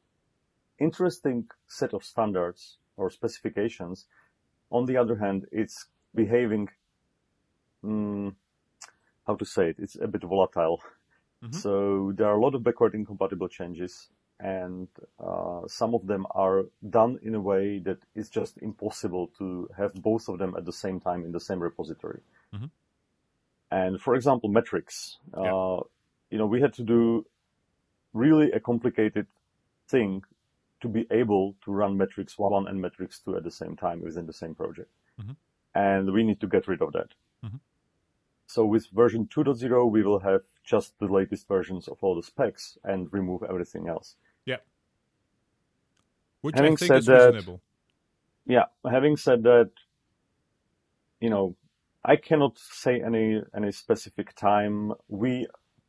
interesting 0.78 1.48
set 1.66 1.92
of 1.92 2.04
standards 2.04 2.78
or 2.96 3.10
specifications. 3.10 4.06
On 4.70 4.86
the 4.86 4.96
other 4.96 5.16
hand, 5.16 5.46
it's 5.50 5.86
behaving, 6.14 6.68
um, 7.82 8.36
how 9.26 9.34
to 9.34 9.44
say 9.44 9.70
it, 9.70 9.76
it's 9.80 9.96
a 10.00 10.06
bit 10.06 10.22
volatile. 10.22 10.80
Mm-hmm. 11.42 11.56
So 11.64 12.12
there 12.16 12.28
are 12.28 12.36
a 12.36 12.40
lot 12.40 12.54
of 12.54 12.62
backward 12.62 12.94
incompatible 12.94 13.48
changes 13.48 14.08
and 14.40 14.88
uh, 15.18 15.60
some 15.66 15.94
of 15.94 16.06
them 16.06 16.26
are 16.32 16.64
done 16.88 17.18
in 17.22 17.34
a 17.34 17.40
way 17.40 17.78
that 17.78 17.98
it's 18.14 18.28
just 18.28 18.58
impossible 18.58 19.30
to 19.38 19.68
have 19.76 19.94
both 19.94 20.28
of 20.28 20.38
them 20.38 20.54
at 20.56 20.64
the 20.64 20.72
same 20.72 21.00
time 21.00 21.24
in 21.24 21.32
the 21.32 21.40
same 21.40 21.60
repository. 21.60 22.20
Mm-hmm. 22.54 22.66
And 23.70 24.00
for 24.00 24.14
example, 24.14 24.48
metrics, 24.48 25.18
yeah. 25.36 25.54
uh, 25.54 25.80
you 26.30 26.38
know, 26.38 26.46
we 26.46 26.60
had 26.60 26.74
to 26.74 26.82
do 26.82 27.26
really 28.12 28.50
a 28.52 28.60
complicated 28.60 29.26
thing 29.88 30.22
to 30.80 30.88
be 30.88 31.06
able 31.10 31.54
to 31.64 31.72
run 31.72 31.96
metrics 31.96 32.38
one 32.38 32.66
and 32.68 32.80
metrics 32.80 33.20
two 33.20 33.36
at 33.36 33.44
the 33.44 33.50
same 33.50 33.76
time 33.76 34.02
within 34.02 34.26
the 34.26 34.32
same 34.32 34.54
project. 34.54 34.90
Mm-hmm. 35.20 35.32
And 35.74 36.12
we 36.12 36.22
need 36.22 36.40
to 36.40 36.46
get 36.46 36.68
rid 36.68 36.82
of 36.82 36.92
that. 36.92 37.08
Mm-hmm. 37.44 37.56
So 38.54 38.64
with 38.64 38.86
version 38.92 39.26
2.0, 39.34 39.90
we 39.90 40.04
will 40.04 40.20
have 40.20 40.42
just 40.62 40.96
the 41.00 41.06
latest 41.06 41.48
versions 41.48 41.88
of 41.88 41.98
all 42.02 42.14
the 42.14 42.22
specs 42.22 42.78
and 42.84 43.12
remove 43.12 43.42
everything 43.42 43.88
else. 43.88 44.14
Yeah. 44.46 44.58
Which 46.40 46.54
having 46.54 46.74
I 46.74 46.76
think 46.76 46.92
is 46.92 47.06
that, 47.06 47.34
reasonable. 47.34 47.60
Yeah. 48.46 48.66
Having 48.88 49.16
said 49.16 49.42
that, 49.42 49.72
you 51.20 51.30
know, 51.30 51.56
I 52.04 52.14
cannot 52.14 52.56
say 52.56 53.02
any, 53.04 53.42
any 53.56 53.72
specific 53.72 54.36
time. 54.36 54.92
We 55.08 55.48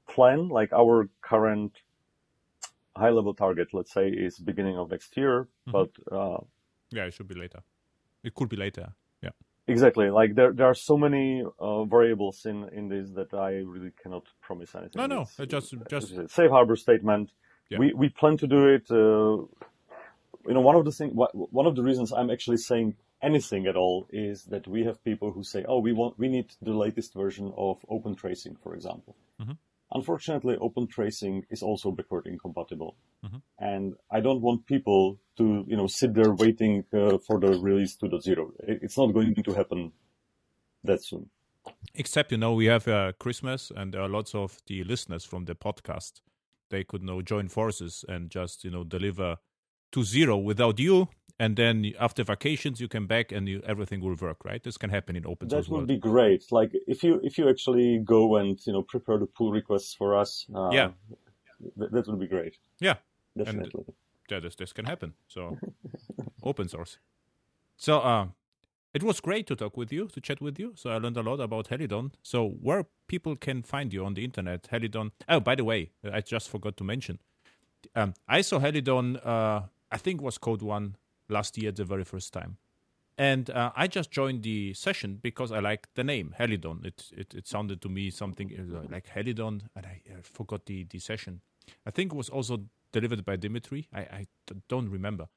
plan, 0.10 0.50
like 0.50 0.74
our 0.74 1.08
current 1.22 1.74
high 2.98 3.12
level 3.12 3.36
target, 3.36 3.68
let's 3.74 3.94
say, 3.94 4.08
is 4.08 4.40
beginning 4.40 4.80
of 4.80 4.90
next 4.90 5.16
year, 5.16 5.50
mm-hmm. 5.68 5.72
but, 5.72 5.92
uh, 6.12 6.40
yeah, 6.90 7.04
it 7.04 7.14
should 7.14 7.28
be 7.28 7.36
later. 7.36 7.60
It 8.24 8.34
could 8.34 8.50
be 8.50 8.58
later. 8.58 8.96
Exactly. 9.68 10.10
Like 10.10 10.36
there, 10.36 10.54
there 10.54 10.68
are 10.68 10.76
so 10.76 10.98
many 10.98 11.44
uh, 11.60 11.84
variables 11.86 12.46
in 12.46 12.70
in 12.70 12.88
this 12.88 13.10
that 13.12 13.34
I 13.34 13.52
really 13.74 13.92
cannot 14.02 14.24
promise 14.42 14.76
anything. 14.76 15.00
No, 15.02 15.08
no, 15.08 15.22
it's, 15.40 15.52
just 15.52 15.74
just 15.90 16.30
safe 16.30 16.52
harbor 16.52 16.76
statement. 16.76 17.32
Yeah. 17.70 17.80
We 17.80 17.94
we 17.94 18.10
plan 18.10 18.38
to 18.38 18.48
do 18.48 18.68
it. 18.68 18.90
Uh, 18.92 19.48
you 20.48 20.54
know, 20.54 20.62
one 20.62 20.76
of 20.76 20.86
the 20.86 20.92
thing, 20.92 21.10
one 21.12 21.66
of 21.66 21.76
the 21.76 21.82
reasons 21.82 22.14
I'm 22.14 22.30
actually 22.30 22.58
saying 22.58 22.96
anything 23.24 23.66
at 23.66 23.76
all 23.76 24.08
is 24.12 24.44
that 24.46 24.68
we 24.68 24.84
have 24.84 25.04
people 25.04 25.32
who 25.32 25.44
say, 25.44 25.66
"Oh, 25.68 25.80
we 25.80 25.92
want, 25.92 26.20
we 26.20 26.28
need 26.28 26.54
the 26.62 26.74
latest 26.74 27.16
version 27.16 27.52
of 27.58 27.84
Open 27.90 28.16
Tracing, 28.16 28.56
for 28.62 28.76
example." 28.76 29.16
Mm-hmm. 29.42 29.54
Unfortunately, 29.96 30.58
Open 30.62 30.86
Tracing 30.86 31.44
is 31.50 31.64
also 31.64 31.90
backward 31.90 32.28
incompatible, 32.28 32.98
mm-hmm. 33.26 33.38
and 33.58 33.96
I 34.12 34.20
don't 34.20 34.42
want 34.42 34.66
people 34.68 35.20
to 35.38 35.66
you 35.68 35.78
know 35.78 35.88
sit 35.88 36.14
there 36.14 36.34
waiting 36.34 36.84
uh, 36.94 37.18
for 37.18 37.40
the 37.40 37.58
release 37.60 37.98
2.0. 37.98 38.52
It's 38.60 38.98
not 38.98 39.14
going 39.14 39.34
to 39.34 39.54
happen 39.54 39.92
that 40.84 41.04
soon. 41.04 41.30
Except 41.96 42.32
you 42.32 42.38
know 42.38 42.54
we 42.54 42.66
have 42.66 42.88
uh, 42.88 43.14
Christmas, 43.20 43.72
and 43.76 43.94
there 43.94 44.02
are 44.02 44.10
lots 44.10 44.36
of 44.36 44.60
the 44.68 44.84
listeners 44.84 45.24
from 45.24 45.46
the 45.46 45.56
podcast. 45.56 46.22
They 46.70 46.84
could 46.84 47.02
you 47.02 47.08
know 47.08 47.22
join 47.22 47.48
forces 47.48 48.06
and 48.08 48.30
just 48.30 48.64
you 48.64 48.72
know 48.72 48.84
deliver 48.84 49.38
to 49.94 50.04
zero 50.04 50.38
without 50.38 50.78
you 50.78 51.08
and 51.40 51.58
then 51.58 51.94
after 52.00 52.24
vacations 52.24 52.80
you 52.80 52.88
come 52.88 53.08
back 53.08 53.32
and 53.32 53.48
you, 53.48 53.62
everything 53.66 54.02
will 54.02 54.16
work 54.16 54.46
right? 54.46 54.64
This 54.64 54.78
can 54.78 54.90
happen 54.90 55.16
in 55.16 55.26
open 55.26 55.50
source 55.50 55.66
that 55.66 55.72
would 55.72 55.88
be 55.88 55.98
great. 55.98 56.52
Like 56.52 56.72
if 56.88 57.04
you 57.04 57.20
if 57.24 57.38
you 57.38 57.50
actually 57.50 58.00
go 58.00 58.38
and 58.38 58.60
you 58.66 58.74
know 58.74 58.84
prepare 58.84 59.18
the 59.18 59.26
pull 59.26 59.52
requests 59.52 59.94
for 59.94 60.18
us 60.18 60.46
uh, 60.56 60.70
yeah. 60.72 60.92
th- 61.78 61.92
that 61.92 62.08
would 62.08 62.20
be 62.20 62.28
great. 62.28 62.58
Yeah. 62.80 62.96
Definitely. 63.38 63.84
and 63.88 63.96
yeah, 64.32 64.40
this, 64.40 64.56
this 64.56 64.72
can 64.74 64.86
happen. 64.86 65.14
So 65.28 65.58
open 66.44 66.70
source. 66.70 67.00
So 67.76 68.00
uh, 68.00 68.28
it 68.94 69.04
was 69.04 69.20
great 69.20 69.46
to 69.48 69.56
talk 69.56 69.76
with 69.76 69.92
you 69.92 70.08
to 70.08 70.22
chat 70.22 70.40
with 70.40 70.58
you. 70.58 70.72
So 70.76 70.90
i 70.90 70.98
learned 70.98 71.18
a 71.18 71.22
lot 71.22 71.42
about 71.42 71.68
helidon. 71.68 72.14
So 72.24 72.48
where 72.48 72.86
people 73.08 73.36
can 73.36 73.62
find 73.62 73.94
you 73.94 74.06
on 74.06 74.14
the 74.14 74.24
internet 74.24 74.68
helidon? 74.72 75.12
Oh 75.28 75.42
by 75.42 75.56
the 75.56 75.66
way 75.66 75.92
i 76.12 76.22
just 76.22 76.50
forgot 76.50 76.78
to 76.78 76.84
mention. 76.84 77.20
Um, 77.94 78.14
i 78.28 78.42
saw 78.42 78.60
helidon 78.60 79.18
uh, 79.18 79.62
i 79.92 79.98
think 79.98 80.22
was 80.22 80.38
Code 80.38 80.64
One 80.64 80.96
last 81.30 81.58
year 81.58 81.72
the 81.72 81.86
very 81.86 82.04
first 82.04 82.34
time. 82.34 82.58
And 83.18 83.50
uh, 83.50 83.72
I 83.78 83.88
just 83.88 84.12
joined 84.12 84.44
the 84.44 84.74
session 84.74 85.20
because 85.22 85.52
I 85.52 85.60
like 85.60 85.88
the 85.96 86.04
name 86.04 86.36
Helidon. 86.38 86.86
It, 86.86 87.12
it 87.16 87.34
it 87.34 87.48
sounded 87.48 87.82
to 87.82 87.90
me 87.90 88.10
something 88.12 88.52
uh, 88.52 88.92
like 88.92 89.08
Helidon, 89.08 89.62
and 89.76 89.86
I, 89.86 90.02
I 90.12 90.22
forgot 90.22 90.66
the, 90.66 90.84
the 90.84 91.00
session. 91.00 91.40
I 91.86 91.92
think 91.92 92.12
it 92.12 92.16
was 92.16 92.30
also 92.30 92.66
delivered 92.92 93.24
by 93.24 93.38
Dimitri. 93.38 93.88
I, 93.94 94.00
I 94.02 94.28
don't 94.68 94.90
remember. 94.90 95.28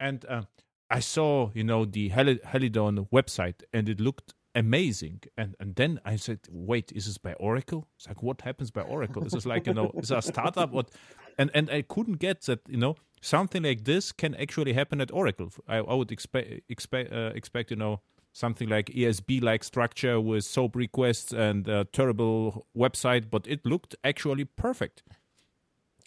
And 0.00 0.24
uh, 0.24 0.42
I 0.90 1.00
saw, 1.00 1.50
you 1.54 1.64
know, 1.64 1.84
the 1.84 2.08
Hel- 2.08 2.42
Helidon 2.44 3.08
website, 3.12 3.62
and 3.74 3.88
it 3.88 4.00
looked 4.00 4.32
amazing. 4.54 5.20
And 5.36 5.54
and 5.60 5.74
then 5.76 6.00
I 6.06 6.16
said, 6.16 6.40
wait, 6.50 6.92
is 6.92 7.04
this 7.04 7.18
by 7.18 7.34
Oracle? 7.34 7.88
It's 7.96 8.08
like, 8.08 8.22
what 8.22 8.40
happens 8.40 8.70
by 8.70 8.80
Oracle? 8.80 9.22
Is 9.26 9.32
this 9.32 9.44
like, 9.44 9.66
you 9.66 9.74
know, 9.74 9.92
is 9.98 10.10
a 10.10 10.22
startup? 10.22 10.70
What? 10.72 10.90
And 11.36 11.50
and 11.52 11.68
I 11.70 11.82
couldn't 11.82 12.18
get 12.20 12.40
that, 12.42 12.60
you 12.68 12.78
know, 12.78 12.96
something 13.20 13.62
like 13.62 13.84
this 13.84 14.12
can 14.12 14.34
actually 14.34 14.72
happen 14.72 15.00
at 15.00 15.10
Oracle. 15.12 15.50
I, 15.66 15.78
I 15.78 15.94
would 15.94 16.12
expect 16.12 16.60
expect 16.68 17.12
uh, 17.12 17.32
expect 17.34 17.70
you 17.70 17.76
know 17.76 18.00
something 18.32 18.68
like 18.68 18.86
ESB 18.86 19.42
like 19.42 19.64
structure 19.64 20.20
with 20.20 20.44
SOAP 20.44 20.76
requests 20.76 21.32
and 21.32 21.66
a 21.68 21.84
terrible 21.86 22.66
website, 22.76 23.30
but 23.30 23.46
it 23.46 23.64
looked 23.64 23.96
actually 24.04 24.44
perfect. 24.44 25.02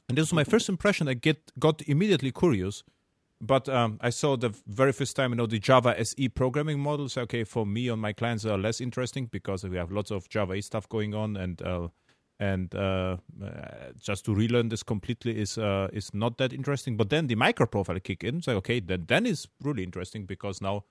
And 0.07 0.17
this 0.17 0.23
was 0.23 0.33
my 0.33 0.43
first 0.43 0.69
impression. 0.69 1.07
I 1.07 1.13
get 1.13 1.51
got 1.59 1.81
immediately 1.83 2.31
curious, 2.31 2.83
but 3.39 3.67
um, 3.69 3.97
I 4.01 4.09
saw 4.09 4.37
the 4.37 4.53
very 4.67 4.91
first 4.91 5.15
time 5.15 5.31
you 5.31 5.37
know 5.37 5.47
the 5.47 5.59
Java 5.59 5.99
SE 5.99 6.29
programming 6.29 6.79
models. 6.79 7.17
Okay, 7.17 7.43
for 7.43 7.65
me 7.65 7.89
on 7.89 7.99
my 7.99 8.13
clients 8.13 8.45
are 8.45 8.57
less 8.57 8.81
interesting 8.81 9.25
because 9.25 9.63
we 9.63 9.77
have 9.77 9.91
lots 9.91 10.11
of 10.11 10.29
Java 10.29 10.61
stuff 10.61 10.87
going 10.87 11.13
on 11.13 11.37
and. 11.37 11.61
Uh, 11.61 11.87
and 12.41 12.73
uh, 12.73 13.17
uh, 13.43 13.47
just 13.99 14.25
to 14.25 14.33
relearn 14.33 14.69
this 14.69 14.81
completely 14.81 15.39
is 15.39 15.59
uh, 15.59 15.87
is 15.93 16.11
not 16.13 16.37
that 16.39 16.51
interesting. 16.51 16.97
But 16.97 17.09
then 17.11 17.27
the 17.27 17.35
micro 17.35 17.67
profile 17.67 17.99
kick 17.99 18.23
in, 18.23 18.41
so 18.41 18.53
okay, 18.57 18.79
then 18.79 19.05
then 19.07 19.27
is 19.27 19.47
really 19.61 19.83
interesting 19.83 20.25
because 20.25 20.59
now 20.59 20.83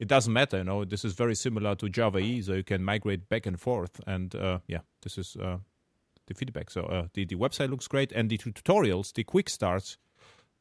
it 0.00 0.08
doesn't 0.08 0.32
matter. 0.32 0.58
You 0.58 0.64
know, 0.64 0.84
this 0.84 1.04
is 1.04 1.14
very 1.14 1.36
similar 1.36 1.76
to 1.76 1.88
Java 1.88 2.18
E, 2.18 2.42
so 2.42 2.54
you 2.54 2.64
can 2.64 2.82
migrate 2.82 3.28
back 3.28 3.46
and 3.46 3.58
forth. 3.58 4.00
And 4.06 4.34
uh, 4.34 4.58
yeah, 4.66 4.80
this 5.02 5.16
is 5.16 5.36
uh, 5.36 5.58
the 6.26 6.34
feedback. 6.34 6.70
So 6.70 6.82
uh, 6.82 7.06
the 7.14 7.24
the 7.24 7.36
website 7.36 7.70
looks 7.70 7.86
great, 7.86 8.10
and 8.12 8.28
the 8.28 8.38
tutorials, 8.38 9.12
the 9.12 9.22
quick 9.22 9.48
starts. 9.48 9.98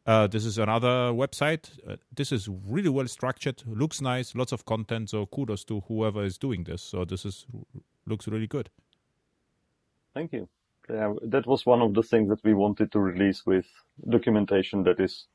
this 0.06 0.46
is 0.46 0.60
another 0.60 1.12
website. 1.12 1.72
this 2.16 2.32
is 2.32 2.48
really 2.70 2.90
well 2.90 3.08
structured, 3.08 3.64
looks 3.66 4.00
nice, 4.00 4.36
lots 4.36 4.52
of 4.52 4.64
content. 4.66 5.10
So 5.10 5.26
kudos 5.26 5.66
to 5.66 5.82
whoever 5.88 6.24
is 6.24 6.38
doing 6.38 6.66
this. 6.66 6.84
So 6.84 7.06
this 7.06 7.26
is 7.26 7.48
looks 8.06 8.28
really 8.28 8.48
good. 8.48 8.70
Thank 10.16 10.34
you. 10.34 10.48
Yeah, 10.90 11.14
that 11.24 11.46
was 11.46 11.66
one 11.66 11.82
of 11.82 11.94
the 11.94 12.04
things 12.04 12.30
that 12.30 12.44
we 12.44 12.54
wanted 12.54 12.92
to 12.94 13.00
release 13.00 13.46
with 13.46 13.66
documentation 14.10 14.84
that 14.84 15.00
is 15.00 15.26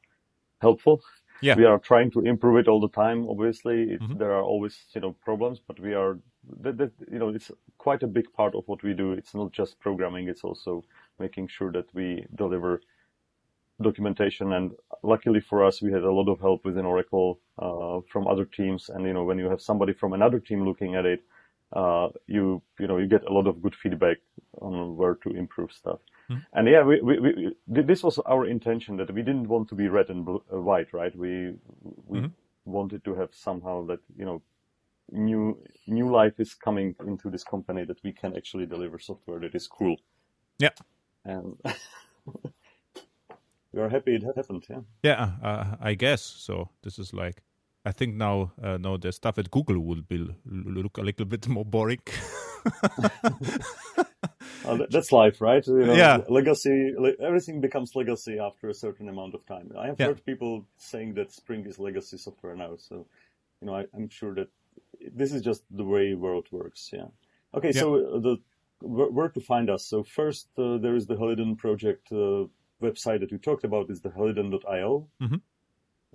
helpful. 0.60 1.02
Yeah. 1.42 1.54
We 1.56 1.64
are 1.64 1.78
trying 1.78 2.10
to 2.12 2.20
improve 2.20 2.58
it 2.58 2.68
all 2.68 2.80
the 2.80 2.88
time. 2.88 3.28
Obviously, 3.28 3.92
it, 3.92 4.00
mm-hmm. 4.00 4.18
there 4.18 4.32
are 4.32 4.42
always 4.42 4.76
you 4.94 5.00
know 5.00 5.12
problems, 5.24 5.58
but 5.66 5.80
we 5.80 5.94
are 5.94 6.18
that, 6.60 6.78
that, 6.78 6.92
you 7.10 7.18
know 7.18 7.28
it's 7.28 7.50
quite 7.78 8.02
a 8.02 8.06
big 8.06 8.32
part 8.32 8.54
of 8.54 8.64
what 8.66 8.82
we 8.82 8.94
do. 8.94 9.12
It's 9.12 9.34
not 9.34 9.52
just 9.52 9.80
programming; 9.80 10.28
it's 10.28 10.44
also 10.44 10.84
making 11.18 11.48
sure 11.48 11.72
that 11.72 11.92
we 11.94 12.26
deliver 12.34 12.80
documentation. 13.82 14.52
And 14.52 14.72
luckily 15.02 15.40
for 15.40 15.64
us, 15.64 15.82
we 15.82 15.92
had 15.92 16.02
a 16.02 16.12
lot 16.12 16.28
of 16.28 16.40
help 16.40 16.64
within 16.64 16.84
Oracle 16.84 17.40
uh, 17.58 18.00
from 18.12 18.26
other 18.26 18.44
teams. 18.44 18.90
And 18.90 19.06
you 19.06 19.14
know, 19.14 19.24
when 19.24 19.38
you 19.38 19.48
have 19.48 19.62
somebody 19.62 19.94
from 19.94 20.12
another 20.12 20.40
team 20.40 20.64
looking 20.66 20.94
at 20.94 21.06
it, 21.06 21.22
uh, 21.72 22.08
you 22.26 22.62
you 22.78 22.86
know 22.86 22.98
you 22.98 23.06
get 23.06 23.24
a 23.24 23.32
lot 23.32 23.46
of 23.46 23.62
good 23.62 23.74
feedback 23.74 24.18
on 24.60 24.96
where 24.96 25.14
to 25.14 25.30
improve 25.30 25.72
stuff. 25.72 26.00
Mm-hmm. 26.30 26.40
And 26.52 26.68
yeah, 26.68 26.82
we, 26.82 27.00
we, 27.00 27.18
we, 27.18 27.54
this 27.66 28.02
was 28.02 28.18
our 28.20 28.46
intention 28.46 28.96
that 28.98 29.12
we 29.12 29.22
didn't 29.22 29.48
want 29.48 29.68
to 29.68 29.74
be 29.74 29.88
red 29.88 30.10
and 30.10 30.24
blue, 30.24 30.42
uh, 30.52 30.60
white, 30.60 30.92
right? 30.92 31.14
We 31.16 31.54
we 32.06 32.20
mm-hmm. 32.20 32.28
wanted 32.64 33.04
to 33.04 33.14
have 33.14 33.30
somehow 33.32 33.86
that 33.86 34.00
you 34.16 34.24
know 34.24 34.42
new 35.10 35.58
new 35.86 36.08
life 36.10 36.38
is 36.38 36.54
coming 36.54 36.94
into 37.06 37.30
this 37.30 37.42
company 37.42 37.84
that 37.84 38.02
we 38.04 38.12
can 38.12 38.36
actually 38.36 38.66
deliver 38.66 38.98
software 38.98 39.40
that 39.40 39.54
is 39.54 39.66
cool. 39.66 39.96
Yeah. 40.58 40.70
And 41.24 41.56
we 43.72 43.80
are 43.80 43.88
happy 43.88 44.14
it 44.14 44.22
happened. 44.22 44.64
Yeah. 44.68 44.80
Yeah, 45.02 45.30
uh, 45.42 45.76
I 45.80 45.94
guess 45.94 46.22
so. 46.22 46.70
This 46.82 46.98
is 46.98 47.12
like 47.12 47.42
I 47.84 47.92
think 47.92 48.14
now, 48.14 48.52
uh, 48.62 48.76
now 48.76 48.96
the 48.98 49.10
stuff 49.10 49.38
at 49.38 49.50
Google 49.50 49.80
will 49.80 50.02
be 50.02 50.18
look 50.44 50.98
a 50.98 51.02
little 51.02 51.24
bit 51.26 51.48
more 51.48 51.64
boring. 51.64 52.02
that's 54.90 55.12
life, 55.12 55.40
right? 55.40 55.66
You 55.66 55.86
know, 55.86 55.94
yeah. 55.94 56.18
Legacy, 56.28 56.94
everything 57.20 57.60
becomes 57.60 57.96
legacy 57.96 58.38
after 58.38 58.68
a 58.68 58.74
certain 58.74 59.08
amount 59.08 59.34
of 59.34 59.44
time. 59.46 59.72
I 59.78 59.86
have 59.86 60.00
yeah. 60.00 60.06
heard 60.06 60.24
people 60.24 60.66
saying 60.76 61.14
that 61.14 61.32
Spring 61.32 61.64
is 61.66 61.78
legacy 61.78 62.18
software 62.18 62.56
now. 62.56 62.76
So, 62.76 63.06
you 63.60 63.66
know, 63.66 63.74
I, 63.74 63.86
am 63.94 64.08
sure 64.08 64.34
that 64.34 64.48
this 65.14 65.32
is 65.32 65.42
just 65.42 65.62
the 65.70 65.84
way 65.84 66.14
world 66.14 66.46
works. 66.50 66.90
Yeah. 66.92 67.06
Okay. 67.54 67.72
Yeah. 67.74 67.80
So 67.80 67.94
uh, 67.94 68.18
the 68.18 68.36
where, 68.82 69.28
to 69.28 69.40
find 69.40 69.68
us? 69.70 69.86
So 69.86 70.02
first, 70.02 70.48
uh, 70.58 70.78
there 70.78 70.96
is 70.96 71.06
the 71.06 71.14
Helidon 71.14 71.56
project 71.56 72.10
uh, 72.12 72.44
website 72.82 73.20
that 73.20 73.30
we 73.30 73.38
talked 73.38 73.64
about 73.64 73.90
is 73.90 74.00
the 74.00 74.08
helidon.io. 74.10 75.08
Mm-hmm. 75.22 75.36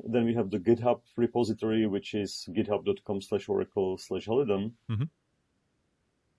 Then 0.03 0.25
we 0.25 0.33
have 0.33 0.49
the 0.49 0.59
GitHub 0.59 1.01
repository, 1.15 1.85
which 1.87 2.13
is 2.13 2.47
github.com 2.49 3.21
slash 3.21 3.47
oracle 3.47 3.97
slash 3.97 4.25
Helidon. 4.25 4.73
Mm-hmm. 4.89 5.03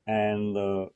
And 0.09 0.57
uh, 0.57 0.87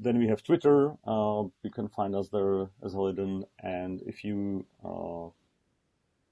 then 0.00 0.18
we 0.18 0.28
have 0.28 0.42
Twitter. 0.42 0.92
Uh, 1.06 1.44
you 1.62 1.70
can 1.70 1.88
find 1.88 2.14
us 2.14 2.28
there 2.28 2.70
as 2.84 2.92
Helidon. 2.92 3.44
And 3.62 4.00
if 4.06 4.24
you 4.24 4.66
uh, 4.84 5.30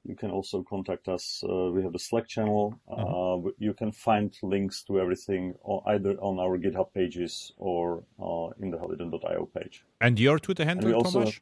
you 0.05 0.15
can 0.15 0.31
also 0.31 0.63
contact 0.63 1.09
us. 1.09 1.43
Uh, 1.43 1.71
we 1.73 1.83
have 1.83 1.93
the 1.93 1.99
Slack 1.99 2.29
channel. 2.29 2.79
Mm-hmm. 2.89 3.49
Uh, 3.49 3.51
you 3.59 3.75
can 3.75 3.91
find 3.91 4.37
links 4.43 4.83
to 4.85 5.01
everything 5.01 5.55
either 5.87 6.13
on 6.21 6.39
our 6.39 6.59
GitHub 6.59 6.93
pages 6.95 7.53
or 7.57 8.05
uh, 8.21 8.49
in 8.61 8.71
the 8.71 8.79
Helidon.io 8.79 9.47
page. 9.47 9.85
And 10.01 10.19
your 10.19 10.39
Twitter 10.39 10.65
handle, 10.65 10.95
also, 10.95 11.21
Tomas? 11.21 11.41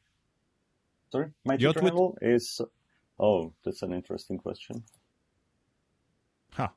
Sorry, 1.13 1.31
my 1.45 1.55
your 1.57 1.73
Twitter 1.73 1.89
handle 1.89 2.19
is 2.23 2.61
Oh, 3.19 3.53
that's 3.65 3.83
an 3.83 3.93
interesting 3.93 4.39
question. 4.39 4.83
Huh. 6.53 6.69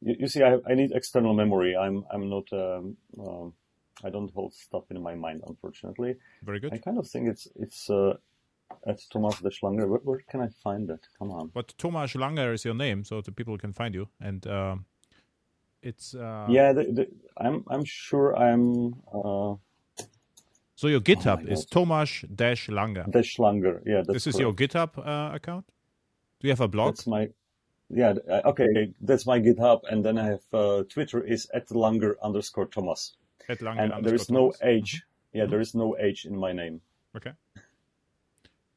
You, 0.00 0.16
you 0.20 0.28
see, 0.28 0.42
I, 0.42 0.58
I 0.68 0.74
need 0.74 0.92
external 0.92 1.34
memory. 1.34 1.76
I'm 1.76 2.04
I'm 2.12 2.28
not. 2.28 2.52
Um, 2.52 2.96
um, 3.18 3.54
I 4.04 4.10
don't 4.10 4.32
hold 4.34 4.52
stuff 4.54 4.84
in 4.90 5.02
my 5.02 5.14
mind, 5.14 5.42
unfortunately. 5.46 6.16
Very 6.42 6.60
good. 6.60 6.72
I 6.72 6.78
kind 6.78 6.98
of 6.98 7.06
think 7.06 7.28
it's 7.28 7.48
it's 7.56 7.88
uh, 7.90 8.14
at 8.86 9.00
Thomas 9.10 9.40
de 9.40 9.50
Schlanger. 9.50 9.88
Where, 9.88 10.00
where, 10.00 10.20
can 10.30 10.40
I 10.40 10.48
find 10.48 10.88
that? 10.88 11.00
Come 11.18 11.30
on. 11.30 11.50
But 11.54 11.74
Tomas 11.78 12.14
Langer 12.14 12.52
is 12.52 12.64
your 12.64 12.74
name, 12.74 13.04
so 13.04 13.20
the 13.20 13.32
people 13.32 13.56
can 13.58 13.72
find 13.72 13.94
you, 13.94 14.08
and 14.20 14.46
uh, 14.46 14.76
it's. 15.82 16.14
Uh... 16.14 16.46
Yeah, 16.48 16.72
the, 16.72 16.84
the, 16.84 17.08
I'm 17.36 17.64
I'm 17.68 17.84
sure 17.84 18.36
I'm. 18.36 18.94
Uh, 19.12 19.54
so 20.76 20.88
your 20.88 21.00
GitHub 21.00 21.44
oh 21.46 21.52
is 21.52 21.64
Tomas 21.64 22.24
Dash 22.34 22.68
Langer. 22.68 23.10
Dash 23.10 23.36
Langer, 23.36 23.80
yeah. 23.86 24.02
this 24.06 24.26
is 24.26 24.36
correct. 24.36 24.40
your 24.40 24.52
GitHub 24.52 24.98
uh, 24.98 25.34
account. 25.34 25.66
Do 26.40 26.48
you 26.48 26.52
have 26.52 26.60
a 26.60 26.68
blog? 26.68 26.96
That's 26.96 27.06
my, 27.06 27.28
yeah. 27.88 28.14
Uh, 28.28 28.40
okay, 28.46 28.92
that's 29.00 29.24
my 29.24 29.38
GitHub, 29.38 29.82
and 29.90 30.04
then 30.04 30.18
I 30.18 30.26
have 30.26 30.42
uh, 30.52 30.82
Twitter 30.88 31.22
is 31.22 31.48
at 31.54 31.68
Langer 31.68 32.14
underscore 32.22 32.66
Thomas. 32.66 33.14
At 33.48 33.60
Langer 33.60 33.94
and 33.94 34.04
there 34.04 34.14
is 34.14 34.30
no 34.30 34.52
H. 34.62 34.94
Mm-hmm. 34.94 35.36
Yeah, 35.36 35.42
mm-hmm. 35.42 35.50
there 35.50 35.60
is 35.60 35.74
no 35.74 35.96
H 35.98 36.24
in 36.24 36.36
my 36.36 36.52
name. 36.52 36.80
Okay. 37.16 37.32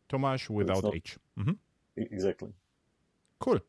Tomas 0.09 0.49
without 0.49 0.83
not... 0.83 0.95
H. 0.95 1.17
Mm-hmm. 1.39 1.51
Exactly. 1.95 2.49
Cool. 3.39 3.59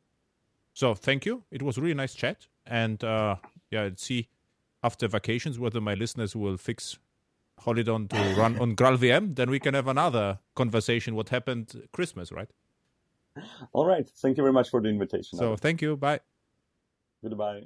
So 0.75 0.95
thank 0.95 1.27
you. 1.27 1.43
It 1.51 1.63
was 1.63 1.79
really 1.79 1.95
nice 1.95 2.15
chat, 2.15 2.47
and 2.67 3.03
uh, 3.03 3.37
yeah, 3.71 3.91
see 3.97 4.29
after 4.83 5.09
vacations 5.09 5.59
whether 5.59 5.81
my 5.81 5.95
listeners 5.95 6.37
will 6.37 6.57
fix 6.57 6.99
Helidon 7.65 8.09
to 8.09 8.35
run 8.39 8.59
on 8.59 8.77
GraalVM, 8.77 9.35
then 9.35 9.51
we 9.51 9.59
can 9.59 9.75
have 9.75 9.89
another 9.89 10.39
conversation. 10.55 11.15
What 11.15 11.31
happened 11.31 11.89
Christmas, 11.93 12.31
right? 12.31 12.49
All 13.73 13.87
right. 13.87 14.09
Thank 14.09 14.37
you 14.37 14.43
very 14.43 14.53
much 14.53 14.71
for 14.71 14.81
the 14.81 14.89
invitation. 14.89 15.39
So 15.39 15.57
thank 15.57 15.83
you. 15.83 15.97
Bye. 15.97 16.21
Goodbye. 17.23 17.65